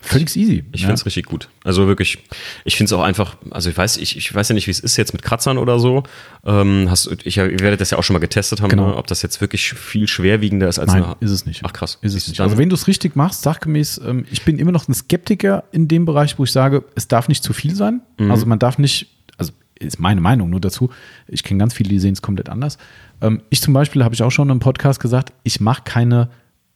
[0.00, 0.64] Völlig easy.
[0.72, 0.86] Ich ja.
[0.86, 1.48] finde es richtig gut.
[1.64, 2.18] Also wirklich,
[2.64, 4.80] ich finde es auch einfach, also ich weiß, ich, ich weiß ja nicht, wie es
[4.80, 6.02] ist jetzt mit Kratzern oder so.
[6.44, 8.88] Ähm, hast, ich, ihr werdet das ja auch schon mal getestet haben, genau.
[8.88, 8.96] ne?
[8.96, 11.16] ob das jetzt wirklich viel schwerwiegender ist als Nein, eine.
[11.20, 11.62] Ist es nicht.
[11.64, 11.98] Ach krass.
[12.02, 12.40] Ist es nicht.
[12.40, 15.88] Also wenn du es richtig machst, sachgemäß, ähm, ich bin immer noch ein Skeptiker in
[15.88, 18.00] dem Bereich, wo ich sage, es darf nicht zu viel sein.
[18.18, 18.30] Mhm.
[18.30, 19.08] Also man darf nicht,
[19.38, 20.90] also ist meine Meinung nur dazu.
[21.28, 22.78] Ich kenne ganz viele, die sehen es komplett anders.
[23.20, 26.30] Ähm, ich zum Beispiel habe ich auch schon im Podcast gesagt, ich mache keine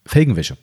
[0.07, 0.57] Felgenwäsche.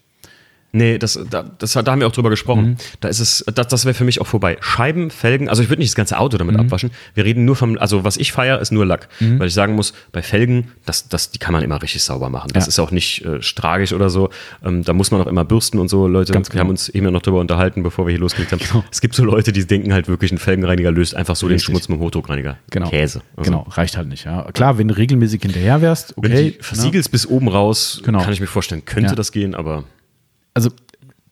[0.73, 2.71] Nee, das, da, das, da haben wir auch drüber gesprochen.
[2.71, 2.75] Mhm.
[2.99, 4.57] Da ist es, das, das wäre für mich auch vorbei.
[4.59, 6.61] Scheiben, Felgen, also ich würde nicht das ganze Auto damit mhm.
[6.61, 6.91] abwaschen.
[7.13, 9.07] Wir reden nur vom, also was ich feiere, ist nur Lack.
[9.19, 9.39] Mhm.
[9.39, 12.51] Weil ich sagen muss, bei Felgen, das, das, die kann man immer richtig sauber machen.
[12.53, 12.69] Das ja.
[12.69, 14.29] ist auch nicht äh, stragisch oder so.
[14.63, 16.07] Ähm, da muss man auch immer bürsten und so.
[16.07, 16.63] Leute, Ganz wir genau.
[16.63, 18.61] haben uns eben noch drüber unterhalten, bevor wir hier losgelegt haben.
[18.67, 18.83] Genau.
[18.91, 21.63] Es gibt so Leute, die denken halt wirklich, ein Felgenreiniger löst einfach so richtig.
[21.63, 22.57] den Schmutz mit dem Hochdruckreiniger.
[22.69, 22.89] Genau.
[22.89, 23.21] Käse.
[23.35, 23.49] Also.
[23.49, 24.25] Genau, reicht halt nicht.
[24.25, 24.43] Ja.
[24.51, 26.29] Klar, wenn du regelmäßig hinterher wärst, okay.
[26.29, 26.53] Wenn du ne?
[26.59, 28.21] versiegelst bis oben raus, genau.
[28.21, 29.15] kann ich mir vorstellen, könnte ja.
[29.15, 29.85] das gehen, aber.
[30.57, 30.71] Also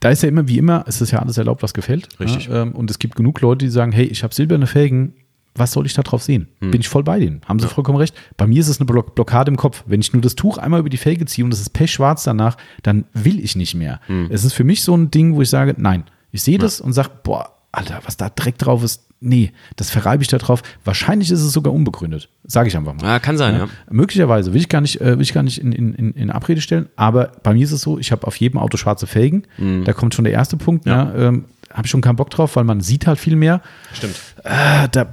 [0.01, 2.07] da ist ja immer, wie immer, es ist ja alles erlaubt, was gefällt.
[2.19, 2.45] Richtig.
[2.45, 5.15] Ja, ähm, und es gibt genug Leute, die sagen, hey, ich habe silberne Felgen,
[5.55, 6.47] was soll ich da drauf sehen?
[6.59, 6.69] Hm.
[6.69, 7.41] Bin ich voll bei denen.
[7.47, 7.71] Haben sie ja.
[7.71, 8.13] vollkommen recht.
[8.37, 9.83] Bei mir ist es eine Block Blockade im Kopf.
[9.87, 12.55] Wenn ich nur das Tuch einmal über die Felge ziehe und es ist pechschwarz danach,
[12.83, 13.99] dann will ich nicht mehr.
[14.05, 14.27] Hm.
[14.29, 16.03] Es ist für mich so ein Ding, wo ich sage, nein.
[16.31, 20.23] Ich sehe das und sage, boah, Alter, was da Dreck drauf ist, nee, das verreibe
[20.23, 20.61] ich da drauf.
[20.83, 22.29] Wahrscheinlich ist es sogar unbegründet.
[22.43, 23.05] Sage ich einfach mal.
[23.05, 23.59] Ja, kann sein, ja.
[23.61, 23.69] ja.
[23.89, 26.87] Möglicherweise, will ich gar nicht, äh, will ich gar nicht in, in, in, Abrede stellen,
[26.95, 29.43] aber bei mir ist es so, ich habe auf jedem Auto schwarze Felgen.
[29.57, 29.83] Mhm.
[29.83, 31.05] Da kommt schon der erste Punkt, ja.
[31.05, 33.61] ja ähm, habe ich schon keinen Bock drauf, weil man sieht halt viel mehr.
[33.93, 34.15] Stimmt.
[34.43, 35.07] Äh, da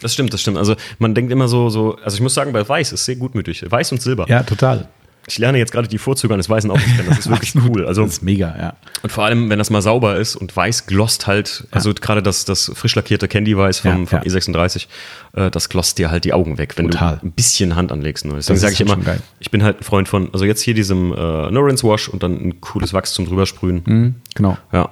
[0.00, 0.58] das stimmt, das stimmt.
[0.58, 3.64] Also man denkt immer so, so, also ich muss sagen, bei Weiß ist sehr gutmütig.
[3.68, 4.26] Weiß und Silber.
[4.28, 4.88] Ja, total.
[5.28, 7.08] Ich lerne jetzt gerade die Vorzüge eines weißen Autos kennen.
[7.08, 7.84] Das ist wirklich cool.
[7.84, 8.74] Also, das ist mega, ja.
[9.02, 12.44] Und vor allem, wenn das mal sauber ist und weiß glosst halt, also gerade das,
[12.44, 14.24] das frisch lackierte Candy Weiß vom, ja, vom ja.
[14.24, 14.86] E36,
[15.34, 17.18] äh, das glosst dir halt die Augen weg, wenn Total.
[17.18, 18.24] du ein bisschen Hand anlegst.
[18.24, 18.34] Ne?
[18.36, 18.96] Deswegen sage ich immer,
[19.40, 22.22] ich bin halt ein Freund von, also jetzt hier diesem äh, No Rinse Wash und
[22.22, 23.82] dann ein cooles Wachs zum drübersprühen.
[23.84, 24.56] Mhm, genau.
[24.72, 24.90] Ja.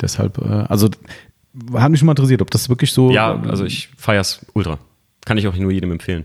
[0.00, 0.88] Deshalb, äh, also
[1.74, 3.10] hat mich schon mal interessiert, ob das wirklich so.
[3.10, 4.78] Ja, also ich feier's ultra.
[5.24, 6.24] Kann ich auch nur jedem empfehlen.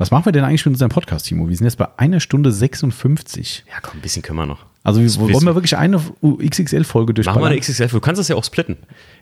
[0.00, 1.46] Was machen wir denn eigentlich mit unserem Podcast, Timo?
[1.46, 3.66] Wir sind jetzt bei einer Stunde 56.
[3.68, 4.64] Ja, komm, ein bisschen können wir noch.
[4.82, 7.38] Also wir, wollen wir wirklich eine XXL-Folge durchmachen?
[7.38, 8.00] Machen wir eine XXL-Folge.
[8.00, 8.78] Du kannst das ja auch splitten.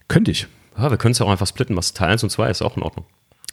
[0.06, 0.46] Könnte ich.
[0.76, 1.74] Ja, wir können es ja auch einfach splitten.
[1.74, 3.06] Was Teil 1 und 2 ist auch in Ordnung.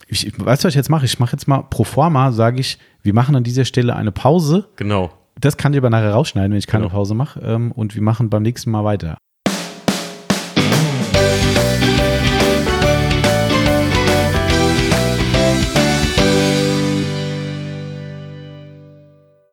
[0.06, 1.04] Ich, weißt du, was ich jetzt mache?
[1.04, 4.68] Ich mache jetzt mal pro forma, sage ich, wir machen an dieser Stelle eine Pause.
[4.76, 5.10] Genau.
[5.40, 6.94] Das kann ich aber nachher rausschneiden, wenn ich keine genau.
[6.94, 7.40] Pause mache.
[7.40, 9.18] Ähm, und wir machen beim nächsten Mal weiter.